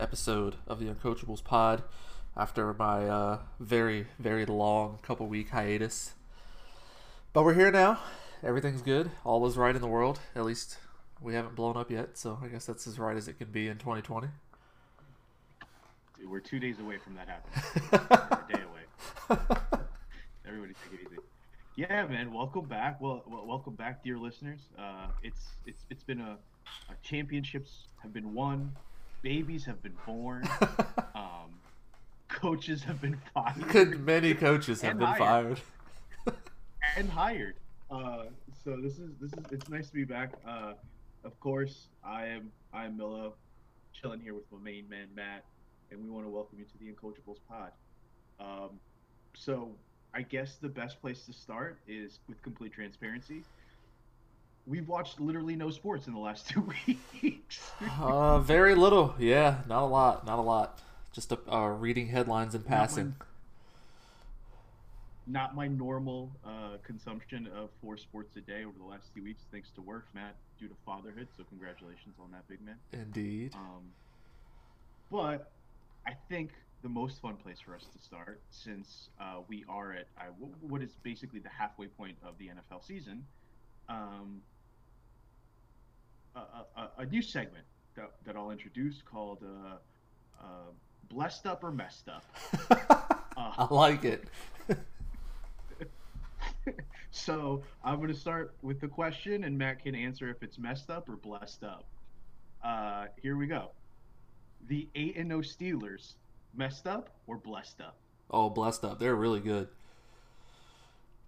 episode 0.00 0.56
of 0.66 0.80
the 0.80 0.86
Uncoachables 0.86 1.44
pod 1.44 1.82
after 2.36 2.72
my 2.74 3.06
uh, 3.06 3.38
very, 3.58 4.06
very 4.18 4.46
long 4.46 4.98
couple 5.02 5.26
week 5.26 5.50
hiatus. 5.50 6.14
But 7.32 7.44
we're 7.44 7.54
here 7.54 7.70
now. 7.70 8.00
Everything's 8.42 8.82
good. 8.82 9.10
All 9.24 9.46
is 9.46 9.56
right 9.56 9.74
in 9.74 9.82
the 9.82 9.88
world. 9.88 10.20
At 10.34 10.44
least 10.44 10.78
we 11.20 11.34
haven't 11.34 11.54
blown 11.54 11.76
up 11.76 11.90
yet, 11.90 12.16
so 12.16 12.38
I 12.42 12.48
guess 12.48 12.64
that's 12.64 12.86
as 12.86 12.98
right 12.98 13.16
as 13.16 13.28
it 13.28 13.38
can 13.38 13.50
be 13.50 13.68
in 13.68 13.76
2020. 13.76 14.28
Dude, 16.18 16.30
we're 16.30 16.40
two 16.40 16.58
days 16.58 16.80
away 16.80 16.96
from 16.98 17.14
that 17.14 17.28
happening. 17.28 17.90
A 18.30 18.52
day 18.52 18.62
away. 18.62 19.38
Everybody 20.46 20.72
take 20.90 21.00
it 21.00 21.06
easy. 21.06 21.20
Yeah, 21.76 22.06
man. 22.06 22.32
Welcome 22.32 22.64
back. 22.64 23.00
Well, 23.00 23.22
well 23.26 23.46
welcome 23.46 23.74
back, 23.74 24.02
dear 24.02 24.18
listeners. 24.18 24.60
Uh, 24.78 25.08
it's 25.22 25.46
it's 25.66 25.84
it's 25.90 26.02
been 26.02 26.20
a, 26.20 26.36
a 26.88 26.94
championships 27.02 27.84
have 28.02 28.12
been 28.12 28.34
won, 28.34 28.74
babies 29.22 29.64
have 29.64 29.82
been 29.82 29.94
born, 30.06 30.48
um, 31.14 31.50
coaches 32.28 32.82
have 32.84 33.00
been 33.00 33.18
fired, 33.34 34.00
Many 34.00 34.34
coaches 34.34 34.80
have 34.82 34.98
been 34.98 35.06
hired. 35.06 35.58
fired. 36.26 36.36
and 36.96 37.08
hired. 37.08 37.54
Uh, 37.90 38.24
so 38.64 38.76
this 38.80 38.98
is 38.98 39.10
this 39.20 39.32
is 39.32 39.44
it's 39.50 39.68
nice 39.68 39.88
to 39.88 39.94
be 39.94 40.04
back. 40.04 40.32
Uh, 40.46 40.74
of 41.24 41.38
course, 41.40 41.88
I 42.04 42.26
am 42.26 42.50
I 42.72 42.86
am 42.86 42.96
Milo, 42.96 43.34
chilling 43.92 44.20
here 44.20 44.34
with 44.34 44.44
my 44.52 44.58
main 44.58 44.88
man 44.88 45.08
Matt, 45.14 45.44
and 45.90 46.02
we 46.02 46.08
want 46.10 46.24
to 46.24 46.30
welcome 46.30 46.58
you 46.58 46.64
to 46.64 46.78
the 46.78 46.86
Uncoachables 46.86 47.38
Pod. 47.48 47.72
Um, 48.38 48.78
so 49.34 49.70
I 50.14 50.22
guess 50.22 50.56
the 50.56 50.68
best 50.68 51.00
place 51.00 51.24
to 51.26 51.32
start 51.32 51.78
is 51.88 52.20
with 52.28 52.40
complete 52.42 52.72
transparency. 52.72 53.42
We've 54.66 54.86
watched 54.86 55.20
literally 55.20 55.56
no 55.56 55.70
sports 55.70 56.06
in 56.06 56.12
the 56.12 56.18
last 56.20 56.48
two 56.50 56.68
weeks. 57.22 57.70
Uh, 57.98 58.38
very 58.40 58.74
little. 58.74 59.14
Yeah, 59.18 59.58
not 59.68 59.82
a 59.82 59.86
lot. 59.86 60.26
Not 60.26 60.38
a 60.38 60.42
lot. 60.42 60.78
Just 61.12 61.32
a, 61.32 61.38
uh, 61.52 61.68
reading 61.68 62.06
headlines 62.08 62.54
and 62.54 62.64
Not 62.64 62.70
my- 62.70 62.76
passing. 62.76 63.14
Not 65.26 65.54
my 65.54 65.68
normal 65.68 66.30
uh, 66.44 66.78
consumption 66.82 67.46
of 67.56 67.70
four 67.80 67.96
sports 67.96 68.34
a 68.36 68.40
day 68.40 68.64
over 68.64 68.76
the 68.78 68.84
last 68.84 69.14
two 69.14 69.22
weeks, 69.22 69.42
thanks 69.52 69.68
to 69.76 69.80
work, 69.82 70.06
Matt, 70.12 70.34
due 70.58 70.66
to 70.66 70.74
fatherhood. 70.84 71.28
So 71.36 71.44
congratulations 71.44 72.16
on 72.20 72.32
that, 72.32 72.48
big 72.48 72.60
man. 72.62 72.76
Indeed. 72.92 73.52
Um, 73.54 73.82
but 75.10 75.52
I 76.06 76.16
think 76.28 76.50
the 76.82 76.88
most 76.88 77.20
fun 77.20 77.36
place 77.36 77.58
for 77.64 77.74
us 77.76 77.84
to 77.96 78.02
start, 78.02 78.40
since 78.50 79.08
uh, 79.20 79.40
we 79.46 79.64
are 79.68 79.92
at 79.92 80.06
uh, 80.18 80.22
wh- 80.40 80.64
what 80.70 80.82
is 80.82 80.90
basically 81.04 81.38
the 81.38 81.50
halfway 81.50 81.86
point 81.86 82.16
of 82.24 82.36
the 82.38 82.46
NFL 82.46 82.84
season, 82.84 83.24
um, 83.88 84.40
a, 86.36 86.88
a, 86.98 87.06
new 87.06 87.22
segment 87.22 87.64
that, 87.96 88.10
that 88.24 88.36
I'll 88.36 88.50
introduce 88.50 89.02
called 89.02 89.42
uh, 89.42 89.76
uh, 90.40 90.44
Blessed 91.08 91.46
Up 91.46 91.64
or 91.64 91.72
Messed 91.72 92.08
Up. 92.08 92.24
Uh, 93.36 93.52
I 93.58 93.72
like 93.72 94.04
it. 94.04 94.24
so 97.10 97.62
I'm 97.84 97.96
going 97.96 98.12
to 98.12 98.18
start 98.18 98.54
with 98.60 98.80
the 98.80 98.88
question, 98.88 99.44
and 99.44 99.56
Matt 99.56 99.82
can 99.82 99.94
answer 99.94 100.28
if 100.28 100.42
it's 100.42 100.58
messed 100.58 100.90
up 100.90 101.08
or 101.08 101.16
blessed 101.16 101.62
up. 101.62 101.84
Uh, 102.62 103.06
here 103.22 103.36
we 103.36 103.46
go. 103.46 103.70
The 104.68 104.88
eight 104.94 105.16
and 105.16 105.28
no 105.28 105.38
Steelers, 105.38 106.14
messed 106.54 106.86
up 106.86 107.10
or 107.26 107.36
blessed 107.36 107.80
up? 107.80 107.96
Oh, 108.30 108.50
blessed 108.50 108.84
up. 108.84 108.98
They're 108.98 109.16
really 109.16 109.40
good. 109.40 109.68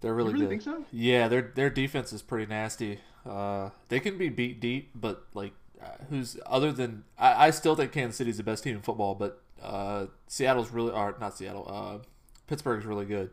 They're 0.01 0.13
really, 0.13 0.31
you 0.31 0.35
really 0.35 0.57
good. 0.57 0.63
think 0.63 0.63
so? 0.63 0.85
Yeah, 0.93 1.29
their 1.29 1.53
their 1.55 1.71
defense 1.71 2.13
is 2.13 2.23
pretty 2.23 2.47
nasty. 2.47 2.99
Uh, 3.29 3.71
they 3.89 4.01
can 4.01 4.19
be 4.19 4.29
beat 4.29 4.61
deep, 4.61 4.91
but 4.95 5.25
like, 5.35 5.53
uh, 5.83 5.87
who's 6.11 6.39
other 6.47 6.73
than 6.73 7.05
I, 7.19 7.47
I 7.47 7.51
still 7.51 7.75
think 7.77 7.93
Kansas 7.93 8.17
City's 8.17 8.37
the 8.37 8.43
best 8.43 8.65
team 8.65 8.77
in 8.77 8.83
football, 8.83 9.15
but 9.15 9.41
uh, 9.63 10.07
Seattle's 10.27 10.71
really 10.71 10.93
are 10.93 11.15
not 11.21 11.37
Seattle. 11.37 11.67
Uh, 11.69 12.05
Pittsburgh's 12.49 12.85
really 12.85 13.05
good. 13.07 13.31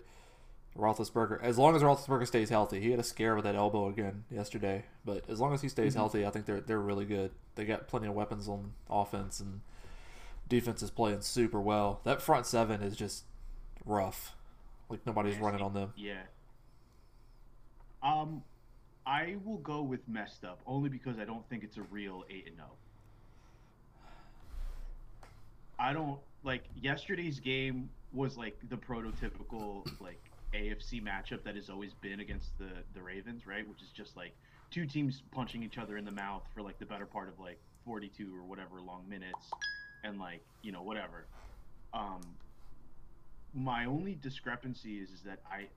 Roethlisberger, 0.77 1.41
as 1.41 1.57
long 1.57 1.75
as 1.75 1.81
Roethlisberger 1.81 2.27
stays 2.27 2.49
healthy, 2.49 2.79
he 2.79 2.91
had 2.91 2.99
a 2.99 3.03
scare 3.03 3.35
with 3.35 3.43
that 3.43 3.55
elbow 3.55 3.87
again 3.89 4.23
yesterday. 4.29 4.85
But 5.03 5.27
as 5.27 5.39
long 5.39 5.53
as 5.53 5.61
he 5.61 5.67
stays 5.67 5.93
Mhm. 5.93 5.97
healthy, 5.97 6.25
I 6.25 6.29
think 6.29 6.45
they're 6.45 6.61
they're 6.61 6.79
really 6.79 7.05
good. 7.05 7.31
They 7.55 7.65
got 7.65 7.87
plenty 7.87 8.07
of 8.07 8.13
weapons 8.13 8.47
on 8.47 8.73
offense, 8.89 9.39
and 9.39 9.61
defense 10.47 10.81
is 10.83 10.91
playing 10.91 11.21
super 11.21 11.59
well. 11.59 11.99
That 12.03 12.21
front 12.21 12.45
seven 12.45 12.81
is 12.83 12.95
just 12.95 13.23
rough. 13.85 14.35
Like 14.87 15.05
nobody's 15.05 15.37
running 15.37 15.61
on 15.61 15.73
them. 15.73 15.93
Yeah. 15.97 16.21
Um, 18.01 18.43
I 19.09 19.37
will 19.43 19.57
go 19.57 19.81
with 19.81 20.07
messed 20.07 20.43
up 20.43 20.61
only 20.67 20.89
because 20.89 21.17
I 21.17 21.25
don't 21.25 21.47
think 21.49 21.63
it's 21.63 21.77
a 21.77 21.81
real 21.81 22.23
eight 22.29 22.45
and 22.47 22.57
zero. 22.57 22.77
I 25.79 25.93
don't 25.93 26.19
like 26.43 26.65
yesterday's 26.75 27.39
game 27.39 27.89
was 28.11 28.37
like 28.37 28.57
the 28.69 28.77
prototypical 28.77 29.89
like 29.99 30.31
AFC 30.53 31.01
matchup 31.01 31.43
that 31.43 31.55
has 31.55 31.69
always 31.69 31.95
been 31.95 32.19
against 32.19 32.57
the 32.59 32.69
the 32.93 33.01
Ravens, 33.01 33.47
right? 33.47 33.67
Which 33.67 33.81
is 33.81 33.91
just 33.91 34.15
like 34.15 34.35
two 34.69 34.85
teams 34.85 35.23
punching 35.31 35.63
each 35.63 35.79
other 35.79 35.97
in 35.97 36.05
the 36.05 36.11
mouth 36.11 36.43
for 36.53 36.61
like 36.61 36.77
the 36.77 36.85
better 36.85 37.07
part 37.07 37.29
of 37.29 37.39
like 37.39 37.59
42 37.85 38.35
or 38.35 38.45
whatever 38.45 38.79
long 38.81 39.09
minutes 39.09 39.57
and 40.03 40.19
like, 40.19 40.43
you 40.61 40.71
know, 40.71 40.83
whatever. 40.83 41.29
Um 41.93 42.37
my 43.53 43.85
only 43.85 44.13
discrepancy 44.15 44.99
is 44.99 45.09
is 45.09 45.23
that 45.23 45.39
I- 45.51 45.69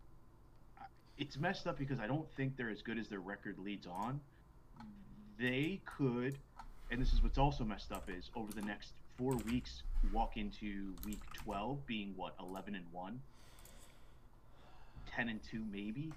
it's 1.19 1.39
messed 1.39 1.67
up 1.67 1.79
because 1.79 2.01
I 2.01 2.07
don't 2.07 2.31
think 2.37 2.57
they're 2.57 2.71
as 2.71 2.83
good 2.83 2.99
as 2.99 3.09
their 3.09 3.21
record 3.21 3.59
leads 3.59 3.87
on. 3.87 4.21
They 5.39 5.81
could, 5.85 6.39
and 6.91 7.01
this 7.01 7.13
is 7.13 7.23
what's 7.23 7.39
also 7.39 7.65
messed 7.65 7.93
up 7.93 8.09
is 8.11 8.31
over 8.35 8.53
the 8.53 8.63
next 8.63 8.93
four 9.17 9.37
weeks 9.37 9.83
walk 10.13 10.37
into 10.37 10.95
week 11.05 11.21
twelve 11.33 11.85
being 11.87 12.13
what 12.17 12.35
eleven 12.41 12.75
and 12.75 12.85
one, 12.93 13.21
10 15.15 15.29
and 15.29 15.41
two 15.43 15.63
maybe. 15.71 16.13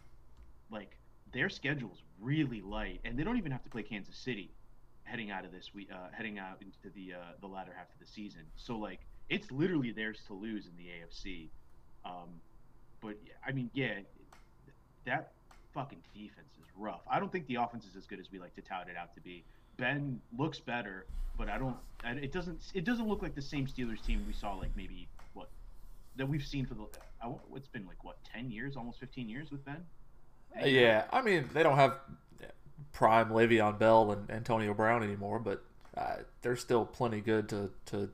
Like 0.71 0.97
their 1.33 1.49
schedule's 1.49 2.01
really 2.19 2.61
light, 2.61 3.01
and 3.03 3.17
they 3.17 3.23
don't 3.23 3.37
even 3.37 3.51
have 3.51 3.63
to 3.63 3.69
play 3.69 3.83
Kansas 3.83 4.15
City 4.15 4.51
heading 5.03 5.29
out 5.29 5.45
of 5.45 5.51
this 5.51 5.71
week, 5.73 5.89
uh, 5.93 6.07
heading 6.11 6.39
out 6.39 6.61
into 6.61 6.93
the 6.95 7.13
uh, 7.13 7.17
the 7.41 7.47
latter 7.47 7.71
half 7.75 7.87
of 7.93 7.99
the 7.99 8.05
season. 8.05 8.41
So 8.55 8.77
like 8.77 8.99
it's 9.29 9.51
literally 9.51 9.91
theirs 9.91 10.19
to 10.27 10.33
lose 10.33 10.65
in 10.65 10.73
the 10.77 10.89
AFC. 10.89 11.49
Um, 12.03 12.41
but 13.01 13.15
I 13.45 13.51
mean, 13.51 13.69
yeah, 13.73 13.99
that 15.05 15.31
fucking 15.73 15.99
defense 16.13 16.53
is 16.59 16.67
rough. 16.77 17.01
I 17.09 17.19
don't 17.19 17.31
think 17.31 17.47
the 17.47 17.55
offense 17.55 17.85
is 17.85 17.95
as 17.95 18.05
good 18.05 18.19
as 18.19 18.31
we 18.31 18.39
like 18.39 18.55
to 18.55 18.61
tout 18.61 18.87
it 18.89 18.97
out 18.97 19.13
to 19.15 19.21
be. 19.21 19.43
Ben 19.77 20.21
looks 20.37 20.59
better, 20.59 21.05
but 21.37 21.49
I 21.49 21.57
don't. 21.57 21.75
It 22.03 22.31
doesn't. 22.31 22.59
It 22.73 22.85
doesn't 22.85 23.07
look 23.07 23.21
like 23.21 23.35
the 23.35 23.41
same 23.41 23.67
Steelers 23.67 24.03
team 24.05 24.23
we 24.27 24.33
saw 24.33 24.53
like 24.53 24.71
maybe 24.75 25.07
what 25.33 25.49
that 26.15 26.27
we've 26.27 26.45
seen 26.45 26.65
for 26.65 26.75
the. 26.75 26.85
It's 27.55 27.67
been 27.67 27.85
like 27.85 28.03
what 28.03 28.17
ten 28.23 28.51
years, 28.51 28.75
almost 28.77 28.99
fifteen 28.99 29.27
years 29.27 29.51
with 29.51 29.65
Ben. 29.65 29.83
Yeah, 30.63 31.05
I 31.11 31.21
mean 31.21 31.49
they 31.53 31.63
don't 31.63 31.75
have 31.75 31.99
prime 32.93 33.29
Le'Veon 33.29 33.77
Bell 33.77 34.11
and 34.11 34.29
Antonio 34.31 34.73
Brown 34.73 35.03
anymore, 35.03 35.39
but 35.39 35.63
uh, 35.97 36.17
they're 36.41 36.55
still 36.55 36.85
plenty 36.85 37.21
good 37.21 37.49
to 37.49 37.69
to. 37.87 38.09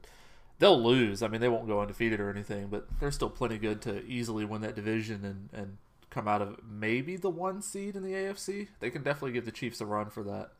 They'll 0.59 0.81
lose. 0.81 1.23
I 1.23 1.27
mean, 1.27 1.41
they 1.41 1.49
won't 1.49 1.67
go 1.67 1.81
undefeated 1.81 2.19
or 2.19 2.29
anything, 2.29 2.67
but 2.67 2.87
they're 2.99 3.11
still 3.11 3.31
plenty 3.31 3.57
good 3.57 3.81
to 3.83 4.05
easily 4.05 4.45
win 4.45 4.61
that 4.61 4.75
division 4.75 5.25
and 5.25 5.49
and 5.53 5.77
come 6.11 6.27
out 6.27 6.41
of 6.41 6.57
maybe 6.63 7.15
the 7.15 7.29
one 7.29 7.61
seed 7.61 7.95
in 7.95 8.03
the 8.03 8.11
AFC. 8.11 8.67
They 8.79 8.91
can 8.91 9.01
definitely 9.01 9.31
give 9.31 9.45
the 9.45 9.51
Chiefs 9.51 9.81
a 9.81 9.85
run 9.85 10.09
for 10.09 10.23
that. 10.23 10.51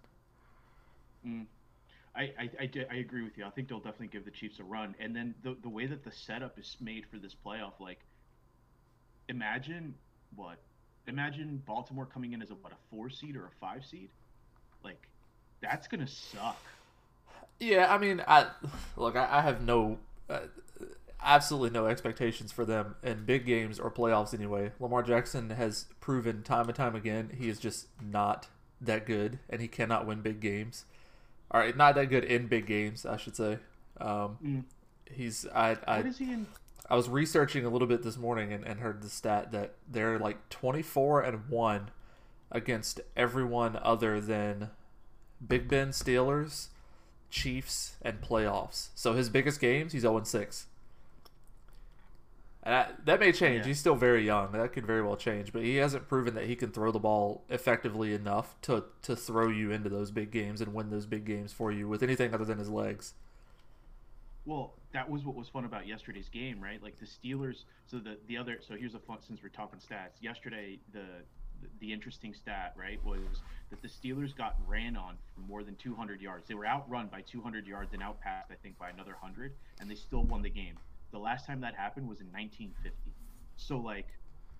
Mm. 1.27 1.45
I, 2.15 2.21
I, 2.21 2.49
I, 2.59 2.69
I 2.91 2.95
agree 2.95 3.23
with 3.23 3.37
you. 3.37 3.45
I 3.45 3.49
think 3.49 3.67
they'll 3.69 3.79
definitely 3.79 4.07
give 4.07 4.25
the 4.25 4.31
Chiefs 4.31 4.59
a 4.59 4.63
run. 4.63 4.95
And 4.99 5.15
then 5.15 5.35
the, 5.43 5.55
the 5.61 5.69
way 5.69 5.85
that 5.85 6.03
the 6.03 6.11
setup 6.11 6.57
is 6.57 6.75
made 6.81 7.05
for 7.05 7.17
this 7.17 7.35
playoff, 7.45 7.79
like, 7.79 7.99
imagine 9.29 9.93
what? 10.35 10.57
Imagine 11.07 11.61
Baltimore 11.65 12.05
coming 12.05 12.33
in 12.33 12.41
as 12.41 12.49
a 12.51 12.55
what 12.55 12.71
a 12.71 12.75
four 12.89 13.09
seed 13.09 13.35
or 13.35 13.45
a 13.45 13.51
five 13.59 13.85
seed. 13.85 14.09
Like, 14.83 15.07
that's 15.61 15.87
gonna 15.87 16.07
suck. 16.07 16.61
Yeah, 17.59 17.93
I 17.93 17.97
mean, 17.97 18.23
I 18.27 18.47
look. 18.97 19.15
I, 19.15 19.27
I 19.29 19.41
have 19.41 19.61
no, 19.61 19.97
uh, 20.29 20.39
absolutely 21.23 21.69
no 21.69 21.85
expectations 21.87 22.51
for 22.51 22.65
them 22.65 22.95
in 23.03 23.25
big 23.25 23.45
games 23.45 23.79
or 23.79 23.91
playoffs. 23.91 24.33
Anyway, 24.33 24.71
Lamar 24.79 25.03
Jackson 25.03 25.51
has 25.51 25.85
proven 25.99 26.43
time 26.43 26.67
and 26.67 26.75
time 26.75 26.95
again 26.95 27.31
he 27.37 27.49
is 27.49 27.59
just 27.59 27.87
not 28.01 28.47
that 28.79 29.05
good, 29.05 29.39
and 29.49 29.61
he 29.61 29.67
cannot 29.67 30.05
win 30.07 30.21
big 30.21 30.39
games. 30.39 30.85
All 31.51 31.59
right, 31.59 31.75
not 31.75 31.95
that 31.95 32.05
good 32.09 32.23
in 32.23 32.47
big 32.47 32.65
games, 32.65 33.05
I 33.05 33.17
should 33.17 33.35
say. 33.35 33.59
Um, 33.99 34.37
Mm. 34.43 34.63
he's 35.11 35.45
I 35.53 35.77
I, 35.87 35.97
what 35.97 36.05
is 36.07 36.17
he 36.17 36.31
in? 36.31 36.47
I 36.89 36.95
was 36.95 37.07
researching 37.09 37.65
a 37.65 37.69
little 37.69 37.87
bit 37.87 38.03
this 38.03 38.17
morning 38.17 38.51
and, 38.51 38.65
and 38.65 38.79
heard 38.79 39.01
the 39.01 39.09
stat 39.09 39.51
that 39.51 39.75
they're 39.89 40.17
like 40.19 40.49
twenty 40.49 40.81
four 40.81 41.21
and 41.21 41.47
one 41.49 41.91
against 42.51 42.99
everyone 43.15 43.79
other 43.81 44.19
than 44.19 44.71
Big 45.45 45.67
Ben 45.69 45.89
Steelers, 45.89 46.67
Chiefs, 47.29 47.95
and 48.01 48.21
playoffs. 48.21 48.89
So 48.95 49.13
his 49.13 49.29
biggest 49.29 49.59
games, 49.61 49.93
he's 49.93 50.01
0 50.01 50.23
6. 50.23 50.67
I, 52.63 52.87
that 53.05 53.19
may 53.19 53.31
change. 53.31 53.61
Yeah. 53.61 53.67
He's 53.67 53.79
still 53.79 53.95
very 53.95 54.23
young. 54.25 54.51
That 54.51 54.71
could 54.71 54.85
very 54.85 55.01
well 55.01 55.15
change. 55.15 55.51
But 55.51 55.63
he 55.63 55.77
hasn't 55.77 56.07
proven 56.07 56.35
that 56.35 56.45
he 56.45 56.55
can 56.55 56.71
throw 56.71 56.91
the 56.91 56.99
ball 56.99 57.43
effectively 57.49 58.13
enough 58.13 58.55
to, 58.63 58.83
to 59.03 59.15
throw 59.15 59.49
you 59.49 59.71
into 59.71 59.89
those 59.89 60.11
big 60.11 60.31
games 60.31 60.61
and 60.61 60.73
win 60.73 60.89
those 60.89 61.05
big 61.05 61.25
games 61.25 61.51
for 61.51 61.71
you 61.71 61.87
with 61.87 62.03
anything 62.03 62.33
other 62.33 62.45
than 62.45 62.59
his 62.59 62.69
legs. 62.69 63.13
Well, 64.45 64.73
that 64.93 65.09
was 65.09 65.23
what 65.23 65.35
was 65.35 65.47
fun 65.47 65.65
about 65.65 65.87
yesterday's 65.87 66.29
game, 66.29 66.61
right? 66.61 66.81
Like 66.81 66.99
the 66.99 67.05
Steelers. 67.05 67.63
So 67.85 67.97
the 67.97 68.17
the 68.27 68.37
other. 68.37 68.59
So 68.67 68.75
here's 68.75 68.95
a 68.95 68.99
fun 68.99 69.17
since 69.25 69.41
we're 69.41 69.49
talking 69.49 69.79
stats. 69.79 70.21
Yesterday, 70.21 70.79
the 70.93 71.05
the 71.79 71.93
interesting 71.93 72.33
stat, 72.33 72.73
right, 72.75 73.03
was 73.05 73.19
that 73.69 73.81
the 73.81 73.87
Steelers 73.87 74.35
got 74.35 74.55
ran 74.67 74.95
on 74.95 75.17
for 75.33 75.41
more 75.41 75.63
than 75.63 75.75
200 75.75 76.21
yards. 76.21 76.47
They 76.47 76.55
were 76.55 76.65
outrun 76.65 77.07
by 77.07 77.21
200 77.21 77.67
yards 77.67 77.93
and 77.93 78.01
outpassed, 78.01 78.51
I 78.51 78.55
think, 78.55 78.79
by 78.79 78.89
another 78.89 79.11
100, 79.11 79.53
and 79.79 79.89
they 79.89 79.95
still 79.95 80.23
won 80.23 80.41
the 80.41 80.49
game. 80.49 80.75
The 81.11 81.19
last 81.19 81.45
time 81.45 81.61
that 81.61 81.75
happened 81.75 82.07
was 82.07 82.21
in 82.21 82.27
1950. 82.27 83.13
So 83.57 83.77
like, 83.77 84.07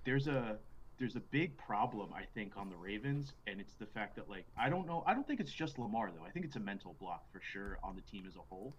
there's 0.06 0.28
a 0.28 0.58
there's 1.00 1.16
a 1.16 1.22
big 1.32 1.58
problem 1.58 2.14
I 2.14 2.26
think 2.36 2.54
on 2.58 2.70
the 2.70 2.76
Ravens, 2.76 3.34
and 3.48 3.60
it's 3.60 3.74
the 3.74 3.88
fact 3.88 4.16
that 4.18 4.30
like 4.30 4.46
I 4.58 4.70
don't 4.70 4.86
know 4.86 5.04
I 5.08 5.14
don't 5.14 5.26
think 5.26 5.40
it's 5.40 5.52
just 5.52 5.80
Lamar 5.80 6.12
though. 6.16 6.26
I 6.26 6.30
think 6.30 6.46
it's 6.46 6.56
a 6.56 6.60
mental 6.60 6.96
block 7.00 7.24
for 7.32 7.42
sure 7.42 7.80
on 7.84 7.96
the 7.96 8.02
team 8.02 8.26
as 8.28 8.36
a 8.36 8.42
whole. 8.50 8.76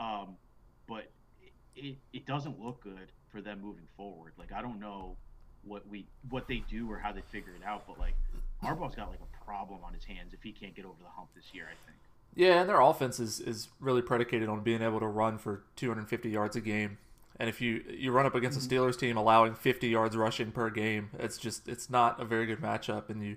Um, 0.00 0.36
but 0.88 1.10
it, 1.40 1.52
it, 1.76 1.96
it 2.12 2.26
doesn't 2.26 2.60
look 2.60 2.82
good 2.82 3.12
for 3.30 3.40
them 3.40 3.60
moving 3.62 3.86
forward. 3.96 4.32
Like 4.36 4.52
I 4.52 4.62
don't 4.62 4.80
know 4.80 5.16
what 5.62 5.86
we 5.88 6.06
what 6.30 6.48
they 6.48 6.62
do 6.68 6.90
or 6.90 6.98
how 6.98 7.12
they 7.12 7.22
figure 7.32 7.54
it 7.54 7.64
out, 7.64 7.84
but 7.86 7.98
like 7.98 8.14
Harbaugh's 8.62 8.94
got 8.94 9.10
like 9.10 9.20
a 9.20 9.44
problem 9.44 9.80
on 9.84 9.94
his 9.94 10.04
hands 10.04 10.32
if 10.32 10.42
he 10.42 10.52
can't 10.52 10.74
get 10.74 10.84
over 10.84 10.98
the 11.00 11.08
hump 11.08 11.28
this 11.34 11.46
year. 11.52 11.66
I 11.66 11.76
think. 11.86 11.98
Yeah, 12.34 12.60
and 12.60 12.68
their 12.68 12.80
offense 12.80 13.20
is, 13.20 13.40
is 13.40 13.68
really 13.80 14.02
predicated 14.02 14.48
on 14.48 14.62
being 14.62 14.82
able 14.82 15.00
to 15.00 15.06
run 15.06 15.38
for 15.38 15.62
250 15.76 16.28
yards 16.28 16.56
a 16.56 16.60
game. 16.60 16.98
And 17.36 17.48
if 17.48 17.60
you 17.60 17.82
you 17.88 18.12
run 18.12 18.26
up 18.26 18.34
against 18.34 18.58
a 18.58 18.60
mm-hmm. 18.60 18.84
Steelers 18.84 18.98
team 18.98 19.16
allowing 19.16 19.54
50 19.54 19.88
yards 19.88 20.16
rushing 20.16 20.52
per 20.52 20.70
game, 20.70 21.10
it's 21.18 21.36
just 21.36 21.68
it's 21.68 21.90
not 21.90 22.20
a 22.20 22.24
very 22.24 22.46
good 22.46 22.60
matchup. 22.60 23.08
And 23.08 23.22
you, 23.24 23.36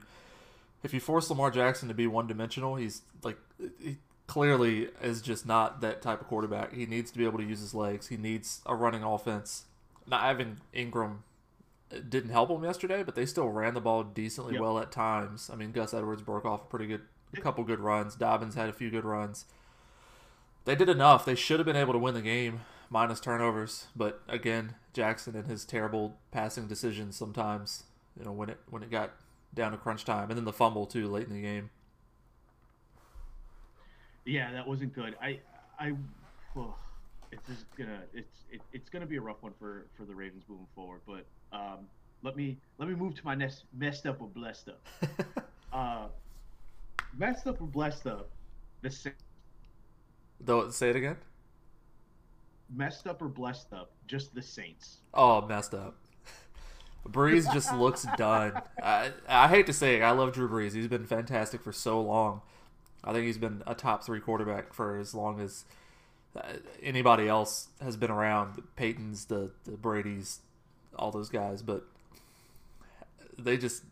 if 0.83 0.93
you 0.93 0.99
force 0.99 1.29
Lamar 1.29 1.49
Jackson 1.49 1.87
to 1.87 1.95
be 1.95 2.05
one 2.05 2.27
dimensional, 2.27 2.75
he's 2.75 3.01
like 3.23 3.37
he 3.79 3.97
clearly 4.27 4.89
is 5.01 5.21
just 5.21 5.47
not 5.47 5.81
that 5.81 6.01
type 6.01 6.21
of 6.21 6.27
quarterback. 6.27 6.73
He 6.73 6.85
needs 6.85 7.09
to 7.11 7.17
be 7.17 7.25
able 7.25 7.39
to 7.39 7.45
use 7.45 7.59
his 7.59 7.73
legs. 7.73 8.07
He 8.07 8.17
needs 8.17 8.61
a 8.65 8.75
running 8.75 9.03
offense. 9.03 9.65
Not 10.05 10.21
having 10.21 10.57
Ingram 10.73 11.23
didn't 11.89 12.31
help 12.31 12.49
him 12.49 12.63
yesterday, 12.63 13.03
but 13.03 13.15
they 13.15 13.25
still 13.25 13.49
ran 13.49 13.73
the 13.73 13.81
ball 13.81 14.03
decently 14.03 14.53
yep. 14.53 14.61
well 14.61 14.77
at 14.79 14.91
times. 14.91 15.49
I 15.51 15.55
mean, 15.55 15.71
Gus 15.71 15.93
Edwards 15.93 16.21
broke 16.21 16.45
off 16.45 16.63
a 16.63 16.65
pretty 16.65 16.87
good, 16.87 17.01
a 17.35 17.41
couple 17.41 17.63
good 17.63 17.79
runs. 17.79 18.15
Dobbins 18.15 18.55
had 18.55 18.69
a 18.69 18.73
few 18.73 18.89
good 18.89 19.05
runs. 19.05 19.45
They 20.65 20.75
did 20.75 20.89
enough. 20.89 21.25
They 21.25 21.35
should 21.35 21.59
have 21.59 21.65
been 21.65 21.75
able 21.75 21.93
to 21.93 21.99
win 21.99 22.13
the 22.13 22.21
game 22.21 22.61
minus 22.89 23.19
turnovers. 23.19 23.87
But 23.95 24.21
again, 24.27 24.75
Jackson 24.93 25.35
and 25.35 25.47
his 25.47 25.65
terrible 25.65 26.17
passing 26.31 26.67
decisions 26.67 27.15
sometimes, 27.15 27.83
you 28.17 28.25
know, 28.25 28.31
when 28.31 28.49
it 28.49 28.59
when 28.69 28.83
it 28.83 28.91
got 28.91 29.11
down 29.53 29.71
to 29.71 29.77
crunch 29.77 30.05
time, 30.05 30.29
and 30.29 30.37
then 30.37 30.45
the 30.45 30.53
fumble 30.53 30.85
too 30.85 31.07
late 31.07 31.27
in 31.27 31.33
the 31.33 31.41
game. 31.41 31.69
Yeah, 34.25 34.51
that 34.51 34.67
wasn't 34.67 34.93
good. 34.93 35.15
I 35.21 35.39
I 35.79 35.93
it's 37.31 37.47
just 37.47 37.65
gonna 37.77 38.01
it's 38.13 38.43
it, 38.51 38.61
it's 38.73 38.89
gonna 38.89 39.05
be 39.05 39.17
a 39.17 39.21
rough 39.21 39.41
one 39.41 39.53
for 39.59 39.87
for 39.95 40.05
the 40.05 40.15
Ravens 40.15 40.43
moving 40.47 40.67
forward. 40.75 41.01
But 41.05 41.25
um, 41.57 41.87
let 42.23 42.35
me 42.35 42.57
let 42.77 42.89
me 42.89 42.95
move 42.95 43.15
to 43.15 43.25
my 43.25 43.35
next 43.35 43.63
messed 43.73 44.05
up 44.05 44.21
or 44.21 44.27
blessed 44.27 44.69
up. 44.69 44.81
uh, 45.73 46.07
messed 47.17 47.47
up 47.47 47.61
or 47.61 47.65
blessed 47.65 48.07
up. 48.07 48.29
The 48.81 48.91
same. 48.91 49.13
Don't 50.43 50.73
say 50.73 50.91
it 50.91 50.95
again 50.95 51.17
messed 52.73 53.07
up 53.07 53.21
or 53.21 53.27
blessed 53.27 53.73
up? 53.73 53.91
Just 54.07 54.33
the 54.33 54.41
Saints. 54.41 54.97
Oh, 55.13 55.41
messed 55.41 55.73
up. 55.73 55.95
Brees 57.07 57.51
just 57.53 57.73
looks 57.73 58.05
done. 58.17 58.61
I, 58.81 59.11
I 59.27 59.47
hate 59.47 59.65
to 59.67 59.73
say 59.73 59.97
it, 59.97 60.01
I 60.01 60.11
love 60.11 60.33
Drew 60.33 60.49
Brees. 60.49 60.73
He's 60.73 60.87
been 60.87 61.05
fantastic 61.05 61.61
for 61.61 61.71
so 61.71 62.01
long. 62.01 62.41
I 63.03 63.13
think 63.13 63.25
he's 63.25 63.37
been 63.37 63.63
a 63.65 63.75
top 63.75 64.03
three 64.03 64.19
quarterback 64.19 64.73
for 64.73 64.97
as 64.97 65.13
long 65.13 65.39
as 65.39 65.65
uh, 66.35 66.41
anybody 66.81 67.27
else 67.27 67.69
has 67.81 67.95
been 67.95 68.11
around. 68.11 68.55
The 68.55 68.61
Peyton's, 68.61 69.25
the, 69.25 69.51
the 69.63 69.71
Brady's, 69.71 70.39
all 70.97 71.11
those 71.11 71.29
guys. 71.29 71.61
But 71.61 71.85
they 73.37 73.57
just, 73.57 73.83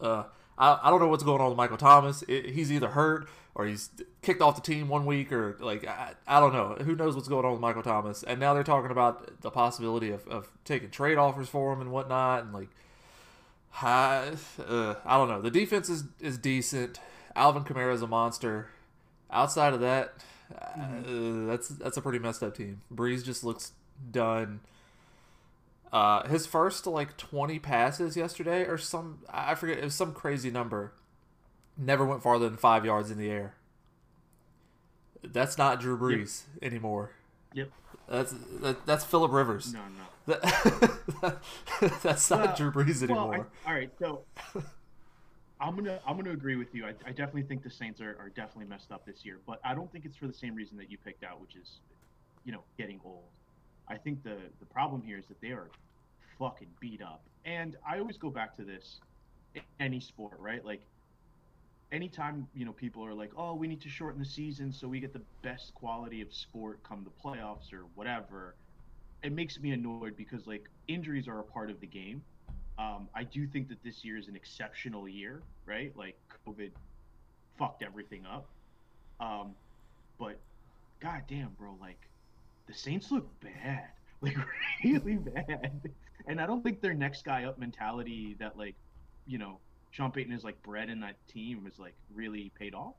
uh, 0.00 0.24
I, 0.58 0.78
I 0.82 0.90
don't 0.90 1.00
know 1.00 1.08
what's 1.08 1.24
going 1.24 1.40
on 1.40 1.48
with 1.48 1.56
Michael 1.56 1.76
Thomas. 1.76 2.22
It, 2.28 2.50
he's 2.50 2.70
either 2.70 2.88
hurt 2.88 3.28
or 3.54 3.66
he's 3.66 3.90
kicked 4.22 4.40
off 4.40 4.56
the 4.56 4.62
team 4.62 4.88
one 4.88 5.06
week 5.06 5.32
or 5.32 5.56
like 5.60 5.86
I, 5.86 6.14
I 6.26 6.40
don't 6.40 6.52
know. 6.52 6.76
Who 6.84 6.94
knows 6.94 7.14
what's 7.14 7.28
going 7.28 7.44
on 7.44 7.52
with 7.52 7.60
Michael 7.60 7.82
Thomas? 7.82 8.22
And 8.22 8.40
now 8.40 8.54
they're 8.54 8.64
talking 8.64 8.90
about 8.90 9.40
the 9.40 9.50
possibility 9.50 10.10
of, 10.10 10.26
of 10.28 10.50
taking 10.64 10.90
trade 10.90 11.18
offers 11.18 11.48
for 11.48 11.72
him 11.72 11.80
and 11.80 11.90
whatnot. 11.90 12.44
And 12.44 12.52
like, 12.52 12.68
I, 13.80 14.32
uh, 14.66 14.94
I 15.04 15.16
don't 15.16 15.28
know. 15.28 15.40
The 15.40 15.50
defense 15.50 15.88
is 15.88 16.04
is 16.20 16.38
decent. 16.38 17.00
Alvin 17.36 17.64
Kamara 17.64 17.94
is 17.94 18.02
a 18.02 18.06
monster. 18.06 18.68
Outside 19.30 19.72
of 19.74 19.80
that, 19.80 20.14
mm-hmm. 20.52 21.44
uh, 21.44 21.50
that's 21.50 21.68
that's 21.68 21.96
a 21.96 22.02
pretty 22.02 22.18
messed 22.20 22.42
up 22.42 22.56
team. 22.56 22.82
Brees 22.92 23.24
just 23.24 23.42
looks 23.42 23.72
done. 24.10 24.60
Uh, 25.92 26.26
his 26.26 26.46
first 26.46 26.86
like 26.86 27.16
20 27.16 27.58
passes 27.60 28.16
yesterday, 28.16 28.64
or 28.64 28.76
some 28.78 29.20
I 29.30 29.54
forget, 29.54 29.78
it 29.78 29.84
was 29.84 29.94
some 29.94 30.12
crazy 30.12 30.50
number. 30.50 30.92
Never 31.76 32.04
went 32.04 32.22
farther 32.22 32.48
than 32.48 32.56
five 32.56 32.84
yards 32.84 33.10
in 33.10 33.18
the 33.18 33.30
air. 33.30 33.54
That's 35.22 35.56
not 35.56 35.80
Drew 35.80 35.98
Brees 35.98 36.42
yep. 36.60 36.72
anymore. 36.72 37.12
Yep. 37.54 37.70
That's 38.08 38.34
that, 38.60 38.86
that's 38.86 39.04
Philip 39.04 39.32
Rivers. 39.32 39.72
No, 39.72 39.80
no. 39.80 40.04
That, 41.20 41.42
that's 42.02 42.30
not 42.30 42.46
well, 42.46 42.56
Drew 42.56 42.72
Brees 42.72 43.02
anymore. 43.02 43.28
Well, 43.28 43.46
I, 43.66 43.68
all 43.68 43.74
right, 43.74 43.90
so 43.98 44.22
I'm 45.60 45.76
gonna 45.76 45.98
I'm 46.06 46.16
gonna 46.16 46.32
agree 46.32 46.56
with 46.56 46.74
you. 46.74 46.84
I, 46.84 46.94
I 47.06 47.10
definitely 47.10 47.42
think 47.42 47.62
the 47.62 47.70
Saints 47.70 48.00
are, 48.00 48.16
are 48.18 48.30
definitely 48.30 48.66
messed 48.66 48.92
up 48.92 49.06
this 49.06 49.24
year, 49.24 49.38
but 49.46 49.60
I 49.64 49.74
don't 49.74 49.90
think 49.92 50.04
it's 50.04 50.16
for 50.16 50.26
the 50.26 50.34
same 50.34 50.54
reason 50.54 50.76
that 50.78 50.90
you 50.90 50.98
picked 50.98 51.24
out, 51.24 51.40
which 51.40 51.56
is, 51.56 51.80
you 52.44 52.52
know, 52.52 52.62
getting 52.76 53.00
old. 53.04 53.24
I 53.88 53.96
think 53.96 54.22
the 54.22 54.36
the 54.60 54.66
problem 54.66 55.02
here 55.02 55.18
is 55.18 55.26
that 55.26 55.40
they 55.40 55.50
are 55.50 55.68
fucking 56.38 56.68
beat 56.80 57.02
up. 57.02 57.22
And 57.44 57.76
I 57.88 57.98
always 57.98 58.16
go 58.16 58.30
back 58.30 58.56
to 58.56 58.64
this 58.64 59.00
any 59.78 60.00
sport, 60.00 60.38
right? 60.40 60.64
Like 60.64 60.82
anytime, 61.92 62.48
you 62.54 62.64
know, 62.64 62.72
people 62.72 63.04
are 63.04 63.14
like, 63.14 63.30
"Oh, 63.36 63.54
we 63.54 63.68
need 63.68 63.80
to 63.82 63.88
shorten 63.88 64.18
the 64.18 64.26
season 64.26 64.72
so 64.72 64.88
we 64.88 65.00
get 65.00 65.12
the 65.12 65.22
best 65.42 65.74
quality 65.74 66.20
of 66.22 66.32
sport 66.32 66.82
come 66.82 67.04
the 67.04 67.10
playoffs 67.22 67.72
or 67.72 67.84
whatever." 67.94 68.54
It 69.22 69.32
makes 69.32 69.58
me 69.60 69.70
annoyed 69.72 70.16
because 70.16 70.46
like 70.46 70.68
injuries 70.88 71.28
are 71.28 71.40
a 71.40 71.44
part 71.44 71.70
of 71.70 71.80
the 71.80 71.86
game. 71.86 72.22
Um, 72.78 73.08
I 73.14 73.22
do 73.22 73.46
think 73.46 73.68
that 73.68 73.82
this 73.84 74.04
year 74.04 74.16
is 74.16 74.28
an 74.28 74.36
exceptional 74.36 75.08
year, 75.08 75.42
right? 75.66 75.92
Like 75.96 76.18
COVID 76.46 76.70
fucked 77.58 77.82
everything 77.82 78.26
up. 78.26 78.46
Um, 79.20 79.54
but 80.18 80.38
goddamn, 81.00 81.50
bro, 81.56 81.76
like 81.80 82.00
the 82.66 82.74
Saints 82.74 83.10
look 83.10 83.28
bad, 83.40 83.88
like 84.20 84.36
really 84.84 85.16
bad. 85.16 85.80
And 86.26 86.40
I 86.40 86.46
don't 86.46 86.62
think 86.62 86.80
their 86.80 86.94
next 86.94 87.24
guy 87.24 87.44
up 87.44 87.58
mentality 87.58 88.36
that 88.38 88.56
like, 88.56 88.74
you 89.26 89.38
know, 89.38 89.58
Sean 89.90 90.10
Payton 90.10 90.32
is 90.32 90.42
like 90.42 90.60
bred 90.62 90.90
in 90.90 91.00
that 91.00 91.16
team 91.28 91.66
is 91.70 91.78
like 91.78 91.94
really 92.14 92.50
paid 92.58 92.74
off. 92.74 92.94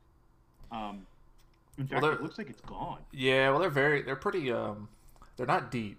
Um, 0.72 1.06
in 1.78 1.88
fact, 1.88 2.02
well, 2.02 2.12
it 2.14 2.22
looks 2.22 2.38
like 2.38 2.50
it's 2.50 2.62
gone. 2.62 3.00
Yeah, 3.12 3.50
well, 3.50 3.60
they're 3.60 3.70
very, 3.70 4.02
they're 4.02 4.16
pretty, 4.16 4.52
um, 4.52 4.88
they're 5.36 5.46
not 5.46 5.72
deep. 5.72 5.98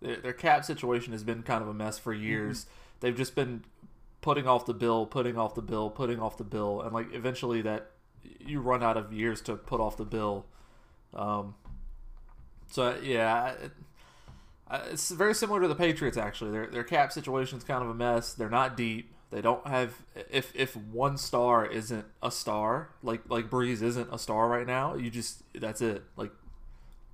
Their, 0.00 0.16
their 0.16 0.32
cap 0.32 0.64
situation 0.64 1.12
has 1.12 1.22
been 1.22 1.42
kind 1.42 1.62
of 1.62 1.68
a 1.68 1.74
mess 1.74 1.98
for 1.98 2.14
mm-hmm. 2.14 2.24
years. 2.24 2.60
Mm-hmm. 2.60 2.70
They've 3.00 3.16
just 3.16 3.34
been 3.34 3.64
putting 4.20 4.46
off 4.46 4.64
the 4.64 4.74
bill, 4.74 5.04
putting 5.04 5.36
off 5.36 5.54
the 5.54 5.62
bill, 5.62 5.90
putting 5.90 6.20
off 6.20 6.38
the 6.38 6.44
bill, 6.44 6.80
and 6.80 6.92
like 6.94 7.12
eventually 7.12 7.60
that 7.62 7.90
you 8.40 8.60
run 8.60 8.82
out 8.82 8.96
of 8.96 9.12
years 9.12 9.40
to 9.42 9.56
put 9.56 9.80
off 9.80 9.96
the 9.96 10.04
bill. 10.04 10.46
Um, 11.12 11.54
so 12.72 12.98
yeah, 13.02 13.54
it's 14.90 15.10
very 15.10 15.34
similar 15.34 15.60
to 15.60 15.68
the 15.68 15.74
Patriots. 15.74 16.16
Actually, 16.16 16.52
their 16.52 16.66
their 16.66 16.84
cap 16.84 17.12
situation 17.12 17.58
is 17.58 17.64
kind 17.64 17.82
of 17.82 17.90
a 17.90 17.94
mess. 17.94 18.32
They're 18.32 18.48
not 18.48 18.78
deep. 18.78 19.12
They 19.30 19.42
don't 19.42 19.66
have 19.66 19.94
if 20.30 20.52
if 20.54 20.74
one 20.74 21.18
star 21.18 21.66
isn't 21.66 22.06
a 22.22 22.30
star 22.30 22.88
like 23.02 23.20
like 23.28 23.50
Brees 23.50 23.82
isn't 23.82 24.08
a 24.10 24.18
star 24.18 24.48
right 24.48 24.66
now. 24.66 24.94
You 24.94 25.10
just 25.10 25.42
that's 25.54 25.82
it. 25.82 26.02
Like 26.16 26.32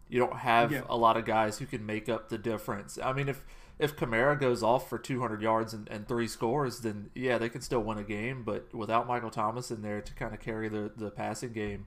you 0.09 0.21
don't 0.21 0.37
have 0.37 0.71
yeah. 0.71 0.83
a 0.89 0.97
lot 0.97 1.17
of 1.17 1.25
guys 1.25 1.59
who 1.59 1.67
can 1.67 1.85
make 1.85 2.09
up 2.09 2.29
the 2.29 2.39
difference. 2.39 2.97
I 3.03 3.13
mean, 3.13 3.29
if 3.29 3.45
if 3.81 3.97
Kamara 3.97 4.39
goes 4.39 4.63
off 4.63 4.89
for 4.89 4.99
200 4.99 5.43
yards 5.43 5.75
and, 5.75 5.89
and 5.89 6.07
three 6.07 6.29
scores, 6.29 6.81
then 6.81 7.11
yeah, 7.17 7.37
they 7.37 7.49
can 7.49 7.63
still 7.63 7.81
win 7.81 7.99
a 7.99 8.05
game. 8.05 8.45
But 8.45 8.73
without 8.73 9.09
Michael 9.09 9.31
Thomas 9.31 9.73
in 9.73 9.83
there 9.83 10.01
to 10.01 10.15
kind 10.15 10.33
of 10.33 10.39
carry 10.39 10.69
the 10.69 10.93
the 10.97 11.11
passing 11.11 11.53
game, 11.53 11.87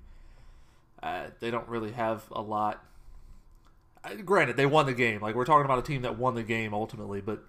uh, 1.01 1.27
they 1.39 1.51
don't 1.51 1.69
really 1.69 1.91
have 1.91 2.25
a 2.33 2.41
lot 2.41 2.83
granted, 4.25 4.58
they 4.58 4.65
won 4.65 4.86
the 4.86 4.93
game. 4.93 5.22
Like 5.22 5.36
we're 5.36 5.46
talking 5.46 5.65
about 5.65 5.79
a 5.79 5.84
team 5.84 6.01
that 6.03 6.17
won 6.17 6.36
the 6.36 6.43
game 6.43 6.74
ultimately, 6.74 7.22
but 7.22 7.43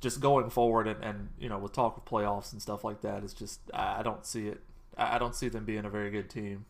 just 0.00 0.20
going 0.20 0.50
forward 0.50 0.88
and, 0.88 1.02
and 1.02 1.28
you 1.38 1.48
know 1.48 1.58
with 1.58 1.72
talk 1.72 1.96
of 1.96 2.04
playoffs 2.04 2.52
and 2.52 2.60
stuff 2.60 2.82
like 2.82 3.00
that 3.02 3.22
is 3.22 3.32
just 3.32 3.60
I 3.72 4.02
don't 4.02 4.26
see 4.26 4.48
it. 4.48 4.60
I 4.96 5.18
don't 5.18 5.34
see 5.34 5.48
them 5.48 5.64
being 5.64 5.84
a 5.84 5.90
very 5.90 6.10
good 6.10 6.28
team. 6.28 6.66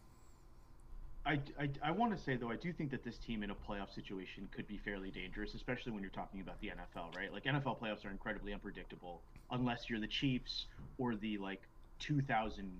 I, 1.24 1.38
I, 1.58 1.70
I 1.84 1.90
want 1.92 2.16
to 2.16 2.22
say 2.22 2.36
though 2.36 2.50
I 2.50 2.56
do 2.56 2.72
think 2.72 2.90
that 2.90 3.04
this 3.04 3.16
team 3.16 3.42
in 3.42 3.50
a 3.50 3.54
playoff 3.54 3.94
situation 3.94 4.48
could 4.54 4.66
be 4.66 4.76
fairly 4.76 5.10
dangerous, 5.10 5.54
especially 5.54 5.92
when 5.92 6.02
you're 6.02 6.10
talking 6.10 6.40
about 6.40 6.60
the 6.60 6.68
NFL, 6.68 7.16
right? 7.16 7.32
Like 7.32 7.44
NFL 7.44 7.80
playoffs 7.80 8.04
are 8.04 8.10
incredibly 8.10 8.52
unpredictable 8.52 9.22
unless 9.50 9.88
you're 9.88 10.00
the 10.00 10.08
Chiefs 10.08 10.66
or 10.98 11.14
the 11.14 11.38
like 11.38 11.62
2000 12.00 12.70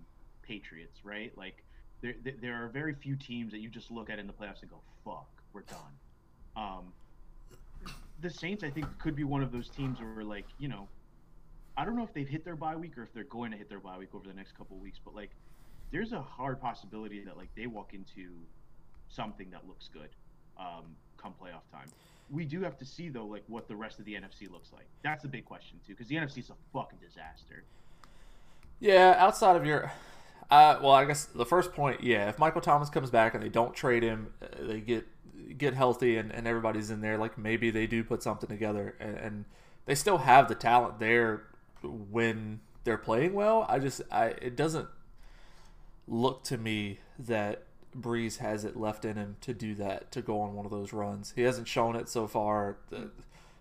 Patriots, 0.42 0.98
right? 1.04 1.32
Like 1.36 1.62
there 2.02 2.14
there 2.40 2.64
are 2.64 2.68
very 2.68 2.94
few 2.94 3.16
teams 3.16 3.52
that 3.52 3.60
you 3.60 3.68
just 3.68 3.90
look 3.90 4.10
at 4.10 4.18
in 4.18 4.26
the 4.26 4.32
playoffs 4.32 4.60
and 4.60 4.70
go, 4.70 4.80
"Fuck, 5.04 5.28
we're 5.52 5.62
done." 5.62 5.92
The 8.22 8.30
Saints, 8.30 8.62
I 8.64 8.70
think, 8.70 8.86
could 8.98 9.16
be 9.16 9.24
one 9.24 9.42
of 9.42 9.52
those 9.52 9.68
teams 9.68 9.98
where, 10.00 10.24
like, 10.24 10.46
you 10.58 10.68
know, 10.68 10.88
I 11.76 11.84
don't 11.84 11.96
know 11.96 12.04
if 12.04 12.14
they've 12.14 12.28
hit 12.28 12.44
their 12.44 12.56
bye 12.56 12.76
week 12.76 12.96
or 12.96 13.02
if 13.02 13.12
they're 13.12 13.24
going 13.24 13.50
to 13.50 13.56
hit 13.56 13.68
their 13.68 13.80
bye 13.80 13.98
week 13.98 14.14
over 14.14 14.28
the 14.28 14.34
next 14.34 14.56
couple 14.56 14.76
weeks, 14.76 14.98
but 15.04 15.14
like, 15.14 15.30
there's 15.90 16.12
a 16.12 16.22
hard 16.22 16.60
possibility 16.60 17.20
that 17.24 17.36
like 17.36 17.48
they 17.54 17.66
walk 17.66 17.92
into 17.92 18.30
something 19.08 19.50
that 19.50 19.66
looks 19.68 19.88
good 19.92 20.08
um, 20.58 20.84
come 21.18 21.34
playoff 21.40 21.70
time. 21.70 21.88
We 22.30 22.44
do 22.44 22.62
have 22.62 22.78
to 22.78 22.86
see 22.86 23.08
though, 23.10 23.26
like 23.26 23.44
what 23.46 23.68
the 23.68 23.76
rest 23.76 23.98
of 23.98 24.06
the 24.06 24.14
NFC 24.14 24.50
looks 24.50 24.72
like. 24.72 24.86
That's 25.02 25.22
the 25.22 25.28
big 25.28 25.44
question 25.44 25.78
too, 25.86 25.92
because 25.92 26.08
the 26.08 26.16
NFC 26.16 26.38
is 26.38 26.50
a 26.50 26.54
fucking 26.72 26.98
disaster. 26.98 27.64
Yeah, 28.80 29.14
outside 29.18 29.56
of 29.56 29.66
your, 29.66 29.92
uh, 30.50 30.78
well, 30.82 30.92
I 30.92 31.04
guess 31.04 31.26
the 31.26 31.46
first 31.46 31.72
point, 31.72 32.02
yeah, 32.02 32.28
if 32.28 32.38
Michael 32.38 32.60
Thomas 32.60 32.88
comes 32.88 33.10
back 33.10 33.34
and 33.34 33.42
they 33.42 33.48
don't 33.48 33.74
trade 33.74 34.02
him, 34.02 34.32
uh, 34.42 34.46
they 34.60 34.80
get 34.80 35.06
get 35.58 35.74
healthy 35.74 36.16
and, 36.16 36.30
and 36.32 36.46
everybody's 36.46 36.90
in 36.90 37.00
there, 37.00 37.18
like 37.18 37.38
maybe 37.38 37.70
they 37.70 37.86
do 37.86 38.04
put 38.04 38.22
something 38.22 38.48
together 38.48 38.96
and, 39.00 39.16
and 39.16 39.44
they 39.86 39.94
still 39.94 40.18
have 40.18 40.48
the 40.48 40.54
talent 40.54 40.98
there 40.98 41.44
when 41.82 42.60
they're 42.84 42.98
playing 42.98 43.34
well. 43.34 43.66
I 43.68 43.78
just, 43.78 44.02
I 44.10 44.26
it 44.40 44.56
doesn't 44.56 44.88
look 46.06 46.44
to 46.44 46.58
me 46.58 47.00
that 47.18 47.64
Brees 47.96 48.38
has 48.38 48.64
it 48.64 48.76
left 48.76 49.04
in 49.04 49.16
him 49.16 49.36
to 49.42 49.52
do 49.52 49.74
that, 49.74 50.10
to 50.12 50.22
go 50.22 50.40
on 50.40 50.54
one 50.54 50.64
of 50.64 50.70
those 50.70 50.92
runs. 50.92 51.32
He 51.36 51.42
hasn't 51.42 51.68
shown 51.68 51.96
it 51.96 52.08
so 52.08 52.26
far. 52.26 52.78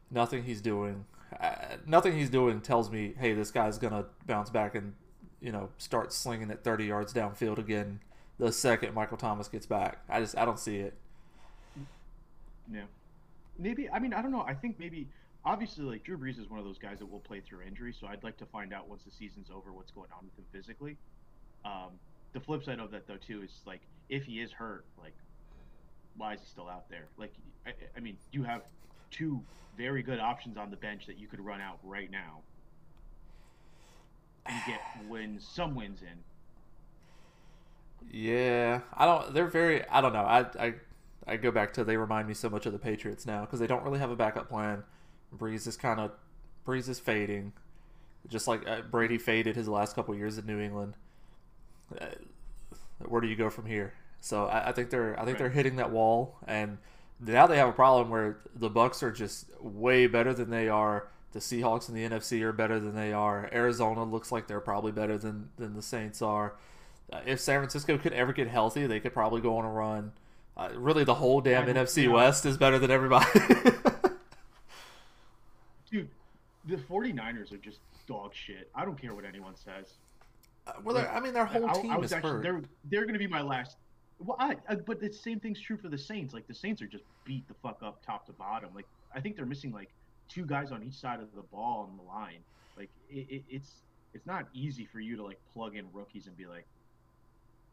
Nothing 0.10 0.44
he's 0.44 0.62
doing, 0.62 1.06
uh, 1.40 1.56
nothing 1.86 2.18
he's 2.18 2.30
doing 2.30 2.62
tells 2.62 2.92
me, 2.92 3.14
hey, 3.18 3.34
this 3.34 3.52
guy's 3.52 3.78
gonna 3.78 4.06
bounce 4.26 4.50
back 4.50 4.76
and 4.76 4.94
you 5.40 5.52
know 5.52 5.70
start 5.78 6.14
slinging 6.14 6.52
it 6.52 6.64
30 6.64 6.86
yards 6.86 7.14
downfield 7.14 7.58
again 7.58 8.00
the 8.42 8.52
second 8.52 8.96
Michael 8.96 9.18
Thomas 9.18 9.48
gets 9.48 9.68
back. 9.68 10.00
I 10.10 10.20
just 10.20 10.36
I 10.36 10.46
don't 10.46 10.60
see 10.60 10.78
it. 10.78 10.96
Yeah, 12.70 12.84
maybe. 13.58 13.90
I 13.90 14.00
mean, 14.00 14.14
I 14.14 14.22
don't 14.22 14.32
know. 14.32 14.42
I 14.48 14.54
think 14.54 14.80
maybe. 14.80 15.08
Obviously, 15.44 15.86
like 15.86 16.04
Drew 16.04 16.20
Brees 16.20 16.40
is 16.40 16.52
one 16.52 16.60
of 16.60 16.66
those 16.66 16.78
guys 16.78 17.00
that 17.00 17.10
will 17.10 17.20
play 17.20 17.40
through 17.40 17.62
injury, 17.62 17.96
so 18.00 18.06
I'd 18.06 18.24
like 18.24 18.38
to 18.38 18.46
find 18.46 18.72
out 18.74 18.88
once 18.88 19.04
the 19.04 19.12
season's 19.12 19.50
over 19.50 19.72
what's 19.72 19.90
going 19.90 20.10
on 20.16 20.26
with 20.26 20.38
him 20.38 20.46
physically. 20.52 20.98
Um, 21.66 21.94
the 22.34 22.40
flip 22.40 22.64
side 22.64 22.80
of 22.80 22.92
that 22.92 23.08
though 23.08 23.18
too 23.18 23.42
is 23.42 23.50
like 23.66 23.82
if 24.08 24.24
he 24.24 24.40
is 24.40 24.52
hurt, 24.52 24.86
like 25.02 25.16
why 26.16 26.34
is 26.34 26.42
he 26.42 26.46
still 26.46 26.70
out 26.70 26.90
there? 26.90 27.08
Like 27.18 27.34
I, 27.66 27.72
I 27.98 28.00
mean, 28.00 28.18
you 28.32 28.44
have 28.44 28.62
two 29.10 29.42
very 29.78 30.04
good 30.04 30.20
options 30.20 30.58
on 30.58 30.70
the 30.70 30.78
bench 30.78 31.08
that 31.08 31.18
you 31.18 31.28
could 31.28 31.40
run 31.40 31.62
out 31.62 31.80
right 31.84 32.12
now 32.12 32.42
and 34.46 34.62
get 34.68 34.80
wins, 35.08 35.48
some 35.52 35.76
wins 35.76 36.02
in. 36.02 36.18
Yeah, 38.12 38.82
I 38.94 39.06
don't. 39.06 39.34
They're 39.34 39.48
very. 39.48 39.88
I 39.88 40.02
don't 40.02 40.14
know. 40.14 40.20
I 40.20 40.46
I 40.60 40.74
I 41.28 41.38
go 41.38 41.52
back 41.52 41.74
to 41.74 41.84
they 41.84 41.98
remind 41.98 42.28
me 42.28 42.34
so 42.34 42.50
much 42.50 42.66
of 42.66 42.74
the 42.74 42.80
Patriots 42.80 43.26
now 43.26 43.42
because 43.42 43.60
they 43.60 43.68
don't 43.68 43.84
really 43.84 44.00
have 44.00 44.12
a 44.12 44.16
backup 44.16 44.50
plan. 44.50 44.84
Brees 45.36 45.68
is 45.68 45.78
kind 45.78 46.00
of 46.00 46.12
Brees 46.66 46.90
is 46.90 47.00
fading, 47.00 47.54
just 48.28 48.48
like 48.48 48.68
uh, 48.68 48.82
Brady 48.82 49.18
faded 49.18 49.56
his 49.56 49.68
last 49.68 49.96
couple 49.96 50.16
years 50.16 50.38
in 50.38 50.46
New 50.46 50.60
England. 50.60 50.96
Uh, 52.00 52.08
where 53.00 53.22
do 53.22 53.28
you 53.28 53.36
go 53.36 53.50
from 53.50 53.66
here? 53.66 53.94
So 54.20 54.46
I, 54.46 54.70
I 54.70 54.72
think 54.72 54.90
they're 54.90 55.14
I 55.20 55.26
think 55.26 55.36
right. 55.36 55.40
they're 55.40 55.50
hitting 55.50 55.78
that 55.78 55.92
wall, 55.92 56.38
and 56.48 56.78
now 57.20 57.48
they 57.48 57.58
have 57.58 57.70
a 57.70 57.74
problem 57.74 58.10
where 58.10 58.40
the 58.56 58.70
Bucks 58.70 59.04
are 59.04 59.12
just 59.12 59.48
way 59.60 60.08
better 60.08 60.34
than 60.34 60.50
they 60.50 60.70
are. 60.70 61.08
The 61.34 61.40
Seahawks 61.40 61.88
and 61.88 61.98
the 61.98 62.04
NFC 62.04 62.42
are 62.42 62.52
better 62.52 62.80
than 62.80 62.94
they 62.94 63.14
are. 63.14 63.50
Arizona 63.54 64.04
looks 64.04 64.32
like 64.32 64.48
they're 64.48 64.60
probably 64.60 64.92
better 64.92 65.18
than 65.18 65.50
than 65.58 65.76
the 65.76 65.82
Saints 65.82 66.22
are. 66.22 66.56
Uh, 67.12 67.22
if 67.26 67.40
San 67.40 67.60
Francisco 67.60 67.98
could 67.98 68.14
ever 68.14 68.34
get 68.34 68.48
healthy, 68.48 68.88
they 68.88 69.00
could 69.00 69.14
probably 69.14 69.42
go 69.42 69.58
on 69.58 69.66
a 69.66 69.72
run. 69.72 70.12
Uh, 70.58 70.70
really, 70.76 71.04
the 71.04 71.16
whole 71.16 71.42
damn 71.42 71.66
NFC 71.68 72.04
yeah. 72.04 72.10
West 72.10 72.46
is 72.46 72.58
better 72.58 72.78
than 72.78 72.92
everybody. 72.92 73.26
Dude, 75.92 76.10
the 76.66 76.76
49ers 76.76 77.52
are 77.52 77.58
just 77.58 77.80
dog 78.08 78.34
shit. 78.34 78.70
I 78.76 78.86
don't 78.86 79.00
care 79.00 79.14
what 79.16 79.26
anyone 79.26 79.56
says. 79.56 79.94
Uh, 80.68 80.74
well, 80.84 80.98
I 80.98 81.20
mean, 81.20 81.34
their 81.34 81.46
whole 81.46 81.70
team 81.70 81.92
I, 81.92 81.96
I 81.96 82.00
is 82.00 82.14
actually, 82.14 82.32
hurt. 82.32 82.44
They're 82.44 82.62
they're 82.86 83.02
going 83.04 83.14
to 83.14 83.20
be 83.20 83.28
my 83.28 83.42
last. 83.42 83.78
Well, 84.20 84.38
I, 84.40 84.56
I, 84.70 84.76
but 84.76 85.00
the 85.00 85.12
same 85.12 85.40
thing's 85.40 85.60
true 85.60 85.78
for 85.78 85.90
the 85.90 85.98
Saints. 85.98 86.34
Like 86.34 86.48
the 86.48 86.54
Saints 86.54 86.82
are 86.82 86.88
just 86.88 87.04
beat 87.26 87.48
the 87.48 87.56
fuck 87.56 87.82
up 87.82 88.06
top 88.06 88.28
to 88.28 88.34
bottom. 88.34 88.70
Like 88.76 88.86
I 89.16 89.20
think 89.20 89.36
they're 89.36 89.46
missing 89.46 89.72
like 89.72 89.90
two 90.30 90.46
guys 90.46 90.72
on 90.72 90.84
each 90.84 90.94
side 90.94 91.20
of 91.20 91.34
the 91.36 91.42
ball 91.42 91.90
on 91.90 91.98
the 91.98 92.04
line. 92.04 92.40
Like 92.78 92.90
it, 93.10 93.28
it, 93.30 93.44
it's 93.50 93.72
it's 94.14 94.26
not 94.26 94.48
easy 94.54 94.86
for 94.86 95.00
you 95.00 95.16
to 95.18 95.24
like 95.24 95.40
plug 95.54 95.76
in 95.76 95.86
rookies 95.94 96.28
and 96.28 96.38
be 96.38 96.46
like, 96.46 96.66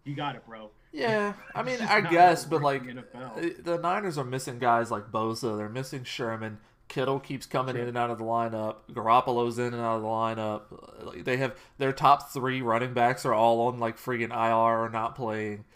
you 0.08 0.16
got 0.16 0.36
it, 0.36 0.46
bro. 0.46 0.70
Yeah, 0.90 1.34
I 1.54 1.62
mean, 1.62 1.80
I 1.82 2.00
guess, 2.00 2.44
but 2.46 2.62
like 2.62 2.82
the 2.84 3.78
Niners 3.80 4.16
are 4.16 4.24
missing 4.24 4.58
guys 4.58 4.90
like 4.90 5.12
Bosa. 5.12 5.56
They're 5.56 5.68
missing 5.68 6.04
Sherman. 6.04 6.58
Kittle 6.88 7.20
keeps 7.20 7.44
coming 7.44 7.76
in 7.76 7.86
and 7.86 7.98
out 7.98 8.08
of 8.08 8.16
the 8.16 8.24
lineup. 8.24 8.76
Garoppolo's 8.90 9.58
in 9.58 9.74
and 9.74 9.82
out 9.82 9.96
of 9.96 10.02
the 10.02 10.08
lineup. 10.08 11.24
They 11.24 11.36
have 11.36 11.54
their 11.76 11.92
top 11.92 12.32
three 12.32 12.62
running 12.62 12.94
backs 12.94 13.26
are 13.26 13.34
all 13.34 13.66
on 13.66 13.78
like 13.78 13.98
freaking 13.98 14.30
IR 14.30 14.84
or 14.84 14.88
not 14.88 15.14
playing. 15.14 15.66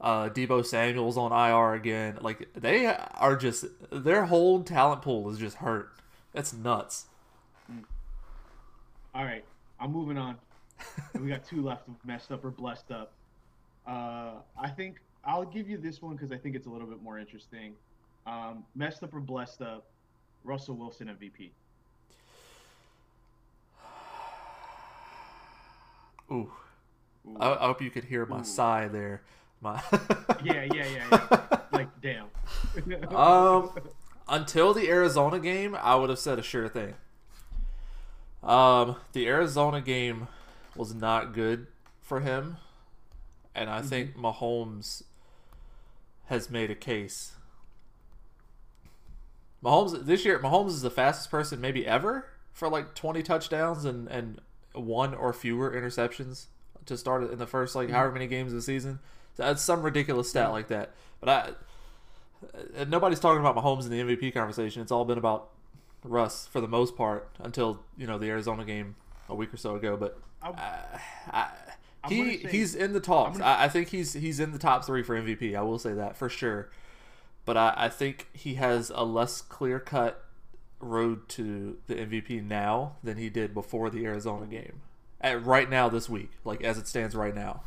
Uh, 0.00 0.30
Deebo 0.30 0.64
Samuel's 0.64 1.18
on 1.18 1.30
IR 1.30 1.74
again. 1.74 2.18
Like 2.22 2.48
they 2.54 2.86
are 2.86 3.36
just 3.36 3.66
their 3.90 4.24
whole 4.24 4.62
talent 4.64 5.02
pool 5.02 5.28
is 5.30 5.38
just 5.38 5.58
hurt. 5.58 5.90
That's 6.32 6.54
nuts. 6.54 7.04
All 9.14 9.24
right, 9.24 9.44
I'm 9.78 9.92
moving 9.92 10.16
on. 10.16 10.38
we 11.20 11.28
got 11.28 11.44
two 11.44 11.62
left, 11.62 11.84
messed 12.02 12.32
up 12.32 12.42
or 12.46 12.50
blessed 12.50 12.90
up. 12.90 13.12
Uh, 13.86 14.34
I 14.60 14.68
think 14.68 15.00
I'll 15.24 15.44
give 15.44 15.68
you 15.68 15.78
this 15.78 16.02
one 16.02 16.14
because 16.14 16.32
I 16.32 16.36
think 16.36 16.56
it's 16.56 16.66
a 16.66 16.70
little 16.70 16.86
bit 16.86 17.02
more 17.02 17.18
interesting. 17.18 17.74
Um, 18.26 18.64
messed 18.74 19.02
up 19.02 19.14
or 19.14 19.20
blessed 19.20 19.62
up. 19.62 19.86
Russell 20.44 20.74
Wilson 20.74 21.08
MVP. 21.08 21.50
Ooh. 26.30 26.50
Ooh. 27.26 27.36
I, 27.38 27.52
I, 27.52 27.66
hope 27.66 27.82
you 27.82 27.90
could 27.90 28.04
hear 28.04 28.26
my 28.26 28.40
Ooh. 28.40 28.44
sigh 28.44 28.88
there. 28.88 29.22
My 29.60 29.80
yeah, 30.42 30.66
yeah, 30.72 30.86
yeah, 30.86 31.08
yeah. 31.10 31.58
like 31.72 31.88
damn. 32.00 32.26
um, 33.14 33.70
until 34.28 34.74
the 34.74 34.88
Arizona 34.88 35.38
game, 35.38 35.76
I 35.80 35.94
would 35.94 36.10
have 36.10 36.18
said 36.18 36.38
a 36.38 36.42
sure 36.42 36.68
thing. 36.68 36.94
Um, 38.42 38.96
the 39.12 39.28
Arizona 39.28 39.80
game 39.80 40.26
was 40.74 40.94
not 40.94 41.32
good 41.32 41.68
for 42.00 42.20
him, 42.20 42.56
and 43.54 43.70
I 43.70 43.78
mm-hmm. 43.78 43.88
think 43.88 44.16
Mahomes 44.16 45.02
has 46.26 46.50
made 46.50 46.70
a 46.70 46.74
case 46.74 47.32
Mahomes 49.62 50.04
this 50.04 50.24
year, 50.24 50.38
Mahomes 50.38 50.70
is 50.70 50.82
the 50.82 50.90
fastest 50.90 51.30
person 51.30 51.60
maybe 51.60 51.86
ever 51.86 52.28
for 52.52 52.68
like 52.68 52.94
20 52.94 53.22
touchdowns 53.22 53.84
and 53.84 54.08
and 54.08 54.40
one 54.74 55.14
or 55.14 55.32
fewer 55.32 55.70
interceptions 55.70 56.46
to 56.86 56.96
start 56.96 57.30
in 57.30 57.38
the 57.38 57.46
first 57.46 57.74
like 57.74 57.86
mm-hmm. 57.86 57.94
however 57.94 58.12
many 58.12 58.26
games 58.26 58.52
of 58.52 58.56
the 58.56 58.62
season. 58.62 58.98
So 59.34 59.44
that's 59.44 59.62
some 59.62 59.82
ridiculous 59.82 60.28
stat 60.28 60.50
like 60.50 60.68
that. 60.68 60.90
But 61.20 61.28
I 62.76 62.84
nobody's 62.84 63.20
talking 63.20 63.40
about 63.40 63.56
Mahomes 63.56 63.84
in 63.84 63.90
the 63.90 64.00
MVP 64.16 64.34
conversation. 64.34 64.82
It's 64.82 64.90
all 64.90 65.04
been 65.04 65.18
about 65.18 65.50
Russ 66.02 66.48
for 66.48 66.60
the 66.60 66.68
most 66.68 66.96
part 66.96 67.28
until 67.38 67.80
you 67.96 68.06
know 68.06 68.18
the 68.18 68.28
Arizona 68.28 68.64
game 68.64 68.96
a 69.28 69.34
week 69.34 69.54
or 69.54 69.56
so 69.56 69.76
ago. 69.76 69.96
But 69.96 70.18
I, 70.42 70.98
I, 71.30 71.48
he 72.08 72.38
say, 72.38 72.48
he's 72.50 72.74
in 72.74 72.92
the 72.92 73.00
talks. 73.00 73.38
Gonna, 73.38 73.50
I, 73.50 73.64
I 73.64 73.68
think 73.68 73.88
he's 73.88 74.12
he's 74.12 74.40
in 74.40 74.52
the 74.52 74.58
top 74.58 74.84
three 74.84 75.02
for 75.02 75.20
MVP. 75.20 75.56
I 75.56 75.62
will 75.62 75.78
say 75.78 75.92
that 75.94 76.16
for 76.16 76.28
sure 76.28 76.70
but 77.44 77.56
I, 77.56 77.74
I 77.76 77.88
think 77.88 78.28
he 78.32 78.54
has 78.54 78.90
a 78.94 79.04
less 79.04 79.40
clear 79.40 79.80
cut 79.80 80.24
road 80.80 81.28
to 81.30 81.78
the 81.86 81.94
MVP 81.94 82.42
now 82.44 82.96
than 83.02 83.16
he 83.16 83.28
did 83.28 83.54
before 83.54 83.90
the 83.90 84.04
Arizona 84.04 84.46
game. 84.46 84.82
At 85.20 85.44
right 85.44 85.70
now 85.70 85.88
this 85.88 86.08
week, 86.08 86.30
like 86.44 86.62
as 86.62 86.78
it 86.78 86.88
stands 86.88 87.14
right 87.14 87.34
now. 87.34 87.62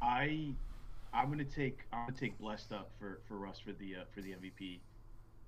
I 0.00 0.52
I'm 1.12 1.28
gonna 1.28 1.44
take 1.44 1.80
I'm 1.92 2.06
gonna 2.06 2.18
take 2.18 2.38
blessed 2.38 2.72
up 2.72 2.90
for 2.98 3.20
for 3.26 3.36
Russ 3.36 3.58
for 3.58 3.72
the 3.72 3.96
uh, 3.96 4.04
for 4.14 4.20
the 4.22 4.30
MVP, 4.30 4.78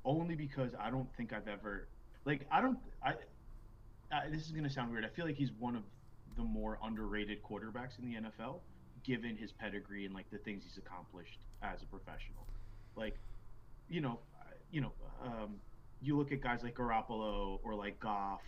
only 0.05 0.35
because 0.35 0.73
I 0.79 0.91
don't 0.91 1.09
think 1.17 1.33
I've 1.33 1.47
ever 1.47 1.87
like 2.25 2.45
I 2.51 2.61
don't 2.61 2.79
I, 3.05 3.15
I 4.13 4.29
this 4.29 4.43
is 4.43 4.51
gonna 4.51 4.69
sound 4.69 4.91
weird. 4.91 5.05
I 5.05 5.09
feel 5.09 5.25
like 5.25 5.37
he's 5.37 5.53
one 5.59 5.77
of 5.77 5.83
the 6.37 6.43
more 6.43 6.79
underrated 6.83 7.43
quarterbacks 7.43 7.99
in 7.99 8.05
the 8.05 8.21
NFL, 8.29 8.61
given 9.05 9.37
his 9.37 9.53
pedigree 9.53 10.05
and 10.05 10.15
like 10.15 10.31
the 10.31 10.39
things 10.39 10.63
he's 10.65 10.79
accomplished 10.79 11.39
as 11.63 11.83
a 11.83 11.87
professional. 11.87 12.47
Like, 12.97 13.17
you 13.89 14.01
know, 14.01 14.19
you 14.71 14.81
know, 14.81 14.93
um, 15.25 15.57
you 16.01 16.17
look 16.17 16.33
at 16.33 16.41
guys 16.41 16.63
like 16.63 16.75
Garoppolo 16.75 17.61
or 17.63 17.75
like 17.75 17.99
Goff, 18.01 18.41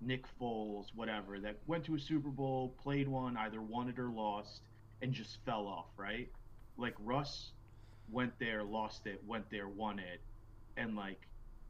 Nick 0.00 0.24
Foles, 0.40 0.86
whatever, 0.94 1.38
that 1.40 1.56
went 1.66 1.84
to 1.84 1.94
a 1.94 1.98
Super 1.98 2.28
Bowl, 2.28 2.74
played 2.82 3.08
one, 3.08 3.36
either 3.36 3.60
won 3.60 3.88
it 3.88 3.98
or 3.98 4.10
lost, 4.10 4.62
and 5.02 5.12
just 5.12 5.38
fell 5.44 5.66
off, 5.66 5.86
right? 5.96 6.28
Like 6.76 6.94
Russ 7.00 7.52
went 8.10 8.32
there, 8.38 8.62
lost 8.62 9.06
it, 9.06 9.22
went 9.26 9.50
there, 9.50 9.68
won 9.68 9.98
it, 9.98 10.20
and 10.76 10.96
like, 10.96 11.20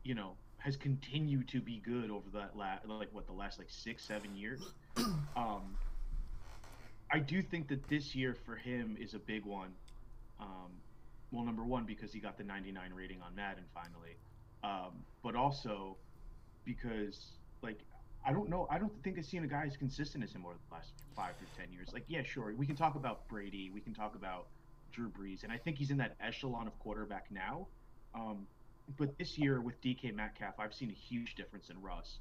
you 0.05 0.14
know, 0.14 0.37
has 0.61 0.76
continued 0.76 1.49
to 1.49 1.61
be 1.61 1.83
good 1.85 2.11
over 2.11 2.29
that 2.35 2.57
last, 2.57 2.87
like 2.87 3.09
what 3.12 3.26
the 3.26 3.33
last 3.33 3.59
like 3.59 3.69
six, 3.71 4.05
seven 4.05 4.35
years. 4.37 4.61
Um, 5.37 5.76
I 7.11 7.19
do 7.21 7.40
think 7.40 7.69
that 7.69 7.88
this 7.88 8.14
year 8.14 8.37
for 8.45 8.57
him 8.57 8.97
is 9.00 9.14
a 9.14 9.19
big 9.19 9.47
one. 9.47 9.71
Um, 10.38 10.71
well, 11.31 11.45
number 11.45 11.64
one 11.64 11.85
because 11.85 12.12
he 12.12 12.19
got 12.19 12.37
the 12.37 12.45
99 12.45 12.93
rating 12.93 13.23
on 13.23 13.35
Madden 13.35 13.64
finally, 13.73 14.17
um, 14.62 15.05
but 15.23 15.35
also 15.35 15.97
because 16.64 17.19
like 17.62 17.79
I 18.26 18.33
don't 18.33 18.50
know. 18.50 18.67
I 18.71 18.79
don't 18.79 18.93
think 19.02 19.19
I've 19.19 19.25
seen 19.25 19.45
a 19.45 19.47
guy 19.47 19.64
as 19.67 19.76
consistent 19.76 20.23
as 20.23 20.33
him 20.33 20.45
over 20.45 20.55
the 20.69 20.75
last 20.75 20.93
five 21.17 21.35
to 21.38 21.45
ten 21.59 21.73
years. 21.73 21.88
Like, 21.93 22.05
yeah, 22.09 22.23
sure, 22.23 22.52
we 22.55 22.67
can 22.67 22.76
talk 22.76 22.95
about 22.95 23.26
Brady, 23.29 23.71
we 23.73 23.81
can 23.81 23.95
talk 23.95 24.14
about 24.14 24.47
Drew 24.93 25.09
Brees, 25.09 25.43
and 25.43 25.52
I 25.52 25.57
think 25.57 25.79
he's 25.79 25.90
in 25.90 25.97
that 25.99 26.17
echelon 26.21 26.67
of 26.67 26.79
quarterback 26.81 27.26
now. 27.31 27.67
Um, 28.14 28.47
but 28.97 29.16
this 29.18 29.38
year 29.38 29.61
with 29.61 29.80
DK 29.80 30.14
Metcalf, 30.14 30.54
I've 30.59 30.75
seen 30.75 30.90
a 30.90 30.94
huge 30.94 31.35
difference 31.35 31.70
in 31.70 31.80
Russ, 31.80 32.18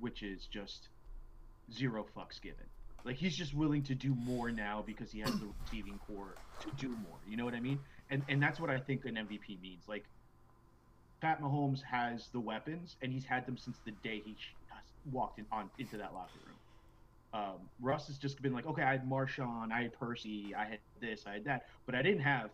which 0.00 0.22
is 0.22 0.46
just 0.46 0.88
zero 1.72 2.06
fucks 2.16 2.40
given. 2.40 2.64
Like 3.04 3.16
he's 3.16 3.36
just 3.36 3.54
willing 3.54 3.82
to 3.84 3.94
do 3.94 4.14
more 4.14 4.50
now 4.50 4.82
because 4.86 5.10
he 5.10 5.20
has 5.20 5.32
the 5.32 5.48
receiving 5.64 5.98
corps 6.06 6.34
to 6.60 6.70
do 6.78 6.88
more. 6.88 7.18
You 7.28 7.36
know 7.36 7.44
what 7.44 7.54
I 7.54 7.60
mean? 7.60 7.80
And 8.10 8.22
and 8.28 8.42
that's 8.42 8.60
what 8.60 8.70
I 8.70 8.78
think 8.78 9.04
an 9.04 9.16
MVP 9.16 9.60
means. 9.60 9.82
Like 9.88 10.04
Pat 11.20 11.40
Mahomes 11.40 11.82
has 11.82 12.28
the 12.32 12.40
weapons, 12.40 12.96
and 13.02 13.12
he's 13.12 13.24
had 13.24 13.46
them 13.46 13.56
since 13.56 13.78
the 13.84 13.92
day 14.02 14.22
he 14.24 14.36
walked 15.10 15.38
in 15.38 15.46
on 15.50 15.70
into 15.78 15.96
that 15.96 16.14
locker 16.14 16.38
room. 16.46 16.56
Um, 17.34 17.68
Russ 17.80 18.08
has 18.08 18.18
just 18.18 18.42
been 18.42 18.52
like, 18.52 18.66
okay, 18.66 18.82
I 18.82 18.92
had 18.92 19.08
Marshawn, 19.08 19.72
I 19.72 19.82
had 19.82 19.98
Percy, 19.98 20.54
I 20.54 20.64
had 20.64 20.78
this, 21.00 21.24
I 21.26 21.34
had 21.34 21.44
that, 21.44 21.66
but 21.86 21.94
I 21.94 22.02
didn't 22.02 22.20
have 22.20 22.50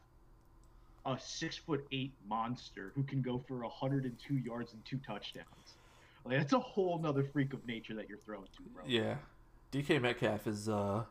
a 1.13 1.21
six 1.21 1.57
foot 1.57 1.87
eight 1.93 2.13
monster 2.29 2.93
who 2.95 3.03
can 3.03 3.23
go 3.23 3.43
for 3.47 3.59
102 3.59 4.35
yards 4.35 4.73
and 4.73 4.85
two 4.85 4.99
touchdowns. 5.07 5.47
Like 6.25 6.39
that's 6.39 6.53
a 6.53 6.59
whole 6.59 6.99
nother 6.99 7.25
freak 7.25 7.53
of 7.53 7.67
nature 7.67 7.95
that 7.95 8.09
you're 8.09 8.19
throwing 8.19 8.45
to, 8.57 8.63
bro. 8.75 8.85
Yeah, 8.87 9.17
DK 9.73 10.01
Metcalf 10.01 10.47
is 10.47 10.69
uh, 10.69 11.05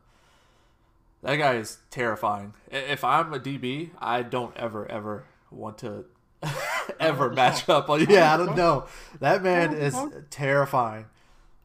that 1.24 1.36
guy 1.38 1.56
is 1.56 1.80
terrifying. 1.90 2.54
If 2.70 3.04
I'm 3.04 3.34
a 3.34 3.40
DB, 3.40 3.92
I 4.00 4.22
don't 4.22 4.56
ever 4.56 4.90
ever 4.92 5.26
want 5.50 5.80
to 5.80 6.06
ever 7.00 7.32
match 7.32 7.68
up 7.68 7.90
on. 7.90 8.06
Yeah, 8.10 8.34
I 8.34 8.38
don't 8.38 8.56
know. 8.56 8.86
That 9.20 9.42
man 9.42 9.74
is 9.74 9.96
terrifying. 10.30 11.06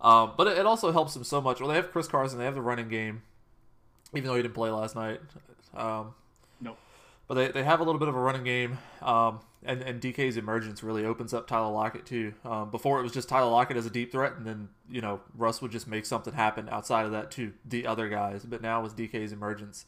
Um, 0.00 0.32
but 0.36 0.48
it, 0.48 0.66
also 0.66 0.90
helps 0.90 1.14
them 1.14 1.22
so 1.22 1.40
much. 1.40 1.60
Well, 1.60 1.68
they 1.68 1.76
have 1.76 1.92
Chris 1.92 2.08
Carson, 2.08 2.38
they 2.38 2.44
have 2.44 2.56
the 2.56 2.62
running 2.62 2.88
game, 2.88 3.22
even 4.12 4.26
though 4.28 4.34
he 4.34 4.42
didn't 4.42 4.54
play 4.54 4.70
last 4.70 4.96
night. 4.96 5.20
Um. 5.74 6.14
But 7.28 7.34
they, 7.34 7.48
they 7.48 7.62
have 7.62 7.80
a 7.80 7.84
little 7.84 7.98
bit 7.98 8.08
of 8.08 8.16
a 8.16 8.20
running 8.20 8.44
game, 8.44 8.78
um, 9.00 9.40
and, 9.64 9.80
and 9.82 10.00
DK's 10.00 10.36
emergence 10.36 10.82
really 10.82 11.04
opens 11.04 11.32
up 11.32 11.46
Tyler 11.46 11.72
Lockett 11.72 12.04
too. 12.04 12.34
Um, 12.44 12.70
before 12.70 12.98
it 12.98 13.02
was 13.02 13.12
just 13.12 13.28
Tyler 13.28 13.50
Lockett 13.50 13.76
as 13.76 13.86
a 13.86 13.90
deep 13.90 14.12
threat, 14.12 14.34
and 14.36 14.46
then 14.46 14.68
you 14.90 15.00
know 15.00 15.20
Russ 15.36 15.62
would 15.62 15.70
just 15.70 15.86
make 15.86 16.04
something 16.04 16.34
happen 16.34 16.68
outside 16.68 17.06
of 17.06 17.12
that 17.12 17.30
to 17.32 17.52
the 17.64 17.86
other 17.86 18.08
guys. 18.08 18.44
But 18.44 18.60
now 18.60 18.82
with 18.82 18.96
DK's 18.96 19.32
emergence, 19.32 19.86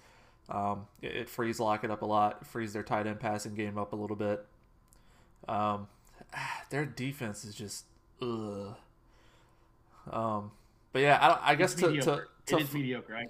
um, 0.48 0.86
it, 1.02 1.16
it, 1.16 1.28
frees 1.28 1.58
Lockett 1.58 1.90
up 1.90 2.02
a 2.02 2.06
lot, 2.06 2.38
it 2.42 2.46
frees 2.46 2.72
their 2.72 2.82
tight 2.82 3.06
end 3.06 3.20
passing 3.20 3.54
game 3.54 3.78
up 3.78 3.92
a 3.92 3.96
little 3.96 4.16
bit. 4.16 4.44
Um, 5.48 5.88
their 6.70 6.86
defense 6.86 7.44
is 7.44 7.54
just 7.54 7.84
ugh. 8.22 8.76
Um, 10.10 10.52
but 10.92 11.02
yeah, 11.02 11.18
I, 11.20 11.52
I 11.52 11.54
guess 11.56 11.74
to, 11.74 11.92
to, 11.92 12.22
to, 12.46 12.56
it 12.56 12.62
is 12.62 12.72
mediocre. 12.72 13.16
I 13.16 13.24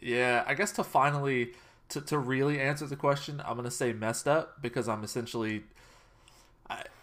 yeah, 0.00 0.44
I 0.46 0.54
guess 0.54 0.72
to 0.72 0.84
finally 0.84 1.52
to, 1.94 2.00
to 2.02 2.18
really 2.18 2.60
answer 2.60 2.86
the 2.86 2.96
question, 2.96 3.42
I'm 3.46 3.56
gonna 3.56 3.70
say 3.70 3.92
messed 3.92 4.28
up 4.28 4.60
because 4.60 4.88
I'm 4.88 5.02
essentially. 5.02 5.64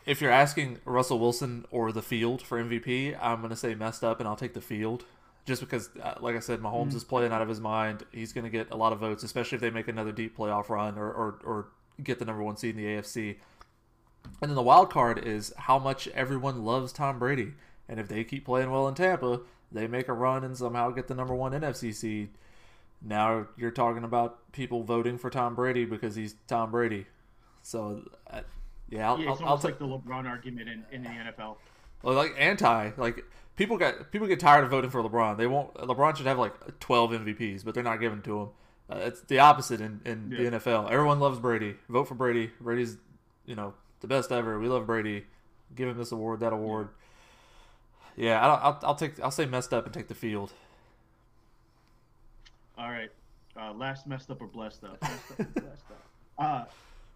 If 0.03 0.19
you're 0.19 0.31
asking 0.31 0.79
Russell 0.83 1.19
Wilson 1.19 1.65
or 1.69 1.91
the 1.91 2.01
field 2.01 2.41
for 2.41 2.62
MVP, 2.62 3.17
I'm 3.21 3.41
gonna 3.41 3.55
say 3.55 3.75
messed 3.75 4.03
up, 4.03 4.19
and 4.19 4.27
I'll 4.27 4.36
take 4.36 4.53
the 4.53 4.62
field, 4.62 5.05
just 5.45 5.62
because, 5.62 5.89
uh, 6.01 6.15
like 6.19 6.36
I 6.36 6.39
said, 6.39 6.60
Mahomes 6.60 6.88
mm-hmm. 6.88 6.98
is 6.98 7.03
playing 7.03 7.31
out 7.31 7.41
of 7.41 7.50
his 7.50 7.60
mind. 7.60 8.03
He's 8.12 8.33
gonna 8.33 8.50
get 8.50 8.71
a 8.71 8.75
lot 8.75 8.93
of 8.93 9.00
votes, 9.00 9.24
especially 9.24 9.55
if 9.55 9.62
they 9.62 9.69
make 9.69 9.88
another 9.88 10.12
deep 10.12 10.38
playoff 10.38 10.69
run 10.69 10.98
or 10.98 11.12
or, 11.12 11.39
or 11.43 11.67
get 12.03 12.19
the 12.19 12.25
number 12.25 12.43
one 12.43 12.57
seed 12.57 12.75
in 12.75 12.83
the 12.83 12.89
AFC. 12.89 13.38
And 14.41 14.50
then 14.50 14.55
the 14.55 14.62
wild 14.62 14.91
card 14.91 15.19
is 15.19 15.53
how 15.57 15.79
much 15.79 16.07
everyone 16.10 16.63
loves 16.63 16.91
Tom 16.91 17.19
Brady. 17.19 17.53
And 17.88 18.00
if 18.00 18.07
they 18.07 18.24
keep 18.24 18.45
playing 18.45 18.72
well 18.72 18.87
in 18.87 18.96
Tampa, 18.96 19.42
they 19.72 19.87
make 19.87 20.07
a 20.07 20.13
run 20.13 20.44
and 20.44 20.57
somehow 20.57 20.92
get 20.92 21.07
the 21.07 21.16
number 21.16 21.33
one 21.33 21.53
NFC 21.53 21.94
seed. 21.94 22.29
Now 23.01 23.48
you're 23.57 23.72
talking 23.72 24.03
about 24.03 24.51
people 24.51 24.83
voting 24.83 25.18
for 25.18 25.29
Tom 25.29 25.55
Brady 25.55 25.85
because 25.85 26.16
he's 26.16 26.35
Tom 26.48 26.72
Brady. 26.72 27.07
So, 27.64 28.03
uh, 28.29 28.42
yeah, 28.90 29.09
I'll, 29.09 29.20
yeah, 29.20 29.31
it's 29.31 29.42
I'll, 29.42 29.48
almost 29.48 29.66
I'll 29.66 29.72
like 29.72 29.79
the 29.79 29.87
LeBron 29.87 30.27
argument 30.27 30.70
in, 30.70 30.85
in 30.92 31.03
the 31.03 31.09
NFL. 31.09 31.57
Well, 32.03 32.16
like 32.16 32.33
anti, 32.37 32.92
like 32.98 33.24
people 33.55 33.77
got 33.77 34.11
people 34.11 34.27
get 34.27 34.40
tired 34.40 34.64
of 34.64 34.72
voting 34.72 34.90
for 34.90 35.01
LeBron. 35.03 35.37
They 35.37 35.48
won't. 35.48 35.74
LeBron 35.75 36.16
should 36.16 36.25
have 36.25 36.40
like 36.40 36.79
12 36.79 37.11
MVPs, 37.11 37.64
but 37.64 37.74
they're 37.74 37.83
not 37.83 38.00
giving 38.00 38.22
to 38.24 38.42
him. 38.42 38.50
Uh, 38.90 38.98
it's 38.98 39.22
the 39.22 39.40
opposite 39.40 39.79
in, 39.79 40.01
in 40.05 40.31
yeah. 40.31 40.50
the 40.50 40.57
NFL. 40.57 40.92
Everyone 40.92 41.20
loves 41.20 41.40
Brady. 41.40 41.75
Vote 41.87 42.07
for 42.07 42.16
Brady. 42.16 42.51
Brady's, 42.59 42.98
you 43.46 43.55
know, 43.55 43.74
the 44.01 44.07
best 44.07 44.31
ever. 44.31 44.59
We 44.59 44.68
love 44.68 44.85
Brady. 44.85 45.25
Give 45.75 45.87
him 45.87 45.98
this 45.98 46.11
award, 46.11 46.42
that 46.42 46.51
award. 46.51 46.90
Yeah. 46.92 46.98
Yeah, 48.18 48.46
I'll, 48.46 48.51
I'll, 48.51 48.79
I'll 48.83 48.96
take. 48.96 49.20
I'll 49.22 49.31
say 49.31 49.46
messed 49.46 49.74
up 49.74 49.85
and 49.85 49.94
take 49.94 50.07
the 50.07 50.16
field. 50.16 50.51
All 52.81 52.89
right. 52.89 53.11
Uh, 53.55 53.74
last 53.74 54.07
messed 54.07 54.31
up 54.31 54.41
or 54.41 54.48
blessed 54.48 54.83
up. 54.83 55.00
Messed 55.03 55.31
up 55.31 55.39
or 55.39 55.61
blessed 55.61 55.85
up. 55.91 55.98
Uh, 56.39 56.63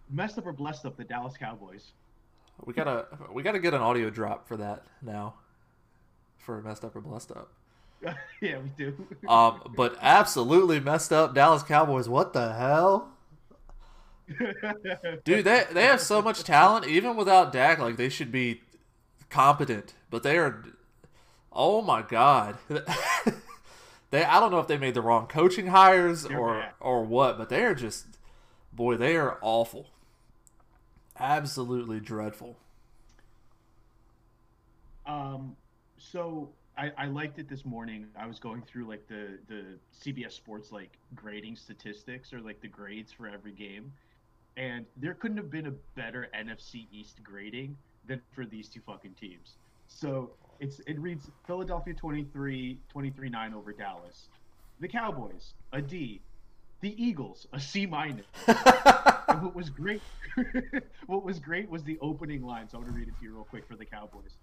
messed 0.08 0.38
up 0.38 0.46
or 0.46 0.52
blessed 0.52 0.86
up. 0.86 0.96
The 0.96 1.02
Dallas 1.02 1.36
Cowboys. 1.36 1.94
We 2.64 2.72
gotta 2.72 3.06
we 3.32 3.42
gotta 3.42 3.58
get 3.58 3.74
an 3.74 3.80
audio 3.80 4.08
drop 4.08 4.46
for 4.46 4.56
that 4.56 4.84
now. 5.02 5.34
For 6.38 6.62
messed 6.62 6.84
up 6.84 6.94
or 6.94 7.00
blessed 7.00 7.32
up. 7.32 7.50
yeah, 8.40 8.58
we 8.58 8.68
do. 8.76 8.94
um, 9.28 9.72
but 9.76 9.96
absolutely 10.00 10.78
messed 10.78 11.12
up 11.12 11.34
Dallas 11.34 11.64
Cowboys. 11.64 12.08
What 12.08 12.34
the 12.34 12.52
hell? 12.52 13.08
Dude, 15.24 15.44
they 15.44 15.64
they 15.72 15.84
have 15.84 16.00
so 16.00 16.22
much 16.22 16.44
talent. 16.44 16.86
Even 16.86 17.16
without 17.16 17.52
Dak, 17.52 17.80
like 17.80 17.96
they 17.96 18.10
should 18.10 18.30
be 18.30 18.60
competent, 19.28 19.94
but 20.08 20.22
they 20.22 20.38
are 20.38 20.62
Oh 21.50 21.80
my 21.80 22.02
god. 22.02 22.58
They 24.16 24.24
I 24.24 24.40
don't 24.40 24.50
know 24.50 24.60
if 24.60 24.66
they 24.66 24.78
made 24.78 24.94
the 24.94 25.02
wrong 25.02 25.26
coaching 25.26 25.66
hires 25.68 26.22
They're 26.22 26.38
or 26.38 26.60
bad. 26.60 26.72
or 26.80 27.04
what, 27.04 27.36
but 27.36 27.50
they 27.50 27.64
are 27.64 27.74
just 27.74 28.06
boy, 28.72 28.96
they 28.96 29.16
are 29.16 29.38
awful. 29.42 29.90
Absolutely 31.18 32.00
dreadful. 32.00 32.56
Um 35.04 35.54
so 35.98 36.48
I, 36.78 36.92
I 36.96 37.06
liked 37.06 37.38
it 37.38 37.48
this 37.48 37.64
morning. 37.64 38.06
I 38.18 38.26
was 38.26 38.38
going 38.38 38.62
through 38.62 38.86
like 38.88 39.06
the 39.06 39.38
the 39.48 39.64
CBS 40.02 40.32
Sports 40.32 40.72
like 40.72 40.98
grading 41.14 41.56
statistics 41.56 42.32
or 42.32 42.40
like 42.40 42.60
the 42.60 42.68
grades 42.68 43.12
for 43.12 43.28
every 43.28 43.52
game, 43.52 43.92
and 44.56 44.86
there 44.96 45.14
couldn't 45.14 45.36
have 45.36 45.50
been 45.50 45.66
a 45.66 45.74
better 45.94 46.28
NFC 46.34 46.86
East 46.90 47.22
grading 47.22 47.76
than 48.06 48.20
for 48.32 48.46
these 48.46 48.68
two 48.68 48.80
fucking 48.86 49.14
teams. 49.20 49.56
So 49.88 50.30
it's 50.60 50.80
it 50.86 50.98
reads 50.98 51.30
Philadelphia 51.46 51.94
23 51.94 52.78
23 52.88 53.28
9 53.28 53.54
over 53.54 53.72
Dallas. 53.72 54.28
The 54.80 54.88
Cowboys 54.88 55.54
a 55.72 55.80
D. 55.80 56.20
The 56.80 57.02
Eagles 57.02 57.46
a 57.52 57.60
C 57.60 57.86
minus. 57.86 58.26
what 58.44 59.54
was 59.54 59.70
great 59.70 60.02
what 61.06 61.24
was 61.24 61.38
great 61.38 61.68
was 61.68 61.82
the 61.84 61.98
opening 62.00 62.42
line. 62.42 62.68
So 62.68 62.78
I'm 62.78 62.84
gonna 62.84 62.96
read 62.96 63.08
it 63.08 63.16
to 63.18 63.24
you 63.24 63.34
real 63.34 63.44
quick 63.44 63.66
for 63.66 63.76
the 63.76 63.84
Cowboys. 63.84 64.36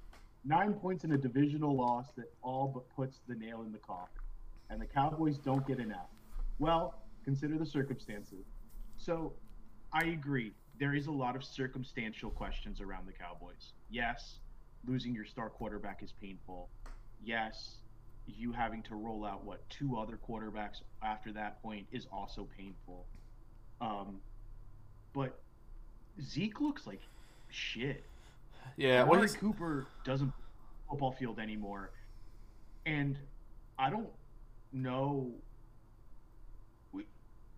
Nine 0.46 0.74
points 0.74 1.04
in 1.04 1.14
a 1.14 1.18
divisional 1.18 1.76
loss 1.76 2.08
that 2.18 2.34
all 2.42 2.68
but 2.68 2.84
puts 2.96 3.20
the 3.28 3.36
nail 3.36 3.62
in 3.62 3.72
the 3.72 3.78
coffin. 3.78 4.22
And 4.70 4.82
the 4.82 4.86
Cowboys 4.86 5.38
don't 5.38 5.66
get 5.68 5.78
an 5.78 5.92
F. 5.92 6.10
Well, 6.60 6.96
consider 7.24 7.58
the 7.58 7.66
circumstances. 7.66 8.46
So 8.98 9.34
I 9.94 10.06
agree. 10.06 10.54
There 10.80 10.96
is 10.96 11.08
a 11.08 11.12
lot 11.12 11.36
of 11.36 11.44
circumstantial 11.44 12.32
questions 12.32 12.82
around 12.82 13.08
the 13.08 13.14
Cowboys. 13.14 13.74
Yes, 13.90 14.40
losing 14.88 15.14
your 15.14 15.26
star 15.26 15.50
quarterback 15.50 16.04
is 16.04 16.14
painful. 16.22 16.70
Yes, 17.24 17.76
you 18.28 18.52
having 18.52 18.82
to 18.84 18.96
roll 18.96 19.26
out 19.26 19.44
what 19.44 19.68
two 19.70 19.98
other 19.98 20.18
quarterbacks 20.28 20.82
after 21.02 21.32
that 21.34 21.62
point 21.62 21.88
is 21.92 22.08
also 22.12 22.48
painful. 22.58 23.06
Um, 23.82 24.22
but 25.14 25.40
Zeke 26.22 26.62
looks 26.62 26.88
like 26.88 27.02
shit. 27.50 28.04
Yeah, 28.78 29.04
Amari 29.04 29.30
Cooper 29.30 29.88
doesn't 30.04 30.32
football 30.90 31.12
field 31.12 31.40
anymore, 31.40 31.92
and 32.86 33.18
I 33.78 33.90
don't 33.90 34.10
know. 34.72 35.32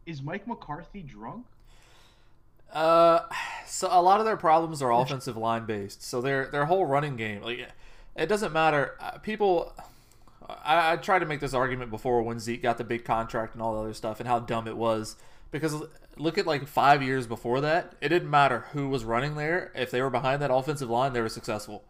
Is 0.05 0.21
Mike 0.21 0.47
McCarthy 0.47 1.01
drunk? 1.01 1.45
Uh, 2.71 3.21
so 3.65 3.87
a 3.91 4.01
lot 4.01 4.19
of 4.19 4.25
their 4.25 4.37
problems 4.37 4.81
are 4.81 4.91
offensive 4.91 5.37
line 5.37 5.65
based. 5.65 6.03
So 6.03 6.21
their 6.21 6.47
their 6.47 6.65
whole 6.65 6.85
running 6.85 7.15
game, 7.15 7.41
like 7.41 7.67
it 8.15 8.27
doesn't 8.27 8.53
matter. 8.53 8.95
Uh, 8.99 9.17
people, 9.19 9.73
I, 10.47 10.93
I 10.93 10.95
tried 10.97 11.19
to 11.19 11.25
make 11.25 11.39
this 11.39 11.53
argument 11.53 11.91
before 11.91 12.21
when 12.21 12.39
Zeke 12.39 12.61
got 12.61 12.77
the 12.77 12.83
big 12.83 13.05
contract 13.05 13.53
and 13.53 13.61
all 13.61 13.73
the 13.73 13.81
other 13.81 13.93
stuff, 13.93 14.19
and 14.19 14.27
how 14.27 14.39
dumb 14.39 14.67
it 14.67 14.77
was. 14.77 15.15
Because 15.51 15.83
look 16.17 16.37
at 16.37 16.47
like 16.47 16.67
five 16.67 17.01
years 17.01 17.27
before 17.27 17.61
that, 17.61 17.93
it 18.01 18.09
didn't 18.09 18.29
matter 18.29 18.65
who 18.71 18.89
was 18.89 19.03
running 19.03 19.35
there. 19.35 19.71
If 19.75 19.91
they 19.91 20.01
were 20.01 20.09
behind 20.09 20.41
that 20.41 20.51
offensive 20.51 20.89
line, 20.89 21.13
they 21.13 21.21
were 21.21 21.29
successful. 21.29 21.83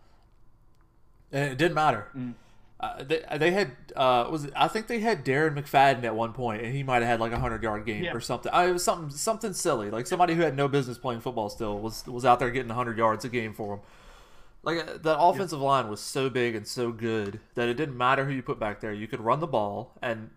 And 1.31 1.51
it 1.51 1.57
didn't 1.57 1.75
matter. 1.75 2.07
Mm. 2.15 2.33
Uh, 2.77 3.03
they, 3.03 3.23
they 3.38 3.51
had 3.51 3.71
uh, 3.95 4.27
was 4.29 4.45
it, 4.45 4.53
I 4.55 4.67
think 4.67 4.88
they 4.88 4.99
had 4.99 5.23
Darren 5.23 5.55
McFadden 5.57 6.03
at 6.03 6.13
one 6.13 6.33
point, 6.33 6.61
and 6.61 6.75
he 6.75 6.83
might 6.83 7.01
have 7.01 7.07
had 7.07 7.19
like 7.21 7.31
a 7.31 7.39
hundred 7.39 7.63
yard 7.63 7.85
game 7.85 8.03
yeah. 8.03 8.13
or 8.13 8.19
something. 8.19 8.51
I, 8.51 8.67
it 8.67 8.73
was 8.73 8.83
something 8.83 9.09
something 9.09 9.53
silly, 9.53 9.89
like 9.89 10.07
somebody 10.07 10.33
who 10.33 10.41
had 10.41 10.57
no 10.57 10.67
business 10.67 10.97
playing 10.97 11.21
football 11.21 11.49
still 11.49 11.79
was 11.79 12.05
was 12.05 12.25
out 12.25 12.39
there 12.39 12.51
getting 12.51 12.69
hundred 12.69 12.97
yards 12.97 13.23
a 13.23 13.29
game 13.29 13.53
for 13.53 13.75
him. 13.75 13.79
Like 14.61 14.79
uh, 14.79 14.97
the 15.01 15.17
offensive 15.17 15.59
yeah. 15.59 15.65
line 15.65 15.89
was 15.89 16.01
so 16.01 16.29
big 16.29 16.53
and 16.53 16.67
so 16.67 16.91
good 16.91 17.39
that 17.53 17.69
it 17.69 17.75
didn't 17.75 17.97
matter 17.97 18.25
who 18.25 18.33
you 18.33 18.43
put 18.43 18.59
back 18.59 18.81
there. 18.81 18.91
You 18.91 19.07
could 19.07 19.21
run 19.21 19.39
the 19.39 19.47
ball, 19.47 19.97
and 20.01 20.31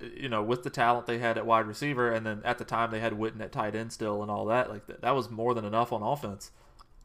you 0.00 0.28
know, 0.28 0.42
with 0.42 0.64
the 0.64 0.70
talent 0.70 1.06
they 1.06 1.18
had 1.18 1.38
at 1.38 1.46
wide 1.46 1.66
receiver, 1.66 2.12
and 2.12 2.26
then 2.26 2.42
at 2.44 2.58
the 2.58 2.64
time 2.64 2.90
they 2.90 3.00
had 3.00 3.14
Witten 3.14 3.40
at 3.40 3.52
tight 3.52 3.74
end 3.74 3.92
still, 3.92 4.20
and 4.20 4.30
all 4.30 4.44
that. 4.46 4.68
Like 4.68 4.86
that, 4.86 5.00
that 5.00 5.14
was 5.14 5.30
more 5.30 5.54
than 5.54 5.64
enough 5.64 5.94
on 5.94 6.02
offense. 6.02 6.50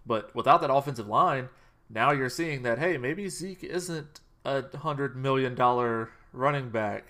But 0.06 0.36
without 0.36 0.60
that 0.62 0.72
offensive 0.72 1.08
line, 1.08 1.48
now 1.90 2.12
you're 2.12 2.30
seeing 2.30 2.64
that 2.64 2.80
hey, 2.80 2.98
maybe 2.98 3.30
Zeke 3.30 3.64
isn't 3.64 4.20
a 4.46 4.78
hundred 4.78 5.16
million 5.16 5.56
dollar 5.56 6.10
running 6.32 6.70
back. 6.70 7.06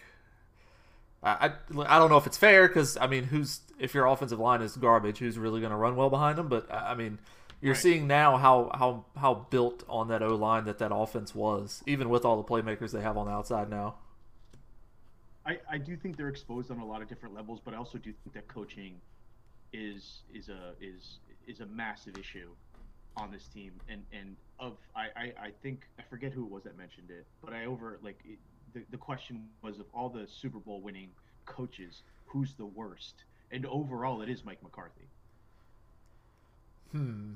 I, 1.21 1.47
I, 1.47 1.51
I 1.87 1.99
don't 1.99 2.09
know 2.09 2.17
if 2.17 2.27
it's 2.27 2.37
fair 2.37 2.67
because 2.67 2.97
I 2.97 3.07
mean, 3.07 3.25
who's 3.25 3.61
if 3.79 3.93
your 3.93 4.05
offensive 4.05 4.39
line 4.39 4.61
is 4.61 4.75
garbage, 4.77 5.17
who's 5.17 5.37
really 5.37 5.59
going 5.59 5.71
to 5.71 5.77
run 5.77 5.95
well 5.95 6.09
behind 6.09 6.37
them? 6.37 6.47
But 6.47 6.71
I 6.71 6.95
mean, 6.95 7.19
you're 7.61 7.73
right. 7.73 7.81
seeing 7.81 8.07
now 8.07 8.37
how 8.37 8.71
how 8.73 9.05
how 9.19 9.45
built 9.49 9.83
on 9.89 10.07
that 10.09 10.21
O 10.21 10.35
line 10.35 10.65
that 10.65 10.79
that 10.79 10.93
offense 10.93 11.35
was, 11.35 11.83
even 11.85 12.09
with 12.09 12.25
all 12.25 12.37
the 12.37 12.43
playmakers 12.43 12.91
they 12.91 13.01
have 13.01 13.17
on 13.17 13.27
the 13.27 13.33
outside 13.33 13.69
now. 13.69 13.95
I, 15.45 15.59
I 15.69 15.77
do 15.77 15.95
think 15.95 16.17
they're 16.17 16.29
exposed 16.29 16.71
on 16.71 16.79
a 16.79 16.85
lot 16.85 17.03
of 17.03 17.07
different 17.07 17.35
levels, 17.35 17.59
but 17.63 17.75
I 17.75 17.77
also 17.77 17.99
do 17.99 18.11
think 18.23 18.33
that 18.33 18.47
coaching 18.47 18.99
is 19.73 20.21
is 20.33 20.49
a 20.49 20.73
is 20.81 21.19
is 21.47 21.59
a 21.59 21.65
massive 21.65 22.17
issue 22.17 22.49
on 23.17 23.31
this 23.31 23.47
team. 23.47 23.71
And 23.89 24.03
and 24.11 24.35
of 24.59 24.73
I, 24.95 25.07
I, 25.15 25.33
I 25.41 25.51
think 25.61 25.87
I 25.99 26.03
forget 26.09 26.31
who 26.31 26.45
it 26.45 26.51
was 26.51 26.63
that 26.63 26.77
mentioned 26.77 27.09
it, 27.09 27.25
but 27.43 27.53
I 27.53 27.65
over 27.65 27.99
like 28.03 28.19
it, 28.25 28.39
the 28.73 28.83
the 28.91 28.97
question 28.97 29.47
was 29.61 29.79
of 29.79 29.85
all 29.93 30.09
the 30.09 30.27
Super 30.27 30.59
Bowl 30.59 30.81
winning 30.81 31.09
coaches, 31.45 32.03
who's 32.25 32.53
the 32.53 32.65
worst? 32.65 33.23
And 33.51 33.65
overall, 33.65 34.21
it 34.21 34.29
is 34.29 34.43
Mike 34.43 34.61
McCarthy. 34.63 35.07
Hmm. 36.91 37.33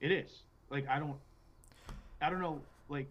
It 0.00 0.10
is. 0.10 0.30
Like 0.70 0.88
I 0.88 0.98
don't 0.98 1.16
I 2.20 2.30
don't 2.30 2.40
know 2.40 2.60
like 2.88 3.08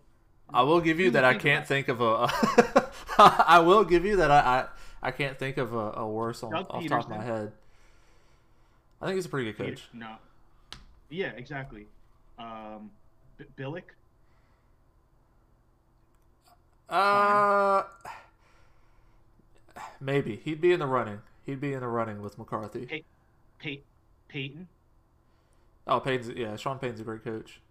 I 0.54 0.62
will 0.62 0.82
give 0.82 1.00
you 1.00 1.12
that 1.12 1.24
I 1.24 1.36
can't 1.36 1.66
think 1.66 1.88
of 1.88 2.02
a 2.02 2.28
I 3.18 3.60
will 3.60 3.84
give 3.84 4.06
you 4.06 4.18
that 4.18 4.32
I 4.32 4.68
I, 5.02 5.08
I 5.08 5.12
can't 5.12 5.38
think 5.38 5.58
of 5.58 5.74
a, 5.74 5.92
a 5.92 6.08
worse 6.08 6.44
on, 6.44 6.54
off 6.54 6.82
the 6.82 6.90
top 6.90 7.04
of 7.04 7.10
my 7.10 7.24
head. 7.24 7.52
I 9.02 9.06
think 9.06 9.16
he's 9.16 9.26
a 9.26 9.30
pretty 9.30 9.52
good 9.52 9.58
coach. 9.58 9.84
No. 9.94 10.16
Yeah, 11.10 11.32
exactly. 11.36 11.88
Um 12.38 12.92
B- 13.38 13.46
Billick? 13.58 13.84
Uh 16.90 17.84
maybe. 20.00 20.36
He'd 20.38 20.62
be 20.62 20.72
in 20.72 20.80
the 20.80 20.88
running. 20.88 21.20
He'd 21.46 21.62
be 21.62 21.74
in 21.74 21.82
the 21.82 21.88
running 21.88 22.22
with 22.22 22.38
McCarthy. 22.38 22.86
Pey- 22.86 23.04
Pey- 23.60 23.84
Peyton? 24.28 24.68
Oh, 25.88 26.00
Payton's 26.00 26.30
yeah. 26.30 26.56
Sean 26.56 26.80
Payton's 26.80 27.02
a 27.02 27.04
great 27.04 27.24
coach. 27.24 27.62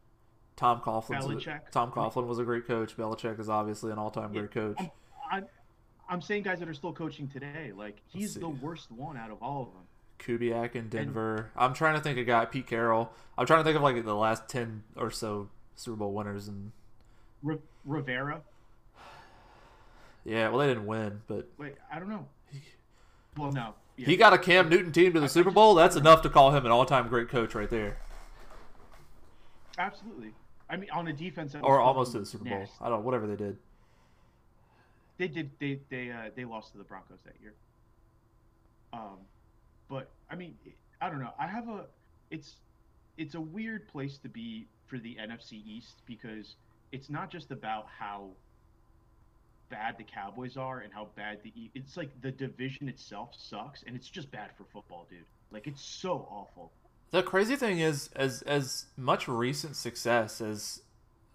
Tom 0.57 0.81
Coughlin. 0.81 1.61
Tom 1.73 1.91
Coughlin 1.91 2.27
was 2.27 2.39
a 2.39 2.45
great 2.45 2.67
coach. 2.67 2.97
Belichick 2.97 3.41
is 3.41 3.49
obviously 3.49 3.91
an 3.91 3.99
all-time 3.99 4.33
yeah, 4.33 4.41
great 4.41 4.53
coach. 4.53 4.77
I'm, 4.79 4.91
I'm, 5.31 5.47
I'm, 6.09 6.23
saying 6.23 6.45
guys 6.45 6.61
that 6.61 6.69
are 6.69 6.75
still 6.75 6.93
coaching 6.93 7.29
today. 7.29 7.73
Like 7.77 7.97
he's 8.07 8.35
the 8.35 8.49
worst 8.49 8.93
one 8.93 9.17
out 9.17 9.31
of 9.31 9.43
all 9.43 9.63
of 9.63 9.73
them. 9.73 9.83
Kubiak 10.19 10.75
in 10.75 10.89
Denver. 10.89 11.51
And, 11.55 11.65
I'm 11.65 11.75
trying 11.75 11.95
to 11.95 12.01
think 12.01 12.19
of 12.19 12.27
guy 12.27 12.45
Pete 12.45 12.67
Carroll. 12.67 13.13
I'm 13.37 13.47
trying 13.47 13.61
to 13.61 13.65
think 13.65 13.77
of 13.77 13.83
like 13.83 14.03
the 14.05 14.15
last 14.15 14.49
ten 14.49 14.85
or 14.97 15.11
so 15.11 15.49
Super 15.77 15.97
Bowl 15.97 16.13
winners 16.13 16.49
and 16.49 16.73
Rivera. 17.85 18.43
Yeah, 20.25 20.49
well 20.49 20.59
they 20.59 20.69
didn't 20.69 20.87
win, 20.87 21.21
but 21.27 21.49
wait, 21.59 21.75
I 21.93 21.99
don't 21.99 22.09
know. 22.09 22.27
Well, 23.37 23.53
no. 23.53 23.75
Yeah. 23.97 24.07
He 24.07 24.17
got 24.17 24.33
a 24.33 24.39
Cam 24.39 24.69
Newton 24.69 24.93
team 24.93 25.13
to 25.13 25.21
the 25.21 25.27
I, 25.27 25.29
Super 25.29 25.51
Bowl. 25.51 25.75
That's 25.75 25.97
enough 25.97 26.23
to 26.23 26.31
call 26.31 26.51
him 26.51 26.65
an 26.67 26.73
all-time 26.73 27.09
great 27.09 27.29
coach 27.29 27.55
right 27.55 27.71
there. 27.71 27.99
Absolutely. 29.79 30.33
I 30.69 30.77
mean, 30.77 30.91
on 30.91 31.05
the 31.05 31.13
defense, 31.13 31.55
or 31.61 31.81
almost 31.81 32.13
to 32.13 32.21
the 32.21 32.27
Super 32.27 32.45
Bowl. 32.45 32.67
I 32.81 32.89
don't 32.89 32.99
know, 32.99 33.05
whatever 33.05 33.27
they 33.27 33.37
did. 33.37 33.57
They 35.19 35.29
did. 35.29 35.51
They 35.61 35.81
they 35.91 36.11
uh, 36.11 36.31
they 36.35 36.45
lost 36.45 36.73
to 36.73 36.79
the 36.79 36.85
Broncos 36.85 37.19
that 37.25 37.35
year. 37.41 37.55
Um, 38.93 39.19
but 39.89 40.09
I 40.31 40.37
mean, 40.37 40.55
I 41.01 41.09
don't 41.09 41.21
know. 41.21 41.33
I 41.39 41.47
have 41.47 41.69
a. 41.69 41.87
It's 42.31 42.57
it's 43.17 43.35
a 43.35 43.41
weird 43.41 43.87
place 43.89 44.19
to 44.19 44.29
be 44.29 44.67
for 44.87 44.99
the 44.99 45.17
NFC 45.21 45.65
East 45.67 46.03
because 46.07 46.57
it's 46.93 47.11
not 47.11 47.31
just 47.31 47.51
about 47.51 47.87
how 47.99 48.31
bad 49.71 49.97
the 49.99 50.05
Cowboys 50.05 50.57
are 50.57 50.81
and 50.81 50.93
how 50.93 51.09
bad 51.17 51.39
the 51.43 51.53
it's 51.75 51.97
like 51.97 52.11
the 52.21 52.31
division 52.31 52.89
itself 52.89 53.31
sucks 53.37 53.83
and 53.87 53.97
it's 53.97 54.09
just 54.09 54.31
bad 54.31 54.51
for 54.57 54.65
football, 54.73 55.07
dude. 55.11 55.21
Like 55.51 55.67
it's 55.67 55.83
so 55.83 56.27
awful. 56.31 56.71
The 57.11 57.23
crazy 57.23 57.57
thing 57.57 57.79
is, 57.79 58.11
as 58.17 58.43
as 58.43 58.87
much 58.97 59.29
recent 59.29 59.77
success 59.77 60.41
as 60.41 60.83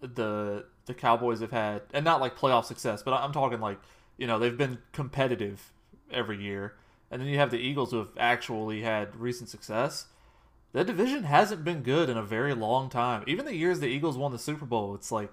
the 0.02 0.66
the 0.86 0.94
Cowboys 0.94 1.40
have 1.42 1.52
had, 1.52 1.84
and 1.94 2.04
not 2.04 2.22
like 2.22 2.38
playoff 2.38 2.66
success, 2.66 3.02
but 3.04 3.14
I'm 3.14 3.32
talking 3.32 3.60
like 3.60 3.80
you 4.18 4.28
know 4.28 4.40
they've 4.40 4.58
been 4.58 4.80
competitive 4.92 5.72
every 6.12 6.42
year, 6.42 6.76
and 7.12 7.22
then 7.22 7.28
you 7.28 7.38
have 7.38 7.52
the 7.52 7.58
Eagles 7.58 7.92
who 7.92 7.98
have 7.98 8.12
actually 8.18 8.82
had 8.82 9.16
recent 9.16 9.50
success. 9.50 10.08
The 10.72 10.84
division 10.84 11.24
hasn't 11.24 11.64
been 11.64 11.82
good 11.82 12.10
in 12.10 12.18
a 12.18 12.24
very 12.24 12.54
long 12.54 12.90
time. 12.90 13.24
Even 13.26 13.46
the 13.46 13.56
years 13.56 13.80
the 13.80 13.88
Eagles 13.88 14.18
won 14.18 14.32
the 14.32 14.38
Super 14.38 14.66
Bowl, 14.66 14.94
it's 14.94 15.12
like 15.12 15.32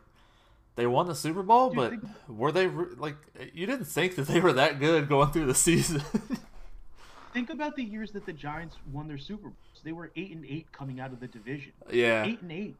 they 0.76 0.86
won 0.86 1.06
the 1.06 1.14
Super 1.14 1.42
Bowl, 1.42 1.74
but 1.74 1.90
think... 1.90 2.04
were 2.28 2.52
they 2.52 2.68
like 2.68 3.16
you 3.52 3.66
didn't 3.66 3.86
think 3.86 4.14
that 4.16 4.28
they 4.28 4.40
were 4.40 4.52
that 4.54 4.78
good 4.78 5.08
going 5.08 5.32
through 5.32 5.46
the 5.46 5.54
season? 5.54 6.02
think 7.32 7.50
about 7.50 7.76
the 7.76 7.84
years 7.84 8.12
that 8.12 8.24
the 8.24 8.32
Giants 8.32 8.76
won 8.92 9.08
their 9.08 9.18
Super 9.18 9.48
Bowls. 9.48 9.82
they 9.84 9.92
were 9.92 10.10
eight 10.16 10.30
and 10.30 10.44
eight 10.46 10.70
coming 10.72 11.00
out 11.00 11.12
of 11.12 11.20
the 11.20 11.26
division. 11.26 11.72
Yeah, 11.90 12.24
eight 12.24 12.40
and 12.40 12.52
eight, 12.52 12.76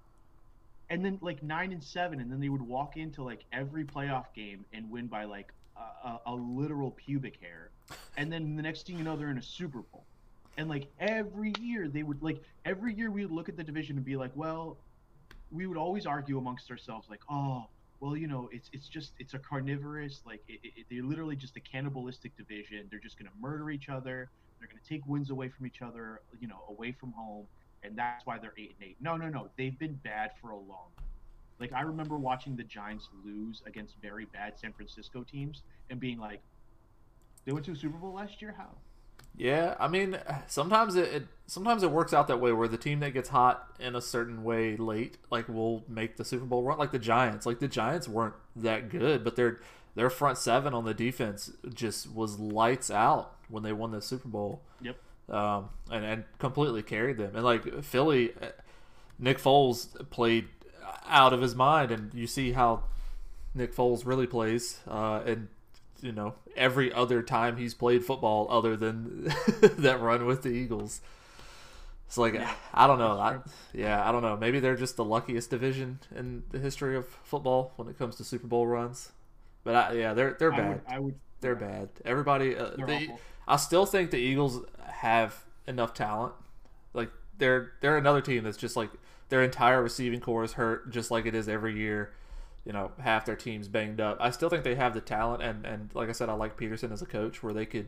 and 0.88 1.04
then 1.04 1.18
like 1.20 1.42
nine 1.42 1.72
and 1.72 1.82
seven, 1.82 2.20
and 2.20 2.30
then 2.30 2.40
they 2.40 2.48
would 2.48 2.62
walk 2.62 2.96
into 2.96 3.22
like 3.22 3.44
every 3.52 3.84
playoff 3.84 4.26
game 4.34 4.64
and 4.72 4.90
win 4.90 5.06
by 5.08 5.24
like 5.24 5.52
a, 5.76 6.08
a, 6.08 6.20
a 6.26 6.34
literal 6.34 6.92
pubic 6.92 7.38
hair, 7.40 7.70
and 8.16 8.32
then 8.32 8.56
the 8.56 8.62
next 8.62 8.86
thing 8.86 8.98
you 8.98 9.04
know, 9.04 9.16
they're 9.16 9.30
in 9.30 9.38
a 9.38 9.42
Super 9.42 9.80
Bowl. 9.80 10.04
And 10.58 10.68
like 10.68 10.86
every 10.98 11.52
year, 11.60 11.88
they 11.88 12.02
would 12.02 12.22
like 12.22 12.42
every 12.64 12.94
year 12.94 13.10
we 13.10 13.22
would 13.24 13.34
look 13.34 13.48
at 13.48 13.56
the 13.56 13.64
division 13.64 13.96
and 13.96 14.04
be 14.04 14.16
like, 14.16 14.32
well, 14.34 14.78
we 15.50 15.66
would 15.66 15.76
always 15.76 16.06
argue 16.06 16.38
amongst 16.38 16.70
ourselves 16.70 17.08
like, 17.10 17.20
oh, 17.30 17.66
well, 18.00 18.16
you 18.16 18.26
know, 18.26 18.48
it's 18.52 18.70
it's 18.72 18.88
just 18.88 19.12
it's 19.18 19.34
a 19.34 19.38
carnivorous 19.38 20.22
like 20.26 20.42
it, 20.48 20.60
it, 20.62 20.86
they're 20.90 21.02
literally 21.02 21.36
just 21.36 21.56
a 21.56 21.60
cannibalistic 21.60 22.36
division. 22.36 22.86
They're 22.90 23.00
just 23.00 23.18
gonna 23.18 23.30
murder 23.40 23.70
each 23.70 23.88
other. 23.88 24.30
They're 24.58 24.68
going 24.68 24.80
to 24.82 24.88
take 24.88 25.06
wins 25.06 25.30
away 25.30 25.48
from 25.48 25.66
each 25.66 25.82
other, 25.82 26.20
you 26.40 26.48
know, 26.48 26.62
away 26.68 26.92
from 26.92 27.12
home, 27.12 27.46
and 27.82 27.96
that's 27.96 28.24
why 28.26 28.38
they're 28.38 28.54
eight 28.58 28.74
and 28.78 28.88
eight. 28.88 28.96
No, 29.00 29.16
no, 29.16 29.28
no. 29.28 29.48
They've 29.56 29.78
been 29.78 29.94
bad 29.94 30.30
for 30.40 30.50
a 30.50 30.56
long. 30.56 30.90
Like 31.58 31.72
I 31.72 31.82
remember 31.82 32.16
watching 32.16 32.56
the 32.56 32.64
Giants 32.64 33.08
lose 33.24 33.62
against 33.66 33.94
very 34.02 34.26
bad 34.26 34.58
San 34.58 34.72
Francisco 34.72 35.22
teams 35.22 35.62
and 35.90 35.98
being 35.98 36.18
like, 36.18 36.42
they 37.46 37.52
went 37.52 37.64
to 37.66 37.72
a 37.72 37.76
Super 37.76 37.96
Bowl 37.96 38.12
last 38.12 38.42
year. 38.42 38.54
How? 38.58 38.68
Yeah, 39.36 39.74
I 39.78 39.88
mean, 39.88 40.18
sometimes 40.46 40.96
it, 40.96 41.12
it, 41.12 41.26
sometimes 41.46 41.82
it 41.82 41.90
works 41.90 42.12
out 42.12 42.28
that 42.28 42.40
way 42.40 42.52
where 42.52 42.68
the 42.68 42.78
team 42.78 43.00
that 43.00 43.10
gets 43.10 43.28
hot 43.28 43.70
in 43.78 43.94
a 43.94 44.00
certain 44.00 44.44
way 44.44 44.76
late, 44.76 45.18
like 45.30 45.48
will 45.48 45.84
make 45.88 46.16
the 46.16 46.24
Super 46.24 46.46
Bowl 46.46 46.62
run. 46.62 46.78
Like 46.78 46.90
the 46.90 46.98
Giants, 46.98 47.46
like 47.46 47.60
the 47.60 47.68
Giants 47.68 48.08
weren't 48.08 48.34
that 48.56 48.88
good, 48.88 49.24
but 49.24 49.36
their 49.36 49.60
their 49.94 50.10
front 50.10 50.38
seven 50.38 50.74
on 50.74 50.84
the 50.84 50.94
defense 50.94 51.52
just 51.72 52.12
was 52.12 52.38
lights 52.38 52.90
out 52.90 53.36
when 53.48 53.62
they 53.62 53.72
won 53.72 53.92
the 53.92 54.02
Super 54.02 54.28
Bowl. 54.28 54.62
Yep. 54.82 54.96
Um, 55.28 55.70
and, 55.90 56.04
and 56.04 56.24
completely 56.38 56.82
carried 56.82 57.18
them. 57.18 57.34
And 57.34 57.44
like 57.44 57.82
Philly, 57.82 58.32
Nick 59.18 59.38
Foles 59.38 60.08
played 60.10 60.48
out 61.06 61.32
of 61.32 61.40
his 61.40 61.54
mind, 61.54 61.90
and 61.90 62.14
you 62.14 62.26
see 62.26 62.52
how 62.52 62.84
Nick 63.54 63.74
Foles 63.74 64.06
really 64.06 64.26
plays. 64.26 64.78
Uh, 64.88 65.22
and 65.26 65.48
you 66.00 66.12
know 66.12 66.34
every 66.56 66.92
other 66.92 67.22
time 67.22 67.56
he's 67.56 67.74
played 67.74 68.04
football, 68.04 68.46
other 68.50 68.76
than 68.76 69.24
that 69.78 70.00
run 70.00 70.26
with 70.26 70.42
the 70.42 70.50
Eagles. 70.50 71.00
It's 72.06 72.18
like 72.18 72.34
yeah, 72.34 72.52
I 72.72 72.86
don't 72.86 72.98
know. 72.98 73.18
I, 73.18 73.38
yeah, 73.72 74.08
I 74.08 74.12
don't 74.12 74.22
know. 74.22 74.36
Maybe 74.36 74.60
they're 74.60 74.76
just 74.76 74.96
the 74.96 75.04
luckiest 75.04 75.50
division 75.50 75.98
in 76.14 76.44
the 76.50 76.58
history 76.58 76.96
of 76.96 77.06
football 77.24 77.72
when 77.76 77.88
it 77.88 77.98
comes 77.98 78.16
to 78.16 78.24
Super 78.24 78.46
Bowl 78.46 78.66
runs. 78.66 79.10
But 79.64 79.74
I, 79.74 79.92
yeah, 79.94 80.14
they're 80.14 80.36
they're 80.38 80.52
bad. 80.52 80.60
I 80.60 80.68
would, 80.68 80.80
I 80.88 80.98
would 81.00 81.14
they're 81.40 81.56
bad. 81.56 81.88
Everybody, 82.04 82.56
uh, 82.56 82.70
they, 82.86 83.10
I 83.46 83.56
still 83.56 83.86
think 83.86 84.10
the 84.10 84.18
Eagles 84.18 84.60
have 84.84 85.44
enough 85.66 85.94
talent. 85.94 86.34
Like 86.94 87.10
they're 87.38 87.72
they're 87.80 87.96
another 87.96 88.20
team 88.20 88.44
that's 88.44 88.56
just 88.56 88.76
like 88.76 88.90
their 89.28 89.42
entire 89.42 89.82
receiving 89.82 90.20
corps 90.20 90.44
is 90.44 90.52
hurt, 90.52 90.90
just 90.90 91.10
like 91.10 91.26
it 91.26 91.34
is 91.34 91.48
every 91.48 91.76
year. 91.76 92.12
You 92.66 92.72
know, 92.72 92.90
half 92.98 93.24
their 93.24 93.36
team's 93.36 93.68
banged 93.68 94.00
up. 94.00 94.18
I 94.20 94.30
still 94.30 94.48
think 94.48 94.64
they 94.64 94.74
have 94.74 94.92
the 94.92 95.00
talent, 95.00 95.42
and 95.42 95.64
and 95.64 95.90
like 95.94 96.08
I 96.08 96.12
said, 96.12 96.28
I 96.28 96.32
like 96.32 96.58
Pederson 96.58 96.92
as 96.92 97.00
a 97.00 97.06
coach, 97.06 97.42
where 97.42 97.54
they 97.54 97.64
could 97.64 97.86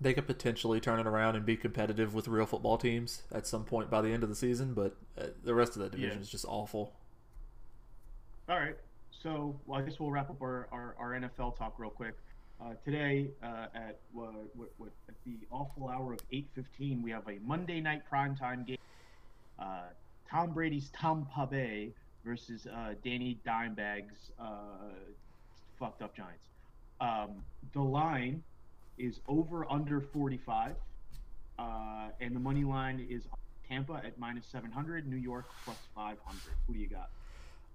they 0.00 0.14
could 0.14 0.26
potentially 0.26 0.80
turn 0.80 0.98
it 0.98 1.06
around 1.06 1.36
and 1.36 1.44
be 1.44 1.56
competitive 1.56 2.14
with 2.14 2.28
real 2.28 2.46
football 2.46 2.78
teams 2.78 3.22
at 3.32 3.46
some 3.46 3.64
point 3.64 3.90
by 3.90 4.00
the 4.00 4.10
end 4.10 4.22
of 4.22 4.28
the 4.28 4.34
season. 4.34 4.72
But 4.72 4.96
uh, 5.20 5.26
the 5.44 5.54
rest 5.54 5.76
of 5.76 5.82
that 5.82 5.92
division 5.92 6.18
yeah. 6.18 6.22
is 6.22 6.30
just 6.30 6.46
awful. 6.48 6.94
All 8.48 8.58
right, 8.58 8.76
so 9.22 9.54
well, 9.66 9.78
I 9.78 9.82
guess 9.82 10.00
we'll 10.00 10.10
wrap 10.10 10.30
up 10.30 10.40
our, 10.40 10.68
our, 10.72 10.94
our 10.98 11.20
NFL 11.20 11.58
talk 11.58 11.74
real 11.78 11.90
quick. 11.90 12.14
Uh, 12.60 12.72
today 12.84 13.28
uh, 13.42 13.66
at 13.74 13.98
what, 14.12 14.32
what, 14.78 14.90
at 15.08 15.14
the 15.26 15.36
awful 15.50 15.88
hour 15.88 16.14
of 16.14 16.20
8:15, 16.32 17.02
we 17.02 17.10
have 17.10 17.28
a 17.28 17.38
Monday 17.44 17.80
night 17.80 18.02
primetime 18.10 18.66
game. 18.66 18.78
Uh, 19.58 19.82
Tom 20.30 20.52
Brady's 20.52 20.90
Tampa 20.90 21.46
Bay 21.46 21.92
versus 22.28 22.66
uh, 22.66 22.94
Danny 23.02 23.38
Dimebag's 23.46 24.30
uh, 24.38 24.92
fucked 25.78 26.02
up 26.02 26.14
Giants. 26.14 26.44
Um, 27.00 27.42
the 27.72 27.80
line 27.80 28.42
is 28.98 29.20
over 29.28 29.70
under 29.70 30.00
45, 30.00 30.74
uh, 31.58 31.62
and 32.20 32.36
the 32.36 32.40
money 32.40 32.64
line 32.64 33.06
is 33.08 33.22
Tampa 33.66 34.02
at 34.04 34.18
minus 34.18 34.46
700, 34.46 35.08
New 35.08 35.16
York 35.16 35.46
plus 35.64 35.78
500. 35.94 36.18
Who 36.66 36.74
do 36.74 36.78
you 36.78 36.88
got? 36.88 37.10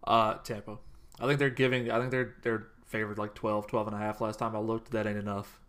Uh, 0.03 0.35
Tampa. 0.43 0.77
I 1.19 1.25
think 1.25 1.39
they're 1.39 1.49
giving. 1.49 1.89
I 1.89 1.99
think 1.99 2.11
they're 2.11 2.35
they're 2.43 2.67
favored 2.85 3.17
like 3.17 3.33
12, 3.33 3.67
12 3.67 3.87
and 3.87 3.95
a 3.95 3.99
half. 3.99 4.21
Last 4.21 4.37
time 4.37 4.55
I 4.55 4.59
looked, 4.59 4.91
that 4.91 5.07
ain't 5.07 5.17
enough. 5.17 5.59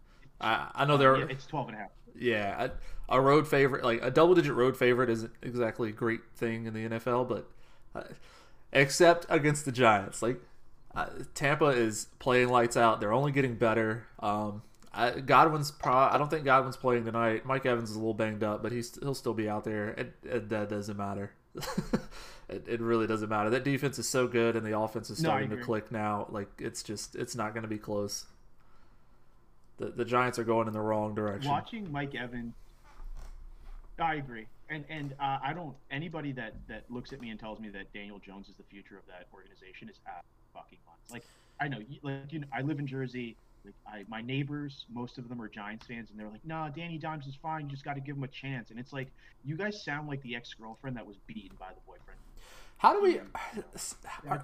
I 0.40 0.70
I 0.74 0.84
know 0.84 0.96
they're. 0.96 1.16
Yeah, 1.16 1.26
it's 1.30 1.46
12 1.46 1.68
and 1.68 1.76
a 1.76 1.80
half. 1.80 1.90
Yeah, 2.16 2.68
a, 3.08 3.16
a 3.16 3.20
road 3.20 3.48
favorite, 3.48 3.84
like 3.84 4.02
a 4.02 4.10
double 4.10 4.34
digit 4.34 4.54
road 4.54 4.76
favorite, 4.76 5.10
isn't 5.10 5.32
exactly 5.42 5.88
a 5.90 5.92
great 5.92 6.20
thing 6.36 6.66
in 6.66 6.74
the 6.74 6.88
NFL, 6.88 7.28
but 7.28 7.50
uh, 7.94 8.04
except 8.74 9.26
against 9.28 9.64
the 9.64 9.72
Giants, 9.72 10.20
like 10.20 10.40
uh, 10.94 11.06
Tampa 11.34 11.66
is 11.66 12.08
playing 12.18 12.48
lights 12.48 12.76
out. 12.76 13.00
They're 13.00 13.12
only 13.12 13.32
getting 13.32 13.54
better. 13.54 14.06
Um, 14.20 14.62
I, 14.92 15.20
Godwin's 15.20 15.70
pro. 15.70 15.92
I 15.92 16.18
don't 16.18 16.30
think 16.30 16.44
Godwin's 16.44 16.76
playing 16.76 17.04
tonight. 17.04 17.46
Mike 17.46 17.66
Evans 17.66 17.90
is 17.90 17.96
a 17.96 17.98
little 17.98 18.14
banged 18.14 18.44
up, 18.44 18.62
but 18.62 18.72
he's 18.72 18.96
he'll 19.00 19.14
still 19.14 19.34
be 19.34 19.48
out 19.48 19.64
there. 19.64 19.88
It, 19.90 20.14
it, 20.24 20.48
that 20.50 20.68
doesn't 20.68 20.96
matter. 20.96 21.32
it, 22.48 22.64
it 22.68 22.80
really 22.80 23.06
doesn't 23.06 23.28
matter. 23.28 23.50
That 23.50 23.64
defense 23.64 23.98
is 23.98 24.08
so 24.08 24.28
good, 24.28 24.56
and 24.56 24.64
the 24.64 24.78
offense 24.78 25.10
is 25.10 25.20
No, 25.20 25.30
starting 25.30 25.50
to 25.50 25.56
click 25.56 25.90
now. 25.90 26.26
Like 26.30 26.48
it's 26.58 26.82
just 26.82 27.16
it's 27.16 27.34
not 27.34 27.54
going 27.54 27.62
to 27.62 27.68
be 27.68 27.78
close. 27.78 28.26
The 29.78 29.86
the 29.86 30.04
Giants 30.04 30.38
are 30.38 30.44
going 30.44 30.68
in 30.68 30.72
the 30.72 30.80
wrong 30.80 31.14
direction. 31.14 31.50
Watching 31.50 31.90
Mike 31.90 32.14
Evans, 32.14 32.54
I 33.98 34.14
agree, 34.16 34.46
and 34.68 34.84
and 34.88 35.12
uh, 35.20 35.38
I 35.42 35.52
don't 35.52 35.74
anybody 35.90 36.32
that 36.32 36.54
that 36.68 36.84
looks 36.90 37.12
at 37.12 37.20
me 37.20 37.30
and 37.30 37.38
tells 37.38 37.60
me 37.60 37.68
that 37.70 37.92
Daniel 37.92 38.18
Jones 38.18 38.48
is 38.48 38.56
the 38.56 38.64
future 38.64 38.96
of 38.96 39.06
that 39.06 39.26
organization 39.32 39.88
is 39.88 40.00
out 40.08 40.24
fucking 40.52 40.78
nuts. 40.86 41.12
Like 41.12 41.24
I 41.60 41.68
know, 41.68 41.78
you- 41.78 42.00
like 42.02 42.32
you 42.32 42.40
know, 42.40 42.46
I 42.52 42.62
live 42.62 42.78
in 42.78 42.86
Jersey. 42.86 43.36
Like 43.64 43.74
I, 43.86 44.04
my 44.08 44.20
neighbors, 44.20 44.84
most 44.92 45.16
of 45.16 45.28
them 45.28 45.40
are 45.40 45.48
Giants 45.48 45.86
fans, 45.86 46.10
and 46.10 46.18
they're 46.18 46.28
like, 46.28 46.44
"Nah, 46.44 46.68
Danny 46.68 46.98
Dimes 46.98 47.26
is 47.26 47.34
fine. 47.40 47.64
You 47.66 47.70
just 47.70 47.84
got 47.84 47.94
to 47.94 48.00
give 48.00 48.16
him 48.16 48.24
a 48.24 48.28
chance." 48.28 48.70
And 48.70 48.78
it's 48.78 48.92
like, 48.92 49.08
you 49.44 49.56
guys 49.56 49.82
sound 49.82 50.08
like 50.08 50.20
the 50.22 50.34
ex 50.36 50.52
girlfriend 50.54 50.96
that 50.96 51.06
was 51.06 51.16
beaten 51.26 51.56
by 51.58 51.68
the 51.68 51.80
boyfriend. 51.86 52.18
How 52.78 52.92
do 52.92 53.00
we? 53.00 53.20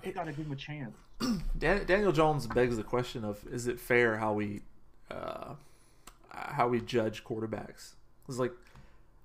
You 0.07 0.13
got 0.13 0.25
to 0.25 0.33
give 0.33 0.47
him 0.47 0.53
a 0.53 0.57
chance. 0.57 0.97
Dan, 1.59 1.85
Daniel 1.87 2.13
Jones 2.13 2.47
begs 2.47 2.77
the 2.77 2.83
question 2.85 3.25
of: 3.25 3.45
Is 3.51 3.67
it 3.67 3.79
fair 3.81 4.17
how 4.17 4.33
we, 4.33 4.63
uh, 5.11 5.55
how 6.31 6.69
we 6.69 6.81
judge 6.81 7.25
quarterbacks? 7.25 7.95
It's 8.29 8.39
like 8.39 8.53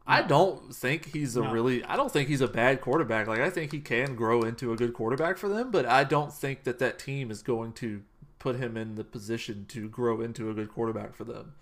I 0.08 0.22
don't 0.22 0.74
think 0.76 1.14
he's 1.14 1.36
a 1.36 1.42
No. 1.42 1.52
really. 1.52 1.84
I 1.84 1.96
don't 1.96 2.12
think 2.12 2.30
he's 2.30 2.42
a 2.42 2.48
bad 2.48 2.80
quarterback. 2.82 3.28
Like 3.28 3.40
I 3.40 3.50
think 3.50 3.72
he 3.72 3.80
can 3.80 4.16
grow 4.16 4.42
into 4.42 4.72
a 4.72 4.76
good 4.76 4.94
quarterback 4.94 5.38
for 5.38 5.50
them, 5.50 5.72
but 5.72 5.86
I 5.86 6.04
don't 6.04 6.32
think 6.32 6.64
that 6.64 6.80
that 6.80 7.00
team 7.00 7.32
is 7.32 7.42
going 7.42 7.74
to 7.74 8.04
put 8.38 8.58
him 8.58 8.78
in 8.78 8.96
the 8.96 9.04
position 9.04 9.66
to 9.70 9.90
grow 9.90 10.22
into 10.22 10.50
a 10.50 10.54
good 10.54 10.72
quarterback 10.72 11.16
for 11.16 11.24
them. 11.24 11.54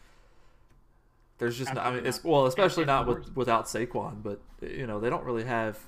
There's 1.38 1.58
just, 1.58 1.74
not, 1.74 1.86
I 1.86 1.90
mean, 1.92 2.06
Absolutely 2.06 2.10
it's 2.10 2.24
well, 2.24 2.46
especially 2.46 2.86
not 2.86 3.08
with 3.08 3.36
without 3.36 3.66
Saquon, 3.66 4.22
but 4.22 4.42
you 4.62 4.86
know 4.88 5.00
they 5.00 5.10
don't 5.10 5.24
really 5.24 5.46
have. 5.46 5.80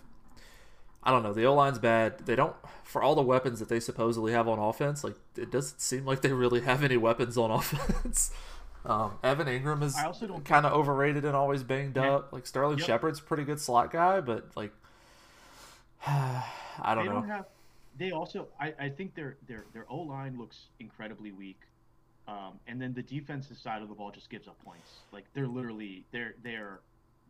I 1.04 1.12
don't 1.12 1.22
know. 1.22 1.34
The 1.34 1.46
O 1.46 1.54
line's 1.54 1.78
bad. 1.78 2.26
They 2.26 2.36
don't 2.36 2.56
for 2.84 3.04
all 3.04 3.16
the 3.16 3.22
weapons 3.22 3.60
that 3.60 3.70
they 3.70 3.80
supposedly 3.80 4.32
have 4.32 4.48
on 4.48 4.58
offense. 4.60 5.04
Like 5.04 5.16
it 5.38 5.52
doesn't 5.52 5.82
seem 5.82 6.06
like 6.06 6.22
they 6.22 6.34
really 6.34 6.62
have 6.62 6.84
any 6.84 6.98
weapons 6.98 7.38
on 7.38 7.52
offense. 7.60 8.32
Um, 8.86 9.18
Evan 9.24 9.48
Engram 9.48 9.82
is 9.84 9.96
I 9.96 10.06
also 10.06 10.28
don't- 10.28 10.46
kind 10.46 10.66
of 10.66 10.74
overrated 10.74 11.26
and 11.26 11.36
always 11.36 11.64
banged 11.64 11.96
Yeah. 11.96 12.16
up. 12.16 12.32
Like 12.34 12.46
Sterling 12.46 12.78
Yep. 12.78 12.88
Shepard's 12.88 13.20
a 13.20 13.24
pretty 13.24 13.44
good 13.44 13.60
slot 13.60 13.92
guy, 13.92 14.22
but 14.22 14.50
like 14.56 14.72
I 16.08 16.44
don't 16.94 17.06
they 17.06 17.10
know. 17.10 17.20
don't 17.22 17.30
have. 17.30 17.46
They 17.98 18.12
also, 18.12 18.48
I, 18.60 18.74
I 18.80 18.90
think 18.90 19.16
their 19.16 19.38
their 19.48 19.64
their 19.74 19.86
O 19.90 19.98
line 19.98 20.38
looks 20.38 20.66
incredibly 20.80 21.32
weak, 21.32 21.60
um, 22.28 22.60
and 22.68 22.82
then 22.82 22.94
the 22.94 23.02
defensive 23.02 23.58
side 23.58 23.82
of 23.82 23.88
the 23.90 23.96
ball 23.96 24.12
just 24.12 24.30
gives 24.30 24.48
up 24.48 24.62
points. 24.64 24.90
Like 25.12 25.26
they're 25.34 25.48
literally 25.48 26.04
they're 26.12 26.36
they're 26.44 26.80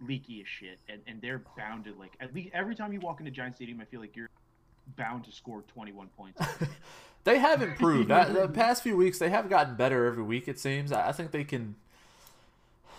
leaky 0.02 0.42
as 0.42 0.48
shit, 0.48 0.80
and, 0.90 1.02
and 1.08 1.22
they're 1.22 1.42
bounded. 1.56 1.98
like 1.98 2.14
at 2.20 2.34
least 2.34 2.50
every 2.54 2.76
time 2.76 2.92
you 2.92 3.00
walk 3.00 3.20
into 3.20 3.32
Giant 3.32 3.56
Stadium, 3.56 3.80
I 3.80 3.86
feel 3.86 4.02
like 4.02 4.16
you're 4.16 4.30
bound 4.98 5.24
to 5.26 5.32
score 5.32 5.62
21 5.74 6.08
points. 6.18 6.42
They 7.26 7.40
have 7.40 7.62
improved. 7.62 8.10
I, 8.12 8.30
the 8.30 8.48
past 8.64 8.82
few 8.84 8.96
weeks, 8.96 9.20
they 9.20 9.30
have 9.30 9.50
gotten 9.50 9.76
better 9.76 10.06
every 10.06 10.24
week. 10.24 10.48
It 10.48 10.58
seems. 10.60 10.92
I 10.94 11.10
I 11.10 11.12
think 11.12 11.32
they 11.32 11.44
can. 11.44 11.76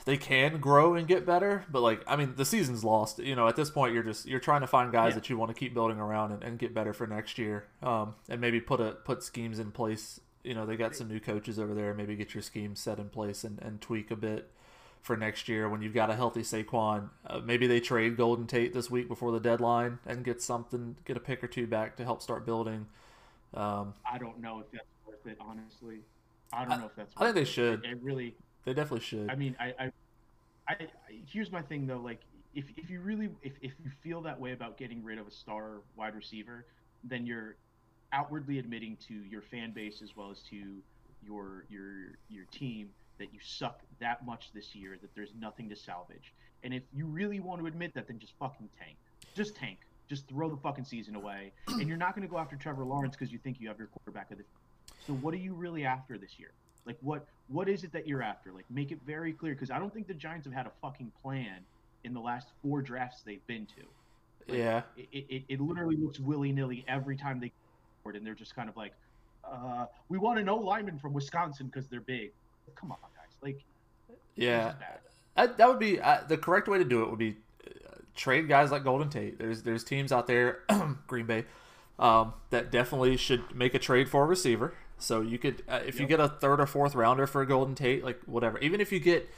They 0.05 0.17
can 0.17 0.59
grow 0.61 0.95
and 0.95 1.09
get 1.09 1.27
better, 1.27 1.65
but 1.69 1.81
like 1.81 2.03
I 2.07 2.15
mean, 2.15 2.35
the 2.37 2.45
season's 2.45 2.85
lost. 2.85 3.19
You 3.19 3.35
know, 3.35 3.49
at 3.49 3.57
this 3.57 3.71
point, 3.71 3.93
you're 3.93 4.05
just 4.05 4.27
you're 4.27 4.39
trying 4.39 4.61
to 4.61 4.69
find 4.69 4.93
guys 4.93 5.11
Yeah. 5.11 5.15
that 5.17 5.31
you 5.31 5.37
want 5.37 5.51
to 5.51 5.59
keep 5.59 5.75
building 5.75 5.99
around 5.99 6.31
and, 6.31 6.45
and 6.45 6.59
get 6.61 6.73
better 6.73 6.93
for 6.93 7.09
next 7.09 7.39
year, 7.39 7.65
um, 7.83 8.15
and 8.29 8.41
maybe 8.41 8.61
put 8.61 8.81
a 8.81 8.93
put 8.93 9.25
schemes 9.25 9.59
in 9.59 9.73
place. 9.73 10.21
You 10.45 10.55
know, 10.55 10.65
they 10.65 10.77
got 10.77 10.95
some 10.95 11.09
new 11.09 11.19
coaches 11.19 11.59
over 11.59 11.75
there. 11.75 11.93
Maybe 11.93 12.15
get 12.15 12.35
your 12.35 12.43
scheme 12.43 12.77
set 12.77 13.01
in 13.01 13.09
place 13.09 13.43
and, 13.43 13.61
and 13.61 13.81
tweak 13.81 14.13
a 14.13 14.17
bit 14.17 14.49
for 15.03 15.17
next 15.17 15.49
year 15.49 15.69
when 15.69 15.83
you've 15.83 15.95
got 15.95 16.09
a 16.09 16.15
healthy 16.15 16.43
Saquon. 16.43 17.09
Uh, 17.27 17.41
maybe 17.45 17.67
they 17.67 17.81
trade 17.81 18.17
Golden 18.17 18.47
Tate 18.47 18.73
this 18.73 18.89
week 18.89 19.09
before 19.09 19.33
the 19.33 19.41
deadline 19.41 19.99
and 20.07 20.25
get 20.25 20.41
something, 20.41 20.97
get 21.05 21.17
a 21.17 21.21
pick 21.21 21.43
or 21.43 21.49
two 21.49 21.67
back 21.67 21.97
to 21.97 22.05
help 22.05 22.23
start 22.23 22.47
building. 22.47 22.87
Um, 23.57 23.95
I 24.11 24.19
don't 24.19 24.39
know 24.41 24.61
if 24.61 24.71
that's 24.71 24.85
worth 25.07 25.27
it, 25.27 25.39
honestly. 25.41 26.01
I 26.53 26.65
don't 26.65 26.79
know 26.79 26.87
if 26.87 26.95
that's. 26.95 27.13
I 27.17 27.25
think 27.25 27.35
they 27.35 27.43
it. 27.43 27.47
should. 27.47 27.85
It, 27.85 27.93
it 27.93 27.99
really. 28.03 28.37
They 28.65 28.75
definitely 28.75 29.01
should. 29.01 29.31
I 29.31 29.35
mean, 29.35 29.57
I, 29.59 29.67
I, 29.79 29.85
I, 30.69 30.73
I 30.75 30.89
here's 31.27 31.51
my 31.51 31.63
thing 31.63 31.87
though. 31.87 31.99
Like, 31.99 32.21
if, 32.55 32.67
if 32.77 32.91
you 32.91 33.01
really, 33.01 33.31
if, 33.43 33.53
if 33.63 33.73
you 33.83 33.91
feel 34.03 34.21
that 34.23 34.39
way 34.39 34.53
about 34.53 34.77
getting 34.77 35.03
rid 35.03 35.19
of 35.19 35.27
a 35.27 35.31
star 35.31 35.81
wide 35.97 36.15
receiver, 36.15 36.67
then 37.05 37.27
you're 37.27 37.57
outwardly 38.13 38.59
admitting 38.59 38.97
to 39.09 39.15
your 39.15 39.43
fan 39.43 39.73
base 39.73 40.01
as 40.03 40.17
well 40.17 40.31
as 40.31 40.41
to 40.51 40.57
your 41.25 41.65
your 41.69 42.19
your 42.29 42.45
team 42.53 42.91
that 43.19 43.33
you 43.33 43.41
suck 43.43 43.81
that 43.99 44.25
much 44.27 44.51
this 44.53 44.75
year 44.75 44.99
that 45.01 45.15
there's 45.15 45.33
nothing 45.41 45.69
to 45.71 45.77
salvage. 45.77 46.35
And 46.63 46.75
if 46.75 46.83
you 46.95 47.07
really 47.07 47.41
want 47.41 47.61
to 47.61 47.67
admit 47.67 47.95
that, 47.95 48.09
then 48.09 48.19
just 48.19 48.35
fucking 48.39 48.69
tank. 48.79 48.97
Just 49.35 49.57
tank. 49.57 49.79
Just 50.09 50.29
throw 50.29 50.49
the 50.49 50.57
fucking 50.57 50.85
season 50.85 51.17
away. 51.17 51.53
And 51.69 51.89
you're 51.89 51.97
not 51.97 52.15
going 52.15 52.27
to 52.27 52.31
go 52.31 52.39
after 52.39 52.57
Trevor 52.57 52.85
Lawrence 52.85 53.17
because 53.17 53.33
you 53.33 53.39
think 53.39 53.61
you 53.61 53.69
have 53.69 53.79
your 53.79 53.89
quarterback 53.89 54.31
of 54.31 54.39
the. 54.39 54.45
So 55.07 55.13
what 55.15 55.35
are 55.35 55.39
you 55.39 55.53
really 55.55 55.85
after 55.85 56.17
this 56.19 56.39
year? 56.39 56.53
Like 56.85 56.97
what 57.01 57.27
what 57.49 57.69
is 57.69 57.83
it 57.85 57.93
that 57.93 58.07
you're 58.07 58.23
after? 58.23 58.53
Like 58.53 58.65
make 58.71 58.93
it 58.93 58.99
very 59.05 59.33
clear 59.33 59.55
because 59.55 59.71
I 59.71 59.79
don't 59.79 59.93
think 59.93 60.07
the 60.07 60.15
Giants 60.15 60.47
have 60.47 60.55
had 60.55 60.67
a 60.67 60.73
fucking 60.81 61.11
plan 61.23 61.59
in 62.05 62.15
the 62.15 62.21
last 62.21 62.49
four 62.63 62.81
drafts 62.83 63.23
they've 63.23 63.45
been 63.49 63.67
to. 63.67 63.83
Like, 64.49 64.59
yeah. 64.59 64.83
It, 64.97 65.27
it, 65.29 65.43
it 65.49 65.61
literally 65.61 65.97
looks 65.97 66.21
willy 66.21 66.53
nilly 66.53 66.85
every 66.87 67.17
time 67.17 67.41
they 67.41 67.53
forward, 68.03 68.17
and 68.17 68.25
they're 68.25 68.35
just 68.35 68.55
kind 68.55 68.69
of 68.69 68.77
like, 68.77 68.93
uh, 69.45 69.87
we 70.09 70.19
want 70.19 70.39
an 70.39 70.45
know 70.45 70.57
lineman 70.57 70.99
from 70.99 71.13
Wisconsin 71.13 71.67
because 71.67 71.89
they're 71.89 72.01
big. 72.01 72.31
Come 72.77 72.93
on, 72.93 72.99
guys. 73.17 73.37
Like, 73.43 73.65
Yeah. 74.37 74.75
bad. 74.79 75.01
That, 75.35 75.57
that 75.59 75.69
would 75.69 75.81
be 75.81 76.01
uh, 76.01 76.21
the 76.29 76.39
correct 76.39 76.69
way 76.69 76.79
to 76.79 76.85
do 76.85 77.03
it. 77.03 77.11
Would 77.11 77.19
be 77.19 77.37
trade 78.17 78.49
guys 78.49 78.71
like 78.71 78.83
Golden 78.85 79.09
Tate. 79.09 79.39
There's 79.39 79.63
there's 79.63 79.85
teams 79.85 80.11
out 80.11 80.27
there, 80.27 80.61
Green 81.07 81.27
Bay, 81.27 81.45
um, 81.99 82.35
that 82.51 82.71
definitely 82.73 83.17
should 83.17 83.55
make 83.55 83.75
a 83.75 83.79
trade 83.79 84.09
for 84.09 84.25
a 84.25 84.27
receiver. 84.27 84.75
So 84.99 85.21
you 85.21 85.39
could 85.39 85.63
uh, 85.69 85.81
if 85.87 86.01
you 86.01 86.07
get 86.07 86.21
a 86.21 86.29
third 86.29 86.61
or 86.61 86.67
fourth 86.67 86.95
rounder 86.95 87.27
for 87.27 87.45
Golden 87.45 87.75
Tate, 87.75 88.03
like 88.05 88.21
whatever. 88.25 88.59
Even 88.59 88.81
if 88.81 88.91
you 88.91 88.99
get 88.99 89.29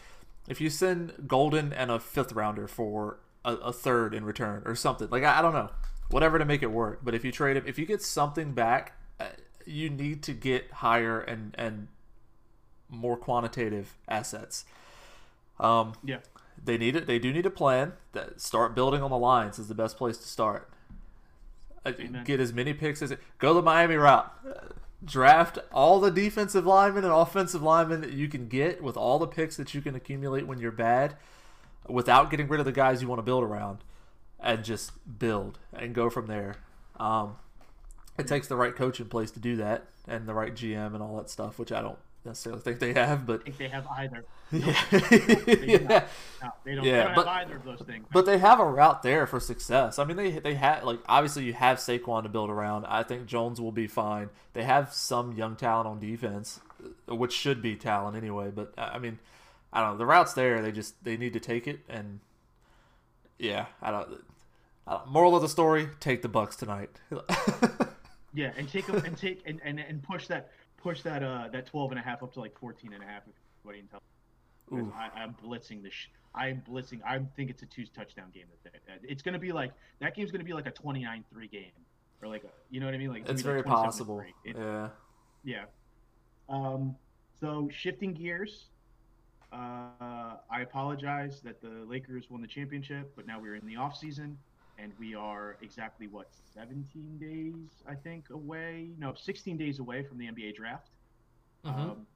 if 0.49 0.61
you 0.61 0.71
send 0.71 1.13
Golden 1.27 1.73
and 1.73 1.91
a 1.91 1.99
fifth 1.99 2.33
rounder 2.33 2.67
for 2.69 3.19
a, 3.45 3.55
a 3.55 3.73
third 3.73 4.15
in 4.15 4.25
return 4.25 4.63
or 4.65 4.75
something, 4.75 5.09
like 5.11 5.25
I, 5.25 5.41
I 5.41 5.43
don't 5.43 5.53
know, 5.53 5.71
whatever 6.11 6.39
to 6.39 6.45
make 6.45 6.63
it 6.63 6.71
work. 6.71 7.01
But 7.03 7.15
if 7.15 7.25
you 7.25 7.33
trade 7.33 7.57
him, 7.57 7.65
if 7.67 7.79
you 7.79 7.87
get 7.87 8.03
something 8.03 8.53
back, 8.53 8.97
uh, 9.19 9.27
you 9.67 9.91
need 9.91 10.23
to 10.25 10.33
get 10.33 10.71
higher 10.71 11.21
and 11.21 11.55
and 11.59 11.89
more 12.89 13.17
quantitative 13.17 13.97
assets. 14.09 14.65
Um, 15.61 15.95
Yeah. 16.05 16.19
They 16.69 16.79
need 16.79 16.95
it. 16.95 17.07
They 17.07 17.19
do 17.19 17.33
need 17.33 17.47
a 17.47 17.51
plan. 17.51 17.95
That 18.13 18.41
start 18.41 18.75
building 18.75 19.03
on 19.03 19.11
the 19.11 19.19
lines 19.19 19.59
is 19.59 19.69
the 19.69 19.75
best 19.75 19.97
place 19.97 20.19
to 20.19 20.29
start. 20.29 20.71
Amen. 21.87 22.23
Get 22.25 22.41
as 22.41 22.53
many 22.53 22.75
picks 22.75 23.01
as 23.01 23.15
go 23.39 23.55
the 23.55 23.63
Miami 23.63 23.97
route. 23.97 24.31
Draft 25.03 25.59
all 25.73 25.99
the 25.99 26.11
defensive 26.11 26.67
linemen 26.67 27.05
and 27.05 27.13
offensive 27.13 27.63
linemen 27.63 28.03
that 28.03 28.13
you 28.13 28.29
can 28.29 28.49
get 28.49 28.83
with 28.83 28.97
all 28.97 29.19
the 29.19 29.27
picks 29.27 29.57
that 29.57 29.73
you 29.73 29.81
can 29.81 29.95
accumulate 29.95 30.47
when 30.47 30.59
you're 30.59 30.71
bad, 30.71 31.17
without 31.89 32.31
getting 32.31 32.49
rid 32.49 32.61
of 32.61 32.67
the 32.67 32.73
guys 32.73 33.01
you 33.01 33.09
want 33.09 33.21
to 33.21 33.23
build 33.23 33.45
around, 33.45 33.79
and 34.39 34.63
just 34.63 34.93
build 35.19 35.59
and 35.73 35.95
go 35.95 36.11
from 36.11 36.27
there. 36.27 36.57
Um, 37.01 37.37
it 38.19 38.27
takes 38.27 38.49
the 38.49 38.57
right 38.57 38.77
coach 38.77 39.01
in 39.01 39.09
place 39.09 39.31
to 39.31 39.41
do 39.41 39.57
that, 39.57 39.87
and 40.07 40.27
the 40.27 40.35
right 40.35 40.55
GM 40.55 40.93
and 40.93 41.03
all 41.03 41.17
that 41.17 41.31
stuff, 41.31 41.59
which 41.59 41.73
I 41.73 41.81
don't 41.81 41.99
necessarily 42.29 42.63
think 42.63 42.79
they 42.79 42.93
have, 42.93 43.27
but 43.27 43.41
I 43.41 43.45
think 43.45 43.59
they 43.59 43.69
have 43.69 43.87
either. 43.89 44.25
yeah. 44.53 44.85
do 44.91 44.99
yeah. 45.67 46.07
No, 46.43 46.51
they 46.65 46.75
don't, 46.75 46.85
Yeah, 46.85 46.99
they 46.99 47.05
don't 47.05 47.15
but- 47.15 47.27
have 47.27 47.37
either 47.49 47.57
of 47.57 47.65
those 47.65 47.81
things. 47.81 48.07
But 48.13 48.27
they 48.27 48.39
have 48.39 48.61
a 48.61 48.65
route 48.65 49.03
there 49.03 49.27
for 49.27 49.41
success. 49.41 49.99
I 49.99 50.05
mean, 50.05 50.17
they 50.17 50.31
they 50.39 50.55
have 50.55 50.85
like 50.85 51.01
obviously 51.09 51.45
you 51.45 51.53
have 51.55 51.79
Saquon 51.79 52.23
to 52.23 52.29
build 52.29 52.51
around. 52.51 52.87
I 52.87 53.03
think 53.03 53.27
Jones 53.27 53.61
will 53.61 53.73
be 53.73 53.87
fine. 53.87 54.31
They 54.53 54.63
have 54.63 54.93
some 54.93 55.33
young 55.33 55.57
talent 55.57 55.89
on 55.89 55.99
defense, 55.99 56.61
uh, 57.11 57.15
which 57.15 57.33
should 57.33 57.61
be 57.61 57.77
talent 57.77 58.17
anyway. 58.17 58.51
But 58.55 58.73
uh, 58.79 58.91
I 58.93 58.99
mean, 58.99 59.19
I 59.73 59.81
don't 59.81 59.93
know. 59.93 59.99
The 59.99 60.07
route's 60.07 60.35
there. 60.35 60.63
They 60.63 60.73
just 60.73 61.03
they 61.05 61.17
need 61.17 61.33
to 61.33 61.41
take 61.41 61.67
it 61.67 61.81
and 61.89 62.21
yeah, 63.39 63.67
I 63.81 63.91
don't. 63.91 64.25
Uh, 64.87 65.01
moral 65.07 65.37
of 65.37 65.43
the 65.43 65.49
story: 65.49 65.89
Take 66.01 66.23
the 66.23 66.29
Bucks 66.29 66.57
tonight. 66.57 66.91
yeah, 68.35 68.53
and 68.57 68.69
take 68.69 68.87
them 68.87 68.97
and 69.05 69.17
take 69.17 69.43
and, 69.47 69.61
and, 69.65 69.79
and 69.79 70.03
push 70.03 70.27
that 70.29 70.51
push 70.79 71.03
that 71.03 71.23
uh 71.23 71.49
that 71.53 71.67
12 71.67 71.93
and 71.93 72.01
a 72.01 72.03
half 72.03 72.23
up 72.23 72.33
to 72.35 72.41
like 72.41 72.59
14 72.59 72.93
and 72.93 73.03
a 73.03 73.07
half. 73.07 73.23
If 73.27 73.35
anybody 73.65 73.81
can 73.81 73.89
tell. 73.89 74.03
I, 74.71 75.23
am 75.23 75.35
blitzing 75.43 75.83
this. 75.83 75.95
Sh- 75.95 76.09
I 76.35 76.49
am 76.49 76.63
blitzing. 76.69 77.01
I 77.05 77.19
think 77.37 77.51
it's 77.51 77.63
a 77.63 77.67
two 77.67 77.87
touchdown 77.87 78.27
game. 78.35 78.45
It's 79.03 79.23
going 79.23 79.33
to 79.33 79.39
be 79.39 79.53
like 79.53 79.73
that 80.01 80.15
game's 80.15 80.31
going 80.31 80.41
to 80.41 80.45
be 80.45 80.53
like 80.53 80.67
a 80.67 80.73
29-3 80.73 81.51
game, 81.51 81.65
or 82.23 82.29
like 82.29 82.45
a, 82.45 82.49
you 82.71 82.81
know 82.81 82.87
what 82.87 82.95
I 82.95 82.99
mean? 82.99 83.11
Like 83.11 83.23
it's, 83.23 83.31
it's 83.31 83.43
very 83.43 83.63
like 83.63 83.67
possible. 83.67 84.23
It, 84.45 84.57
yeah. 84.57 84.89
Yeah. 85.45 85.65
Um. 86.49 86.97
So 87.41 87.69
shifting 87.73 88.13
gears. 88.13 88.67
Uh, 89.51 90.37
I 90.51 90.61
apologize 90.61 91.41
that 91.41 91.63
the 91.63 91.87
Lakers 91.89 92.27
won 92.29 92.43
the 92.43 92.47
championship, 92.47 93.11
but 93.17 93.27
now 93.27 93.41
we're 93.41 93.55
in 93.55 93.67
the 93.67 93.77
off 93.77 93.97
season, 93.97 94.37
and 94.79 94.93
we 94.99 95.15
are 95.15 95.57
exactly 95.61 96.07
what 96.07 96.29
17 96.55 97.19
days, 97.19 97.83
I 97.89 97.95
think, 97.95 98.31
away. 98.31 98.91
No, 98.99 99.13
16 99.15 99.57
days 99.57 99.81
away 99.81 100.03
from 100.05 100.19
the 100.19 100.27
NBA 100.27 100.55
draft. 100.55 100.91
Mm-hmm. 101.65 101.81
Um, 101.81 102.07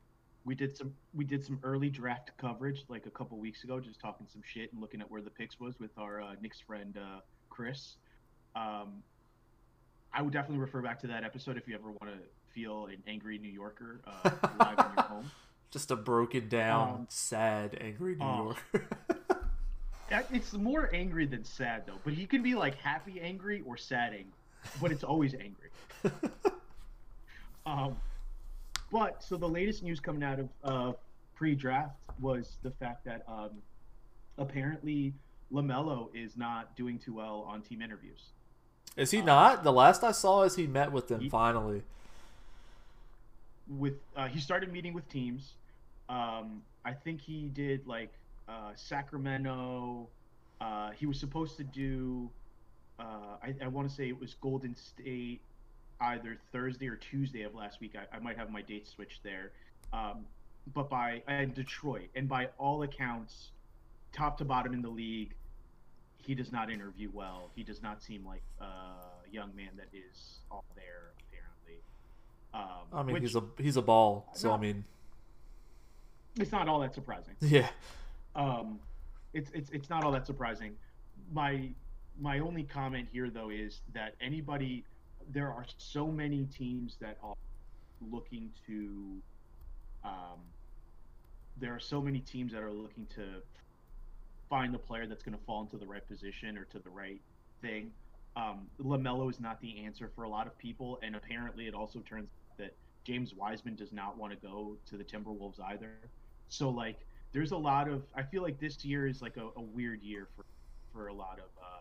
we 0.45 0.55
did 0.55 0.77
some 0.77 0.93
we 1.15 1.25
did 1.25 1.45
some 1.45 1.59
early 1.63 1.89
draft 1.89 2.31
coverage 2.37 2.85
like 2.89 3.07
a 3.07 3.11
couple 3.11 3.39
weeks 3.39 3.65
ago, 3.65 3.81
just 3.81 4.01
talking 4.01 4.27
some 4.33 4.43
shit 4.45 4.73
and 4.73 4.81
looking 4.81 5.01
at 5.01 5.11
where 5.11 5.21
the 5.21 5.31
picks 5.31 5.61
was 5.61 5.79
with 5.79 5.97
our 5.99 6.21
uh, 6.21 6.35
Knicks 6.41 6.61
friend 6.61 6.97
uh, 6.97 7.21
Chris. 7.49 7.97
Um, 8.57 9.03
I 10.13 10.21
would 10.23 10.33
definitely 10.33 10.59
refer 10.59 10.83
back 10.83 11.01
to 11.01 11.07
that 11.09 11.25
episode 11.25 11.57
if 11.57 11.67
you 11.69 11.75
ever 11.75 11.89
want 11.89 12.13
to 12.13 12.19
feel 12.53 12.87
an 12.87 12.99
angry 13.07 13.39
New 13.39 13.51
Yorker 13.51 14.01
uh, 14.07 14.31
live 14.59 14.79
in 14.79 14.85
your 14.97 15.05
home. 15.09 15.31
Just 15.71 15.91
a 15.91 15.97
broken 15.97 16.49
down, 16.49 16.91
um, 16.91 17.07
sad, 17.09 17.79
angry 17.81 18.17
New 18.17 18.25
oh. 18.25 18.57
Yorker. 18.73 18.89
it's 20.33 20.53
more 20.53 20.91
angry 20.93 21.27
than 21.27 21.45
sad 21.45 21.85
though. 21.87 21.99
But 22.05 22.15
he 22.15 22.27
can 22.27 22.43
be 22.43 22.55
like 22.55 22.77
happy 22.77 23.21
angry 23.21 23.63
or 23.67 23.77
sad 23.77 24.13
angry, 24.13 24.33
but 24.81 24.93
it's 24.93 25.05
always 25.05 25.35
angry. 25.35 25.71
um, 27.67 27.97
but 28.91 29.23
so 29.23 29.37
the 29.37 29.49
latest 29.49 29.83
news 29.83 30.01
coming 30.01 30.23
out 30.23 30.39
of 30.39 30.49
uh, 30.65 30.93
pre-draft 31.35 31.97
was 32.21 32.57
the 32.63 32.71
fact 32.71 33.05
that 33.05 33.25
um, 33.27 33.51
apparently 34.39 35.15
LaMelo 35.53 36.09
is 36.15 36.37
not 36.37 36.77
doing 36.77 36.99
too 36.99 37.15
well 37.15 37.47
on 37.49 37.63
team 37.63 37.83
interviews. 37.83 38.31
Is 38.97 39.11
he 39.11 39.21
uh, 39.21 39.25
not? 39.25 39.65
The 39.65 39.73
last 39.73 40.05
I 40.05 40.13
saw 40.13 40.43
is 40.43 40.57
he 40.57 40.67
met 40.67 40.93
with 40.93 41.09
them 41.09 41.21
he, 41.21 41.29
finally. 41.29 41.83
With 43.69 43.95
uh, 44.17 44.29
he 44.29 44.41
started 44.41 44.73
meeting 44.73 44.93
with 44.93 45.09
teams. 45.09 45.53
Um, 46.09 46.63
I 46.85 46.93
think 46.93 47.21
he 47.21 47.49
did 47.55 47.87
like 47.87 48.13
uh, 48.49 48.73
Sacramento. 48.75 50.09
Uh, 50.61 50.91
he 50.91 51.07
was 51.07 51.19
supposed 51.19 51.57
to 51.57 51.65
do. 51.65 52.31
Uh, 52.99 53.37
I, 53.43 53.55
I 53.65 53.69
want 53.69 53.89
to 53.89 53.95
say 53.95 54.09
it 54.09 54.19
was 54.19 54.35
Golden 54.35 54.77
State, 54.77 55.41
either 56.01 56.39
Thursday 56.53 56.89
or 56.89 56.97
Tuesday 56.97 57.43
of 57.43 57.55
last 57.55 57.81
week. 57.81 57.95
I, 57.97 58.17
I 58.17 58.21
might 58.21 58.37
have 58.37 58.51
my 58.51 58.63
dates 58.63 58.91
switched 58.91 59.23
there. 59.23 59.51
Um, 59.93 60.25
but 60.75 60.89
by 60.89 61.23
and 61.27 61.55
Detroit, 61.55 62.09
and 62.15 62.29
by 62.29 62.49
all 62.59 62.83
accounts, 62.83 63.51
top 64.13 64.39
to 64.39 64.45
bottom 64.45 64.73
in 64.73 64.83
the 64.83 64.89
league, 64.89 65.35
he 66.19 66.35
does 66.35 66.53
not 66.53 66.71
interview 66.71 67.11
well. 67.13 67.51
He 67.57 67.65
does 67.65 67.83
not 67.83 68.03
seem 68.03 68.25
like 68.25 68.43
a 68.61 68.65
young 69.31 69.55
man 69.57 69.71
that 69.77 69.89
is 69.93 70.39
all 70.51 70.65
there. 70.77 71.13
Apparently, 71.29 71.83
um, 72.55 72.87
I 72.93 73.03
mean 73.03 73.15
which, 73.15 73.23
he's 73.25 73.35
a 73.35 73.43
he's 73.59 73.77
a 73.77 73.83
ball. 73.83 74.29
So 74.35 74.53
I 74.53 74.57
mean, 74.59 74.85
it's 76.39 76.53
not 76.53 76.69
all 76.69 76.81
that 76.81 76.95
surprising. 76.95 77.35
Yeah. 77.41 77.69
Um, 78.35 78.79
it's 79.35 79.51
it's 79.55 79.71
it's 79.71 79.91
not 79.91 80.05
all 80.05 80.13
that 80.13 80.27
surprising. 80.27 80.73
My 81.33 81.71
my 82.21 82.41
only 82.41 82.65
comment 82.65 83.09
here 83.13 83.31
though 83.31 83.51
is 83.51 83.81
that 83.95 84.15
anybody 84.21 84.85
there 85.31 85.49
are 85.49 85.65
so 85.79 86.09
many 86.09 86.45
teams 86.47 86.97
that 87.01 87.17
are 87.23 87.35
looking 88.11 88.51
to 88.67 89.23
um, 90.05 90.41
there 91.59 91.75
are 91.75 91.81
so 91.81 92.01
many 92.01 92.21
teams 92.21 92.53
that 92.53 92.63
are 92.63 92.73
looking 92.73 93.07
to 93.15 93.25
find 94.49 94.75
the 94.75 94.79
player 94.79 95.07
that's 95.07 95.23
going 95.23 95.37
to 95.37 95.45
fall 95.45 95.63
into 95.63 95.77
the 95.77 95.87
right 95.87 96.07
position 96.09 96.59
or 96.59 96.65
to 96.65 96.79
the 96.79 96.91
right 96.91 97.21
thing. 97.61 97.91
Um, 98.37 98.67
Lamelo 98.83 99.31
is 99.31 99.41
not 99.41 99.61
the 99.61 99.85
answer 99.85 100.11
for 100.15 100.25
a 100.25 100.29
lot 100.29 100.47
of 100.47 100.57
people, 100.59 100.99
and 101.03 101.17
apparently, 101.17 101.67
it 101.67 101.75
also 101.75 102.01
turns 102.01 102.29
that 102.59 102.75
James 103.05 103.35
Wiseman 103.35 103.77
does 103.77 103.93
not 103.93 104.17
want 104.17 104.33
to 104.33 104.47
go 104.47 104.77
to 104.89 104.97
the 104.97 105.05
Timberwolves 105.05 105.61
either. 105.61 105.91
So, 106.49 106.71
like, 106.71 106.99
there's 107.33 107.53
a 107.53 107.57
lot 107.57 107.89
of. 107.89 108.03
I 108.15 108.23
feel 108.23 108.43
like 108.43 108.61
this 108.61 108.85
year 108.85 109.07
is 109.07 109.23
like 109.23 109.37
a, 109.37 109.49
a 109.57 109.63
weird 109.63 110.03
year 110.03 110.29
for 110.37 110.45
for 110.93 111.09
a 111.09 111.15
lot 111.15 111.39
of 111.39 111.63
uh, 111.63 111.81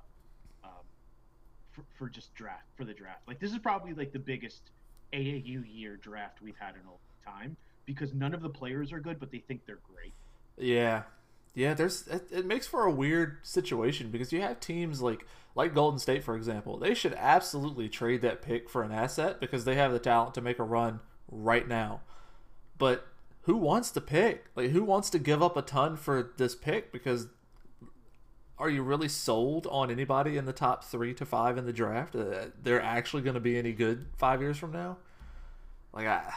for, 1.72 1.84
for 1.98 2.10
just 2.10 2.34
draft 2.36 2.66
for 2.76 2.86
the 2.86 2.94
draft. 2.94 3.22
Like 3.28 3.40
this 3.40 3.52
is 3.52 3.60
probably 3.60 3.94
like 3.94 4.12
the 4.12 4.20
biggest 4.20 4.72
AAU 5.14 5.64
year 5.68 5.98
draft 5.98 6.42
we've 6.42 6.58
had 6.58 6.76
in 6.76 6.82
a 6.82 6.90
long 6.90 6.98
time 7.26 7.58
because 7.86 8.14
none 8.14 8.34
of 8.34 8.42
the 8.42 8.50
players 8.50 8.92
are 8.92 9.00
good, 9.00 9.20
but 9.20 9.32
they 9.32 9.40
think 9.40 9.66
they're 9.66 9.80
great. 9.94 10.14
Yeah, 10.58 11.04
yeah. 11.54 11.74
There's 11.74 12.08
it, 12.08 12.28
it 12.32 12.46
makes 12.46 12.68
for 12.68 12.86
a 12.86 12.92
weird 12.92 13.38
situation 13.44 14.10
because 14.12 14.32
you 14.32 14.42
have 14.42 14.60
teams 14.60 15.02
like 15.02 15.26
like 15.56 15.74
Golden 15.74 16.00
State, 16.00 16.24
for 16.24 16.36
example. 16.36 16.78
They 16.78 16.94
should 16.94 17.14
absolutely 17.14 17.90
trade 17.90 18.22
that 18.22 18.42
pick 18.42 18.70
for 18.70 18.84
an 18.84 18.92
asset 18.92 19.40
because 19.40 19.66
they 19.66 19.76
have 19.76 19.92
the 19.92 20.00
talent 20.00 20.34
to 20.36 20.42
make 20.42 20.60
a 20.60 20.64
run 20.64 21.00
right 21.30 21.68
now. 21.68 22.02
But 22.78 23.06
who 23.44 23.58
wants 23.58 23.92
to 23.92 24.02
pick? 24.02 24.46
Like 24.56 24.72
who 24.72 24.84
wants 24.84 25.10
to 25.12 25.20
give 25.20 25.42
up 25.42 25.58
a 25.58 25.62
ton 25.62 25.98
for 25.98 26.32
this 26.38 26.56
pick 26.56 26.92
because 26.92 27.28
are 28.62 28.70
you 28.70 28.84
really 28.84 29.08
sold 29.08 29.66
on 29.68 29.90
anybody 29.90 30.38
in 30.38 30.46
the 30.46 30.54
top 30.54 30.84
three 30.84 31.16
to 31.16 31.26
five 31.26 31.58
in 31.58 31.66
the 31.66 31.74
draft? 31.74 32.16
Uh, 32.16 32.46
they're 32.62 32.82
actually 32.82 33.24
going 33.24 33.34
to 33.34 33.40
be 33.40 33.58
any 33.58 33.72
good 33.72 34.06
five 34.18 34.40
years 34.40 34.56
from 34.56 34.72
now? 34.72 34.98
Like, 35.92 36.06
I, 36.06 36.32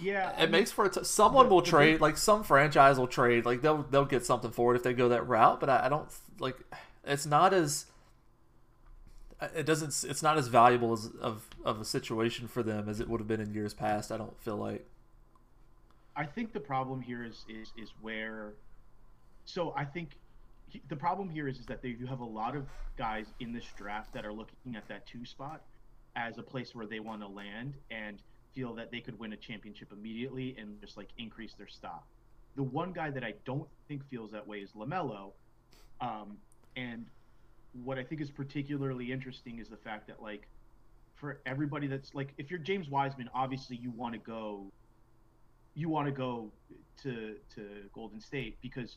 yeah, 0.00 0.30
it 0.40 0.42
I 0.42 0.46
makes 0.46 0.72
for 0.72 0.88
t- 0.88 1.04
someone 1.04 1.48
will 1.48 1.62
trade. 1.62 2.00
Like 2.00 2.16
some 2.16 2.42
franchise 2.42 2.98
will 2.98 3.06
trade. 3.06 3.46
Like 3.46 3.62
they'll 3.62 3.84
they'll 3.84 4.04
get 4.04 4.26
something 4.26 4.50
for 4.50 4.74
it 4.74 4.76
if 4.76 4.82
they 4.82 4.92
go 4.92 5.10
that 5.10 5.26
route. 5.28 5.60
But 5.60 5.70
I, 5.70 5.86
I 5.86 5.88
don't 5.88 6.08
like. 6.40 6.56
It's 7.04 7.26
not 7.26 7.54
as. 7.54 7.86
It 9.54 9.64
doesn't. 9.64 10.10
It's 10.10 10.22
not 10.22 10.38
as 10.38 10.48
valuable 10.48 10.92
as 10.92 11.10
of 11.20 11.48
of 11.64 11.80
a 11.80 11.84
situation 11.84 12.48
for 12.48 12.64
them 12.64 12.88
as 12.88 12.98
it 12.98 13.08
would 13.08 13.20
have 13.20 13.28
been 13.28 13.40
in 13.40 13.54
years 13.54 13.72
past. 13.72 14.10
I 14.10 14.16
don't 14.16 14.38
feel 14.40 14.56
like. 14.56 14.88
I 16.16 16.24
think 16.24 16.52
the 16.52 16.60
problem 16.60 17.00
here 17.00 17.24
is 17.24 17.44
is 17.48 17.72
is 17.76 17.90
where. 18.00 18.54
So 19.44 19.74
I 19.76 19.84
think 19.84 20.10
the 20.88 20.96
problem 20.96 21.28
here 21.28 21.48
is, 21.48 21.58
is 21.58 21.66
that 21.66 21.82
they, 21.82 21.88
you 21.88 22.06
have 22.06 22.20
a 22.20 22.24
lot 22.24 22.56
of 22.56 22.66
guys 22.96 23.26
in 23.40 23.52
this 23.52 23.64
draft 23.76 24.12
that 24.14 24.24
are 24.24 24.32
looking 24.32 24.76
at 24.76 24.86
that 24.88 25.06
two 25.06 25.26
spot 25.26 25.62
as 26.16 26.38
a 26.38 26.42
place 26.42 26.74
where 26.74 26.86
they 26.86 27.00
want 27.00 27.20
to 27.20 27.26
land 27.26 27.74
and 27.90 28.22
feel 28.54 28.74
that 28.74 28.90
they 28.90 29.00
could 29.00 29.18
win 29.18 29.32
a 29.32 29.36
championship 29.36 29.92
immediately 29.92 30.54
and 30.58 30.80
just 30.80 30.96
like 30.96 31.08
increase 31.18 31.54
their 31.54 31.66
stock. 31.66 32.04
The 32.56 32.62
one 32.62 32.92
guy 32.92 33.10
that 33.10 33.24
I 33.24 33.34
don't 33.44 33.68
think 33.88 34.08
feels 34.08 34.30
that 34.32 34.46
way 34.46 34.58
is 34.58 34.72
Lamelo, 34.72 35.32
um, 36.00 36.36
and 36.76 37.06
what 37.72 37.98
I 37.98 38.04
think 38.04 38.20
is 38.20 38.30
particularly 38.30 39.10
interesting 39.10 39.58
is 39.58 39.68
the 39.68 39.76
fact 39.76 40.06
that 40.08 40.22
like 40.22 40.46
for 41.14 41.40
everybody 41.46 41.86
that's 41.86 42.14
like 42.14 42.34
if 42.36 42.50
you're 42.50 42.60
James 42.60 42.88
Wiseman, 42.88 43.30
obviously 43.34 43.76
you 43.76 43.90
want 43.90 44.12
to 44.14 44.18
go, 44.18 44.70
you 45.74 45.88
want 45.88 46.06
to 46.06 46.12
go 46.12 46.50
to 47.02 47.36
to 47.54 47.68
Golden 47.94 48.20
State 48.20 48.56
because 48.60 48.96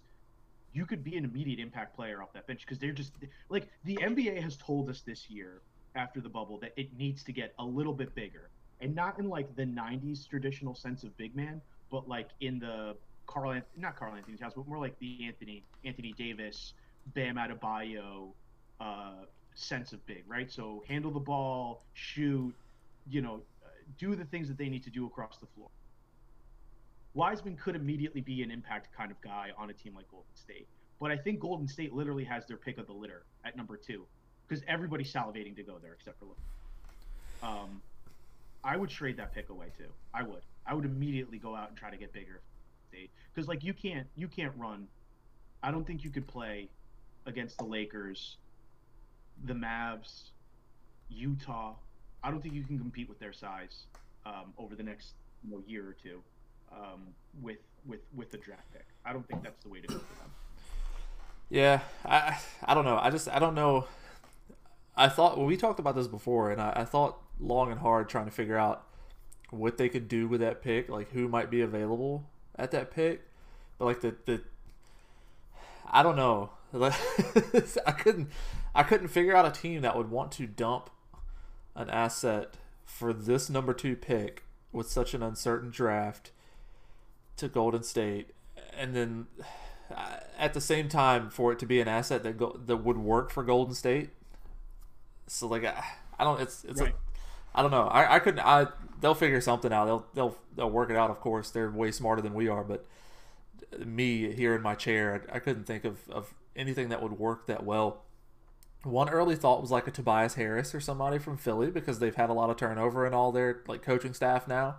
you 0.74 0.86
could 0.86 1.04
be 1.04 1.16
an 1.16 1.24
immediate 1.24 1.60
impact 1.60 1.96
player 1.96 2.22
off 2.22 2.34
that 2.34 2.46
bench 2.48 2.62
because 2.62 2.78
they're 2.78 2.92
just 2.92 3.14
like 3.50 3.70
the 3.86 3.96
NBA 4.02 4.42
has 4.42 4.58
told 4.58 4.90
us 4.90 5.02
this 5.02 5.30
year 5.30 5.62
after 5.96 6.20
the 6.20 6.30
bubble 6.30 6.58
that 6.60 6.74
it 6.76 6.90
needs 6.98 7.24
to 7.24 7.32
get 7.32 7.54
a 7.60 7.64
little 7.64 7.94
bit 7.94 8.14
bigger. 8.14 8.50
And 8.82 8.94
not 8.94 9.18
in 9.18 9.30
like 9.30 9.56
the 9.56 9.64
90s 9.64 10.28
traditional 10.28 10.76
sense 10.76 11.04
of 11.04 11.16
big 11.18 11.36
man 11.36 11.62
but 11.90 12.10
like 12.10 12.30
in 12.42 12.60
the 12.60 12.96
Carl 13.26 13.60
not 13.78 13.96
Karl 13.96 14.16
Anthony 14.16 14.38
Towns 14.38 14.54
but 14.56 14.68
more 14.68 14.80
like 14.80 15.00
the 15.00 15.26
Anthony 15.26 15.64
Anthony 15.86 16.14
Davis 16.18 16.74
Bam 17.14 17.38
Adebayo 17.38 18.32
uh, 18.82 19.24
sense 19.54 19.94
of 19.94 20.06
big 20.06 20.24
right? 20.28 20.52
So 20.52 20.84
handle 20.90 21.12
the 21.12 21.22
ball 21.22 21.84
shoot 21.94 22.54
you 23.10 23.22
know 23.22 23.42
do 23.98 24.16
the 24.16 24.26
things 24.26 24.50
that 24.50 24.58
they 24.58 24.68
need 24.68 24.84
to 24.84 24.90
do 24.90 25.06
across 25.06 25.38
the 25.38 25.46
floor 25.56 25.70
Wiseman 27.16 27.56
could 27.56 27.78
immediately 27.78 28.20
be 28.20 28.44
an 28.44 28.52
impact 28.52 28.90
kind 28.96 29.10
of 29.10 29.20
guy 29.22 29.52
on 29.58 29.70
a 29.70 29.74
team 29.74 29.96
like 29.96 30.10
Golden 30.12 30.36
State. 30.36 30.68
But 31.00 31.12
I 31.12 31.18
think 31.18 31.40
Golden 31.40 31.68
State 31.68 31.94
literally 31.94 32.26
has 32.26 32.46
their 32.46 32.58
pick 32.58 32.78
of 32.78 32.88
the 32.88 32.94
litter 32.94 33.24
at 33.46 33.56
number 33.56 33.78
two 33.78 34.06
because 34.48 34.64
everybody's 34.68 35.12
salivating 35.12 35.56
to 35.56 35.64
go 35.64 35.78
there 35.82 35.94
except 35.94 36.20
for 36.20 36.26
Um, 37.42 37.82
I 38.64 38.76
would 38.76 38.90
trade 38.90 39.18
that 39.18 39.34
pick 39.34 39.50
away 39.50 39.68
too. 39.78 39.90
I 40.14 40.24
would. 40.24 40.42
I 40.68 40.74
would 40.74 40.84
immediately 40.84 41.38
go 41.38 41.56
out 41.56 41.70
and 41.70 41.78
try 41.78 41.90
to 41.90 41.98
get 41.98 42.12
bigger 42.12 42.42
State 42.90 43.12
because 43.34 43.48
like 43.48 43.64
you 43.64 43.74
can't 43.74 44.08
you 44.16 44.28
can't 44.28 44.54
run. 44.58 44.88
I 45.64 45.72
don't 45.72 45.88
think 45.88 46.04
you 46.04 46.12
could 46.12 46.28
play 46.28 46.70
against 47.26 47.58
the 47.58 47.64
Lakers, 47.64 48.38
the 49.46 49.54
Mavs, 49.54 50.32
Utah. 51.10 51.76
I 52.24 52.30
don't 52.30 52.42
think 52.42 52.54
you 52.54 52.64
can 52.64 52.78
compete 52.78 53.08
with 53.08 53.20
their 53.20 53.34
size 53.34 53.86
um, 54.26 54.54
over 54.58 54.76
the 54.76 54.84
next 54.84 55.14
you 55.44 55.52
know, 55.52 55.64
year 55.66 55.88
or 55.88 55.94
two 55.94 56.22
um, 56.76 57.14
with 57.42 57.58
with 57.86 58.02
with 58.14 58.32
the 58.32 58.38
draft 58.38 58.72
pick. 58.74 58.86
I 59.06 59.14
don't 59.14 59.28
think 59.28 59.44
that's 59.44 59.62
the 59.64 59.70
way 59.70 59.82
to 59.82 59.88
go 59.88 59.96
for 59.96 60.16
them. 60.16 60.32
Yeah, 61.50 61.82
I 62.06 62.40
I 62.64 62.74
don't 62.74 62.86
know. 62.86 62.98
I 63.02 63.10
just 63.10 63.30
I 63.30 63.40
don't 63.40 63.56
know. 63.56 63.86
I 64.98 65.10
thought 65.10 65.38
well, 65.38 65.46
we 65.46 65.58
talked 65.58 65.80
about 65.80 65.96
this 65.96 66.08
before, 66.08 66.52
and 66.52 66.62
I, 66.62 66.74
I 66.78 66.86
thought 66.86 67.18
long 67.40 67.72
and 67.72 67.80
hard 67.80 68.10
trying 68.10 68.26
to 68.26 68.32
figure 68.32 68.58
out 68.58 68.86
what 69.50 69.78
they 69.78 69.90
could 69.90 70.08
do 70.08 70.28
with 70.28 70.42
that 70.42 70.62
pick, 70.62 70.90
like 70.90 71.12
who 71.12 71.28
might 71.28 71.50
be 71.50 71.62
available 71.62 72.30
at 72.56 72.72
that 72.72 72.92
pick. 72.92 73.28
But 73.78 73.86
like 73.86 74.02
the 74.02 74.16
the 74.26 74.42
I 75.90 76.04
don't 76.04 76.16
know. 76.16 76.52
I 76.74 77.92
couldn't 77.92 78.30
I 78.74 78.84
couldn't 78.84 79.08
figure 79.08 79.36
out 79.36 79.46
a 79.46 79.52
team 79.52 79.82
that 79.82 79.96
would 79.96 80.10
want 80.10 80.32
to 80.34 80.48
dump 80.48 80.90
an 81.76 81.90
asset 81.90 82.56
for 82.84 83.14
this 83.14 83.50
number 83.50 83.74
2 83.74 83.96
pick 83.96 84.44
with 84.72 84.90
such 84.90 85.14
an 85.14 85.24
uncertain 85.24 85.70
draft 85.70 86.32
to 87.38 87.48
Golden 87.48 87.84
State 87.84 88.32
and 88.78 88.96
then 88.96 89.28
uh, 89.94 90.18
at 90.38 90.54
the 90.54 90.62
same 90.62 90.90
time 90.90 91.30
for 91.30 91.52
it 91.52 91.60
to 91.60 91.66
be 91.66 91.80
an 91.80 91.88
asset 91.88 92.24
that 92.24 92.38
go, 92.38 92.60
that 92.66 92.78
would 92.78 92.98
work 92.98 93.32
for 93.32 93.44
Golden 93.44 93.74
State. 93.74 94.10
So 95.28 95.48
like 95.48 95.66
I, 95.66 95.84
I 96.20 96.24
don't 96.24 96.42
it's 96.42 96.64
it's 96.64 96.82
right. 96.82 96.94
a, 96.94 97.58
I 97.60 97.62
don't 97.62 97.72
know. 97.72 97.88
I, 97.88 98.16
I 98.16 98.20
couldn't 98.20 98.40
I 98.40 98.68
they'll 99.02 99.16
figure 99.16 99.42
something 99.42 99.72
out. 99.72 99.86
They'll 99.86 100.06
they'll 100.14 100.38
they'll 100.56 100.70
work 100.70 100.90
it 100.90 100.96
out 100.96 101.10
of 101.10 101.20
course. 101.20 101.50
They're 101.52 101.70
way 101.70 101.92
smarter 101.92 102.22
than 102.22 102.34
we 102.34 102.48
are, 102.48 102.64
but 102.64 102.86
me 103.84 104.32
here 104.34 104.56
in 104.56 104.62
my 104.62 104.76
chair, 104.76 105.24
I, 105.32 105.38
I 105.38 105.40
couldn't 105.40 105.66
think 105.66 105.86
of, 105.86 105.98
of 106.10 106.34
anything 106.56 106.90
that 106.90 107.02
would 107.02 107.14
work 107.14 107.48
that 107.48 107.64
well. 107.66 108.04
One 108.84 109.10
early 109.10 109.36
thought 109.36 109.62
was 109.62 109.72
like 109.72 109.88
a 109.88 109.92
Tobias 109.92 110.36
Harris 110.36 110.76
or 110.76 110.80
somebody 110.80 111.18
from 111.18 111.38
Philly 111.38 111.72
because 111.72 111.98
they've 111.98 112.16
had 112.16 112.30
a 112.30 112.34
lot 112.34 112.52
of 112.52 112.58
turnover 112.58 113.08
in 113.08 113.16
all 113.16 113.32
their 113.32 113.64
like 113.68 113.82
coaching 113.82 114.14
staff 114.14 114.48
now, 114.48 114.76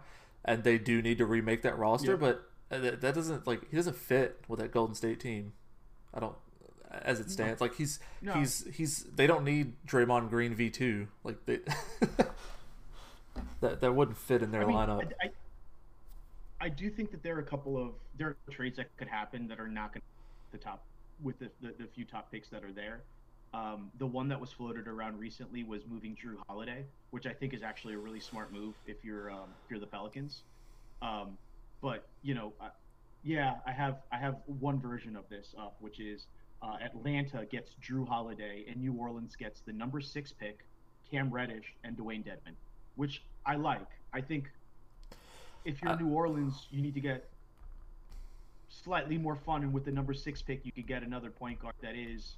and 0.46 0.64
they 0.64 0.78
do 0.78 1.02
need 1.02 1.18
to 1.18 1.26
remake 1.26 1.60
that 1.62 1.76
roster. 1.76 2.12
Yeah. 2.12 2.16
But 2.16 2.48
uh, 2.70 2.78
that, 2.78 3.00
that 3.02 3.14
doesn't 3.14 3.46
like 3.46 3.68
he 3.70 3.76
doesn't 3.76 3.96
fit 3.96 4.40
with 4.48 4.60
that 4.60 4.72
Golden 4.72 4.94
State 4.94 5.20
team. 5.20 5.52
I 6.14 6.20
don't 6.20 6.36
as 6.90 7.20
it 7.20 7.30
stands. 7.30 7.60
Like 7.60 7.74
he's 7.74 7.98
no. 8.22 8.32
he's 8.34 8.66
he's 8.72 9.04
they 9.14 9.26
don't 9.26 9.44
need 9.44 9.74
Draymond 9.86 10.30
Green 10.30 10.54
V 10.54 10.70
two. 10.70 11.08
Like 11.24 11.44
they 11.44 11.56
that 13.60 13.80
that 13.80 13.94
wouldn't 13.94 14.16
fit 14.16 14.42
in 14.42 14.52
their 14.52 14.62
I 14.62 14.66
mean, 14.66 14.76
lineup. 14.76 15.12
I, 15.20 15.26
I, 15.26 16.66
I, 16.66 16.68
do 16.68 16.88
think 16.88 17.10
that 17.10 17.22
there 17.22 17.36
are 17.36 17.40
a 17.40 17.44
couple 17.44 17.76
of 17.76 17.90
there 18.16 18.28
are 18.28 18.36
trades 18.50 18.76
that 18.76 18.96
could 18.96 19.08
happen 19.08 19.48
that 19.48 19.60
are 19.60 19.68
not 19.68 19.92
going 19.92 20.00
to 20.00 20.06
the 20.52 20.64
top 20.64 20.84
with 21.22 21.38
the, 21.38 21.50
the, 21.60 21.74
the 21.78 21.86
few 21.94 22.04
top 22.04 22.30
picks 22.30 22.48
that 22.48 22.64
are 22.64 22.72
there. 22.72 23.02
Um, 23.56 23.90
the 23.98 24.06
one 24.06 24.28
that 24.28 24.38
was 24.38 24.52
floated 24.52 24.86
around 24.86 25.18
recently 25.18 25.64
was 25.64 25.80
moving 25.88 26.14
Jrue 26.14 26.36
Holiday, 26.46 26.84
which 27.10 27.26
I 27.26 27.32
think 27.32 27.54
is 27.54 27.62
actually 27.62 27.94
a 27.94 27.98
really 27.98 28.20
smart 28.20 28.52
move 28.52 28.74
if 28.86 29.02
you're 29.02 29.30
um, 29.30 29.48
if 29.64 29.70
you're 29.70 29.80
the 29.80 29.86
Pelicans. 29.86 30.42
Um, 31.00 31.38
but 31.80 32.06
you 32.22 32.34
know, 32.34 32.52
uh, 32.60 32.68
yeah, 33.24 33.54
I 33.66 33.72
have 33.72 34.02
I 34.12 34.18
have 34.18 34.36
one 34.60 34.78
version 34.78 35.16
of 35.16 35.26
this 35.30 35.54
up, 35.58 35.76
which 35.80 36.00
is 36.00 36.26
uh, 36.62 36.76
Atlanta 36.84 37.46
gets 37.46 37.70
Jrue 37.82 38.06
Holiday 38.06 38.66
and 38.68 38.76
New 38.76 38.92
Orleans 38.92 39.34
gets 39.36 39.60
the 39.60 39.72
number 39.72 40.02
six 40.02 40.32
pick, 40.32 40.58
Cam 41.10 41.30
Reddish 41.30 41.72
and 41.82 41.96
Dewayne 41.96 42.24
Dedmon, 42.26 42.56
which 42.96 43.22
I 43.46 43.54
like. 43.54 43.88
I 44.12 44.20
think 44.20 44.50
if 45.64 45.80
you're 45.80 45.92
uh, 45.92 45.96
New 45.96 46.08
Orleans, 46.08 46.66
you 46.70 46.82
need 46.82 46.94
to 46.94 47.00
get 47.00 47.30
slightly 48.68 49.16
more 49.16 49.36
fun, 49.36 49.62
and 49.62 49.72
with 49.72 49.86
the 49.86 49.92
number 49.92 50.12
six 50.12 50.42
pick, 50.42 50.60
you 50.64 50.72
could 50.72 50.86
get 50.86 51.02
another 51.02 51.30
point 51.30 51.58
guard 51.58 51.74
that 51.80 51.94
is 51.94 52.36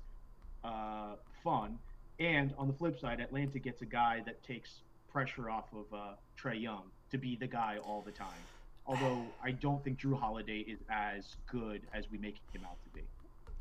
uh, 0.65 1.15
fun. 1.43 1.79
And 2.21 2.53
on 2.59 2.67
the 2.67 2.75
flip 2.75 2.99
side, 3.01 3.21
Atlanta 3.21 3.59
gets 3.59 3.83
a 3.83 3.87
guy 3.87 4.23
that 4.27 4.43
takes 4.43 4.81
pressure 5.11 5.51
off 5.51 5.67
of 5.73 5.97
uh, 5.97 6.13
Trae 6.41 6.61
Young 6.61 6.83
to 7.11 7.19
be 7.19 7.37
the 7.37 7.47
guy 7.47 7.79
all 7.83 8.03
the 8.03 8.13
time. 8.13 8.29
Although 8.87 9.23
I 9.43 9.53
don't 9.53 9.83
think 9.85 10.01
Jrue 10.01 10.19
Holiday 10.19 10.61
is 10.61 10.79
as 10.91 11.37
good 11.51 11.83
as 11.93 12.11
we 12.11 12.19
make 12.19 12.37
him 12.53 12.63
out 12.65 12.77
to 12.85 12.91
be. 12.91 13.03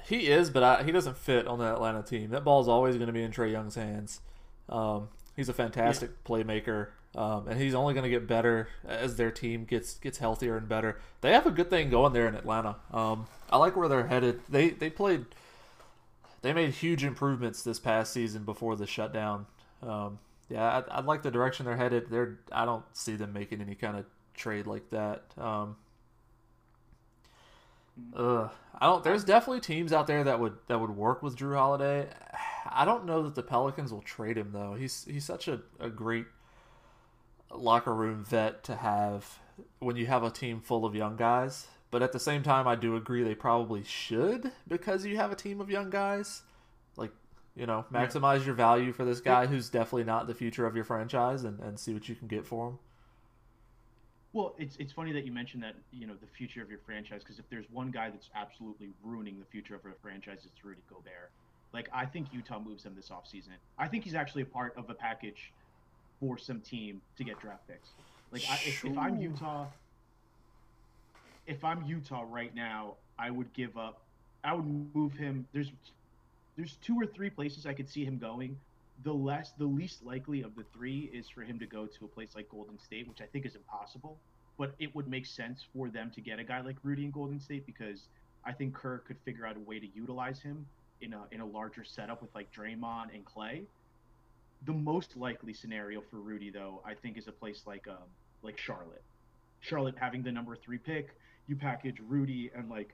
He 0.05 0.27
is, 0.27 0.49
but 0.49 0.63
I, 0.63 0.83
he 0.83 0.91
doesn't 0.91 1.17
fit 1.17 1.47
on 1.47 1.59
the 1.59 1.65
Atlanta 1.65 2.01
team. 2.01 2.29
That 2.29 2.43
ball 2.43 2.61
is 2.61 2.67
always 2.67 2.95
going 2.95 3.07
to 3.07 3.13
be 3.13 3.23
in 3.23 3.31
Trae 3.31 3.51
Young's 3.51 3.75
hands. 3.75 4.21
Um, 4.69 5.09
he's 5.35 5.49
a 5.49 5.53
fantastic 5.53 6.11
yeah. 6.11 6.29
playmaker, 6.29 6.89
um, 7.15 7.47
and 7.47 7.59
he's 7.59 7.73
only 7.73 7.93
going 7.93 8.03
to 8.03 8.09
get 8.09 8.27
better 8.27 8.69
as 8.87 9.17
their 9.17 9.31
team 9.31 9.65
gets 9.65 9.95
gets 9.95 10.17
healthier 10.17 10.55
and 10.55 10.69
better. 10.69 10.99
They 11.21 11.33
have 11.33 11.45
a 11.45 11.51
good 11.51 11.69
thing 11.69 11.89
going 11.89 12.13
there 12.13 12.27
in 12.27 12.35
Atlanta. 12.35 12.77
Um, 12.91 13.27
I 13.49 13.57
like 13.57 13.75
where 13.75 13.89
they're 13.89 14.07
headed. 14.07 14.41
They 14.49 14.69
they 14.69 14.89
played. 14.89 15.25
They 16.41 16.53
made 16.53 16.71
huge 16.71 17.03
improvements 17.03 17.63
this 17.63 17.79
past 17.79 18.13
season 18.13 18.43
before 18.43 18.75
the 18.75 18.88
shutdown. 18.88 19.47
Um, 19.81 20.19
yeah, 20.49 20.83
I, 20.89 20.97
I 20.97 21.01
like 21.01 21.23
the 21.23 21.31
direction 21.31 21.65
they're 21.65 21.77
headed. 21.77 22.09
They're 22.09 22.39
I 22.51 22.65
don't 22.65 22.85
see 22.93 23.15
them 23.15 23.33
making 23.33 23.61
any 23.61 23.75
kind 23.75 23.97
of 23.97 24.05
trade 24.33 24.67
like 24.67 24.89
that. 24.91 25.23
Um, 25.38 25.75
uh, 28.15 28.49
I 28.79 28.85
don't. 28.85 29.03
There's 29.03 29.23
definitely 29.23 29.61
teams 29.61 29.91
out 29.91 30.07
there 30.07 30.23
that 30.23 30.39
would 30.39 30.57
that 30.67 30.79
would 30.79 30.91
work 30.91 31.21
with 31.21 31.35
Jrue 31.35 31.55
Holiday. 31.55 32.07
I 32.69 32.85
don't 32.85 33.05
know 33.05 33.23
that 33.23 33.35
the 33.35 33.43
Pelicans 33.43 33.91
will 33.91 34.01
trade 34.01 34.38
him 34.38 34.51
though. 34.53 34.75
He's 34.75 35.05
he's 35.05 35.25
such 35.25 35.47
a, 35.47 35.61
a 35.79 35.89
great 35.89 36.27
locker 37.53 37.93
room 37.93 38.23
vet 38.23 38.63
to 38.65 38.75
have 38.75 39.39
when 39.79 39.95
you 39.95 40.05
have 40.05 40.23
a 40.23 40.29
team 40.29 40.61
full 40.61 40.85
of 40.85 40.95
young 40.95 41.15
guys. 41.15 41.67
But 41.89 42.03
at 42.03 42.11
the 42.11 42.19
same 42.19 42.43
time, 42.43 42.67
I 42.67 42.75
do 42.75 42.95
agree 42.95 43.23
they 43.23 43.35
probably 43.35 43.83
should 43.83 44.51
because 44.67 45.05
you 45.05 45.15
have 45.17 45.31
a 45.31 45.35
team 45.35 45.61
of 45.61 45.69
young 45.69 45.89
guys. 45.89 46.41
Like 46.97 47.11
you 47.55 47.65
know, 47.65 47.85
maximize 47.91 48.39
yeah. 48.39 48.47
your 48.47 48.55
value 48.55 48.91
for 48.91 49.05
this 49.05 49.21
guy 49.21 49.45
who's 49.45 49.69
definitely 49.69 50.03
not 50.03 50.27
the 50.27 50.35
future 50.35 50.65
of 50.65 50.75
your 50.75 50.85
franchise, 50.85 51.43
and, 51.43 51.59
and 51.59 51.79
see 51.79 51.93
what 51.93 52.09
you 52.09 52.15
can 52.15 52.27
get 52.27 52.45
for 52.45 52.69
him. 52.69 52.79
Well, 54.33 54.53
it's 54.57 54.75
it's 54.77 54.91
funny 54.91 55.13
that 55.13 55.25
you 55.25 55.31
mentioned 55.31 55.63
that 55.63 55.75
you 55.91 56.05
know 56.05 56.15
the 56.19 56.27
future 56.27 56.61
of 56.61 56.69
your 56.69 56.79
franchise 56.85 57.21
because 57.23 57.39
if 57.39 57.49
there's 57.49 57.65
one 57.71 57.89
guy 57.89 58.09
that's 58.09 58.29
absolutely 58.35 58.89
ruining 59.03 59.39
the 59.39 59.45
future 59.45 59.75
of 59.75 59.85
a 59.85 59.93
franchise, 60.01 60.39
it's 60.45 60.63
Rudy 60.63 60.81
Gobert. 60.89 61.31
Like 61.73 61.89
I 61.93 62.05
think 62.05 62.27
Utah 62.33 62.59
moves 62.59 62.83
him 62.83 62.93
this 62.95 63.09
offseason. 63.09 63.49
I 63.77 63.88
think 63.88 64.03
he's 64.03 64.13
actually 64.13 64.43
a 64.43 64.47
part 64.47 64.75
of 64.77 64.89
a 64.89 64.93
package 64.93 65.51
for 66.19 66.38
some 66.38 66.61
team 66.61 67.01
to 67.17 67.23
get 67.23 67.39
draft 67.39 67.67
picks. 67.67 67.89
Like 68.31 68.43
I, 68.49 68.55
if, 68.55 68.83
if 68.83 68.97
I'm 68.97 69.19
Utah, 69.19 69.65
if 71.47 71.63
I'm 71.63 71.83
Utah 71.83 72.25
right 72.27 72.53
now, 72.53 72.95
I 73.17 73.31
would 73.31 73.51
give 73.53 73.77
up. 73.77 74.01
I 74.43 74.53
would 74.53 74.95
move 74.95 75.13
him. 75.13 75.47
There's 75.53 75.71
there's 76.55 76.77
two 76.81 76.95
or 76.99 77.05
three 77.05 77.29
places 77.29 77.65
I 77.65 77.73
could 77.73 77.89
see 77.89 78.05
him 78.05 78.17
going. 78.17 78.57
The 79.03 79.13
less, 79.13 79.51
the 79.57 79.65
least 79.65 80.03
likely 80.03 80.41
of 80.41 80.55
the 80.55 80.63
three 80.73 81.09
is 81.13 81.29
for 81.29 81.41
him 81.41 81.59
to 81.59 81.67
go 81.67 81.85
to 81.85 82.05
a 82.05 82.07
place 82.07 82.29
like 82.35 82.49
Golden 82.49 82.79
State, 82.79 83.07
which 83.07 83.21
I 83.21 83.25
think 83.25 83.45
is 83.45 83.55
impossible 83.55 84.17
but 84.57 84.73
it 84.79 84.93
would 84.95 85.07
make 85.07 85.25
sense 85.25 85.63
for 85.73 85.89
them 85.89 86.11
to 86.15 86.21
get 86.21 86.39
a 86.39 86.43
guy 86.43 86.61
like 86.61 86.75
Rudy 86.83 87.05
in 87.05 87.11
Golden 87.11 87.39
State 87.39 87.65
because 87.65 88.07
I 88.43 88.51
think 88.51 88.73
Kerr 88.73 88.99
could 88.99 89.17
figure 89.23 89.45
out 89.45 89.55
a 89.55 89.59
way 89.59 89.79
to 89.79 89.87
utilize 89.95 90.41
him 90.41 90.65
in 91.01 91.13
a 91.13 91.23
in 91.31 91.41
a 91.41 91.45
larger 91.45 91.83
setup 91.83 92.21
with 92.21 92.33
like 92.33 92.51
Draymond 92.51 93.13
and 93.13 93.23
Clay. 93.23 93.63
The 94.65 94.73
most 94.73 95.15
likely 95.15 95.53
scenario 95.53 96.01
for 96.09 96.17
Rudy 96.17 96.49
though, 96.49 96.81
I 96.85 96.95
think, 96.95 97.17
is 97.17 97.27
a 97.27 97.31
place 97.31 97.63
like 97.67 97.87
um 97.87 98.09
like 98.41 98.57
Charlotte. 98.57 99.03
Charlotte 99.59 99.95
having 99.99 100.23
the 100.23 100.31
number 100.31 100.55
three 100.55 100.77
pick, 100.77 101.09
you 101.47 101.55
package 101.55 101.97
Rudy 102.07 102.51
and 102.55 102.69
like 102.69 102.93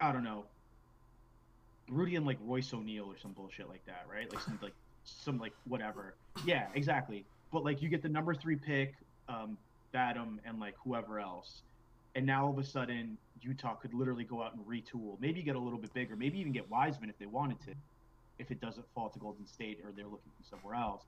I 0.00 0.12
don't 0.12 0.24
know. 0.24 0.44
Rudy 1.88 2.16
and 2.16 2.26
like 2.26 2.38
Royce 2.42 2.72
O'Neale 2.72 3.04
or 3.04 3.18
some 3.18 3.32
bullshit 3.32 3.68
like 3.68 3.84
that, 3.86 4.06
right? 4.10 4.30
Like 4.30 4.40
some 4.42 4.58
like 4.62 4.74
some 5.04 5.38
like 5.38 5.52
whatever. 5.64 6.14
Yeah, 6.44 6.66
exactly. 6.74 7.24
But 7.52 7.64
like 7.64 7.82
you 7.82 7.88
get 7.88 8.02
the 8.02 8.08
number 8.08 8.34
three 8.34 8.56
pick, 8.56 8.94
um, 9.28 9.58
Batum, 9.92 10.40
and 10.44 10.58
like 10.58 10.74
whoever 10.82 11.20
else. 11.20 11.62
And 12.14 12.26
now 12.26 12.46
all 12.46 12.52
of 12.52 12.58
a 12.58 12.64
sudden, 12.64 13.16
Utah 13.40 13.74
could 13.74 13.94
literally 13.94 14.24
go 14.24 14.42
out 14.42 14.54
and 14.54 14.64
retool, 14.66 15.20
maybe 15.20 15.42
get 15.42 15.56
a 15.56 15.58
little 15.58 15.78
bit 15.78 15.92
bigger, 15.94 16.16
maybe 16.16 16.38
even 16.38 16.52
get 16.52 16.68
Wiseman 16.70 17.10
if 17.10 17.18
they 17.18 17.26
wanted 17.26 17.60
to, 17.62 17.74
if 18.38 18.50
it 18.50 18.60
doesn't 18.60 18.86
fall 18.94 19.08
to 19.10 19.18
Golden 19.18 19.46
State 19.46 19.80
or 19.84 19.92
they're 19.92 20.04
looking 20.04 20.32
for 20.38 20.44
somewhere 20.48 20.74
else. 20.74 21.02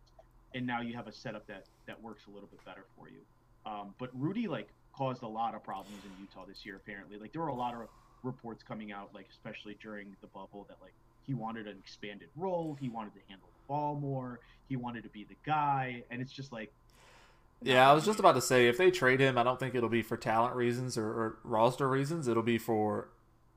And 0.55 0.67
now 0.67 0.81
you 0.81 0.95
have 0.95 1.07
a 1.07 1.13
setup 1.13 1.47
that 1.49 1.65
that 1.87 2.01
works 2.03 2.23
a 2.27 2.31
little 2.31 2.49
bit 2.49 2.65
better 2.65 2.85
for 2.97 3.09
you. 3.09 3.21
Um, 3.67 3.95
but 3.99 4.11
Rudy 4.15 4.47
like 4.47 4.69
caused 4.97 5.23
a 5.23 5.29
lot 5.29 5.55
of 5.55 5.63
problems 5.63 5.99
in 6.05 6.11
Utah 6.21 6.47
this 6.47 6.65
year. 6.65 6.77
Apparently, 6.77 7.19
like 7.19 7.33
there 7.33 7.43
were 7.43 7.49
a 7.49 7.55
lot 7.55 7.75
of 7.75 7.89
reports 8.23 8.63
coming 8.63 8.93
out, 8.93 9.11
like 9.15 9.27
especially 9.31 9.77
during 9.83 10.17
the 10.21 10.27
bubble, 10.29 10.67
that 10.69 10.79
like 10.81 10.95
he 11.27 11.35
wanted 11.35 11.67
an 11.67 11.77
expanded 11.79 12.29
role, 12.37 12.77
he 12.81 12.89
wanted 12.89 13.15
to 13.15 13.21
handle 13.29 13.49
the 13.49 13.69
ball 13.69 13.97
more, 13.97 14.41
he 14.69 14.77
wanted 14.77 15.03
to 15.03 15.11
be 15.11 15.25
the 15.25 15.37
guy, 15.45 16.03
and 16.11 16.21
it's 16.21 16.33
just 16.33 16.53
like 16.53 16.73
yeah, 17.65 17.91
I 17.91 17.95
was 17.95 18.05
just 18.05 18.19
about 18.19 18.35
to 18.35 18.43
say 18.43 18.69
if 18.69 18.77
they 18.77 18.91
trade 18.91 19.21
him, 19.21 19.39
I 19.39 19.43
don't 19.43 19.59
think 19.59 19.75
it'll 19.75 19.89
be 19.89 20.03
for 20.03 20.19
talent 20.19 20.55
reasons 20.55 20.99
or, 20.99 21.07
or 21.07 21.39
roster 21.45 21.89
reasons. 21.89 22.29
It'll 22.29 22.43
be 22.43 22.59
for, 22.59 23.09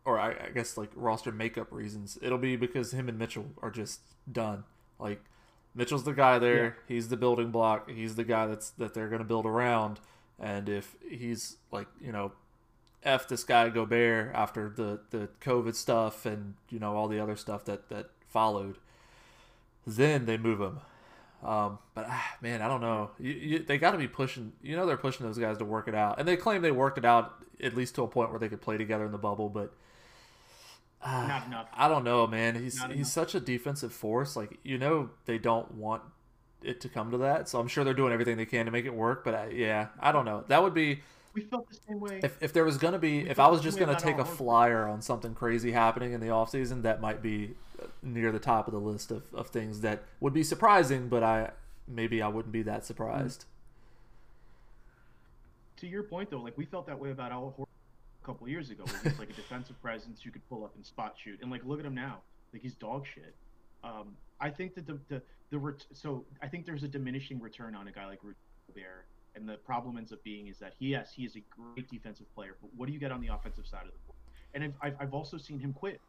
or 0.05 0.17
I, 0.17 0.29
I, 0.29 0.49
guess 0.53 0.77
like 0.77 0.91
roster 0.95 1.31
makeup 1.33 1.71
reasons. 1.71 2.17
It'll 2.21 2.37
be 2.37 2.55
because 2.55 2.93
him 2.93 3.09
and 3.09 3.19
Mitchell 3.19 3.47
are 3.61 3.69
just 3.69 3.99
done. 4.31 4.63
Like 4.97 5.21
Mitchell's 5.75 6.05
the 6.05 6.13
guy 6.13 6.39
there. 6.39 6.63
Yeah. 6.63 6.95
He's 6.95 7.09
the 7.09 7.17
building 7.17 7.51
block. 7.51 7.89
He's 7.89 8.15
the 8.15 8.23
guy 8.23 8.45
that's 8.47 8.69
that 8.71 8.93
they're 8.93 9.09
going 9.09 9.21
to 9.21 9.27
build 9.27 9.45
around. 9.45 9.99
And 10.39 10.69
if 10.69 10.95
he's 11.09 11.57
like 11.71 11.87
you 11.99 12.11
know, 12.11 12.31
f 13.03 13.27
this 13.27 13.43
guy 13.43 13.69
Gobert 13.69 14.33
after 14.35 14.69
the 14.69 14.99
the 15.09 15.29
COVID 15.41 15.75
stuff 15.75 16.25
and 16.25 16.55
you 16.69 16.79
know 16.79 16.95
all 16.95 17.07
the 17.07 17.19
other 17.19 17.35
stuff 17.35 17.65
that 17.65 17.89
that 17.89 18.09
followed, 18.27 18.77
then 19.85 20.25
they 20.25 20.37
move 20.37 20.59
him. 20.61 20.79
Um, 21.43 21.79
but 21.93 22.05
ah, 22.09 22.35
man, 22.41 22.61
I 22.61 22.67
don't 22.67 22.81
know. 22.81 23.11
You, 23.19 23.31
you, 23.31 23.59
they 23.59 23.77
got 23.77 23.91
to 23.91 23.97
be 23.97 24.07
pushing. 24.07 24.53
You 24.61 24.75
know, 24.75 24.85
they're 24.85 24.97
pushing 24.97 25.25
those 25.25 25.37
guys 25.37 25.57
to 25.59 25.65
work 25.65 25.87
it 25.87 25.95
out, 25.95 26.19
and 26.19 26.27
they 26.27 26.35
claim 26.35 26.61
they 26.61 26.71
worked 26.71 26.97
it 26.97 27.05
out 27.05 27.35
at 27.61 27.75
least 27.75 27.95
to 27.95 28.03
a 28.03 28.07
point 28.07 28.31
where 28.31 28.39
they 28.39 28.49
could 28.49 28.61
play 28.61 28.77
together 28.77 29.05
in 29.05 29.11
the 29.11 29.17
bubble. 29.17 29.49
But 29.49 29.73
Not 31.05 31.45
enough. 31.47 31.67
I 31.73 31.87
don't 31.87 32.03
know, 32.03 32.25
man. 32.27 32.55
He's 32.55 32.77
Not 32.79 32.89
he's 32.89 32.97
enough. 32.97 33.07
such 33.09 33.35
a 33.35 33.39
defensive 33.39 33.93
force. 33.93 34.35
Like 34.35 34.57
you 34.63 34.77
know, 34.77 35.11
they 35.25 35.37
don't 35.37 35.73
want 35.75 36.01
it 36.63 36.81
to 36.81 36.89
come 36.89 37.11
to 37.11 37.17
that. 37.19 37.49
So 37.49 37.59
I'm 37.59 37.67
sure 37.67 37.83
they're 37.83 37.93
doing 37.93 38.13
everything 38.13 38.37
they 38.37 38.45
can 38.45 38.65
to 38.65 38.71
make 38.71 38.85
it 38.85 38.93
work. 38.93 39.23
But 39.23 39.35
I, 39.35 39.49
yeah, 39.49 39.87
I 39.99 40.11
don't 40.11 40.25
know. 40.25 40.43
That 40.47 40.63
would 40.63 40.73
be 40.73 41.01
We 41.33 41.41
felt 41.41 41.69
the 41.69 41.77
same 41.87 41.99
way. 41.99 42.19
if 42.23 42.37
if 42.41 42.53
there 42.53 42.63
was 42.65 42.77
gonna 42.77 42.99
be 42.99 43.23
We 43.23 43.29
if 43.29 43.39
I 43.39 43.47
was 43.47 43.61
just 43.61 43.77
gonna 43.79 43.95
take 43.95 44.17
a 44.19 44.25
flyer 44.25 44.87
on 44.87 45.01
something 45.01 45.33
crazy 45.35 45.71
happening 45.71 46.13
in 46.13 46.19
the 46.21 46.27
offseason, 46.27 46.81
that 46.83 47.01
might 47.01 47.21
be 47.21 47.55
uh, 47.81 47.87
near 48.01 48.31
the 48.31 48.39
top 48.39 48.67
of 48.67 48.73
the 48.73 48.79
list 48.79 49.11
of, 49.11 49.23
of 49.33 49.47
things 49.49 49.81
that 49.81 50.03
would 50.19 50.33
be 50.33 50.43
surprising. 50.43 51.09
But 51.09 51.23
I 51.23 51.51
maybe 51.87 52.21
I 52.21 52.27
wouldn't 52.27 52.51
be 52.53 52.63
that 52.63 52.85
surprised. 52.85 53.45
to 55.77 55.87
your 55.87 56.03
point 56.03 56.29
though, 56.31 56.41
like 56.41 56.57
we 56.57 56.65
felt 56.65 56.87
that 56.87 56.99
way 56.99 57.11
about 57.11 57.31
Al 57.31 57.53
Horford 57.57 57.67
a 58.23 58.25
couple 58.25 58.47
years 58.49 58.69
ago. 58.71 58.83
He's 59.03 59.17
like 59.19 59.29
a 59.29 59.33
defensive 59.43 59.79
presence 59.81 60.25
you 60.25 60.31
could 60.31 60.47
pull 60.49 60.63
up 60.63 60.75
and 60.75 60.85
spot 60.85 61.15
shoot, 61.21 61.39
and 61.41 61.51
like 61.51 61.63
look 61.65 61.79
at 61.79 61.85
him 61.85 61.95
now, 61.95 62.21
like 62.53 62.61
he's 62.61 62.75
dog 62.75 63.05
shit. 63.13 63.35
Um, 63.83 64.17
I 64.39 64.49
think 64.49 64.75
that 64.75 64.87
the 64.87 64.99
the 65.09 65.21
the 65.51 65.59
ret- 65.59 65.85
so 65.93 66.25
I 66.41 66.47
think 66.47 66.65
there's 66.65 66.83
a 66.83 66.87
diminishing 66.87 67.39
return 67.39 67.75
on 67.75 67.87
a 67.87 67.91
guy 67.91 68.05
like 68.05 68.19
Rudy 68.23 68.37
Gobert, 68.67 69.07
and 69.35 69.47
the 69.47 69.57
problem 69.57 69.97
ends 69.97 70.11
up 70.11 70.23
being 70.23 70.47
is 70.47 70.57
that 70.59 70.73
he 70.77 70.87
yes 70.87 71.11
he 71.13 71.23
is 71.23 71.35
a 71.35 71.43
great 71.49 71.89
defensive 71.89 72.27
player, 72.33 72.57
but 72.61 72.69
what 72.75 72.87
do 72.87 72.93
you 72.93 72.99
get 72.99 73.11
on 73.11 73.21
the 73.21 73.27
offensive 73.27 73.65
side 73.65 73.85
of 73.85 73.91
the 73.91 73.99
board? 74.05 74.17
And 74.53 74.63
I've 74.63 74.73
I've, 74.81 75.07
I've 75.07 75.13
also 75.13 75.37
seen 75.37 75.59
him 75.59 75.73
quit 75.73 75.99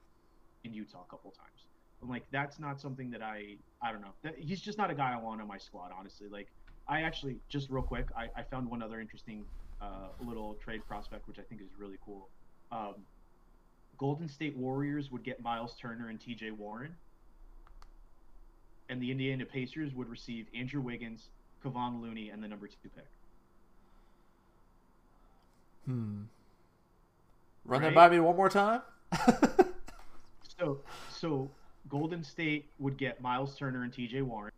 in 0.65 0.73
Utah 0.73 1.03
a 1.03 1.11
couple 1.11 1.31
times. 1.31 1.67
I'm 2.03 2.09
like 2.09 2.25
that's 2.31 2.59
not 2.59 2.81
something 2.81 3.11
that 3.11 3.23
I 3.23 3.57
I 3.83 3.93
don't 3.93 4.01
know. 4.01 4.15
That, 4.23 4.35
he's 4.39 4.61
just 4.61 4.79
not 4.79 4.91
a 4.91 4.95
guy 4.95 5.13
I 5.13 5.23
want 5.23 5.41
on 5.41 5.49
my 5.49 5.59
squad, 5.59 5.91
honestly. 5.97 6.29
Like 6.31 6.49
I 6.89 7.03
actually 7.03 7.39
just 7.49 7.69
real 7.71 7.83
quick, 7.83 8.09
I, 8.17 8.29
I 8.37 8.43
found 8.45 8.69
one 8.69 8.83
other 8.83 9.01
interesting 9.01 9.45
uh, 9.81 10.09
little 10.21 10.55
trade 10.55 10.81
prospect, 10.87 11.29
which 11.29 11.39
I 11.39 11.43
think 11.43 11.61
is 11.61 11.69
really 11.79 11.99
cool. 12.05 12.31
Um, 12.73 12.95
Golden 13.99 14.29
State 14.29 14.57
Warriors 14.57 15.11
would 15.11 15.25
get 15.25 15.43
Miles 15.43 15.77
Turner 15.81 16.09
and 16.09 16.21
T.J. 16.21 16.53
Warren, 16.53 16.97
and 18.89 19.01
the 19.01 19.11
Indiana 19.11 19.45
Pacers 19.45 19.95
would 19.95 20.09
receive 20.09 20.47
Andrew 20.55 20.81
Wiggins, 20.81 21.29
Kevon 21.65 22.01
Looney, 22.01 22.31
and 22.31 22.43
the 22.43 22.49
number 22.49 22.67
two 22.67 22.89
pick. 22.95 23.07
Hmm. 25.87 26.23
Run 27.65 27.83
that 27.83 27.95
by 27.95 28.09
me 28.09 28.21
one 28.21 28.37
more 28.37 28.49
time. 28.49 28.83
So 30.59 30.81
so 31.09 31.51
Golden 31.89 32.25
State 32.25 32.67
would 32.79 32.97
get 32.97 33.21
Miles 33.21 33.57
Turner 33.57 33.85
and 33.85 33.93
T.J. 33.93 34.23
Warren. 34.23 34.53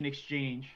In 0.00 0.06
exchange, 0.06 0.70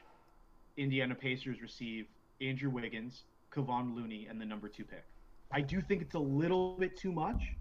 Indiana 0.77 1.15
Pacers 1.15 1.61
receive 1.61 2.05
Andrew 2.41 2.69
Wiggins, 2.69 3.23
Kevon 3.53 3.95
Looney, 3.95 4.27
and 4.29 4.39
the 4.39 4.45
number 4.45 4.67
two 4.67 4.83
pick. 4.83 5.03
I 5.51 5.61
do 5.61 5.81
think 5.81 6.01
it's 6.01 6.15
a 6.15 6.19
little 6.19 6.75
bit 6.77 6.97
too 6.97 7.11
much. 7.11 7.53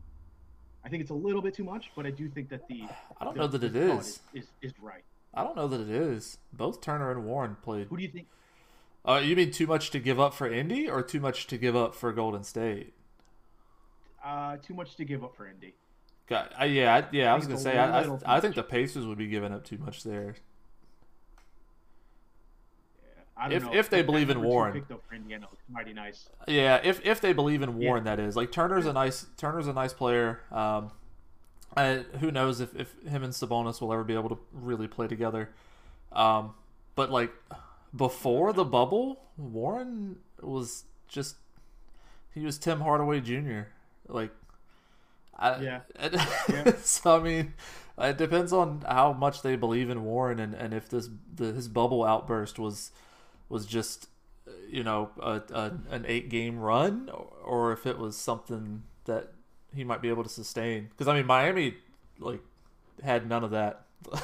I 0.85 0.89
think 0.89 1.01
it's 1.03 1.11
a 1.11 1.15
little 1.15 1.41
bit 1.43 1.55
too 1.55 1.65
much, 1.65 1.91
but 1.95 2.07
I 2.07 2.11
do 2.11 2.29
think 2.29 2.49
that 2.51 2.67
the 2.69 2.85
I 3.21 3.25
don't 3.25 3.35
the- 3.35 3.41
know 3.41 3.47
that 3.47 3.63
it 3.65 3.77
is. 3.77 4.21
is, 4.35 4.45
is 4.45 4.47
is 4.63 4.73
right. 4.81 5.05
I 5.35 5.43
don't 5.45 5.57
know 5.57 5.69
that 5.69 5.81
it 5.81 5.89
is. 5.91 6.39
Both 6.53 6.81
Turner 6.83 7.11
and 7.11 7.25
Warren 7.25 7.57
played. 7.63 7.87
Who 7.89 7.97
do 7.97 8.03
you 8.03 8.09
think? 8.11 8.27
Uh, 9.05 9.21
you 9.25 9.35
mean 9.35 9.51
too 9.51 9.67
much 9.67 9.91
to 9.91 9.99
give 9.99 10.21
up 10.21 10.35
for 10.35 10.47
Indy, 10.53 10.89
or 10.89 11.03
too 11.03 11.21
much 11.21 11.47
to 11.49 11.57
give 11.59 11.75
up 11.75 11.95
for 11.95 12.13
Golden 12.13 12.45
State? 12.45 12.95
Uh, 14.25 14.57
too 14.59 14.75
much 14.75 14.95
to 14.97 15.05
give 15.05 15.25
up 15.25 15.35
for 15.35 15.49
Indy. 15.49 15.75
Got, 16.29 16.53
uh, 16.61 16.65
yeah, 16.65 16.95
I, 16.95 17.05
yeah. 17.13 17.31
I 17.31 17.33
I 17.33 17.37
was 17.37 17.47
gonna 17.47 17.59
say, 17.59 17.77
I, 17.79 18.03
I, 18.03 18.19
I 18.37 18.41
think 18.41 18.55
the 18.55 18.63
Pacers 18.63 19.05
would 19.07 19.19
be 19.19 19.27
giving 19.27 19.53
up 19.53 19.65
too 19.65 19.79
much 19.79 20.05
there. 20.05 20.37
Yeah, 23.51 23.57
If- 23.57 23.63
know. 23.65 23.75
if 23.75 23.91
they 23.91 24.03
believe 24.03 24.31
in 24.31 24.43
Warren. 24.43 24.73
pick, 24.73 24.89
though, 24.89 25.01
for 25.09 25.15
Indiana 25.15 25.47
mighty 25.69 25.93
nice. 25.93 26.29
Yeah, 26.47 26.81
if 26.83 27.05
if 27.05 27.21
they 27.21 27.33
believe 27.33 27.63
in 27.63 27.77
Warren, 27.79 28.05
that 28.05 28.19
is. 28.21 28.37
Like 28.37 28.53
Turner's 28.53 28.87
a 28.87 28.93
nice 28.93 29.27
Turner's 29.37 29.67
a 29.67 29.73
nice 29.73 29.93
player. 29.93 30.41
Um, 30.51 30.91
I, 31.77 32.05
who 32.21 32.31
knows 32.31 32.61
if, 32.61 32.75
if 32.77 32.93
him 33.09 33.23
and 33.23 33.33
Sabonis 33.33 33.81
will 33.81 33.93
ever 33.93 34.05
be 34.05 34.13
able 34.15 34.29
to 34.29 34.39
really 34.53 34.87
play 34.89 35.09
together. 35.09 35.49
Um, 36.13 36.53
but 36.95 37.11
like 37.11 37.33
before 37.97 38.53
the 38.53 38.65
bubble, 38.65 39.23
Warren 39.39 40.17
was 40.41 40.85
just 41.09 41.37
he 42.35 42.45
was 42.45 42.59
Tim 42.59 42.81
Hardaway 42.81 43.21
Jr. 43.21 43.63
Like, 44.09 44.33
I, 45.39 45.61
Yeah. 45.63 45.81
yeah. 46.51 46.73
so 46.83 47.19
I 47.19 47.23
mean, 47.23 47.55
it 47.99 48.19
depends 48.19 48.53
on 48.53 48.83
how 48.87 49.13
much 49.15 49.41
they 49.43 49.57
believe 49.57 49.89
in 49.89 50.05
Warren 50.05 50.39
and, 50.41 50.55
and 50.55 50.75
if 50.75 50.89
this 50.91 51.09
the, 51.35 51.53
his 51.53 51.69
bubble 51.69 52.05
outburst 52.05 52.59
was 52.59 52.91
was 53.53 53.67
just 53.67 54.09
you 54.69 54.83
know 54.83 55.11
a, 55.21 55.43
a, 55.53 55.73
an 55.91 56.05
eight 56.09 56.31
game 56.31 56.59
run 56.59 57.11
or 57.45 57.73
if 57.73 57.87
it 57.87 57.99
was 57.99 58.17
something 58.17 58.83
that 59.05 59.33
he 59.75 59.85
might 59.85 60.01
be 60.01 60.09
able 60.09 60.23
to 60.23 60.29
sustain. 60.29 60.89
Because 60.91 61.07
i 61.07 61.15
mean 61.15 61.27
miami 61.27 61.75
like 62.19 62.41
had 63.05 63.29
none 63.29 63.45
of 63.45 63.51
that. 63.53 63.85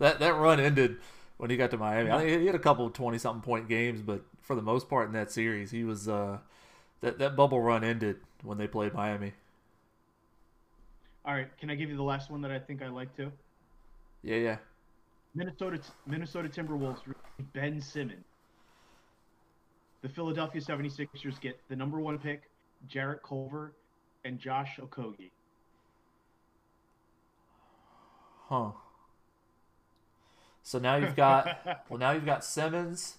That 0.00 0.20
that 0.20 0.36
run 0.36 0.60
ended 0.60 0.98
when 1.38 1.50
he 1.50 1.56
got 1.56 1.72
to 1.72 1.76
miami. 1.76 2.12
I 2.12 2.18
think 2.18 2.40
he 2.40 2.46
had 2.46 2.54
a 2.54 2.60
couple 2.60 2.86
of 2.86 2.92
20 2.92 3.18
something 3.18 3.42
point 3.42 3.68
games 3.68 4.00
but 4.00 4.22
for 4.40 4.54
the 4.54 4.62
most 4.62 4.88
part 4.88 5.08
in 5.08 5.12
that 5.14 5.32
series 5.32 5.72
he 5.72 5.82
was 5.82 6.08
uh 6.08 6.38
that 7.00 7.18
that 7.18 7.34
bubble 7.34 7.60
run 7.60 7.82
ended 7.82 8.18
when 8.44 8.58
they 8.58 8.68
played 8.68 8.94
miami. 8.94 9.32
All 11.24 11.34
right, 11.34 11.48
can 11.58 11.68
I 11.68 11.74
give 11.74 11.90
you 11.90 11.96
the 11.96 12.02
last 12.04 12.30
one 12.30 12.42
that 12.42 12.52
I 12.52 12.60
think 12.60 12.80
I 12.80 12.88
like 12.88 13.16
too? 13.16 13.32
yeah 14.22 14.36
yeah. 14.36 14.56
Minnesota 15.34 15.80
Minnesota 16.06 16.48
Timberwolves 16.48 17.00
Ben 17.52 17.80
Simmons. 17.80 18.24
The 20.02 20.08
Philadelphia 20.08 20.60
76ers 20.60 21.40
get 21.40 21.60
the 21.68 21.76
number 21.76 22.00
one 22.00 22.18
pick, 22.18 22.50
Jarrett 22.86 23.22
Culver, 23.22 23.72
and 24.24 24.38
Josh 24.38 24.78
Okogie. 24.80 25.30
huh 28.48 28.70
so 30.68 30.78
now 30.78 30.96
you've 30.96 31.16
got 31.16 31.58
Well, 31.88 31.98
now 31.98 32.10
you've 32.10 32.26
got 32.26 32.44
Simmons, 32.44 33.16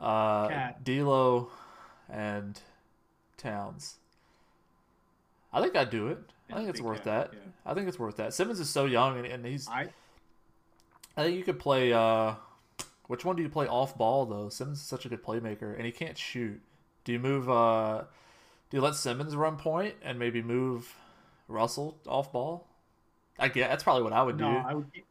uh, 0.00 0.48
Cat. 0.48 0.82
D'Lo, 0.82 1.50
and 2.08 2.58
Towns. 3.36 3.96
I 5.52 5.60
think 5.60 5.76
I'd 5.76 5.90
do 5.90 6.08
it. 6.08 6.18
I 6.50 6.56
think 6.56 6.70
it's 6.70 6.80
worth 6.80 7.04
that. 7.04 7.30
yeah. 7.34 7.38
I 7.66 7.74
think 7.74 7.88
it's 7.88 7.98
worth 7.98 8.16
that. 8.16 8.32
Simmons 8.32 8.60
is 8.60 8.70
so 8.70 8.86
young, 8.86 9.18
and, 9.18 9.26
and 9.26 9.44
he's. 9.44 9.68
I 9.68 9.88
I 11.18 11.24
think 11.24 11.36
you 11.36 11.44
could 11.44 11.58
play. 11.58 11.92
Uh, 11.92 12.36
which 13.06 13.24
one 13.24 13.36
do 13.36 13.42
you 13.42 13.48
play 13.48 13.66
off 13.66 13.96
ball 13.96 14.26
though? 14.26 14.48
Simmons 14.48 14.80
is 14.80 14.86
such 14.86 15.04
a 15.04 15.08
good 15.08 15.22
playmaker, 15.22 15.74
and 15.74 15.84
he 15.84 15.92
can't 15.92 16.16
shoot. 16.16 16.60
Do 17.04 17.12
you 17.12 17.18
move? 17.18 17.50
Uh, 17.50 18.04
do 18.70 18.76
you 18.76 18.82
let 18.82 18.94
Simmons 18.94 19.36
run 19.36 19.56
point 19.56 19.94
and 20.02 20.18
maybe 20.18 20.42
move 20.42 20.94
Russell 21.48 21.98
off 22.06 22.32
ball? 22.32 22.66
I 23.38 23.48
get 23.48 23.68
that's 23.68 23.82
probably 23.82 24.02
what 24.02 24.12
I 24.12 24.22
would 24.22 24.38
no, 24.38 24.50
do. 24.50 24.56
I 24.56 24.74
would 24.74 24.92
keep 24.92 25.04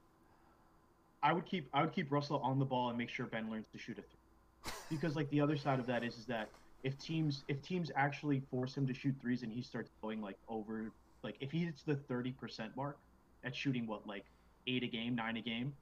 I 1.21 1.33
would 1.33 1.45
keep 1.45 1.69
I 1.73 1.81
would 1.81 1.93
keep 1.93 2.11
Russell 2.11 2.39
on 2.43 2.59
the 2.59 2.65
ball 2.65 2.89
and 2.89 2.97
make 2.97 3.09
sure 3.09 3.25
Ben 3.25 3.49
learns 3.49 3.67
to 3.71 3.77
shoot 3.77 3.97
a 3.97 4.01
three. 4.01 4.73
Because 4.89 5.15
like 5.15 5.29
the 5.29 5.41
other 5.41 5.57
side 5.57 5.79
of 5.79 5.85
that 5.87 6.03
is 6.03 6.17
is 6.17 6.25
that 6.25 6.49
if 6.83 6.97
teams 6.97 7.43
if 7.47 7.61
teams 7.61 7.91
actually 7.95 8.41
force 8.51 8.75
him 8.75 8.87
to 8.87 8.93
shoot 8.93 9.15
threes 9.21 9.43
and 9.43 9.51
he 9.51 9.61
starts 9.61 9.91
going 10.01 10.21
like 10.21 10.37
over 10.49 10.91
like 11.23 11.35
if 11.39 11.51
he 11.51 11.59
hits 11.59 11.83
the 11.83 11.95
thirty 11.95 12.31
percent 12.31 12.75
mark 12.75 12.97
at 13.43 13.55
shooting 13.55 13.87
what 13.87 14.05
like 14.07 14.25
eight 14.67 14.83
a 14.83 14.87
game 14.87 15.15
nine 15.15 15.37
a 15.37 15.41
game, 15.41 15.73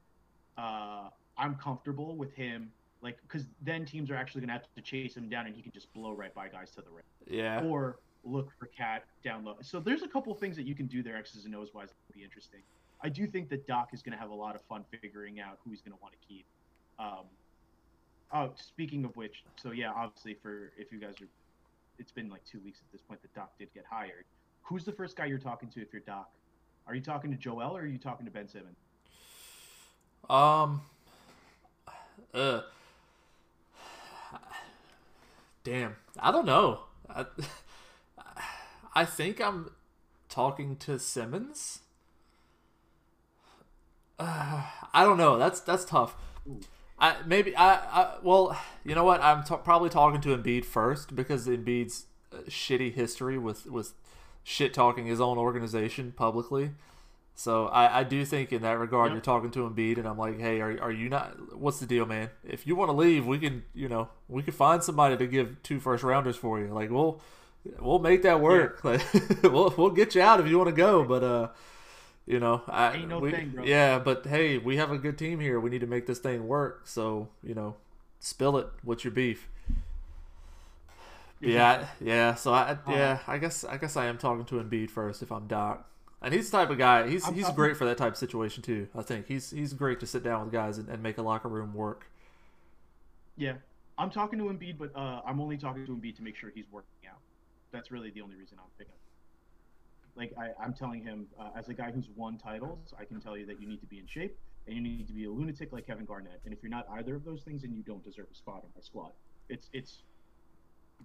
uh, 0.57 1.09
I'm 1.37 1.55
comfortable 1.55 2.15
with 2.15 2.33
him 2.33 2.71
like 3.01 3.17
because 3.23 3.47
then 3.61 3.85
teams 3.85 4.11
are 4.11 4.15
actually 4.15 4.41
gonna 4.41 4.53
have 4.53 4.67
to 4.75 4.81
chase 4.81 5.15
him 5.15 5.29
down 5.29 5.47
and 5.47 5.55
he 5.55 5.61
can 5.61 5.71
just 5.71 5.91
blow 5.93 6.11
right 6.11 6.33
by 6.33 6.47
guys 6.47 6.71
to 6.71 6.81
the 6.81 6.89
rim 6.89 7.03
yeah. 7.27 7.63
or 7.63 7.97
look 8.23 8.51
for 8.59 8.67
cat 8.67 9.05
down 9.23 9.43
low. 9.43 9.57
So 9.61 9.79
there's 9.79 10.03
a 10.03 10.07
couple 10.07 10.33
things 10.35 10.55
that 10.55 10.65
you 10.65 10.75
can 10.75 10.87
do 10.87 11.01
there, 11.03 11.15
X's 11.17 11.45
and 11.45 11.55
O's 11.55 11.73
wise, 11.73 11.89
that 11.89 12.15
be 12.15 12.23
interesting. 12.23 12.59
I 13.03 13.09
do 13.09 13.25
think 13.25 13.49
that 13.49 13.65
Doc 13.65 13.89
is 13.93 14.01
going 14.01 14.13
to 14.13 14.19
have 14.19 14.29
a 14.29 14.35
lot 14.35 14.55
of 14.55 14.61
fun 14.61 14.85
figuring 15.01 15.39
out 15.39 15.57
who 15.63 15.71
he's 15.71 15.81
going 15.81 15.93
to 15.93 16.01
want 16.01 16.13
to 16.13 16.27
keep. 16.27 16.45
Um, 16.99 17.25
oh, 18.31 18.53
speaking 18.55 19.05
of 19.05 19.15
which, 19.17 19.43
so 19.55 19.71
yeah, 19.71 19.91
obviously 19.95 20.35
for 20.35 20.71
if 20.77 20.91
you 20.91 20.99
guys 20.99 21.15
are, 21.21 21.27
it's 21.97 22.11
been 22.11 22.29
like 22.29 22.43
two 22.45 22.59
weeks 22.59 22.79
at 22.79 22.91
this 22.91 23.01
point 23.01 23.21
that 23.23 23.33
Doc 23.33 23.51
did 23.57 23.73
get 23.73 23.85
hired. 23.89 24.25
Who's 24.63 24.85
the 24.85 24.91
first 24.91 25.15
guy 25.17 25.25
you're 25.25 25.39
talking 25.39 25.69
to 25.69 25.81
if 25.81 25.91
you're 25.91 26.03
Doc? 26.03 26.29
Are 26.85 26.93
you 26.93 27.01
talking 27.01 27.31
to 27.31 27.37
Joel 27.37 27.75
or 27.75 27.81
are 27.81 27.85
you 27.85 27.97
talking 27.97 28.25
to 28.25 28.31
Ben 28.31 28.47
Simmons? 28.47 28.77
Um. 30.29 30.81
Uh. 32.33 32.61
Damn, 35.63 35.95
I 36.19 36.31
don't 36.31 36.45
know. 36.45 36.79
I, 37.09 37.25
I 38.95 39.05
think 39.05 39.39
I'm 39.39 39.71
talking 40.27 40.75
to 40.77 40.97
Simmons. 40.97 41.79
Uh, 44.17 44.63
I 44.93 45.03
don't 45.03 45.17
know. 45.17 45.37
That's 45.37 45.59
that's 45.59 45.85
tough. 45.85 46.15
I 46.99 47.15
maybe 47.25 47.55
I, 47.55 47.75
I 47.75 48.15
well, 48.23 48.59
you 48.83 48.95
know 48.95 49.03
what? 49.03 49.21
I'm 49.21 49.43
t- 49.43 49.55
probably 49.63 49.89
talking 49.89 50.21
to 50.21 50.37
Embiid 50.37 50.65
first 50.65 51.15
because 51.15 51.47
Embiid's 51.47 52.05
uh, 52.33 52.37
shitty 52.47 52.93
history 52.93 53.37
with 53.37 53.65
with 53.65 53.93
shit 54.43 54.73
talking 54.73 55.05
his 55.05 55.21
own 55.21 55.37
organization 55.37 56.13
publicly. 56.15 56.71
So 57.33 57.67
I, 57.67 57.99
I 57.99 58.03
do 58.03 58.23
think 58.25 58.51
in 58.53 58.61
that 58.61 58.77
regard 58.77 59.07
Yep. 59.09 59.13
you're 59.15 59.21
talking 59.21 59.51
to 59.51 59.67
Embiid 59.69 59.97
and 59.97 60.07
I'm 60.07 60.17
like, 60.17 60.39
hey, 60.39 60.59
are, 60.61 60.77
are 60.81 60.91
you 60.91 61.09
not? 61.09 61.55
What's 61.57 61.79
the 61.79 61.85
deal, 61.87 62.05
man? 62.05 62.29
If 62.43 62.67
you 62.67 62.75
want 62.75 62.89
to 62.89 62.93
leave, 62.93 63.25
we 63.25 63.39
can 63.39 63.63
you 63.73 63.87
know 63.89 64.09
we 64.27 64.43
can 64.43 64.53
find 64.53 64.83
somebody 64.83 65.17
to 65.17 65.25
give 65.27 65.61
two 65.63 65.79
first 65.79 66.03
rounders 66.03 66.35
for 66.35 66.59
you. 66.59 66.67
Like 66.67 66.91
we'll 66.91 67.19
we'll 67.79 67.99
make 67.99 68.21
that 68.23 68.41
work. 68.41 68.81
Yeah. 68.83 68.99
we'll 69.43 69.73
we'll 69.77 69.89
get 69.91 70.13
you 70.13 70.21
out 70.21 70.39
if 70.39 70.47
you 70.47 70.57
want 70.57 70.69
to 70.69 70.75
go, 70.75 71.03
but 71.03 71.23
uh, 71.23 71.47
you 72.27 72.39
know, 72.39 72.61
I 72.67 72.93
Ain't 72.97 73.07
no 73.09 73.19
we, 73.19 73.31
thing, 73.31 73.49
bro. 73.49 73.63
yeah, 73.63 73.97
but 73.97 74.25
hey, 74.27 74.57
we 74.59 74.77
have 74.77 74.91
a 74.91 74.97
good 74.97 75.17
team 75.17 75.39
here. 75.39 75.59
We 75.59 75.69
need 75.71 75.81
to 75.81 75.87
make 75.87 76.05
this 76.05 76.19
thing 76.19 76.47
work. 76.47 76.81
So 76.85 77.29
you 77.41 77.55
know, 77.55 77.75
spill 78.19 78.57
it. 78.57 78.67
What's 78.83 79.03
your 79.03 79.11
beef? 79.13 79.47
Yeah, 81.39 81.87
yeah. 81.99 82.35
So 82.35 82.53
I, 82.53 82.77
yeah, 82.87 83.19
I 83.27 83.39
guess, 83.39 83.63
I 83.63 83.77
guess 83.77 83.97
I 83.97 84.05
am 84.05 84.19
talking 84.19 84.45
to 84.45 84.55
Embiid 84.63 84.91
first 84.91 85.23
if 85.23 85.31
I'm 85.31 85.47
Doc, 85.47 85.89
and 86.21 86.33
he's 86.33 86.49
the 86.49 86.57
type 86.57 86.69
of 86.69 86.77
guy. 86.77 87.07
He's 87.07 87.25
I'm 87.27 87.33
he's 87.33 87.43
talking- 87.43 87.55
great 87.55 87.77
for 87.77 87.85
that 87.85 87.97
type 87.97 88.13
of 88.13 88.17
situation 88.17 88.61
too. 88.63 88.87
I 88.95 89.01
think 89.01 89.27
he's 89.27 89.51
he's 89.51 89.73
great 89.73 89.99
to 90.01 90.05
sit 90.07 90.23
down 90.23 90.43
with 90.43 90.51
guys 90.53 90.77
and, 90.77 90.87
and 90.89 91.01
make 91.01 91.17
a 91.17 91.21
locker 91.21 91.47
room 91.49 91.73
work. 91.73 92.09
Yeah, 93.37 93.53
I'm 93.97 94.09
talking 94.09 94.37
to 94.39 94.45
Embiid, 94.45 94.77
but 94.77 94.95
uh, 94.95 95.21
I'm 95.25 95.39
only 95.41 95.57
talking 95.57 95.85
to 95.85 95.91
Embiid 95.91 96.15
to 96.17 96.21
make 96.23 96.35
sure 96.35 96.51
he's 96.53 96.69
working 96.71 97.09
out. 97.09 97.17
That's 97.71 97.91
really 97.91 98.11
the 98.11 98.21
only 98.21 98.35
reason 98.35 98.57
I'm 98.59 98.69
picking. 98.77 98.93
Like 100.15 100.33
I, 100.37 100.61
I'm 100.61 100.73
telling 100.73 101.01
him, 101.03 101.27
uh, 101.39 101.49
as 101.57 101.69
a 101.69 101.73
guy 101.73 101.89
who's 101.91 102.09
won 102.15 102.37
titles, 102.37 102.93
I 102.99 103.05
can 103.05 103.21
tell 103.21 103.37
you 103.37 103.45
that 103.45 103.61
you 103.61 103.67
need 103.67 103.79
to 103.79 103.87
be 103.87 103.97
in 103.99 104.07
shape 104.07 104.37
and 104.67 104.75
you 104.75 104.81
need 104.81 105.07
to 105.07 105.13
be 105.13 105.23
a 105.25 105.31
lunatic 105.31 105.71
like 105.71 105.87
Kevin 105.87 106.05
Garnett. 106.05 106.41
And 106.43 106.53
if 106.53 106.61
you're 106.61 106.69
not 106.69 106.85
either 106.97 107.15
of 107.15 107.23
those 107.23 107.41
things, 107.41 107.61
then 107.61 107.73
you 107.73 107.81
don't 107.81 108.03
deserve 108.03 108.25
a 108.31 108.35
spot 108.35 108.57
on 108.57 108.69
my 108.75 108.81
squad. 108.81 109.11
It's 109.49 109.69
it's 109.73 110.03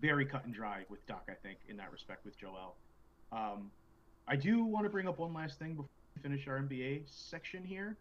very 0.01 0.27
cut 0.27 0.45
and 0.45 0.53
dry 0.53 0.85
with 0.91 1.07
Doc, 1.07 1.25
I 1.31 1.35
think, 1.35 1.59
in 1.69 1.77
that 1.79 1.91
respect 1.93 2.25
with 2.25 2.37
Joel. 2.37 2.75
Um, 3.33 3.71
I 4.29 4.37
do 4.37 4.65
want 4.65 4.85
to 4.85 4.91
bring 4.91 5.07
up 5.07 5.19
one 5.19 5.33
last 5.33 5.59
thing 5.59 5.75
before 5.75 5.89
we 6.17 6.23
finish 6.23 6.49
our 6.49 6.59
NBA 6.59 7.03
section 7.07 7.63
here. 7.63 7.97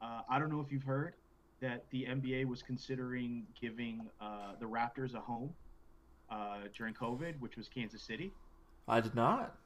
Uh, 0.00 0.22
I 0.28 0.38
don't 0.38 0.50
know 0.50 0.60
if 0.60 0.72
you've 0.72 0.84
heard 0.84 1.14
that 1.60 1.84
the 1.90 2.04
NBA 2.04 2.46
was 2.46 2.62
considering 2.62 3.44
giving 3.60 4.08
uh, 4.20 4.52
the 4.60 4.66
Raptors 4.66 5.14
a 5.14 5.20
home 5.20 5.50
uh, 6.30 6.60
during 6.76 6.94
COVID, 6.94 7.38
which 7.40 7.56
was 7.56 7.68
Kansas 7.68 8.02
City. 8.02 8.32
I 8.86 9.00
did 9.00 9.14
not. 9.14 9.56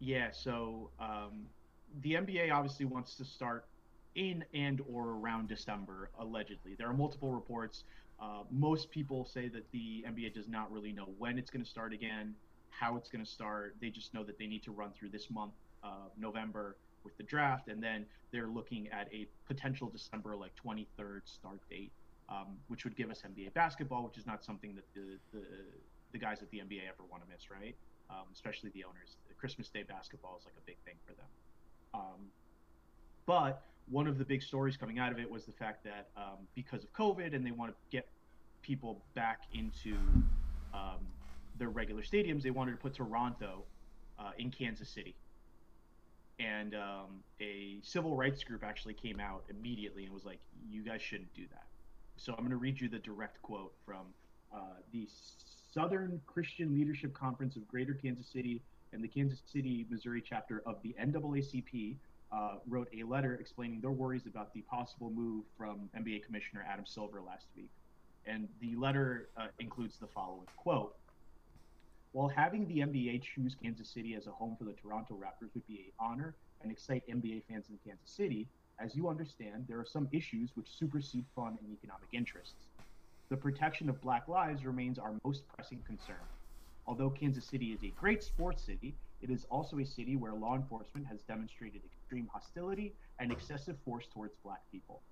Yeah, 0.00 0.30
so 0.32 0.90
um, 0.98 1.46
the 2.02 2.14
NBA 2.14 2.52
obviously 2.52 2.86
wants 2.86 3.14
to 3.16 3.24
start 3.24 3.66
in 4.16 4.44
and 4.52 4.80
or 4.88 5.10
around 5.10 5.48
December, 5.48 6.10
allegedly. 6.18 6.74
There 6.76 6.88
are 6.88 6.94
multiple 6.94 7.32
reports. 7.32 7.84
Uh, 8.20 8.42
most 8.50 8.90
people 8.90 9.24
say 9.24 9.48
that 9.48 9.70
the 9.70 10.04
NBA 10.08 10.34
does 10.34 10.48
not 10.48 10.72
really 10.72 10.92
know 10.92 11.14
when 11.18 11.38
it's 11.38 11.50
going 11.50 11.62
to 11.62 11.70
start 11.70 11.92
again, 11.92 12.34
how 12.78 12.96
it's 12.96 13.08
going 13.08 13.24
to 13.24 13.30
start. 13.30 13.76
They 13.80 13.90
just 13.90 14.14
know 14.14 14.24
that 14.24 14.38
they 14.38 14.46
need 14.46 14.62
to 14.64 14.72
run 14.72 14.92
through 14.92 15.10
this 15.10 15.30
month, 15.30 15.52
November, 16.16 16.76
with 17.04 17.16
the 17.16 17.22
draft, 17.22 17.68
and 17.68 17.82
then 17.82 18.04
they're 18.32 18.48
looking 18.48 18.88
at 18.88 19.08
a 19.12 19.26
potential 19.46 19.88
December 19.88 20.36
like 20.36 20.52
23rd 20.62 21.20
start 21.24 21.60
date, 21.70 21.92
um, 22.28 22.58
which 22.68 22.84
would 22.84 22.96
give 22.96 23.10
us 23.10 23.22
NBA 23.22 23.54
basketball, 23.54 24.04
which 24.04 24.18
is 24.18 24.26
not 24.26 24.44
something 24.44 24.74
that 24.74 24.84
the 24.94 25.18
the, 25.32 25.44
the 26.12 26.18
guys 26.18 26.42
at 26.42 26.50
the 26.50 26.58
NBA 26.58 26.82
ever 26.88 27.04
want 27.10 27.22
to 27.22 27.28
miss, 27.28 27.50
right? 27.50 27.76
Um, 28.10 28.26
especially 28.32 28.70
the 28.70 28.84
owners. 28.84 29.16
Christmas 29.38 29.68
Day 29.68 29.84
basketball 29.86 30.36
is 30.38 30.44
like 30.44 30.54
a 30.56 30.66
big 30.66 30.76
thing 30.84 30.94
for 31.06 31.12
them. 31.12 31.26
Um, 31.94 32.30
but 33.26 33.62
one 33.90 34.06
of 34.06 34.18
the 34.18 34.24
big 34.24 34.42
stories 34.42 34.76
coming 34.76 34.98
out 34.98 35.12
of 35.12 35.18
it 35.18 35.30
was 35.30 35.44
the 35.44 35.52
fact 35.52 35.84
that 35.84 36.08
um, 36.16 36.46
because 36.54 36.84
of 36.84 36.92
COVID 36.92 37.34
and 37.34 37.46
they 37.46 37.50
want 37.50 37.70
to 37.70 37.76
get 37.90 38.08
people 38.62 39.02
back 39.14 39.40
into 39.52 39.96
um, 40.74 41.00
their 41.58 41.70
regular 41.70 42.02
stadiums, 42.02 42.42
they 42.42 42.50
wanted 42.50 42.72
to 42.72 42.76
put 42.78 42.94
Toronto 42.94 43.64
uh, 44.18 44.30
in 44.38 44.50
Kansas 44.50 44.88
City. 44.88 45.14
And 46.40 46.74
um, 46.74 47.22
a 47.40 47.78
civil 47.82 48.16
rights 48.16 48.44
group 48.44 48.62
actually 48.64 48.94
came 48.94 49.18
out 49.18 49.42
immediately 49.50 50.04
and 50.04 50.14
was 50.14 50.24
like, 50.24 50.38
"You 50.70 50.82
guys 50.82 51.02
shouldn't 51.02 51.34
do 51.34 51.42
that." 51.50 51.66
So 52.16 52.32
I'm 52.32 52.38
going 52.38 52.50
to 52.50 52.56
read 52.56 52.80
you 52.80 52.88
the 52.88 52.98
direct 53.00 53.42
quote 53.42 53.72
from 53.84 54.06
uh, 54.54 54.58
the 54.92 55.08
Southern 55.72 56.20
Christian 56.26 56.74
Leadership 56.74 57.12
Conference 57.12 57.56
of 57.56 57.66
Greater 57.66 57.94
Kansas 57.94 58.26
City 58.26 58.62
and 58.92 59.02
the 59.02 59.08
Kansas 59.08 59.40
City, 59.52 59.86
Missouri 59.90 60.22
chapter 60.26 60.62
of 60.66 60.76
the 60.82 60.94
NAACP 61.00 61.96
uh, 62.32 62.54
wrote 62.68 62.88
a 62.98 63.02
letter 63.04 63.34
explaining 63.34 63.80
their 63.80 63.90
worries 63.90 64.26
about 64.26 64.52
the 64.54 64.60
possible 64.62 65.10
move 65.10 65.44
from 65.56 65.88
NBA 65.96 66.24
Commissioner 66.24 66.64
Adam 66.68 66.86
Silver 66.86 67.20
last 67.20 67.46
week. 67.56 67.70
And 68.26 68.48
the 68.60 68.76
letter 68.76 69.28
uh, 69.36 69.46
includes 69.58 69.96
the 69.98 70.06
following 70.06 70.46
quote 70.56 70.96
While 72.12 72.28
having 72.28 72.66
the 72.66 72.78
NBA 72.78 73.22
choose 73.22 73.54
Kansas 73.62 73.90
City 73.90 74.14
as 74.14 74.26
a 74.26 74.30
home 74.30 74.56
for 74.58 74.64
the 74.64 74.72
Toronto 74.72 75.14
Raptors 75.14 75.52
would 75.54 75.66
be 75.66 75.74
an 75.86 75.92
honor 76.00 76.34
and 76.62 76.72
excite 76.72 77.06
NBA 77.08 77.42
fans 77.48 77.66
in 77.68 77.78
Kansas 77.84 78.10
City, 78.10 78.48
as 78.80 78.94
you 78.94 79.08
understand, 79.08 79.66
there 79.68 79.78
are 79.78 79.84
some 79.84 80.08
issues 80.12 80.50
which 80.54 80.68
supersede 80.70 81.26
fun 81.34 81.58
and 81.62 81.72
economic 81.72 82.08
interests. 82.12 82.68
The 83.28 83.36
protection 83.36 83.88
of 83.90 84.00
black 84.00 84.26
lives 84.26 84.64
remains 84.64 84.98
our 84.98 85.14
most 85.24 85.42
pressing 85.48 85.82
concern. 85.86 86.16
Although 86.86 87.10
Kansas 87.10 87.44
City 87.44 87.66
is 87.66 87.84
a 87.84 87.92
great 88.00 88.22
sports 88.22 88.64
city, 88.64 88.94
it 89.20 89.30
is 89.30 89.44
also 89.50 89.78
a 89.78 89.84
city 89.84 90.16
where 90.16 90.32
law 90.32 90.54
enforcement 90.54 91.06
has 91.06 91.20
demonstrated 91.22 91.82
extreme 91.84 92.28
hostility 92.32 92.94
and 93.18 93.30
excessive 93.30 93.76
force 93.84 94.06
towards 94.12 94.34
black 94.42 94.62
people. 94.72 95.02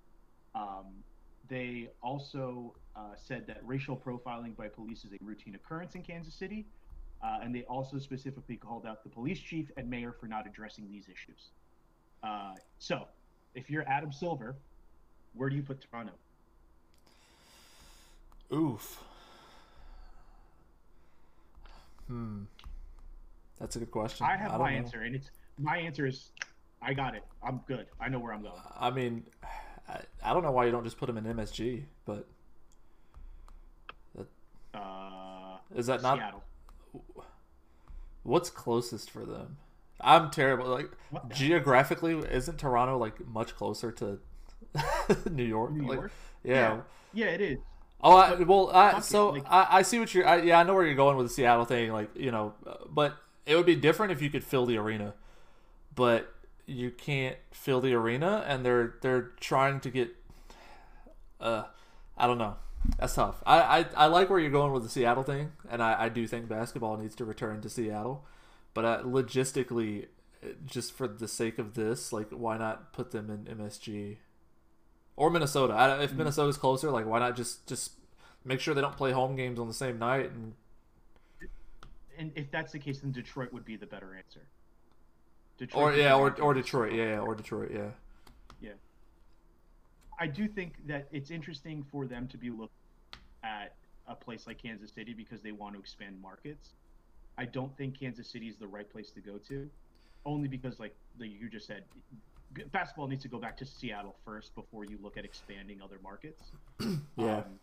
Um, 0.54 1.04
they 1.48 1.90
also 2.02 2.74
uh, 2.96 3.14
said 3.16 3.46
that 3.48 3.58
racial 3.62 3.96
profiling 3.96 4.56
by 4.56 4.68
police 4.68 5.04
is 5.04 5.12
a 5.12 5.22
routine 5.22 5.54
occurrence 5.54 5.94
in 5.94 6.02
Kansas 6.02 6.34
City, 6.34 6.66
uh, 7.22 7.38
and 7.42 7.54
they 7.54 7.62
also 7.64 7.98
specifically 7.98 8.56
called 8.56 8.86
out 8.86 9.02
the 9.02 9.08
police 9.10 9.40
chief 9.40 9.70
and 9.76 9.88
mayor 9.88 10.12
for 10.12 10.26
not 10.26 10.46
addressing 10.46 10.88
these 10.90 11.04
issues. 11.04 11.50
Uh, 12.22 12.54
so, 12.78 13.06
if 13.54 13.70
you're 13.70 13.86
Adam 13.88 14.12
Silver, 14.12 14.54
where 15.34 15.48
do 15.48 15.56
you 15.56 15.62
put 15.62 15.80
Toronto? 15.90 16.12
Oof. 18.52 19.02
Hmm. 22.06 22.42
That's 23.58 23.76
a 23.76 23.78
good 23.80 23.90
question. 23.90 24.26
I 24.26 24.36
have 24.36 24.52
don't 24.52 24.60
my 24.60 24.72
know. 24.72 24.76
answer, 24.78 25.00
and 25.02 25.14
it's 25.16 25.30
my 25.58 25.78
answer 25.78 26.06
is, 26.06 26.30
I 26.82 26.92
got 26.94 27.14
it. 27.14 27.24
I'm 27.42 27.60
good. 27.66 27.86
I 28.00 28.08
know 28.08 28.18
where 28.18 28.32
I'm 28.32 28.42
going. 28.42 28.60
I 28.78 28.90
mean, 28.90 29.24
I, 29.88 30.00
I 30.22 30.32
don't 30.32 30.42
know 30.42 30.52
why 30.52 30.66
you 30.66 30.70
don't 30.72 30.84
just 30.84 30.98
put 30.98 31.08
him 31.08 31.16
in 31.16 31.24
MSG, 31.24 31.84
but 32.04 32.26
Uh, 34.74 35.56
is 35.74 35.86
that 35.86 36.02
not 36.02 36.18
Seattle. 36.18 36.42
What's 38.26 38.50
closest 38.50 39.10
for 39.10 39.24
them? 39.24 39.56
I'm 40.00 40.30
terrible. 40.30 40.66
Like 40.68 40.90
What 41.10 41.30
geographically, 41.30 42.14
isn't 42.18 42.58
Toronto 42.58 42.98
like 42.98 43.26
much 43.26 43.56
closer 43.56 43.90
to 43.92 44.18
New 45.30 45.44
York? 45.44 45.72
New 45.72 45.86
Like, 45.86 45.98
York? 45.98 46.12
yeah. 46.44 46.80
Yeah, 47.12 47.26
it 47.26 47.40
is. 47.40 47.58
Oh, 48.02 48.14
I, 48.16 48.34
well, 48.34 48.70
I, 48.72 49.00
so 49.00 49.30
like- 49.30 49.44
I, 49.46 49.66
I 49.78 49.82
see 49.82 49.98
what 49.98 50.14
you're. 50.14 50.26
I, 50.26 50.42
yeah, 50.42 50.58
I 50.58 50.62
know 50.64 50.74
where 50.74 50.84
you're 50.84 50.94
going 50.94 51.16
with 51.16 51.26
the 51.28 51.32
Seattle 51.32 51.64
thing. 51.64 51.92
Like 51.92 52.10
you 52.14 52.30
know, 52.30 52.54
but 52.90 53.16
it 53.46 53.56
would 53.56 53.66
be 53.66 53.74
different 53.76 54.12
if 54.12 54.20
you 54.20 54.28
could 54.28 54.44
fill 54.44 54.66
the 54.66 54.76
arena, 54.76 55.14
but 55.94 56.32
you 56.66 56.90
can't 56.90 57.36
fill 57.52 57.80
the 57.80 57.94
arena, 57.94 58.44
and 58.46 58.64
they're 58.66 58.96
they're 59.00 59.32
trying 59.40 59.80
to 59.80 59.90
get. 59.90 60.10
Uh, 61.40 61.64
I 62.16 62.26
don't 62.26 62.38
know. 62.38 62.56
That's 62.98 63.14
tough. 63.14 63.42
I, 63.44 63.60
I, 63.60 63.86
I 63.96 64.06
like 64.06 64.30
where 64.30 64.38
you're 64.38 64.50
going 64.50 64.72
with 64.72 64.82
the 64.82 64.88
Seattle 64.88 65.22
thing, 65.22 65.52
and 65.70 65.82
I, 65.82 66.04
I 66.04 66.08
do 66.08 66.26
think 66.26 66.48
basketball 66.48 66.96
needs 66.96 67.14
to 67.16 67.24
return 67.24 67.60
to 67.60 67.68
Seattle, 67.68 68.24
but 68.74 68.84
uh, 68.84 69.02
logistically, 69.02 70.06
just 70.64 70.92
for 70.92 71.08
the 71.08 71.28
sake 71.28 71.58
of 71.58 71.74
this, 71.74 72.12
like 72.12 72.30
why 72.30 72.56
not 72.56 72.92
put 72.92 73.10
them 73.10 73.30
in 73.30 73.56
MSG 73.56 74.16
or 75.16 75.30
Minnesota? 75.30 75.72
I, 75.74 76.02
if 76.02 76.12
Minnesota's 76.12 76.56
closer, 76.56 76.90
like 76.90 77.06
why 77.06 77.18
not 77.18 77.36
just 77.36 77.66
just 77.66 77.92
make 78.44 78.60
sure 78.60 78.74
they 78.74 78.80
don't 78.80 78.96
play 78.96 79.12
home 79.12 79.36
games 79.36 79.58
on 79.58 79.68
the 79.68 79.74
same 79.74 79.98
night 79.98 80.30
and 80.30 80.54
And 82.18 82.32
if 82.34 82.50
that's 82.50 82.72
the 82.72 82.78
case, 82.78 83.00
then 83.00 83.12
Detroit 83.12 83.52
would 83.52 83.64
be 83.64 83.76
the 83.76 83.86
better 83.86 84.14
answer. 84.14 84.46
Detroit 85.58 85.94
or 85.94 85.96
yeah 85.96 86.14
or 86.14 86.38
or 86.40 86.54
Detroit 86.54 86.92
yeah, 86.92 87.18
or 87.18 87.34
Detroit 87.34 87.70
yeah 87.72 87.90
I 90.18 90.26
do 90.26 90.48
think 90.48 90.86
that 90.86 91.08
it's 91.12 91.30
interesting 91.30 91.84
for 91.90 92.06
them 92.06 92.28
to 92.28 92.38
be 92.38 92.50
looking 92.50 92.70
at 93.44 93.76
a 94.06 94.14
place 94.14 94.46
like 94.46 94.58
Kansas 94.62 94.92
City 94.92 95.14
because 95.14 95.42
they 95.42 95.52
want 95.52 95.74
to 95.74 95.80
expand 95.80 96.20
markets. 96.20 96.74
I 97.38 97.44
don't 97.44 97.76
think 97.76 97.98
Kansas 97.98 98.30
City 98.30 98.48
is 98.48 98.56
the 98.56 98.66
right 98.66 98.90
place 98.90 99.10
to 99.12 99.20
go 99.20 99.38
to, 99.48 99.70
only 100.24 100.48
because, 100.48 100.78
like, 100.80 100.96
like 101.18 101.30
you 101.30 101.50
just 101.50 101.66
said, 101.66 101.84
basketball 102.72 103.08
needs 103.08 103.22
to 103.22 103.28
go 103.28 103.38
back 103.38 103.56
to 103.58 103.66
Seattle 103.66 104.16
first 104.24 104.54
before 104.54 104.84
you 104.84 104.98
look 105.02 105.16
at 105.18 105.24
expanding 105.24 105.82
other 105.82 105.98
markets. 106.02 106.52
yeah 107.16 107.42
Um, 107.44 107.60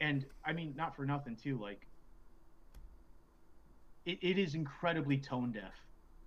and 0.00 0.26
I 0.44 0.52
mean, 0.52 0.74
not 0.76 0.96
for 0.96 1.06
nothing 1.06 1.36
too. 1.36 1.58
Like, 1.58 1.86
it, 4.04 4.18
it 4.22 4.38
is 4.38 4.54
incredibly 4.54 5.18
tone 5.18 5.52
deaf 5.52 5.74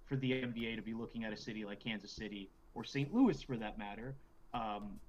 for 0.06 0.16
the 0.16 0.32
NBA 0.32 0.76
to 0.76 0.82
be 0.82 0.94
looking 0.94 1.24
at 1.24 1.34
a 1.34 1.38
city 1.38 1.66
like 1.66 1.80
Kansas 1.80 2.12
City 2.12 2.52
or 2.76 2.84
St. 2.84 3.14
Louis, 3.14 3.42
for 3.42 3.58
that 3.58 3.78
matter, 3.78 4.16
um, 4.54 5.00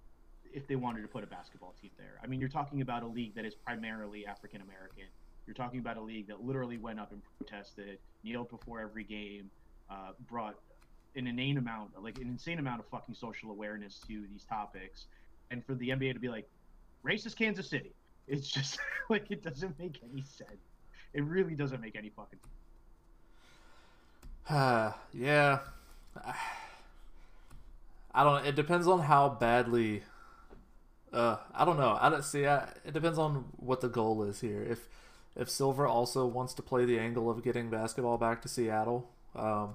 if 0.52 0.66
they 0.66 0.76
wanted 0.76 1.02
to 1.02 1.08
put 1.08 1.24
a 1.24 1.26
basketball 1.26 1.74
team 1.80 1.90
there. 1.98 2.20
I 2.22 2.26
mean, 2.26 2.40
you're 2.40 2.48
talking 2.48 2.80
about 2.80 3.02
a 3.02 3.06
league 3.06 3.34
that 3.34 3.44
is 3.44 3.54
primarily 3.54 4.26
African 4.26 4.60
American. 4.60 5.04
You're 5.46 5.54
talking 5.54 5.80
about 5.80 5.96
a 5.96 6.00
league 6.00 6.28
that 6.28 6.42
literally 6.42 6.78
went 6.78 6.98
up 6.98 7.12
and 7.12 7.20
protested, 7.38 7.98
kneeled 8.22 8.48
before 8.48 8.80
every 8.80 9.04
game, 9.04 9.50
uh, 9.90 10.12
brought 10.28 10.54
an 11.16 11.26
inane 11.26 11.58
amount, 11.58 11.90
like 12.02 12.18
an 12.18 12.28
insane 12.28 12.58
amount 12.58 12.80
of 12.80 12.86
fucking 12.88 13.14
social 13.14 13.50
awareness 13.50 14.00
to 14.06 14.26
these 14.30 14.44
topics, 14.44 15.06
and 15.50 15.64
for 15.64 15.74
the 15.74 15.90
NBA 15.90 16.14
to 16.14 16.18
be 16.18 16.28
like, 16.28 16.48
racist 17.04 17.36
Kansas 17.36 17.68
City, 17.68 17.92
it's 18.26 18.48
just 18.48 18.78
like 19.10 19.30
it 19.30 19.42
doesn't 19.42 19.78
make 19.78 20.00
any 20.10 20.22
sense. 20.22 20.50
It 21.12 21.24
really 21.24 21.54
doesn't 21.54 21.80
make 21.80 21.96
any 21.96 22.10
fucking. 22.10 22.38
Uh, 24.48 24.92
yeah. 25.12 25.60
I 28.14 28.24
don't. 28.24 28.46
It 28.46 28.54
depends 28.54 28.86
on 28.86 29.00
how 29.00 29.28
badly. 29.28 30.02
Uh, 31.12 31.36
I 31.54 31.64
don't 31.64 31.78
know. 31.78 31.98
I 32.00 32.08
don't 32.08 32.24
see. 32.24 32.46
I, 32.46 32.68
it 32.84 32.92
depends 32.92 33.18
on 33.18 33.46
what 33.56 33.80
the 33.80 33.88
goal 33.88 34.22
is 34.22 34.40
here. 34.40 34.62
If 34.62 34.88
if 35.36 35.50
Silver 35.50 35.86
also 35.86 36.26
wants 36.26 36.54
to 36.54 36.62
play 36.62 36.84
the 36.84 36.98
angle 36.98 37.28
of 37.28 37.42
getting 37.42 37.70
basketball 37.70 38.18
back 38.18 38.40
to 38.42 38.48
Seattle, 38.48 39.10
um, 39.34 39.74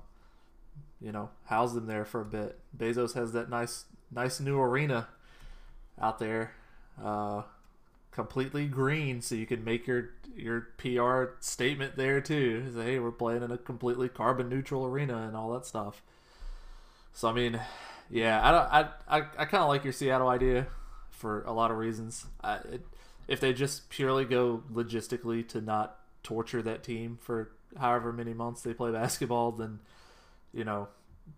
you 1.01 1.11
know, 1.11 1.29
house 1.45 1.73
them 1.73 1.85
there 1.85 2.05
for 2.05 2.21
a 2.21 2.25
bit. 2.25 2.59
Bezos 2.77 3.13
has 3.13 3.33
that 3.33 3.49
nice 3.49 3.85
nice 4.11 4.39
new 4.39 4.59
arena 4.59 5.07
out 6.01 6.19
there, 6.19 6.53
uh, 7.03 7.43
completely 8.11 8.65
green, 8.67 9.21
so 9.21 9.35
you 9.35 9.45
can 9.45 9.63
make 9.63 9.85
your 9.85 10.11
your 10.35 10.67
PR 10.77 11.35
statement 11.41 11.97
there 11.97 12.21
too. 12.21 12.71
Say, 12.73 12.83
hey, 12.83 12.99
we're 12.99 13.11
playing 13.11 13.43
in 13.43 13.51
a 13.51 13.57
completely 13.57 14.07
carbon 14.07 14.47
neutral 14.47 14.85
arena 14.85 15.27
and 15.27 15.35
all 15.35 15.51
that 15.53 15.65
stuff. 15.65 16.01
So 17.13 17.27
I 17.27 17.33
mean, 17.33 17.59
yeah, 18.09 18.39
I 18.43 18.51
don't, 18.51 18.61
I 19.09 19.17
I, 19.19 19.23
I 19.37 19.45
kind 19.45 19.63
of 19.63 19.69
like 19.69 19.83
your 19.83 19.93
Seattle 19.93 20.29
idea 20.29 20.67
for 21.11 21.43
a 21.43 21.51
lot 21.53 21.71
of 21.71 21.77
reasons. 21.77 22.25
I, 22.43 22.55
it, 22.55 22.85
if 23.27 23.39
they 23.39 23.53
just 23.53 23.89
purely 23.89 24.25
go 24.25 24.63
logistically 24.73 25.47
to 25.49 25.61
not 25.61 25.97
torture 26.23 26.61
that 26.63 26.83
team 26.83 27.17
for 27.21 27.51
however 27.77 28.11
many 28.11 28.33
months 28.33 28.61
they 28.61 28.73
play 28.73 28.91
basketball, 28.91 29.51
then 29.51 29.79
you 30.53 30.63
know, 30.63 30.87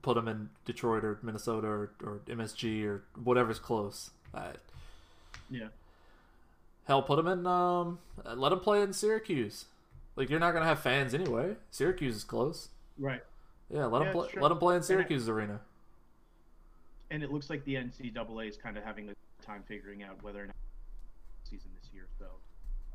put 0.01 0.15
them 0.15 0.27
in 0.27 0.49
Detroit 0.65 1.03
or 1.03 1.19
Minnesota 1.21 1.67
or, 1.67 1.91
or 2.03 2.21
MSG 2.27 2.85
or 2.85 3.03
whatever's 3.21 3.59
close. 3.59 4.11
I, 4.33 4.51
Yeah. 5.49 5.67
hell, 6.85 7.01
put 7.03 7.17
them 7.17 7.27
in. 7.27 7.45
Um, 7.45 7.99
let 8.35 8.49
them 8.49 8.59
play 8.59 8.81
in 8.81 8.93
Syracuse. 8.93 9.65
Like 10.15 10.29
you're 10.29 10.39
not 10.39 10.53
gonna 10.53 10.65
have 10.65 10.79
fans 10.79 11.13
anyway. 11.13 11.55
Syracuse 11.71 12.15
is 12.17 12.23
close. 12.23 12.69
Right. 12.97 13.23
Yeah, 13.69 13.85
let 13.85 13.99
Yeah, 13.99 14.05
them 14.05 14.13
play. 14.13 14.29
Let 14.39 14.49
them 14.49 14.57
play 14.59 14.75
in 14.75 14.77
And 14.77 14.85
Syracuse 14.85 15.27
arena. 15.29 15.61
And 17.11 17.21
it 17.23 17.31
looks 17.31 17.49
like 17.49 17.63
the 17.65 17.75
NCAA 17.75 18.47
is 18.49 18.57
kind 18.57 18.77
of 18.77 18.83
having 18.83 19.09
a 19.09 19.45
time 19.45 19.63
figuring 19.67 20.01
out 20.01 20.23
whether 20.23 20.43
or 20.43 20.47
not 20.47 20.55
season 21.43 21.69
this 21.79 21.89
year. 21.93 22.07
So, 22.17 22.25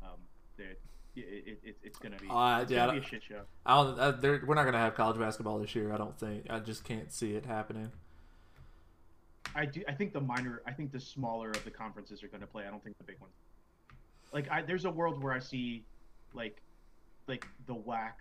um, 0.03 0.17
it, 0.57 0.79
it, 1.15 1.59
it, 1.63 1.77
it's 1.83 1.99
gonna 1.99 2.17
be 2.17 2.27
Uh, 2.29 2.61
it's 2.61 2.71
yeah, 2.71 2.87
gonna 2.87 2.99
be 2.99 3.05
a 3.05 3.09
shit 3.09 3.21
show. 3.23 3.41
I 3.65 3.75
don't. 3.83 3.99
Uh, 3.99 4.11
they're- 4.11 4.43
we're 4.45 4.55
not 4.55 4.65
gonna 4.65 4.79
have 4.79 4.95
college 4.95 5.19
basketball 5.19 5.59
this 5.59 5.75
year. 5.75 5.93
I 5.93 5.97
don't 5.97 6.17
think. 6.17 6.47
I 6.49 6.59
just 6.59 6.83
can't 6.83 7.11
see 7.13 7.33
it 7.35 7.45
happening. 7.45 7.91
I 9.55 9.65
do. 9.65 9.83
I 9.87 9.93
think 9.93 10.13
the 10.13 10.21
minor. 10.21 10.61
I 10.65 10.71
think 10.71 10.91
the 10.91 10.99
smaller 10.99 11.51
of 11.51 11.63
the 11.63 11.71
conferences 11.71 12.23
are 12.23 12.27
going 12.27 12.41
to 12.41 12.47
play. 12.47 12.65
I 12.67 12.69
don't 12.69 12.83
think 12.83 12.97
the 12.97 13.03
big 13.03 13.19
ones. 13.19 13.33
Like, 14.33 14.49
I, 14.51 14.61
there's 14.61 14.85
a 14.85 14.91
world 14.91 15.23
where 15.23 15.33
I 15.33 15.39
see, 15.39 15.83
like, 16.33 16.61
like 17.27 17.47
the 17.65 17.73
WAC, 17.73 18.11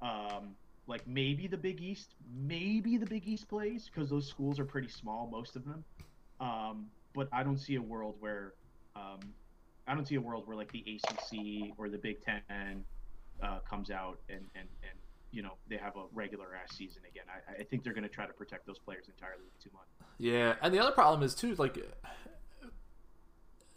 um, 0.00 0.54
like 0.86 1.06
maybe 1.06 1.46
the 1.46 1.56
Big 1.56 1.80
East, 1.80 2.14
maybe 2.34 2.96
the 2.96 3.06
Big 3.06 3.26
East 3.26 3.48
plays 3.48 3.90
because 3.92 4.10
those 4.10 4.26
schools 4.26 4.58
are 4.60 4.64
pretty 4.64 4.88
small, 4.88 5.28
most 5.30 5.56
of 5.56 5.64
them. 5.64 5.84
Um, 6.40 6.86
but 7.14 7.28
I 7.32 7.42
don't 7.42 7.58
see 7.58 7.76
a 7.76 7.82
world 7.82 8.16
where, 8.20 8.54
um, 8.94 9.20
I 9.88 9.94
don't 9.94 10.06
see 10.06 10.16
a 10.16 10.20
world 10.20 10.46
where 10.46 10.56
like 10.56 10.70
the 10.72 10.84
ACC 10.86 11.72
or 11.78 11.88
the 11.88 11.98
Big 11.98 12.18
Ten 12.22 12.84
uh, 13.42 13.58
comes 13.68 13.90
out 13.90 14.18
and 14.28 14.44
and 14.54 14.68
and 14.82 14.98
you 15.30 15.42
know 15.42 15.52
they 15.68 15.76
have 15.76 15.96
a 15.96 16.04
regular 16.12 16.46
ass 16.54 16.76
season 16.76 17.02
again. 17.08 17.24
I, 17.28 17.60
I 17.60 17.64
think 17.64 17.84
they're 17.84 17.92
going 17.92 18.02
to 18.02 18.08
try 18.08 18.26
to 18.26 18.32
protect 18.32 18.66
those 18.66 18.78
players 18.78 19.06
entirely 19.08 19.44
too 19.62 19.70
much. 19.72 20.08
Yeah, 20.18 20.54
and 20.62 20.72
the 20.72 20.78
other 20.78 20.92
problem 20.92 21.22
is 21.22 21.34
too, 21.34 21.54
like 21.56 21.78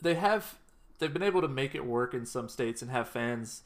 they 0.02 0.16
have 0.16 0.56
they've 1.00 1.14
been 1.14 1.24
able 1.24 1.42
to 1.42 1.48
make 1.48 1.76
it 1.76 1.86
work 1.86 2.14
in 2.14 2.26
some 2.26 2.50
states 2.50 2.82
and 2.82 2.92
have 2.92 3.08
fans 3.10 3.64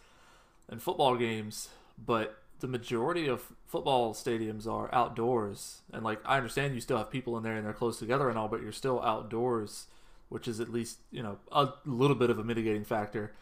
in 0.71 0.79
football 0.79 1.15
games, 1.15 1.69
but 2.03 2.42
the 2.63 2.67
majority 2.69 3.27
of 3.27 3.51
football 3.67 4.13
stadiums 4.13 4.65
are 4.65 4.89
outdoors. 4.95 5.81
And 5.91 6.01
like 6.01 6.21
I 6.23 6.37
understand 6.37 6.73
you 6.73 6.79
still 6.79 6.97
have 6.97 7.11
people 7.11 7.35
in 7.35 7.43
there 7.43 7.57
and 7.57 7.65
they're 7.65 7.73
close 7.73 7.99
together 7.99 8.29
and 8.29 8.39
all, 8.39 8.47
but 8.47 8.61
you're 8.61 8.71
still 8.71 9.01
outdoors, 9.01 9.87
which 10.29 10.47
is 10.47 10.61
at 10.61 10.71
least, 10.71 10.99
you 11.11 11.21
know, 11.21 11.39
a 11.51 11.73
little 11.85 12.15
bit 12.15 12.29
of 12.29 12.39
a 12.39 12.43
mitigating 12.43 12.85
factor. 12.85 13.33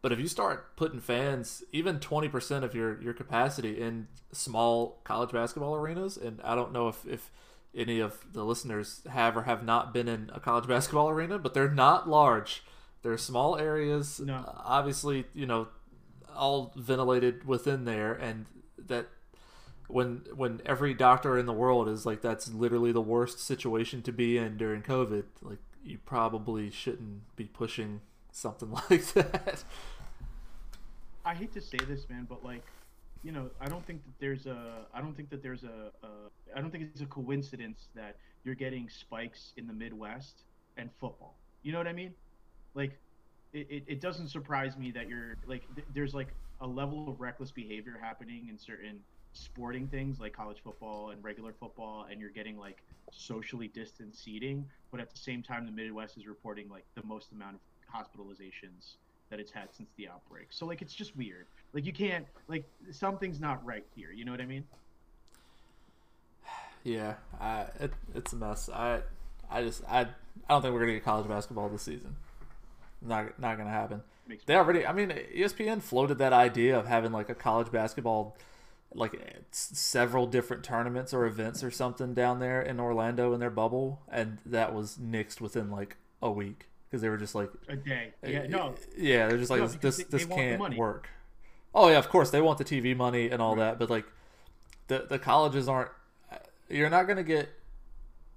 But 0.00 0.12
if 0.12 0.18
you 0.18 0.28
start 0.28 0.76
putting 0.76 0.98
fans, 0.98 1.62
even 1.72 1.98
20% 1.98 2.64
of 2.64 2.74
your, 2.74 2.98
your 3.02 3.12
capacity 3.12 3.78
in 3.78 4.08
small 4.32 5.02
college 5.04 5.30
basketball 5.30 5.74
arenas, 5.74 6.16
and 6.16 6.40
I 6.42 6.54
don't 6.54 6.72
know 6.72 6.88
if, 6.88 7.06
if 7.06 7.30
any 7.76 8.00
of 8.00 8.32
the 8.32 8.44
listeners 8.44 9.02
have 9.10 9.36
or 9.36 9.42
have 9.42 9.62
not 9.62 9.92
been 9.92 10.08
in 10.08 10.30
a 10.32 10.40
college 10.40 10.66
basketball 10.66 11.10
arena, 11.10 11.38
but 11.38 11.52
they're 11.52 11.70
not 11.70 12.08
large. 12.08 12.62
They're 13.02 13.18
small 13.18 13.58
areas. 13.58 14.20
No. 14.20 14.36
uh, 14.36 14.52
obviously, 14.64 15.26
you 15.34 15.44
know, 15.44 15.68
all 16.34 16.72
ventilated 16.76 17.46
within 17.46 17.84
there, 17.84 18.14
and 18.14 18.46
that 18.88 19.08
when 19.88 20.22
when 20.34 20.60
every 20.64 20.94
doctor 20.94 21.38
in 21.38 21.46
the 21.46 21.52
world 21.52 21.88
is 21.88 22.06
like 22.06 22.22
that's 22.22 22.52
literally 22.52 22.92
the 22.92 23.00
worst 23.00 23.40
situation 23.40 24.02
to 24.02 24.12
be 24.12 24.38
in 24.38 24.56
during 24.56 24.82
COVID, 24.82 25.24
like 25.42 25.58
you 25.84 25.98
probably 25.98 26.70
shouldn't 26.70 27.34
be 27.36 27.44
pushing 27.44 28.00
something 28.32 28.70
like 28.90 29.12
that. 29.14 29.64
I 31.24 31.34
hate 31.34 31.52
to 31.52 31.60
say 31.60 31.78
this, 31.86 32.08
man, 32.08 32.26
but 32.28 32.44
like, 32.44 32.64
you 33.22 33.32
know, 33.32 33.50
I 33.60 33.68
don't 33.68 33.84
think 33.86 34.02
that 34.04 34.12
there's 34.18 34.46
a, 34.46 34.86
I 34.94 35.00
don't 35.00 35.14
think 35.14 35.30
that 35.30 35.42
there's 35.42 35.64
a, 35.64 35.90
a 36.02 36.08
I 36.56 36.60
don't 36.60 36.70
think 36.70 36.84
it's 36.92 37.02
a 37.02 37.06
coincidence 37.06 37.88
that 37.94 38.16
you're 38.44 38.54
getting 38.54 38.88
spikes 38.88 39.52
in 39.56 39.66
the 39.66 39.72
Midwest 39.72 40.42
and 40.76 40.90
football. 40.98 41.34
You 41.62 41.72
know 41.72 41.78
what 41.78 41.86
I 41.86 41.92
mean? 41.92 42.14
Like, 42.74 42.98
it, 43.52 43.66
it, 43.68 43.84
it 43.86 44.00
doesn't 44.00 44.28
surprise 44.28 44.76
me 44.76 44.92
that 44.92 45.08
you're 45.08 45.36
like, 45.46 45.62
th- 45.74 45.86
there's 45.92 46.14
like 46.14 46.28
a 46.60 46.66
level 46.66 47.08
of 47.08 47.20
reckless 47.20 47.50
behavior 47.50 47.98
happening 48.00 48.48
in 48.48 48.58
certain 48.58 49.00
sporting 49.32 49.86
things 49.86 50.18
like 50.18 50.32
college 50.32 50.58
football 50.62 51.10
and 51.10 51.22
regular 51.22 51.52
football, 51.52 52.06
and 52.10 52.20
you're 52.20 52.30
getting 52.30 52.58
like 52.58 52.82
socially 53.12 53.68
distanced 53.68 54.22
seating, 54.22 54.66
but 54.90 55.00
at 55.00 55.10
the 55.10 55.18
same 55.18 55.42
time, 55.42 55.66
the 55.66 55.72
Midwest 55.72 56.16
is 56.16 56.26
reporting 56.26 56.68
like 56.68 56.84
the 56.94 57.02
most 57.04 57.32
amount 57.32 57.56
of 57.56 57.60
hospitalizations 57.94 58.96
that 59.30 59.38
it's 59.38 59.52
had 59.52 59.68
since 59.72 59.88
the 59.96 60.08
outbreak. 60.08 60.48
So 60.50 60.66
like 60.66 60.82
it's 60.82 60.94
just 60.94 61.16
weird. 61.16 61.46
Like 61.72 61.86
you 61.86 61.92
can't 61.92 62.26
like 62.48 62.64
something's 62.90 63.40
not 63.40 63.64
right 63.64 63.84
here. 63.94 64.12
You 64.12 64.24
know 64.24 64.32
what 64.32 64.40
I 64.40 64.46
mean? 64.46 64.64
Yeah, 66.82 67.16
it, 67.78 67.92
it's 68.14 68.32
a 68.32 68.36
mess. 68.36 68.70
I 68.70 69.02
I 69.50 69.62
just 69.62 69.82
I 69.86 70.00
I 70.00 70.06
don't 70.48 70.62
think 70.62 70.72
we're 70.72 70.80
gonna 70.80 70.94
get 70.94 71.04
college 71.04 71.28
basketball 71.28 71.68
this 71.68 71.82
season. 71.82 72.16
Not 73.02 73.38
not 73.38 73.58
gonna 73.58 73.68
happen. 73.68 74.02
Makes 74.30 74.44
They 74.44 74.54
already. 74.54 74.86
I 74.86 74.92
mean, 74.92 75.10
ESPN 75.10 75.82
floated 75.82 76.18
that 76.18 76.32
idea 76.32 76.78
of 76.78 76.86
having 76.86 77.10
like 77.10 77.28
a 77.28 77.34
college 77.34 77.72
basketball, 77.72 78.36
like 78.94 79.20
several 79.50 80.26
different 80.26 80.62
tournaments 80.62 81.12
or 81.12 81.26
events 81.26 81.64
or 81.64 81.70
something 81.72 82.14
down 82.14 82.38
there 82.38 82.62
in 82.62 82.78
Orlando 82.78 83.32
in 83.34 83.40
their 83.40 83.50
bubble, 83.50 84.02
and 84.08 84.38
that 84.46 84.72
was 84.72 84.98
nixed 84.98 85.40
within 85.40 85.68
like 85.68 85.96
a 86.22 86.30
week 86.30 86.68
because 86.88 87.02
they 87.02 87.08
were 87.08 87.16
just 87.16 87.34
like, 87.34 87.50
a 87.68 87.74
day. 87.74 88.12
Uh, 88.24 88.28
yeah, 88.28 88.46
no. 88.46 88.74
yeah, 88.96 89.26
they're 89.26 89.38
just 89.38 89.50
like 89.50 89.60
No, 89.60 89.66
this 89.66 89.76
this, 89.76 89.96
they- 89.96 90.04
this 90.04 90.24
they 90.26 90.34
can't 90.34 90.76
work. 90.76 91.08
Oh 91.74 91.88
yeah, 91.88 91.98
of 91.98 92.08
course 92.08 92.30
they 92.30 92.40
want 92.40 92.58
the 92.58 92.64
TV 92.64 92.96
money 92.96 93.30
and 93.30 93.42
all 93.42 93.56
that, 93.56 93.80
but 93.80 93.90
like 93.90 94.06
the 94.86 95.06
the 95.08 95.18
colleges 95.18 95.68
aren't. 95.68 95.90
Uh, 96.30 96.36
you're 96.68 96.90
not 96.90 97.06
going 97.06 97.16
to 97.16 97.24
get 97.24 97.48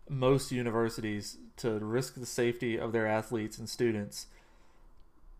most 0.09 0.51
universities 0.51 1.37
to 1.57 1.77
risk 1.79 2.15
the 2.15 2.25
safety 2.25 2.79
of 2.79 2.91
their 2.93 3.05
athletes 3.05 3.59
and 3.59 3.69
students 3.69 4.25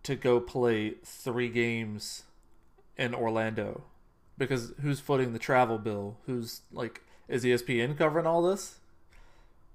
to 0.04 0.16
go 0.16 0.40
play 0.40 0.96
three 1.04 1.50
games 1.50 2.24
in 2.98 3.16
Orlando 3.16 3.84
because 4.38 4.74
who's 4.82 5.00
footing 5.00 5.34
the 5.34 5.40
travel 5.40 5.78
bill? 5.78 6.18
Who's 6.26 6.62
like 6.72 7.02
is 7.28 7.44
ESPN 7.44 7.98
covering 7.98 8.28
all 8.28 8.42
this? 8.42 8.80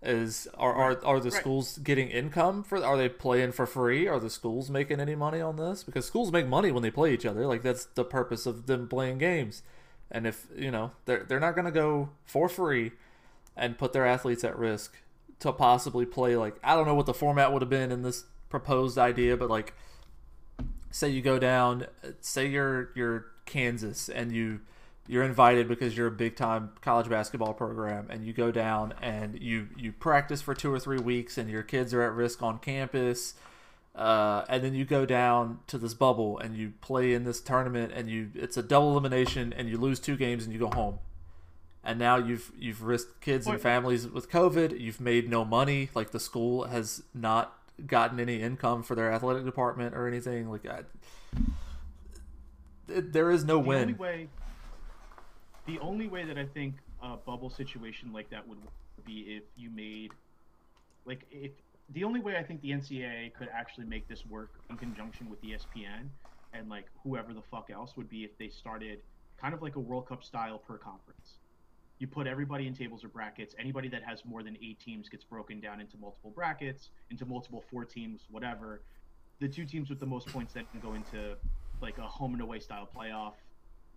Is 0.00 0.46
are 0.56 0.72
are, 0.74 1.04
are 1.04 1.18
the 1.18 1.30
Right. 1.30 1.40
schools 1.40 1.78
getting 1.78 2.08
income 2.08 2.62
for? 2.62 2.84
Are 2.84 2.96
they 2.96 3.08
playing 3.08 3.50
for 3.52 3.66
free? 3.66 4.06
Are 4.06 4.20
the 4.20 4.30
schools 4.30 4.70
making 4.70 5.00
any 5.00 5.16
money 5.16 5.40
on 5.40 5.56
this? 5.56 5.82
Because 5.82 6.06
schools 6.06 6.30
make 6.30 6.46
money 6.46 6.70
when 6.70 6.84
they 6.84 6.90
play 6.90 7.12
each 7.12 7.26
other. 7.26 7.46
Like 7.46 7.62
that's 7.62 7.86
the 7.86 8.04
purpose 8.04 8.46
of 8.46 8.66
them 8.66 8.86
playing 8.86 9.18
games. 9.18 9.62
And 10.10 10.24
if 10.26 10.46
you 10.56 10.70
know 10.70 10.92
they're 11.06 11.24
they're 11.24 11.40
not 11.40 11.56
going 11.56 11.64
to 11.64 11.72
go 11.72 12.10
for 12.24 12.48
free 12.48 12.92
and 13.56 13.76
put 13.76 13.92
their 13.92 14.06
athletes 14.06 14.44
at 14.44 14.56
risk 14.56 14.96
to 15.40 15.52
possibly 15.52 16.06
play 16.06 16.36
like 16.36 16.56
I 16.62 16.76
don't 16.76 16.86
know 16.86 16.94
what 16.94 17.06
the 17.06 17.14
format 17.14 17.52
would 17.52 17.62
have 17.62 17.68
been 17.70 17.90
in 17.90 18.02
this 18.02 18.24
proposed 18.48 18.98
idea, 18.98 19.36
but 19.36 19.50
like 19.50 19.74
say 20.98 21.08
you 21.08 21.22
go 21.22 21.38
down, 21.38 21.86
say 22.20 22.46
you're 22.46 22.90
you're 22.94 23.26
Kansas 23.46 24.08
and 24.08 24.32
you 24.32 24.60
you're 25.06 25.24
invited 25.24 25.68
because 25.68 25.96
you're 25.96 26.08
a 26.08 26.12
big 26.12 26.36
time 26.36 26.70
college 26.82 27.08
basketball 27.08 27.54
program 27.54 28.08
and 28.10 28.26
you 28.26 28.32
go 28.32 28.50
down 28.50 28.94
and 29.00 29.40
you 29.40 29.68
you 29.76 29.92
practice 29.92 30.42
for 30.42 30.54
two 30.54 30.72
or 30.72 30.78
three 30.78 30.98
weeks 30.98 31.38
and 31.38 31.48
your 31.48 31.62
kids 31.62 31.94
are 31.94 32.02
at 32.02 32.12
risk 32.12 32.42
on 32.42 32.58
campus 32.58 33.34
uh, 33.94 34.44
and 34.48 34.62
then 34.62 34.74
you 34.74 34.84
go 34.84 35.04
down 35.04 35.58
to 35.66 35.78
this 35.78 35.92
bubble 35.94 36.38
and 36.38 36.56
you 36.56 36.72
play 36.80 37.14
in 37.14 37.24
this 37.24 37.40
tournament 37.40 37.92
and 37.94 38.08
you 38.08 38.30
it's 38.34 38.56
a 38.56 38.62
double 38.62 38.92
elimination 38.92 39.52
and 39.52 39.68
you 39.68 39.76
lose 39.76 39.98
two 39.98 40.16
games 40.16 40.44
and 40.44 40.52
you 40.52 40.58
go 40.58 40.68
home. 40.68 40.98
And 41.82 41.98
now 41.98 42.16
you've 42.16 42.52
you've 42.56 42.82
risked 42.82 43.20
kids 43.20 43.46
and 43.46 43.60
families 43.60 44.06
with 44.06 44.30
covid. 44.30 44.78
You've 44.78 45.00
made 45.00 45.28
no 45.28 45.44
money. 45.44 45.90
Like 45.94 46.10
the 46.10 46.20
school 46.20 46.64
has 46.64 47.02
not 47.14 47.57
gotten 47.86 48.18
any 48.20 48.40
income 48.40 48.82
for 48.82 48.94
their 48.94 49.12
athletic 49.12 49.44
department 49.44 49.94
or 49.94 50.06
anything 50.06 50.50
like 50.50 50.66
I, 50.66 50.82
there 52.86 53.30
is 53.30 53.44
no 53.44 53.54
the 53.54 53.68
win. 53.68 53.80
Only 53.82 53.94
way, 53.94 54.28
the 55.66 55.78
only 55.80 56.08
way 56.08 56.24
that 56.24 56.38
I 56.38 56.46
think 56.46 56.76
a 57.02 57.16
bubble 57.16 57.50
situation 57.50 58.12
like 58.12 58.30
that 58.30 58.46
would 58.48 58.58
be 59.04 59.36
if 59.36 59.44
you 59.56 59.70
made, 59.70 60.12
like, 61.04 61.24
if 61.30 61.52
the 61.90 62.04
only 62.04 62.20
way 62.20 62.36
I 62.36 62.42
think 62.42 62.60
the 62.60 62.70
NCAA 62.70 63.34
could 63.34 63.48
actually 63.52 63.86
make 63.86 64.08
this 64.08 64.26
work 64.26 64.50
in 64.68 64.76
conjunction 64.76 65.30
with 65.30 65.42
ESPN 65.42 66.08
and 66.52 66.68
like 66.68 66.86
whoever 67.02 67.32
the 67.32 67.42
fuck 67.50 67.70
else 67.70 67.96
would 67.96 68.08
be 68.08 68.24
if 68.24 68.36
they 68.38 68.48
started 68.48 69.00
kind 69.40 69.54
of 69.54 69.62
like 69.62 69.76
a 69.76 69.80
World 69.80 70.08
Cup 70.08 70.24
style 70.24 70.58
per 70.58 70.76
conference. 70.76 71.38
You 71.98 72.06
put 72.06 72.26
everybody 72.26 72.66
in 72.66 72.74
tables 72.74 73.02
or 73.04 73.08
brackets. 73.08 73.54
Anybody 73.58 73.88
that 73.88 74.02
has 74.04 74.24
more 74.24 74.42
than 74.42 74.56
eight 74.62 74.78
teams 74.80 75.08
gets 75.08 75.24
broken 75.24 75.60
down 75.60 75.80
into 75.80 75.96
multiple 75.96 76.30
brackets, 76.30 76.90
into 77.10 77.26
multiple 77.26 77.64
four 77.70 77.84
teams, 77.84 78.22
whatever. 78.30 78.82
The 79.40 79.48
two 79.48 79.64
teams 79.64 79.90
with 79.90 79.98
the 80.00 80.06
most 80.06 80.28
points 80.28 80.52
then 80.52 80.64
can 80.70 80.80
go 80.80 80.94
into 80.94 81.36
like 81.80 81.98
a 81.98 82.02
home 82.02 82.32
and 82.34 82.42
away 82.42 82.60
style 82.60 82.88
playoff, 82.96 83.34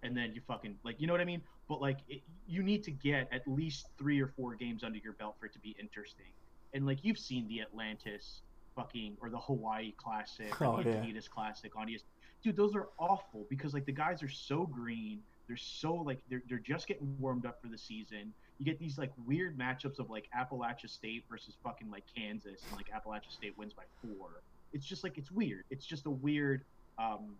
and 0.04 0.16
then 0.18 0.34
you 0.34 0.41
fucking 0.47 0.76
like 0.84 0.99
you 0.99 1.08
know 1.08 1.14
what 1.14 1.22
I 1.22 1.26
mean. 1.26 1.41
But 1.68 1.80
like 1.82 1.99
it, 2.10 2.22
you 2.47 2.64
need 2.64 2.84
to 2.84 2.91
get 2.91 3.28
at 3.32 3.47
least 3.47 3.88
three 3.97 4.20
or 4.22 4.28
four 4.28 4.56
games 4.56 4.84
under 4.84 4.97
your 4.97 5.14
belt 5.14 5.36
for 5.39 5.45
it 5.45 5.54
to 5.54 5.60
be 5.60 5.76
interesting. 5.80 6.26
And 6.74 6.86
like 6.86 6.99
you've 7.04 7.20
seen 7.20 7.47
the 7.47 7.62
Atlantis 7.62 8.41
fucking 8.76 9.18
or 9.22 9.30
the 9.30 9.38
Hawaii 9.39 9.93
Classic, 9.97 10.60
Oh, 10.62 10.82
the 10.82 10.89
yeah. 10.89 10.95
Adidas 10.97 11.30
Classic 11.30 11.76
on 11.76 11.88
ESPN. 11.88 12.04
Dude, 12.43 12.56
those 12.56 12.76
are 12.76 12.88
awful 12.97 13.45
because 13.49 13.74
like 13.74 13.86
the 13.86 13.91
guys 13.91 14.24
are 14.24 14.30
so 14.30 14.66
green. 14.66 15.20
They're 15.47 15.57
so 15.57 15.93
like 15.95 16.19
they're 16.29 16.43
they're 16.47 16.59
just 16.59 16.87
getting 16.87 17.17
warmed 17.19 17.45
up 17.45 17.61
for 17.61 17.67
the 17.67 17.77
season. 17.77 18.33
You 18.57 18.65
get 18.65 18.79
these 18.79 18.97
like 18.97 19.11
weird 19.25 19.57
matchups 19.57 19.99
of 19.99 20.09
like 20.09 20.27
Appalachia 20.37 20.89
State 20.89 21.25
versus 21.29 21.55
fucking 21.63 21.89
like 21.89 22.03
Kansas, 22.15 22.61
and 22.67 22.75
like 22.77 22.87
Appalachia 22.89 23.31
State 23.31 23.57
wins 23.57 23.73
by 23.73 23.83
four. 24.01 24.43
It's 24.73 24.85
just 24.85 25.03
like 25.03 25.17
it's 25.17 25.31
weird. 25.31 25.63
It's 25.69 25.85
just 25.85 26.05
a 26.05 26.09
weird, 26.11 26.63
um, 26.97 27.35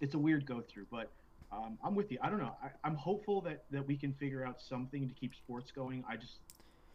it's 0.00 0.14
a 0.14 0.18
weird 0.18 0.46
go 0.46 0.60
through. 0.60 0.86
But 0.90 1.12
um, 1.52 1.78
I'm 1.84 1.94
with 1.94 2.10
you. 2.10 2.18
I 2.22 2.30
don't 2.30 2.40
know. 2.40 2.56
I, 2.62 2.70
I'm 2.84 2.96
hopeful 2.96 3.40
that 3.42 3.64
that 3.70 3.86
we 3.86 3.96
can 3.96 4.12
figure 4.14 4.44
out 4.44 4.60
something 4.60 5.08
to 5.08 5.14
keep 5.14 5.34
sports 5.34 5.70
going. 5.70 6.02
I 6.08 6.16
just 6.16 6.40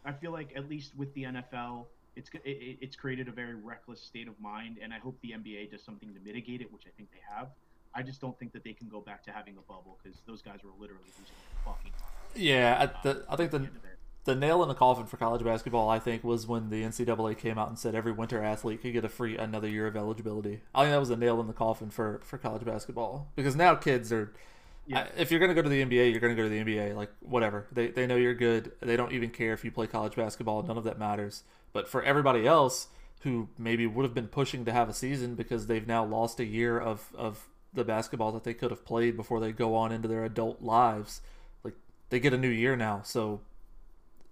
I 0.04 0.12
feel 0.12 0.32
like 0.32 0.52
at 0.56 0.68
least 0.68 0.96
with 0.98 1.14
the 1.14 1.24
NFL, 1.24 1.86
it's 2.16 2.30
it, 2.34 2.42
it- 2.46 2.78
it's 2.82 2.96
created 2.96 3.28
a 3.28 3.32
very 3.32 3.56
reckless 3.56 4.02
state 4.02 4.28
of 4.28 4.40
mind, 4.40 4.80
and 4.82 4.94
I 4.94 5.00
hope 5.00 5.18
the 5.22 5.32
NBA 5.32 5.72
does 5.72 5.84
something 5.84 6.14
to 6.14 6.20
mitigate 6.20 6.62
it, 6.62 6.72
which 6.74 6.84
I 6.88 6.90
think 6.98 7.10
they 7.12 7.22
have. 7.34 7.50
I 7.94 8.04
just 8.04 8.22
don't 8.22 8.38
think 8.40 8.54
that 8.54 8.64
they 8.64 8.74
can 8.74 8.88
go 8.88 9.02
back 9.02 9.24
to 9.24 9.32
having 9.32 9.58
a 9.58 9.62
bubble 9.62 9.98
because 10.02 10.20
those 10.26 10.42
guys 10.42 10.60
were 10.64 10.72
literally 10.80 11.12
losing 11.18 11.36
fucking. 11.66 11.92
Yeah, 12.36 12.88
I, 12.90 13.04
the, 13.04 13.26
I 13.30 13.36
think 13.36 13.52
the 13.52 13.58
end 13.58 13.68
of 13.68 13.76
it. 13.76 13.98
the 14.24 14.36
nail 14.36 14.62
in 14.64 14.70
the 14.70 14.76
coffin 14.76 15.06
for 15.06 15.18
college 15.18 15.44
basketball, 15.44 15.90
I 15.90 16.00
think, 16.00 16.24
was 16.24 16.48
when 16.48 16.70
the 16.70 16.84
NCAA 16.84 17.38
came 17.38 17.58
out 17.58 17.70
and 17.70 17.78
said 17.78 17.94
every 17.94 18.12
winter 18.12 18.42
athlete 18.42 18.82
could 18.82 18.94
get 18.94 19.04
a 19.04 19.10
free 19.10 19.38
another 19.38 19.68
year 19.68 19.88
of 19.88 19.98
eligibility. 19.98 20.62
I 20.74 20.84
think 20.84 20.94
that 20.94 21.00
was 21.00 21.10
a 21.10 21.18
nail 21.18 21.42
in 21.42 21.48
the 21.48 21.54
coffin 21.54 21.90
for, 21.90 22.22
for 22.24 22.38
college 22.38 22.64
basketball 22.64 23.28
because 23.36 23.56
now 23.56 23.76
kids 23.76 24.12
are. 24.12 24.34
Yeah. 24.88 25.08
If 25.16 25.30
you're 25.30 25.40
going 25.40 25.50
to 25.50 25.56
go 25.56 25.62
to 25.62 25.70
the 25.70 25.84
NBA, 25.84 26.12
you're 26.12 26.20
going 26.20 26.36
to 26.36 26.42
go 26.42 26.48
to 26.48 26.50
the 26.50 26.64
NBA. 26.64 26.96
Like 26.96 27.12
whatever, 27.20 27.68
they 27.72 27.88
they 27.88 28.08
know 28.08 28.16
you're 28.16 28.34
good. 28.34 28.72
They 28.82 28.98
don't 28.98 29.12
even 29.12 29.30
care 29.30 29.54
if 29.54 29.64
you 29.64 29.72
play 29.72 29.88
college 29.88 30.16
basketball. 30.16 30.64
None 30.64 30.78
of 30.78 30.84
that 30.86 30.98
matters. 30.98 31.44
But 31.72 31.88
for 31.88 32.02
everybody 32.02 32.48
else 32.48 32.88
who 33.22 33.50
maybe 33.58 33.86
would 33.86 34.04
have 34.04 34.14
been 34.16 34.28
pushing 34.28 34.66
to 34.66 34.72
have 34.72 34.90
a 34.90 34.94
season 34.94 35.36
because 35.36 35.68
they've 35.68 35.88
now 35.88 36.04
lost 36.04 36.40
a 36.40 36.46
year 36.46 36.80
of 36.80 37.10
of 37.16 37.48
the 37.74 37.84
basketball 37.84 38.32
that 38.34 38.44
they 38.44 38.54
could 38.54 38.70
have 38.72 38.84
played 38.86 39.16
before 39.16 39.40
they 39.40 39.52
go 39.52 39.76
on 39.76 39.92
into 39.92 40.08
their 40.08 40.24
adult 40.26 40.62
lives, 40.62 41.22
like 41.64 41.74
they 42.10 42.20
get 42.20 42.34
a 42.34 42.38
new 42.38 42.50
year 42.50 42.76
now. 42.76 43.02
So 43.04 43.42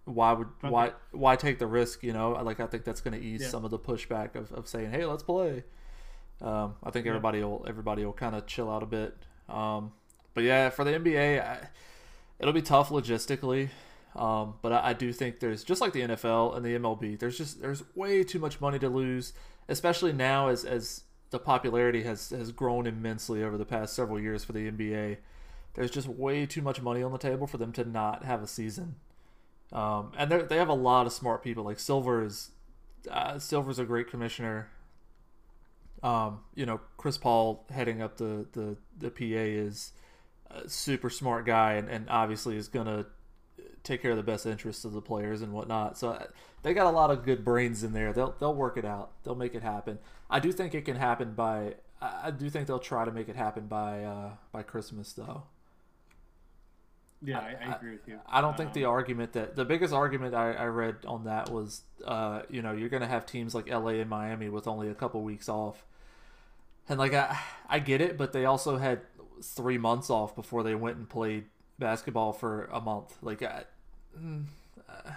why 0.05 0.33
would 0.33 0.47
Okay. 0.63 0.69
why 0.69 0.91
why 1.11 1.35
take 1.35 1.59
the 1.59 1.67
risk? 1.67 2.03
You 2.03 2.13
know, 2.13 2.31
like 2.31 2.59
I 2.59 2.67
think 2.67 2.83
that's 2.83 3.01
going 3.01 3.19
to 3.19 3.23
ease 3.25 3.41
Yeah. 3.41 3.49
some 3.49 3.63
of 3.65 3.71
the 3.71 3.79
pushback 3.79 4.35
of, 4.35 4.51
of 4.51 4.67
saying, 4.67 4.91
hey, 4.91 5.05
let's 5.05 5.23
play. 5.23 5.63
Um, 6.41 6.75
I 6.83 6.89
think 6.91 7.05
Yeah. 7.05 7.11
everybody 7.11 7.43
will 7.43 7.65
everybody 7.67 8.05
will 8.05 8.13
kind 8.13 8.35
of 8.35 8.45
chill 8.47 8.69
out 8.71 8.83
a 8.83 8.87
bit. 8.87 9.15
Um, 9.47 9.91
but 10.33 10.43
yeah, 10.43 10.69
for 10.69 10.83
the 10.83 10.91
NBA, 10.93 11.39
I, 11.41 11.69
it'll 12.39 12.53
be 12.53 12.61
tough 12.61 12.89
logistically. 12.89 13.69
Um, 14.15 14.55
but 14.61 14.71
I, 14.73 14.89
I 14.89 14.93
do 14.93 15.13
think 15.13 15.39
there's 15.39 15.63
just 15.63 15.81
like 15.81 15.93
the 15.93 16.01
NFL 16.01 16.55
and 16.57 16.65
the 16.65 16.75
MLB. 16.77 17.19
There's 17.19 17.37
just 17.37 17.61
there's 17.61 17.83
way 17.95 18.23
too 18.23 18.39
much 18.39 18.59
money 18.59 18.79
to 18.79 18.89
lose, 18.89 19.33
especially 19.67 20.11
now 20.13 20.47
as 20.47 20.65
as 20.65 21.03
the 21.31 21.39
popularity 21.39 22.03
has 22.03 22.29
has 22.29 22.51
grown 22.51 22.87
immensely 22.87 23.43
over 23.43 23.57
the 23.57 23.65
past 23.65 23.93
several 23.93 24.19
years 24.19 24.43
for 24.43 24.53
the 24.53 24.69
NBA. 24.69 25.17
There's 25.75 25.91
just 25.91 26.07
way 26.07 26.45
too 26.45 26.61
much 26.61 26.81
money 26.81 27.03
on 27.03 27.11
the 27.11 27.17
table 27.17 27.47
for 27.47 27.57
them 27.57 27.71
to 27.73 27.85
not 27.85 28.25
have 28.25 28.41
a 28.41 28.47
season. 28.47 28.95
Um, 29.71 30.11
and 30.17 30.31
they 30.31 30.41
they 30.41 30.57
have 30.57 30.69
a 30.69 30.73
lot 30.73 31.05
of 31.05 31.13
smart 31.13 31.43
people. 31.43 31.63
Like 31.63 31.79
Silver 31.79 32.23
is 32.23 32.51
uh, 33.09 33.37
Silver's 33.39 33.79
a 33.79 33.85
great 33.85 34.09
commissioner. 34.09 34.69
Um, 36.01 36.39
you 36.55 36.65
know, 36.65 36.79
Chris 36.97 37.17
Paul 37.17 37.65
heading 37.69 38.01
up 38.01 38.17
the 38.17 38.47
the 38.53 38.77
the 38.97 39.11
PA 39.11 39.23
is 39.23 39.91
a 40.49 40.67
super 40.67 41.09
smart 41.09 41.45
guy, 41.45 41.73
and, 41.73 41.89
and 41.89 42.09
obviously 42.09 42.57
is 42.57 42.67
gonna 42.67 43.05
take 43.83 44.01
care 44.01 44.11
of 44.11 44.17
the 44.17 44.23
best 44.23 44.45
interests 44.45 44.85
of 44.85 44.93
the 44.93 45.01
players 45.01 45.41
and 45.41 45.53
whatnot. 45.53 45.97
So 45.97 46.09
uh, 46.09 46.25
they 46.63 46.73
got 46.73 46.87
a 46.87 46.91
lot 46.91 47.11
of 47.11 47.23
good 47.23 47.45
brains 47.45 47.83
in 47.83 47.93
there. 47.93 48.11
They'll 48.13 48.35
they'll 48.39 48.55
work 48.55 48.77
it 48.77 48.85
out. 48.85 49.11
They'll 49.23 49.35
make 49.35 49.53
it 49.53 49.61
happen. 49.63 49.99
I 50.29 50.39
do 50.39 50.51
think 50.51 50.73
it 50.75 50.85
can 50.85 50.95
happen 50.95 51.33
by. 51.33 51.75
I 52.01 52.27
I 52.27 52.31
do 52.31 52.49
think 52.49 52.67
they'll 52.67 52.79
try 52.79 53.05
to 53.05 53.11
make 53.11 53.29
it 53.29 53.35
happen 53.35 53.67
by 53.67 54.03
uh, 54.03 54.31
by 54.51 54.63
Christmas 54.63 55.13
though. 55.13 55.43
Yeah, 57.21 57.39
I, 57.39 57.55
I 57.65 57.67
agree 57.67 57.91
with 57.91 58.07
you. 58.07 58.19
I 58.27 58.41
don't 58.41 58.55
think 58.55 58.73
the 58.73 58.85
Um, 58.85 58.85
argument 58.85 59.33
that 59.33 59.55
the 59.55 59.65
biggest 59.65 59.93
argument 59.93 60.35
I, 60.35 60.53
I 60.53 60.65
read 60.65 60.97
on 61.05 61.23
that 61.25 61.49
was, 61.49 61.81
uh, 62.05 62.43
you 62.49 62.61
know, 62.61 62.71
you're 62.71 62.89
going 62.89 63.01
to 63.01 63.07
have 63.07 63.25
teams 63.25 63.55
like 63.55 63.67
LA 63.69 63.93
and 64.01 64.09
Miami 64.09 64.49
with 64.49 64.67
only 64.67 64.87
a 64.89 64.95
couple 64.95 65.21
weeks 65.23 65.49
off, 65.49 65.83
and 66.87 66.99
like 66.99 67.13
I, 67.13 67.37
I 67.67 67.79
get 67.79 68.01
it, 68.01 68.17
but 68.17 68.33
they 68.33 68.45
also 68.45 68.77
had 68.77 69.01
three 69.41 69.77
months 69.77 70.09
off 70.09 70.35
before 70.35 70.63
they 70.63 70.75
went 70.75 70.97
and 70.97 71.07
played 71.09 71.45
basketball 71.77 72.33
for 72.33 72.65
a 72.71 72.81
month. 72.81 73.17
Like, 73.21 73.41
I, 73.43 73.63
mm, 74.17 74.45
uh, 74.87 75.11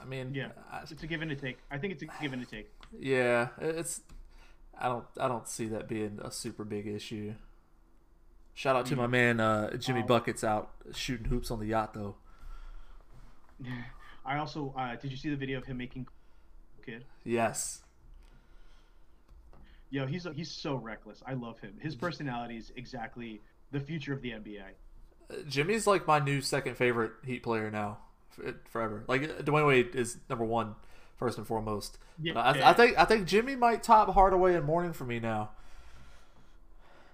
I 0.00 0.04
mean, 0.04 0.36
Yeah. 0.36 0.52
I, 0.70 0.82
It's 0.90 1.02
a 1.02 1.06
give 1.06 1.22
and 1.22 1.30
a 1.32 1.36
take. 1.36 1.58
I 1.70 1.78
think 1.78 1.92
it's 1.92 2.02
a 2.02 2.06
give 2.20 2.32
and 2.32 2.42
a 2.42 2.46
take. 2.46 2.70
yeah, 2.98 3.48
it's. 3.60 4.00
I 4.80 4.88
don't. 4.88 5.04
I 5.20 5.28
don't 5.28 5.46
see 5.46 5.66
that 5.66 5.88
being 5.88 6.18
a 6.22 6.30
super 6.30 6.64
big 6.64 6.86
issue. 6.86 7.34
Shout 8.54 8.76
out 8.76 8.86
to 8.86 8.96
my 8.96 9.06
man 9.06 9.40
uh, 9.40 9.76
Jimmy 9.76 10.00
Um, 10.00 10.06
Buckets 10.06 10.42
out 10.42 10.70
shooting 10.92 11.26
hoops 11.26 11.50
on 11.50 11.60
the 11.60 11.66
yacht 11.66 11.94
though. 11.94 12.16
I 14.26 14.38
also 14.38 14.74
uh, 14.76 14.96
did 14.96 15.10
you 15.10 15.16
see 15.16 15.28
the 15.30 15.36
video 15.36 15.58
of 15.58 15.64
him 15.66 15.76
making 15.78 16.06
kid? 16.84 17.04
Yes. 17.24 17.82
Yo, 19.90 20.06
he's 20.06 20.26
he's 20.34 20.50
so 20.50 20.76
reckless. 20.76 21.22
I 21.26 21.34
love 21.34 21.58
him. 21.60 21.74
His 21.80 21.94
personality 21.96 22.56
is 22.56 22.72
exactly 22.76 23.40
the 23.72 23.80
future 23.80 24.12
of 24.12 24.22
the 24.22 24.30
NBA. 24.30 24.62
Jimmy's 25.48 25.86
like 25.86 26.06
my 26.06 26.18
new 26.18 26.40
second 26.40 26.76
favorite 26.76 27.12
Heat 27.24 27.42
player 27.42 27.70
now, 27.70 27.98
forever. 28.68 29.04
Like 29.08 29.22
Dwyane 29.44 29.66
Wade 29.66 29.94
is 29.94 30.18
number 30.28 30.44
one, 30.44 30.74
first 31.20 31.38
and 31.38 31.46
foremost. 31.46 31.98
Yeah, 32.20 32.32
I, 32.36 32.70
I 32.70 32.72
think 32.72 32.98
I 32.98 33.04
think 33.04 33.28
Jimmy 33.28 33.54
might 33.54 33.84
top 33.84 34.12
Hardaway 34.12 34.54
and 34.54 34.64
Mourning 34.64 34.94
for 34.94 35.04
me 35.04 35.20
now. 35.20 35.50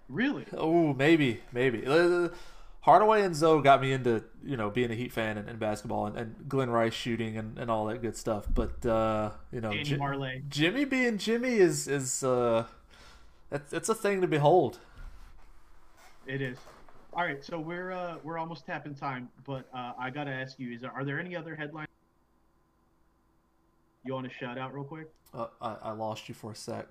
really. 0.08 0.46
Oh, 0.56 0.94
maybe, 0.94 1.42
maybe. 1.52 1.84
Uh, 1.86 2.28
Hardaway 2.80 3.22
and 3.22 3.34
Zo 3.34 3.60
got 3.60 3.82
me 3.82 3.92
into 3.92 4.22
you 4.44 4.56
know 4.56 4.70
being 4.70 4.92
a 4.92 4.94
Heat 4.94 5.12
fan 5.12 5.36
and, 5.36 5.48
and 5.48 5.58
basketball 5.58 6.06
and, 6.06 6.16
and 6.16 6.48
Glenn 6.48 6.70
Rice 6.70 6.94
shooting 6.94 7.36
and, 7.36 7.58
and 7.58 7.68
all 7.68 7.86
that 7.86 8.00
good 8.00 8.16
stuff. 8.16 8.46
But 8.48 8.86
uh, 8.86 9.32
you 9.52 9.60
know, 9.60 9.74
Marley. 9.98 10.42
Jimmy 10.48 10.84
being 10.84 11.18
Jimmy 11.18 11.54
is 11.56 11.88
is 11.88 12.22
uh, 12.22 12.66
it's, 13.50 13.72
it's 13.72 13.88
a 13.88 13.94
thing 13.94 14.20
to 14.20 14.28
behold. 14.28 14.78
It 16.28 16.40
is. 16.40 16.58
All 17.12 17.24
right, 17.24 17.44
so 17.44 17.58
we're 17.58 17.90
uh, 17.90 18.16
we're 18.22 18.38
almost 18.38 18.66
tapping 18.66 18.94
time, 18.94 19.30
but 19.44 19.64
uh, 19.74 19.92
I 19.98 20.10
gotta 20.10 20.30
ask 20.30 20.60
you: 20.60 20.72
Is 20.72 20.82
there 20.82 20.92
are 20.92 21.02
there 21.04 21.18
any 21.18 21.34
other 21.34 21.56
headlines 21.56 21.88
you 24.06 24.14
want 24.14 24.28
to 24.28 24.34
shout 24.34 24.58
out 24.58 24.74
real 24.74 24.84
quick? 24.84 25.08
Uh, 25.34 25.46
I, 25.60 25.76
I 25.82 25.90
lost 25.92 26.28
you 26.28 26.34
for 26.34 26.52
a 26.52 26.54
sec. 26.54 26.86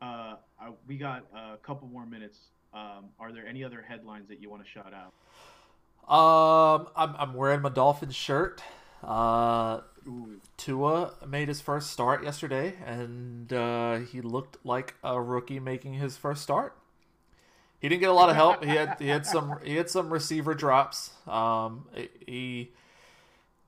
Uh, 0.00 0.36
I, 0.60 0.70
we 0.86 0.96
got 0.96 1.24
a 1.34 1.56
couple 1.58 1.88
more 1.88 2.06
minutes. 2.06 2.38
Um, 2.72 3.06
are 3.18 3.32
there 3.32 3.46
any 3.46 3.64
other 3.64 3.84
headlines 3.86 4.28
that 4.28 4.40
you 4.40 4.50
want 4.50 4.64
to 4.64 4.70
shout 4.70 4.92
out? 4.92 5.12
Um, 6.08 6.88
I'm 6.94 7.16
I'm 7.16 7.34
wearing 7.34 7.62
my 7.62 7.68
Dolphins 7.68 8.14
shirt. 8.14 8.62
Uh, 9.02 9.80
Ooh, 10.06 10.40
Tua 10.56 11.14
made 11.26 11.48
his 11.48 11.60
first 11.60 11.90
start 11.90 12.22
yesterday, 12.22 12.74
and 12.84 13.52
uh, 13.52 13.98
he 13.98 14.20
looked 14.20 14.64
like 14.64 14.94
a 15.02 15.20
rookie 15.20 15.58
making 15.58 15.94
his 15.94 16.16
first 16.16 16.42
start. 16.42 16.76
He 17.80 17.88
didn't 17.88 18.00
get 18.00 18.10
a 18.10 18.14
lot 18.14 18.30
of 18.30 18.36
help. 18.36 18.64
He 18.64 18.70
had 18.70 18.96
he 18.98 19.08
had 19.08 19.26
some 19.26 19.58
he 19.64 19.76
had 19.76 19.90
some 19.90 20.12
receiver 20.12 20.54
drops. 20.54 21.10
Um, 21.26 21.86
he 22.26 22.72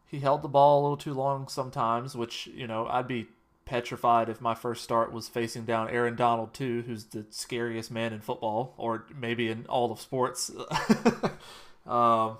he 0.08 0.20
held 0.20 0.42
the 0.42 0.48
ball 0.48 0.80
a 0.80 0.82
little 0.82 0.96
too 0.96 1.14
long 1.14 1.48
sometimes, 1.48 2.16
which 2.16 2.48
you 2.48 2.66
know 2.66 2.86
I'd 2.88 3.06
be 3.06 3.28
petrified 3.68 4.30
if 4.30 4.40
my 4.40 4.54
first 4.54 4.82
start 4.82 5.12
was 5.12 5.28
facing 5.28 5.64
down 5.64 5.90
Aaron 5.90 6.16
Donald 6.16 6.54
too, 6.54 6.82
who's 6.86 7.04
the 7.04 7.26
scariest 7.28 7.90
man 7.90 8.14
in 8.14 8.20
football 8.20 8.74
or 8.78 9.04
maybe 9.14 9.50
in 9.50 9.66
all 9.68 9.92
of 9.92 10.00
sports. 10.00 10.50
um, 11.86 12.38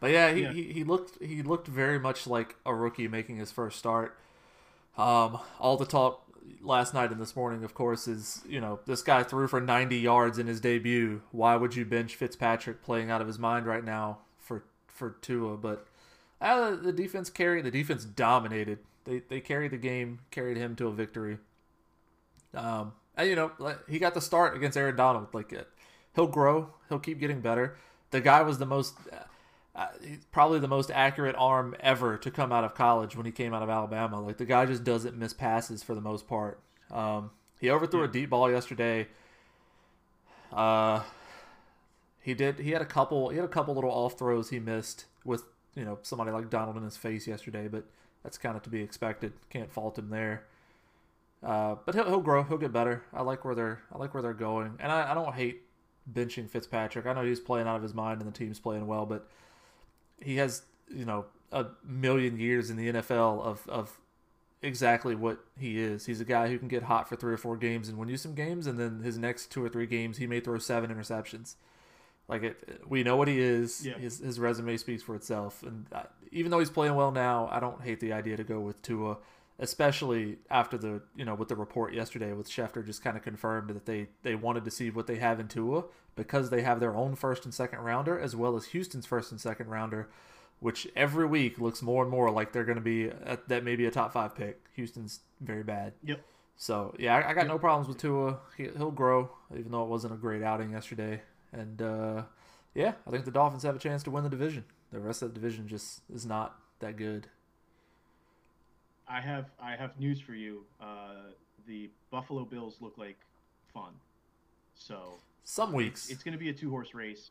but 0.00 0.10
yeah, 0.10 0.32
he, 0.32 0.40
Yeah. 0.40 0.52
He, 0.52 0.72
he 0.72 0.84
looked 0.84 1.22
he 1.22 1.42
looked 1.42 1.68
very 1.68 1.98
much 1.98 2.26
like 2.26 2.56
a 2.64 2.74
rookie 2.74 3.06
making 3.06 3.36
his 3.36 3.52
first 3.52 3.78
start. 3.78 4.16
Um, 4.96 5.38
all 5.60 5.76
the 5.76 5.86
talk 5.86 6.22
last 6.62 6.94
night 6.94 7.10
and 7.10 7.20
this 7.20 7.36
morning, 7.36 7.62
of 7.62 7.74
course, 7.74 8.08
is 8.08 8.42
you 8.48 8.60
know 8.60 8.80
this 8.86 9.02
guy 9.02 9.22
threw 9.22 9.46
for 9.46 9.60
90 9.60 9.98
yards 9.98 10.38
in 10.38 10.46
his 10.46 10.60
debut. 10.60 11.20
Why 11.30 11.56
would 11.56 11.76
you 11.76 11.84
bench 11.84 12.16
Fitzpatrick 12.16 12.82
playing 12.82 13.10
out 13.10 13.20
of 13.20 13.26
his 13.26 13.38
mind 13.38 13.66
right 13.66 13.84
now 13.84 14.18
for 14.38 14.64
for 14.88 15.10
Tua? 15.20 15.58
But 15.58 15.86
uh, 16.40 16.76
the 16.76 16.92
defense 16.92 17.30
carried. 17.30 17.64
The 17.64 17.70
defense 17.70 18.04
dominated. 18.04 18.78
They 19.04 19.22
they 19.28 19.40
carried 19.40 19.72
the 19.72 19.78
game, 19.78 20.20
carried 20.30 20.56
him 20.56 20.76
to 20.76 20.88
a 20.88 20.92
victory. 20.92 21.38
Um, 22.54 22.92
and 23.16 23.28
you 23.28 23.36
know 23.36 23.52
he 23.88 23.98
got 23.98 24.14
the 24.14 24.20
start 24.20 24.56
against 24.56 24.76
Aaron 24.76 24.96
Donald. 24.96 25.28
Like 25.32 25.52
uh, 25.52 25.64
he'll 26.14 26.26
grow. 26.26 26.74
He'll 26.88 26.98
keep 26.98 27.20
getting 27.20 27.40
better. 27.40 27.76
The 28.10 28.20
guy 28.20 28.42
was 28.42 28.58
the 28.58 28.66
most. 28.66 28.94
Uh, 29.12 29.86
probably 30.32 30.58
the 30.58 30.68
most 30.68 30.90
accurate 30.90 31.36
arm 31.38 31.74
ever 31.80 32.18
to 32.18 32.30
come 32.30 32.52
out 32.52 32.64
of 32.64 32.74
college 32.74 33.16
when 33.16 33.24
he 33.24 33.32
came 33.32 33.54
out 33.54 33.62
of 33.62 33.70
Alabama. 33.70 34.20
Like 34.20 34.36
the 34.36 34.44
guy 34.44 34.66
just 34.66 34.84
doesn't 34.84 35.16
miss 35.16 35.32
passes 35.32 35.82
for 35.82 35.94
the 35.94 36.00
most 36.00 36.26
part. 36.26 36.60
Um, 36.90 37.30
he 37.60 37.70
overthrew 37.70 38.00
yeah. 38.00 38.08
a 38.08 38.12
deep 38.12 38.30
ball 38.30 38.50
yesterday. 38.50 39.06
Uh, 40.52 41.02
he 42.20 42.34
did. 42.34 42.58
He 42.58 42.72
had 42.72 42.82
a 42.82 42.86
couple. 42.86 43.28
He 43.28 43.36
had 43.36 43.44
a 43.44 43.48
couple 43.48 43.74
little 43.74 43.90
off 43.90 44.18
throws 44.18 44.50
he 44.50 44.58
missed 44.58 45.06
with 45.24 45.44
you 45.74 45.84
know 45.84 45.98
somebody 46.02 46.30
like 46.30 46.50
Donald 46.50 46.76
in 46.76 46.82
his 46.82 46.96
face 46.96 47.26
yesterday, 47.26 47.68
but 47.68 47.84
that's 48.22 48.38
kind 48.38 48.56
of 48.56 48.62
to 48.62 48.70
be 48.70 48.82
expected. 48.82 49.32
Can't 49.50 49.72
fault 49.72 49.98
him 49.98 50.10
there. 50.10 50.44
Uh, 51.42 51.76
but 51.86 51.94
he'll, 51.94 52.04
he'll 52.04 52.20
grow. 52.20 52.42
He'll 52.42 52.58
get 52.58 52.72
better. 52.72 53.02
I 53.12 53.22
like 53.22 53.44
where 53.44 53.54
they're. 53.54 53.82
I 53.92 53.98
like 53.98 54.12
where 54.14 54.22
they're 54.22 54.34
going, 54.34 54.76
and 54.78 54.92
I, 54.92 55.12
I 55.12 55.14
don't 55.14 55.34
hate 55.34 55.62
benching 56.12 56.48
Fitzpatrick. 56.48 57.06
I 57.06 57.12
know 57.12 57.24
he's 57.24 57.40
playing 57.40 57.66
out 57.66 57.76
of 57.76 57.82
his 57.82 57.94
mind 57.94 58.20
and 58.20 58.30
the 58.30 58.36
team's 58.36 58.58
playing 58.58 58.86
well, 58.86 59.06
but 59.06 59.28
he 60.20 60.36
has 60.36 60.62
you 60.88 61.04
know 61.04 61.26
a 61.52 61.66
million 61.84 62.38
years 62.38 62.70
in 62.70 62.76
the 62.76 62.92
NFL 62.92 63.42
of 63.42 63.68
of 63.68 63.98
exactly 64.62 65.14
what 65.14 65.38
he 65.58 65.80
is. 65.80 66.06
He's 66.06 66.20
a 66.20 66.24
guy 66.24 66.48
who 66.48 66.58
can 66.58 66.68
get 66.68 66.84
hot 66.84 67.08
for 67.08 67.16
three 67.16 67.32
or 67.32 67.38
four 67.38 67.56
games 67.56 67.88
and 67.88 67.96
win 67.96 68.08
you 68.08 68.16
some 68.16 68.34
games, 68.34 68.66
and 68.66 68.78
then 68.78 69.00
his 69.00 69.16
next 69.18 69.50
two 69.50 69.64
or 69.64 69.68
three 69.68 69.86
games 69.86 70.18
he 70.18 70.26
may 70.26 70.40
throw 70.40 70.58
seven 70.58 70.94
interceptions. 70.94 71.54
Like 72.30 72.44
it, 72.44 72.82
we 72.88 73.02
know 73.02 73.16
what 73.16 73.26
he 73.26 73.40
is. 73.40 73.84
Yeah. 73.84 73.98
His 73.98 74.20
his 74.20 74.38
resume 74.38 74.76
speaks 74.76 75.02
for 75.02 75.16
itself, 75.16 75.64
and 75.64 75.86
I, 75.92 76.04
even 76.30 76.52
though 76.52 76.60
he's 76.60 76.70
playing 76.70 76.94
well 76.94 77.10
now, 77.10 77.48
I 77.50 77.58
don't 77.58 77.82
hate 77.82 77.98
the 77.98 78.12
idea 78.12 78.36
to 78.36 78.44
go 78.44 78.60
with 78.60 78.80
Tua, 78.82 79.16
especially 79.58 80.38
after 80.48 80.78
the 80.78 81.02
you 81.16 81.24
know 81.24 81.34
with 81.34 81.48
the 81.48 81.56
report 81.56 81.92
yesterday 81.92 82.32
with 82.32 82.48
Schefter 82.48 82.86
just 82.86 83.02
kind 83.02 83.16
of 83.16 83.24
confirmed 83.24 83.70
that 83.70 83.84
they 83.84 84.08
they 84.22 84.36
wanted 84.36 84.64
to 84.64 84.70
see 84.70 84.90
what 84.90 85.08
they 85.08 85.16
have 85.16 85.40
in 85.40 85.48
Tua 85.48 85.84
because 86.14 86.50
they 86.50 86.62
have 86.62 86.78
their 86.78 86.94
own 86.94 87.16
first 87.16 87.44
and 87.44 87.52
second 87.52 87.80
rounder 87.80 88.18
as 88.18 88.36
well 88.36 88.54
as 88.54 88.66
Houston's 88.66 89.06
first 89.06 89.32
and 89.32 89.40
second 89.40 89.68
rounder, 89.68 90.08
which 90.60 90.86
every 90.94 91.26
week 91.26 91.58
looks 91.58 91.82
more 91.82 92.02
and 92.02 92.12
more 92.12 92.30
like 92.30 92.52
they're 92.52 92.64
going 92.64 92.76
to 92.76 92.80
be 92.80 93.06
a, 93.06 93.38
that 93.48 93.64
may 93.64 93.74
be 93.74 93.86
a 93.86 93.90
top 93.90 94.12
five 94.12 94.36
pick. 94.36 94.60
Houston's 94.76 95.20
very 95.40 95.64
bad. 95.64 95.94
Yep. 96.04 96.20
So 96.56 96.94
yeah, 96.96 97.16
I, 97.16 97.30
I 97.30 97.34
got 97.34 97.42
yep. 97.42 97.48
no 97.48 97.58
problems 97.58 97.88
with 97.88 97.98
Tua. 97.98 98.38
He, 98.56 98.68
will 98.68 98.92
grow, 98.92 99.30
even 99.58 99.72
though 99.72 99.82
it 99.82 99.88
wasn't 99.88 100.14
a 100.14 100.16
great 100.16 100.44
outing 100.44 100.70
yesterday. 100.70 101.22
And 101.52 101.82
uh, 101.82 102.22
yeah, 102.74 102.92
I 103.06 103.10
think 103.10 103.24
the 103.24 103.30
Dolphins 103.30 103.62
have 103.64 103.76
a 103.76 103.78
chance 103.78 104.02
to 104.04 104.10
win 104.10 104.24
the 104.24 104.30
division. 104.30 104.64
The 104.92 105.00
rest 105.00 105.22
of 105.22 105.32
the 105.32 105.40
division 105.40 105.68
just 105.68 106.02
is 106.12 106.26
not 106.26 106.58
that 106.80 106.96
good. 106.96 107.28
I 109.08 109.20
have 109.20 109.46
I 109.60 109.76
have 109.76 109.98
news 109.98 110.20
for 110.20 110.34
you. 110.34 110.64
Uh, 110.80 111.32
the 111.66 111.90
Buffalo 112.10 112.44
Bills 112.44 112.76
look 112.80 112.96
like 112.96 113.18
fun. 113.74 113.92
So 114.74 115.18
some 115.44 115.72
weeks. 115.72 116.04
It's, 116.04 116.14
it's 116.14 116.22
going 116.22 116.32
to 116.32 116.38
be 116.38 116.48
a 116.48 116.54
two 116.54 116.70
horse 116.70 116.94
race. 116.94 117.30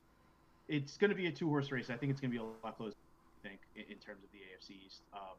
It's 0.67 0.97
going 0.97 1.09
to 1.09 1.15
be 1.15 1.27
a 1.27 1.31
two 1.31 1.47
horse 1.47 1.71
race. 1.71 1.89
I 1.89 1.95
think 1.95 2.11
it's 2.11 2.21
going 2.21 2.31
to 2.31 2.37
be 2.37 2.43
a 2.43 2.65
lot 2.65 2.77
closer. 2.77 2.95
I 3.43 3.47
think 3.47 3.61
in, 3.75 3.83
in 3.83 3.97
terms 3.97 4.23
of 4.23 4.29
the 4.31 4.39
AFC 4.39 4.85
East. 4.85 5.01
Um, 5.13 5.37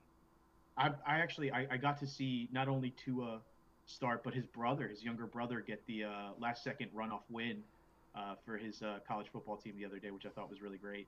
I, 0.76 0.88
I 1.06 1.18
actually 1.18 1.52
I, 1.52 1.66
I, 1.70 1.76
got 1.76 1.98
to 1.98 2.06
see 2.06 2.48
not 2.52 2.68
only 2.68 2.90
Tua 2.90 3.40
start, 3.86 4.22
but 4.24 4.32
his 4.32 4.46
brother, 4.46 4.88
his 4.88 5.02
younger 5.02 5.26
brother, 5.26 5.60
get 5.60 5.84
the 5.86 6.04
uh, 6.04 6.08
last 6.38 6.64
second 6.64 6.88
runoff 6.96 7.20
win 7.28 7.58
uh, 8.14 8.34
for 8.44 8.56
his 8.56 8.82
uh, 8.82 8.98
college 9.06 9.28
football 9.32 9.56
team 9.56 9.74
the 9.78 9.84
other 9.84 9.98
day, 9.98 10.10
which 10.10 10.26
I 10.26 10.30
thought 10.30 10.50
was 10.50 10.62
really 10.62 10.78
great. 10.78 11.06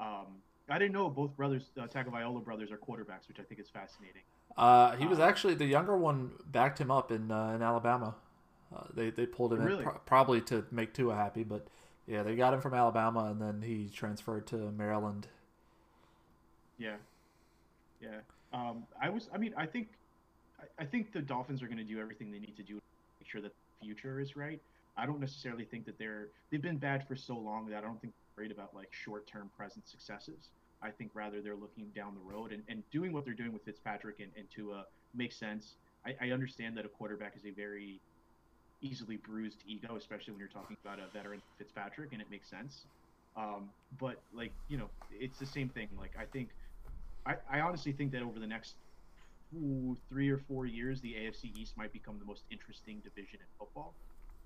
Um, 0.00 0.42
I 0.68 0.78
didn't 0.78 0.92
know 0.92 1.08
both 1.08 1.36
brothers, 1.36 1.70
uh, 1.78 1.86
Tagovailoa 1.86 2.42
brothers, 2.42 2.70
are 2.72 2.78
quarterbacks, 2.78 3.28
which 3.28 3.38
I 3.38 3.42
think 3.42 3.60
is 3.60 3.68
fascinating. 3.68 4.22
Uh, 4.56 4.96
he 4.96 5.06
was 5.06 5.18
uh, 5.18 5.24
actually 5.24 5.54
the 5.54 5.66
younger 5.66 5.96
one 5.96 6.32
backed 6.46 6.80
him 6.80 6.90
up 6.90 7.12
in 7.12 7.30
uh, 7.30 7.52
in 7.54 7.62
Alabama. 7.62 8.14
Uh, 8.74 8.84
they 8.94 9.10
they 9.10 9.26
pulled 9.26 9.52
him 9.52 9.62
really? 9.62 9.78
in 9.78 9.84
pro- 9.84 9.98
probably 10.06 10.40
to 10.42 10.64
make 10.70 10.94
Tua 10.94 11.14
happy, 11.14 11.44
but 11.44 11.66
yeah, 12.06 12.22
they 12.22 12.34
got 12.34 12.54
him 12.54 12.60
from 12.60 12.74
Alabama, 12.74 13.26
and 13.30 13.40
then 13.40 13.62
he 13.62 13.88
transferred 13.88 14.46
to 14.48 14.56
Maryland. 14.72 15.28
Yeah, 16.78 16.96
yeah. 18.00 18.20
Um, 18.52 18.84
I 19.00 19.10
was. 19.10 19.28
I 19.34 19.38
mean, 19.38 19.54
I 19.56 19.66
think, 19.66 19.88
I, 20.58 20.82
I 20.82 20.86
think 20.86 21.12
the 21.12 21.20
Dolphins 21.20 21.62
are 21.62 21.66
going 21.66 21.78
to 21.78 21.84
do 21.84 22.00
everything 22.00 22.30
they 22.30 22.38
need 22.38 22.56
to 22.56 22.62
do 22.62 22.74
to 22.74 22.82
make 23.20 23.30
sure 23.30 23.40
that 23.40 23.52
the 23.80 23.86
future 23.86 24.20
is 24.20 24.36
right. 24.36 24.60
I 24.96 25.06
don't 25.06 25.20
necessarily 25.20 25.64
think 25.64 25.86
that 25.86 25.98
they're 25.98 26.28
they've 26.50 26.62
been 26.62 26.78
bad 26.78 27.06
for 27.06 27.16
so 27.16 27.36
long 27.36 27.66
that 27.68 27.78
I 27.78 27.80
don't 27.80 28.00
think 28.00 28.14
they're 28.14 28.44
worried 28.44 28.52
about 28.52 28.74
like 28.74 28.88
short 28.92 29.26
term 29.26 29.50
present 29.56 29.88
successes. 29.88 30.50
I 30.82 30.90
think 30.90 31.12
rather 31.14 31.40
they're 31.40 31.56
looking 31.56 31.86
down 31.94 32.14
the 32.14 32.32
road 32.32 32.52
and, 32.52 32.62
and 32.68 32.82
doing 32.90 33.12
what 33.12 33.24
they're 33.24 33.34
doing 33.34 33.52
with 33.52 33.64
Fitzpatrick 33.64 34.20
and, 34.20 34.30
and 34.36 34.46
Tua 34.54 34.84
makes 35.14 35.36
sense. 35.36 35.76
I, 36.04 36.14
I 36.20 36.30
understand 36.30 36.76
that 36.76 36.84
a 36.84 36.88
quarterback 36.88 37.34
is 37.36 37.46
a 37.46 37.50
very 37.50 38.00
easily 38.82 39.16
bruised 39.16 39.62
ego, 39.66 39.96
especially 39.96 40.32
when 40.32 40.40
you're 40.40 40.48
talking 40.48 40.76
about 40.84 40.98
a 40.98 41.06
veteran 41.16 41.40
Fitzpatrick, 41.56 42.12
and 42.12 42.20
it 42.20 42.30
makes 42.30 42.50
sense. 42.50 42.84
Um, 43.36 43.70
but 43.98 44.20
like 44.32 44.52
you 44.68 44.76
know, 44.76 44.90
it's 45.10 45.38
the 45.38 45.46
same 45.46 45.68
thing. 45.68 45.88
Like 45.98 46.12
I 46.18 46.24
think, 46.26 46.50
I, 47.26 47.36
I 47.50 47.60
honestly 47.60 47.92
think 47.92 48.12
that 48.12 48.22
over 48.22 48.38
the 48.38 48.46
next 48.46 48.74
ooh, 49.56 49.96
three 50.08 50.30
or 50.30 50.38
four 50.38 50.66
years, 50.66 51.00
the 51.00 51.14
AFC 51.14 51.56
East 51.56 51.76
might 51.76 51.92
become 51.92 52.18
the 52.18 52.24
most 52.24 52.42
interesting 52.50 53.00
division 53.02 53.40
in 53.40 53.46
football. 53.58 53.94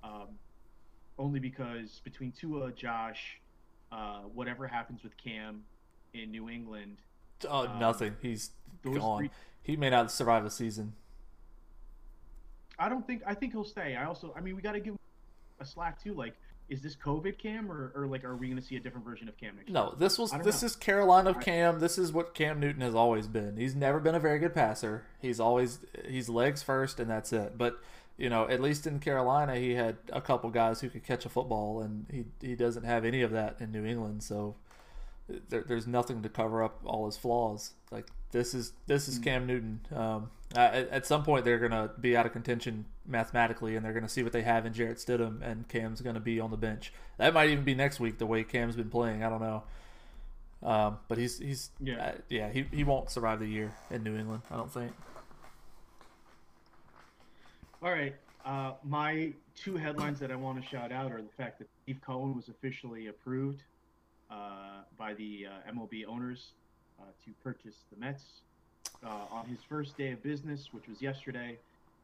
Um, 0.02 0.28
only 1.18 1.40
because 1.40 2.00
between 2.04 2.32
Tua, 2.32 2.72
Josh, 2.72 3.40
uh, 3.90 4.20
whatever 4.34 4.66
happens 4.66 5.02
with 5.02 5.16
Cam 5.16 5.64
in 6.14 6.30
New 6.30 6.48
England, 6.48 6.98
uh, 7.48 7.60
um, 7.60 7.78
nothing. 7.78 8.16
He's 8.20 8.50
gone. 8.84 9.18
Three... 9.18 9.30
He 9.62 9.76
may 9.76 9.90
not 9.90 10.10
survive 10.10 10.44
the 10.44 10.50
season. 10.50 10.94
I 12.78 12.88
don't 12.88 13.06
think. 13.06 13.22
I 13.26 13.34
think 13.34 13.52
he'll 13.52 13.64
stay. 13.64 13.96
I 13.96 14.04
also. 14.04 14.32
I 14.36 14.40
mean, 14.40 14.56
we 14.56 14.62
got 14.62 14.72
to 14.72 14.80
give 14.80 14.94
him 14.94 14.98
a 15.60 15.66
slack 15.66 16.02
too. 16.02 16.14
Like, 16.14 16.34
is 16.68 16.82
this 16.82 16.94
COVID 16.96 17.38
Cam 17.38 17.70
or, 17.70 17.92
or 17.94 18.06
like 18.06 18.24
are 18.24 18.36
we 18.36 18.46
going 18.46 18.60
to 18.60 18.66
see 18.66 18.76
a 18.76 18.80
different 18.80 19.04
version 19.04 19.28
of 19.28 19.36
Cam 19.36 19.56
next 19.56 19.70
No, 19.70 19.94
this 19.98 20.18
was 20.18 20.30
this 20.44 20.62
know. 20.62 20.66
is 20.66 20.76
Carolina 20.76 21.34
Cam. 21.34 21.80
This 21.80 21.98
is 21.98 22.12
what 22.12 22.34
Cam 22.34 22.60
Newton 22.60 22.82
has 22.82 22.94
always 22.94 23.26
been. 23.26 23.56
He's 23.56 23.74
never 23.74 24.00
been 24.00 24.14
a 24.14 24.20
very 24.20 24.38
good 24.38 24.54
passer. 24.54 25.04
He's 25.20 25.40
always 25.40 25.80
he's 26.06 26.28
legs 26.28 26.62
first 26.62 27.00
and 27.00 27.10
that's 27.10 27.32
it. 27.32 27.56
But 27.56 27.80
you 28.18 28.28
know, 28.28 28.48
at 28.48 28.60
least 28.60 28.86
in 28.86 28.98
Carolina, 28.98 29.56
he 29.56 29.74
had 29.74 29.96
a 30.12 30.20
couple 30.20 30.50
guys 30.50 30.80
who 30.80 30.90
could 30.90 31.04
catch 31.04 31.24
a 31.24 31.28
football, 31.28 31.80
and 31.80 32.06
he 32.10 32.24
he 32.46 32.56
doesn't 32.56 32.84
have 32.84 33.04
any 33.04 33.22
of 33.22 33.30
that 33.30 33.56
in 33.60 33.70
New 33.70 33.86
England. 33.86 34.24
So 34.24 34.56
there, 35.48 35.64
there's 35.66 35.86
nothing 35.86 36.22
to 36.22 36.28
cover 36.28 36.62
up 36.62 36.80
all 36.84 37.06
his 37.06 37.16
flaws. 37.16 37.74
Like 37.90 38.08
this 38.32 38.54
is 38.54 38.72
this 38.86 39.08
is 39.08 39.20
mm. 39.20 39.24
Cam 39.24 39.46
Newton. 39.46 39.80
Um, 39.94 40.30
at, 40.56 40.88
at, 40.88 41.06
some 41.06 41.22
point, 41.22 41.44
they're 41.44 41.58
gonna 41.58 41.90
be 42.00 42.16
out 42.16 42.26
of 42.26 42.32
contention 42.32 42.86
mathematically, 43.06 43.76
and 43.76 43.84
they're 43.84 43.92
gonna 43.92 44.08
see 44.08 44.24
what 44.24 44.32
they 44.32 44.42
have 44.42 44.66
in 44.66 44.72
Jarrett 44.72 44.98
Stidham, 44.98 45.40
and 45.42 45.68
Cam's 45.68 46.00
gonna 46.00 46.20
be 46.20 46.40
on 46.40 46.50
the 46.50 46.56
bench. 46.56 46.92
That 47.18 47.32
might 47.34 47.50
even 47.50 47.64
be 47.64 47.74
next 47.74 48.00
week. 48.00 48.18
The 48.18 48.26
way 48.26 48.42
Cam's 48.42 48.74
been 48.74 48.90
playing, 48.90 49.22
I 49.22 49.28
don't 49.28 49.40
know. 49.40 49.62
Um, 50.60 50.98
but 51.06 51.18
he's 51.18 51.38
he's 51.38 51.70
yeah 51.78 52.04
uh, 52.04 52.12
yeah 52.28 52.50
he, 52.50 52.66
he 52.72 52.82
won't 52.82 53.10
survive 53.10 53.38
the 53.38 53.46
year 53.46 53.72
in 53.90 54.02
New 54.02 54.16
England. 54.16 54.42
I 54.50 54.56
don't 54.56 54.72
think. 54.72 54.92
All 57.80 57.92
right. 57.92 58.12
Uh, 58.44 58.72
my 58.82 59.32
two 59.54 59.76
headlines 59.76 60.18
that 60.18 60.32
I 60.32 60.36
want 60.36 60.60
to 60.60 60.68
shout 60.68 60.90
out 60.90 61.12
are 61.12 61.22
the 61.22 61.28
fact 61.36 61.60
that 61.60 61.68
Steve 61.82 62.00
Cohen 62.04 62.34
was 62.34 62.48
officially 62.48 63.06
approved 63.06 63.62
uh, 64.30 64.82
by 64.98 65.14
the 65.14 65.46
uh, 65.46 65.70
MLB 65.72 66.04
owners 66.06 66.54
uh, 66.98 67.04
to 67.24 67.30
purchase 67.42 67.76
the 67.92 68.00
Mets. 68.00 68.24
Uh, 69.04 69.26
on 69.30 69.46
his 69.46 69.58
first 69.68 69.96
day 69.96 70.10
of 70.10 70.20
business, 70.24 70.70
which 70.72 70.88
was 70.88 71.00
yesterday, 71.00 71.56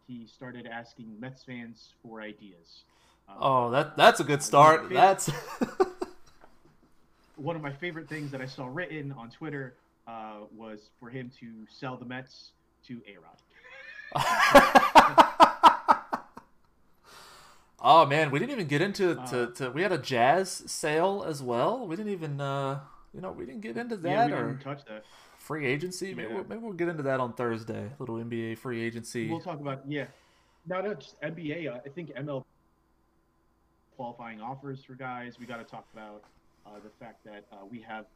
he 0.06 0.26
started 0.26 0.64
asking 0.66 1.18
Mets 1.18 1.42
fans 1.42 1.88
for 2.02 2.20
ideas. 2.20 2.84
Um, 3.28 3.36
oh, 3.40 3.70
that 3.70 3.96
that's 3.96 4.20
a 4.20 4.24
good 4.24 4.44
start. 4.44 4.88
That's 4.90 5.28
one 7.36 7.56
of 7.56 7.62
my 7.62 7.72
favorite 7.72 8.08
things 8.08 8.30
that 8.30 8.40
I 8.40 8.46
saw 8.46 8.68
written 8.70 9.10
on 9.12 9.30
Twitter 9.30 9.74
uh, 10.06 10.42
was 10.56 10.90
for 11.00 11.08
him 11.08 11.32
to 11.40 11.48
sell 11.68 11.96
the 11.96 12.04
Mets 12.04 12.52
to 12.86 13.02
A 13.08 13.16
Rod. 13.18 13.40
Oh 17.86 18.06
man, 18.06 18.30
we 18.30 18.38
didn't 18.38 18.52
even 18.52 18.66
get 18.66 18.80
into 18.80 19.20
uh, 19.20 19.26
to, 19.26 19.52
to, 19.56 19.70
we 19.70 19.82
had 19.82 19.92
a 19.92 19.98
jazz 19.98 20.62
sale 20.66 21.22
as 21.28 21.42
well. 21.42 21.86
We 21.86 21.96
didn't 21.96 22.12
even 22.12 22.40
uh 22.40 22.80
you 23.12 23.20
know 23.20 23.30
we 23.30 23.44
didn't 23.44 23.60
get 23.60 23.76
into 23.76 23.98
that 23.98 24.10
yeah, 24.10 24.26
we 24.26 24.32
or 24.32 24.54
touch 24.54 24.86
that 24.86 25.04
free 25.38 25.66
agency. 25.66 26.08
Yeah. 26.08 26.14
Maybe, 26.14 26.34
we'll, 26.34 26.44
maybe 26.44 26.60
we'll 26.62 26.72
get 26.72 26.88
into 26.88 27.02
that 27.02 27.20
on 27.20 27.34
Thursday. 27.34 27.90
Little 27.98 28.16
NBA 28.16 28.56
free 28.56 28.82
agency. 28.82 29.28
We'll 29.28 29.40
talk 29.40 29.60
about 29.60 29.82
yeah, 29.86 30.06
not 30.66 30.84
just 30.98 31.20
NBA. 31.20 31.70
Uh, 31.70 31.80
I 31.84 31.88
think 31.90 32.14
ML 32.14 32.42
qualifying 33.96 34.40
offers 34.40 34.82
for 34.82 34.94
guys. 34.94 35.38
We 35.38 35.44
got 35.44 35.58
to 35.58 35.64
talk 35.64 35.86
about 35.92 36.24
uh, 36.66 36.80
the 36.82 36.90
fact 36.98 37.22
that 37.26 37.44
uh, 37.52 37.66
we 37.70 37.80
have 37.82 38.06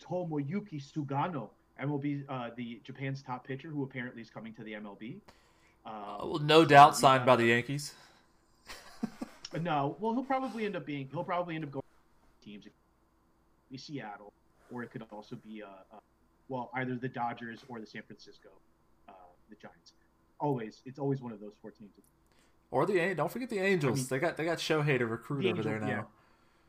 Tomoyuki 0.00 0.80
Sugano, 0.80 1.48
MLB, 1.82 2.22
uh, 2.28 2.50
the 2.56 2.80
Japan's 2.84 3.22
top 3.22 3.44
pitcher, 3.44 3.68
who 3.68 3.82
apparently 3.82 4.22
is 4.22 4.30
coming 4.30 4.54
to 4.54 4.62
the 4.62 4.74
MLB. 4.74 5.16
Um, 5.84 6.30
well, 6.30 6.38
no 6.38 6.64
doubt 6.64 6.96
signed 6.96 7.26
by 7.26 7.34
the 7.36 7.46
Yankees. 7.46 7.94
No, 9.56 9.96
well, 10.00 10.12
he'll 10.14 10.24
probably 10.24 10.64
end 10.64 10.76
up 10.76 10.84
being. 10.86 11.08
He'll 11.12 11.24
probably 11.24 11.54
end 11.54 11.64
up 11.64 11.70
going 11.70 11.82
to 11.82 12.44
teams. 12.46 12.66
It 12.66 12.70
could 12.70 13.72
be 13.72 13.78
Seattle, 13.78 14.32
or 14.72 14.82
it 14.82 14.90
could 14.90 15.02
also 15.10 15.36
be, 15.36 15.62
uh, 15.62 15.66
uh, 15.92 15.98
well, 16.48 16.70
either 16.74 16.96
the 16.96 17.08
Dodgers 17.08 17.60
or 17.68 17.80
the 17.80 17.86
San 17.86 18.02
Francisco, 18.02 18.48
uh, 19.08 19.12
the 19.48 19.56
Giants. 19.56 19.92
Always, 20.40 20.82
it's 20.84 20.98
always 20.98 21.20
one 21.20 21.32
of 21.32 21.40
those 21.40 21.52
four 21.60 21.70
teams. 21.70 21.90
Or 22.70 22.84
the 22.86 23.14
don't 23.14 23.30
forget 23.32 23.48
the 23.48 23.58
Angels. 23.58 23.92
I 23.92 23.96
mean- 23.96 24.06
they 24.10 24.18
got 24.18 24.36
they 24.36 24.44
got 24.44 24.58
Shohei 24.58 24.98
to 24.98 25.06
recruit 25.06 25.42
The 25.42 25.52
over 25.52 25.62
there 25.62 25.80
now. 25.80 25.86
Yeah. 25.88 26.02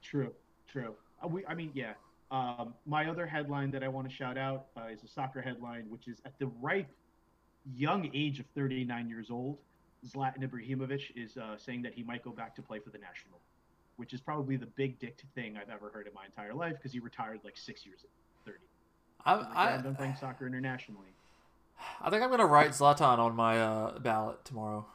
True, 0.01 0.33
true. 0.71 0.95
Uh, 1.23 1.27
we, 1.27 1.45
I 1.45 1.53
mean, 1.53 1.71
yeah. 1.73 1.93
Um, 2.31 2.73
my 2.85 3.09
other 3.09 3.25
headline 3.25 3.71
that 3.71 3.83
I 3.83 3.87
want 3.87 4.07
to 4.07 4.15
shout 4.15 4.37
out 4.37 4.67
uh, 4.77 4.85
is 4.85 5.03
a 5.03 5.07
soccer 5.07 5.41
headline, 5.41 5.89
which 5.89 6.07
is 6.07 6.21
at 6.25 6.37
the 6.39 6.45
ripe, 6.61 6.87
young 7.75 8.09
age 8.13 8.39
of 8.39 8.45
39 8.55 9.09
years 9.09 9.29
old, 9.31 9.57
Zlatan 10.07 10.43
Ibrahimovic 10.43 11.11
is 11.15 11.37
uh, 11.37 11.57
saying 11.57 11.81
that 11.83 11.93
he 11.93 12.03
might 12.03 12.23
go 12.23 12.31
back 12.31 12.55
to 12.55 12.61
play 12.61 12.79
for 12.79 12.89
the 12.89 12.97
national, 12.97 13.39
which 13.97 14.13
is 14.13 14.21
probably 14.21 14.55
the 14.55 14.65
big 14.65 14.99
dick 14.99 15.21
thing 15.35 15.57
I've 15.57 15.69
ever 15.69 15.89
heard 15.89 16.07
in 16.07 16.13
my 16.13 16.25
entire 16.25 16.53
life 16.53 16.73
because 16.73 16.93
he 16.93 16.99
retired 16.99 17.41
like 17.43 17.57
six 17.57 17.85
years 17.85 17.99
ago, 18.01 18.09
30. 18.45 18.57
I, 19.25 19.33
like, 19.35 19.47
yeah, 19.47 19.59
I'm 19.59 19.83
done 19.83 19.95
playing 19.95 20.15
soccer 20.15 20.47
internationally. 20.47 21.07
I 22.01 22.09
think 22.09 22.23
I'm 22.23 22.29
gonna 22.29 22.45
write 22.45 22.71
Zlatan 22.71 23.19
on 23.19 23.35
my 23.35 23.61
uh, 23.61 23.99
ballot 23.99 24.43
tomorrow. 24.45 24.85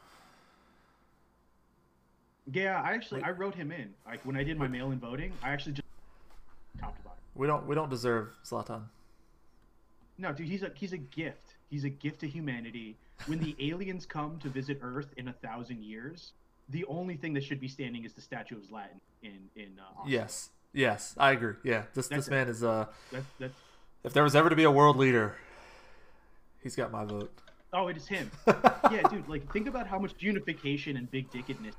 Yeah, 2.51 2.81
I 2.81 2.93
actually 2.93 3.21
Wait. 3.21 3.27
I 3.27 3.31
wrote 3.31 3.55
him 3.55 3.71
in. 3.71 3.93
Like 4.05 4.23
when 4.25 4.35
I 4.37 4.43
did 4.43 4.57
my 4.57 4.67
mail-in 4.67 4.99
voting, 4.99 5.31
I 5.43 5.49
actually 5.49 5.73
just 5.73 5.87
top 6.79 6.95
to 6.95 7.03
bottom. 7.03 7.19
We 7.33 7.47
don't 7.47 7.65
we 7.65 7.75
don't 7.75 7.89
deserve 7.89 8.35
Zlatan. 8.45 8.83
No, 10.17 10.31
dude, 10.31 10.47
he's 10.47 10.63
a 10.63 10.71
he's 10.75 10.93
a 10.93 10.97
gift. 10.97 11.55
He's 11.69 11.83
a 11.83 11.89
gift 11.89 12.19
to 12.19 12.27
humanity. 12.27 12.97
When 13.27 13.39
the 13.39 13.55
aliens 13.59 14.05
come 14.05 14.37
to 14.39 14.49
visit 14.49 14.79
Earth 14.81 15.07
in 15.17 15.27
a 15.29 15.33
thousand 15.33 15.83
years, 15.83 16.33
the 16.69 16.85
only 16.85 17.15
thing 17.15 17.33
that 17.33 17.43
should 17.43 17.59
be 17.59 17.67
standing 17.67 18.05
is 18.05 18.13
the 18.13 18.21
statue 18.21 18.55
of 18.57 18.63
Zlatan 18.63 18.99
in 19.23 19.49
in. 19.55 19.79
Uh, 19.79 20.03
Yes, 20.05 20.49
yes, 20.73 21.15
I 21.17 21.31
agree. 21.31 21.55
Yeah, 21.63 21.83
this 21.93 22.07
That's 22.07 22.25
this 22.25 22.27
it. 22.27 22.31
man 22.31 22.47
is 22.47 22.63
uh. 22.63 22.85
That's 23.11 23.25
that's. 23.39 23.53
If 24.03 24.13
there 24.13 24.23
was 24.23 24.35
ever 24.35 24.49
to 24.49 24.55
be 24.55 24.63
a 24.65 24.71
world 24.71 24.97
leader, 24.97 25.35
he's 26.61 26.75
got 26.75 26.91
my 26.91 27.03
vote. 27.05 27.31
Oh, 27.73 27.87
it 27.87 27.97
is 27.97 28.07
him. 28.07 28.29
yeah, 28.47 29.01
dude. 29.09 29.27
Like, 29.27 29.51
think 29.51 29.67
about 29.67 29.87
how 29.87 29.97
much 29.97 30.13
unification 30.19 30.95
and 30.97 31.09
big 31.09 31.29
dickedness. 31.31 31.75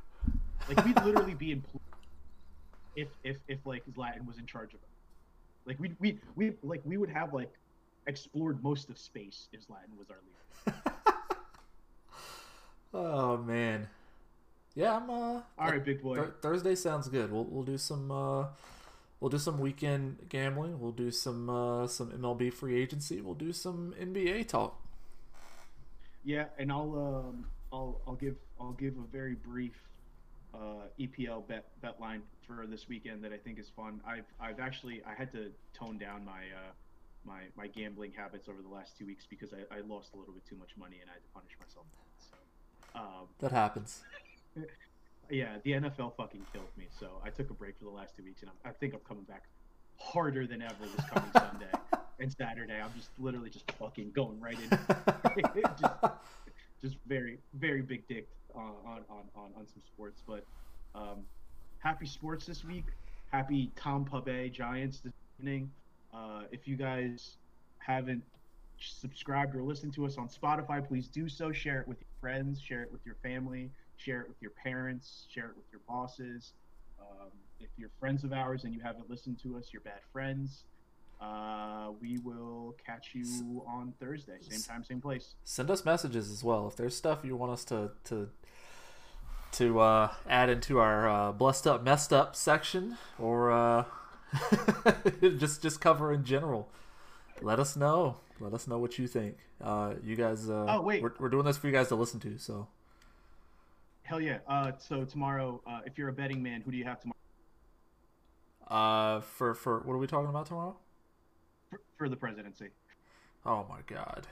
Like, 0.69 0.85
we'd 0.85 1.01
literally 1.05 1.35
be 1.35 1.53
in. 1.53 1.65
If 2.97 3.09
if 3.23 3.37
if 3.47 3.59
like 3.65 3.85
Zlatan 3.95 4.27
was 4.27 4.39
in 4.39 4.47
charge 4.47 4.71
of 4.75 4.81
it, 4.81 4.89
like 5.67 5.79
we 5.79 5.93
we 6.01 6.19
we 6.35 6.53
like 6.63 6.81
we 6.85 6.97
would 6.97 7.11
have 7.11 7.33
like 7.35 7.53
explored 8.07 8.63
most 8.63 8.89
of 8.91 8.99
space 8.99 9.49
if 9.53 9.61
Zlatan 9.67 9.97
was 9.99 10.09
our 10.11 10.17
leader. 10.25 10.93
Oh 12.99 13.37
man, 13.37 13.89
yeah, 14.75 14.97
I'm 14.97 15.11
uh. 15.11 15.13
All 15.15 15.43
right, 15.59 15.85
big 15.85 16.03
boy. 16.03 16.17
Thur- 16.17 16.35
Thursday 16.41 16.75
sounds 16.75 17.09
good. 17.09 17.31
We'll 17.31 17.45
we'll 17.45 17.63
do 17.63 17.77
some 17.77 18.11
uh, 18.11 18.47
we'll 19.21 19.29
do 19.29 19.39
some 19.39 19.59
weekend 19.59 20.17
gambling. 20.31 20.81
We'll 20.81 20.93
do 20.93 21.11
some 21.11 21.51
uh, 21.51 21.87
some 21.89 22.11
MLB 22.11 22.51
free 22.55 22.81
agency. 22.81 23.21
We'll 23.21 23.35
do 23.35 23.53
some 23.53 23.95
NBA 24.01 24.49
talk. 24.49 24.81
Yeah, 26.25 26.47
and 26.59 26.73
I'll 26.73 27.27
um, 27.29 27.47
I'll 27.71 28.01
I'll 28.07 28.15
give 28.15 28.37
I'll 28.59 28.73
give 28.73 28.95
a 28.97 29.07
very 29.13 29.35
brief 29.35 29.75
uh, 30.55 30.89
EPL 30.99 31.47
bet 31.47 31.67
bet 31.83 32.01
line 32.01 32.23
for 32.47 32.67
this 32.67 32.89
weekend 32.89 33.23
that 33.25 33.33
I 33.33 33.37
think 33.37 33.59
is 33.59 33.69
fun. 33.69 34.01
I've 34.07 34.25
I've 34.41 34.59
actually 34.59 35.03
I 35.05 35.13
had 35.13 35.33
to 35.33 35.51
tone 35.75 35.99
down 35.99 36.25
my 36.25 36.45
uh, 36.57 36.73
my 37.27 37.43
my 37.59 37.67
gambling 37.67 38.13
habits 38.17 38.49
over 38.49 38.63
the 38.63 38.75
last 38.75 38.97
two 38.99 39.05
weeks 39.05 39.27
because 39.29 39.53
I, 39.53 39.77
I 39.77 39.81
lost 39.81 40.15
a 40.15 40.17
little 40.17 40.33
bit 40.33 40.47
too 40.49 40.57
much 40.57 40.71
money 40.79 40.97
and 41.03 41.11
I 41.11 41.13
had 41.13 41.23
to 41.23 41.29
punish 41.35 41.53
myself. 41.61 41.85
Um, 42.97 43.29
That 43.41 43.53
happens. 43.53 44.03
yeah, 45.31 45.57
the 45.65 45.73
NFL 45.73 46.17
fucking 46.17 46.47
killed 46.53 46.67
me. 46.77 46.87
So 46.99 47.21
I 47.25 47.31
took 47.31 47.51
a 47.51 47.55
break 47.55 47.79
for 47.79 47.85
the 47.85 47.91
last 47.91 48.17
two 48.17 48.25
weeks, 48.25 48.41
and 48.43 48.51
I'm, 48.51 48.71
I 48.71 48.75
think 48.75 48.95
I'm 48.95 49.01
coming 49.07 49.25
back 49.25 49.45
harder 49.99 50.47
than 50.47 50.63
ever 50.63 50.75
this 50.97 51.07
coming 51.07 51.31
Sunday 51.33 51.71
and 52.21 52.33
Saturday. 52.33 52.81
I'm 52.81 52.93
just 52.97 53.11
literally 53.19 53.51
just 53.51 53.71
fucking 53.73 54.13
going 54.13 54.41
right 54.41 54.59
in 54.59 54.71
just, 55.81 55.95
just 56.83 56.97
very, 57.07 57.39
very 57.55 57.83
big 57.83 58.07
dick 58.09 58.29
on 58.55 58.73
on, 58.87 59.03
on, 59.11 59.51
on, 59.57 59.67
some 59.67 59.83
sports. 59.87 60.23
But 60.27 60.45
um, 60.95 61.25
happy 61.79 62.07
sports 62.07 62.47
this 62.47 62.65
week. 62.65 62.85
Happy 63.31 63.71
Tom 63.77 64.05
Pube 64.05 64.53
Giants 64.53 65.01
this 65.01 65.13
evening. 65.39 65.71
Uh, 66.15 66.43
if 66.51 66.67
you 66.67 66.77
guys 66.77 67.37
haven't 67.79 68.23
subscribed 68.79 69.55
or 69.55 69.63
listened 69.63 69.95
to 69.95 70.07
us 70.07 70.17
on 70.19 70.29
Spotify, 70.29 70.87
please 70.87 71.09
do 71.09 71.29
so. 71.29 71.53
Share 71.53 71.81
it 71.81 71.89
with 71.89 71.99
your 72.01 72.09
friends. 72.21 72.61
Share 72.61 72.83
it 72.83 72.93
with 72.93 73.05
your 73.05 73.17
family. 73.23 73.71
Share 73.97 74.21
it 74.23 74.29
with 74.29 74.41
your 74.41 74.53
parents. 74.53 75.27
Share 75.33 75.47
it 75.47 75.57
with 75.57 75.67
your 75.71 75.81
bosses. 75.89 76.53
Um, 77.01 77.31
if 77.61 77.69
you're 77.77 77.91
friends 77.99 78.25
of 78.25 78.33
ours 78.33 78.65
and 78.65 78.75
you 78.75 78.81
haven't 78.81 79.09
listened 79.09 79.39
to 79.43 79.57
us, 79.57 79.69
you're 79.73 79.83
bad 79.83 80.01
friends. 80.13 80.65
Uh, 81.21 81.93
we 82.01 82.19
will 82.19 82.77
catch 82.85 83.15
you 83.15 83.63
on 83.67 83.95
Thursday, 83.99 84.37
same 84.41 84.61
time, 84.61 84.85
same 84.85 85.01
place. 85.01 85.35
Send 85.45 85.71
us 85.71 85.83
messages 85.83 86.31
as 86.31 86.45
well 86.45 86.69
if 86.69 86.77
there's 86.77 86.95
stuff 86.95 87.21
you 87.25 87.35
want 87.37 87.53
us 87.53 87.65
to 87.65 87.91
to 88.05 88.29
to 89.53 89.81
uh, 89.81 90.13
add 90.29 90.51
into 90.51 90.79
our 90.79 91.09
uh, 91.09 91.33
blessed 91.33 91.67
up, 91.67 91.83
messed 91.83 92.13
up 92.13 92.37
section, 92.37 92.99
or 93.19 93.51
uh, 93.51 93.85
just 95.39 95.63
just 95.63 95.81
cover 95.81 96.13
in 96.13 96.23
general. 96.23 96.69
Let 97.41 97.59
us 97.59 97.77
know. 97.77 98.19
Let 98.41 98.53
us 98.53 98.67
know 98.67 98.79
what 98.79 98.99
you 98.99 99.07
think. 99.09 99.37
Uh, 99.63 99.95
you 100.05 100.15
guys. 100.17 100.49
Uh, 100.51 100.67
Oh, 100.69 100.83
wait. 100.83 101.03
we're, 101.03 101.13
we're 101.19 101.29
doing 101.29 101.45
this 101.45 101.57
for 101.57 101.67
you 101.69 101.73
guys 101.73 101.89
to 101.89 101.95
listen 101.95 102.21
to. 102.21 102.39
So 102.39 102.69
Hell 104.03 104.21
yeah! 104.21 104.39
Uh, 104.47 104.73
so 104.79 105.05
tomorrow, 105.05 105.61
uh, 105.67 105.81
if 105.85 105.99
you're 105.99 106.09
a 106.09 106.13
betting 106.13 106.41
man, 106.43 106.61
who 106.61 106.71
do 106.71 106.77
you 106.77 106.85
have 106.85 107.01
tomorrow 107.01 107.17
uh, 108.69 109.21
for 109.21 109.55
for 109.55 109.81
what 109.81 109.95
are 109.95 109.99
we 109.99 110.07
talking 110.07 110.29
about 110.29 110.47
tomorrow? 110.47 110.77
for, 111.71 111.81
for 111.97 112.09
the 112.09 112.17
presidency? 112.17 112.69
Oh 113.45 113.67
my 113.69 113.79
god. 113.87 114.27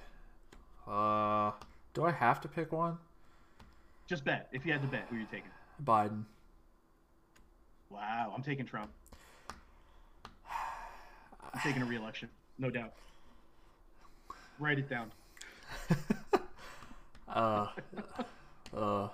Uh, 0.87 1.53
do 1.95 2.05
I 2.05 2.13
have 2.13 2.41
to 2.43 2.49
pick 2.49 2.71
one? 2.73 2.99
Just 4.07 4.25
bet. 4.25 4.49
If 4.53 4.65
you 4.67 4.73
had 4.73 4.83
to 4.83 4.89
bet, 4.89 5.07
who 5.11 5.17
are 5.17 5.19
you 5.19 5.27
taking? 5.27 5.51
Biden. 5.83 6.25
Wow, 7.91 8.33
I'm 8.37 8.43
taking 8.43 8.67
Trump. 8.67 8.91
I'm 11.53 11.61
taking 11.63 11.83
a 11.83 11.85
re-election, 11.85 12.29
no 12.59 12.69
doubt. 12.71 12.93
Write 14.59 14.79
it 14.79 14.89
down. 14.89 15.11
Uh, 17.27 17.67
uh. 18.77 18.79
All 18.79 19.13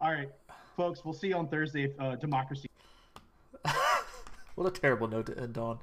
right, 0.00 0.30
folks. 0.78 1.04
We'll 1.04 1.12
see 1.12 1.28
you 1.28 1.36
on 1.36 1.46
Thursday. 1.48 1.84
If, 1.84 2.00
uh, 2.00 2.16
democracy. 2.16 2.68
What 4.54 4.66
a 4.66 4.70
terrible 4.70 5.08
note 5.08 5.26
to 5.26 5.38
end 5.38 5.56
on. 5.56 5.78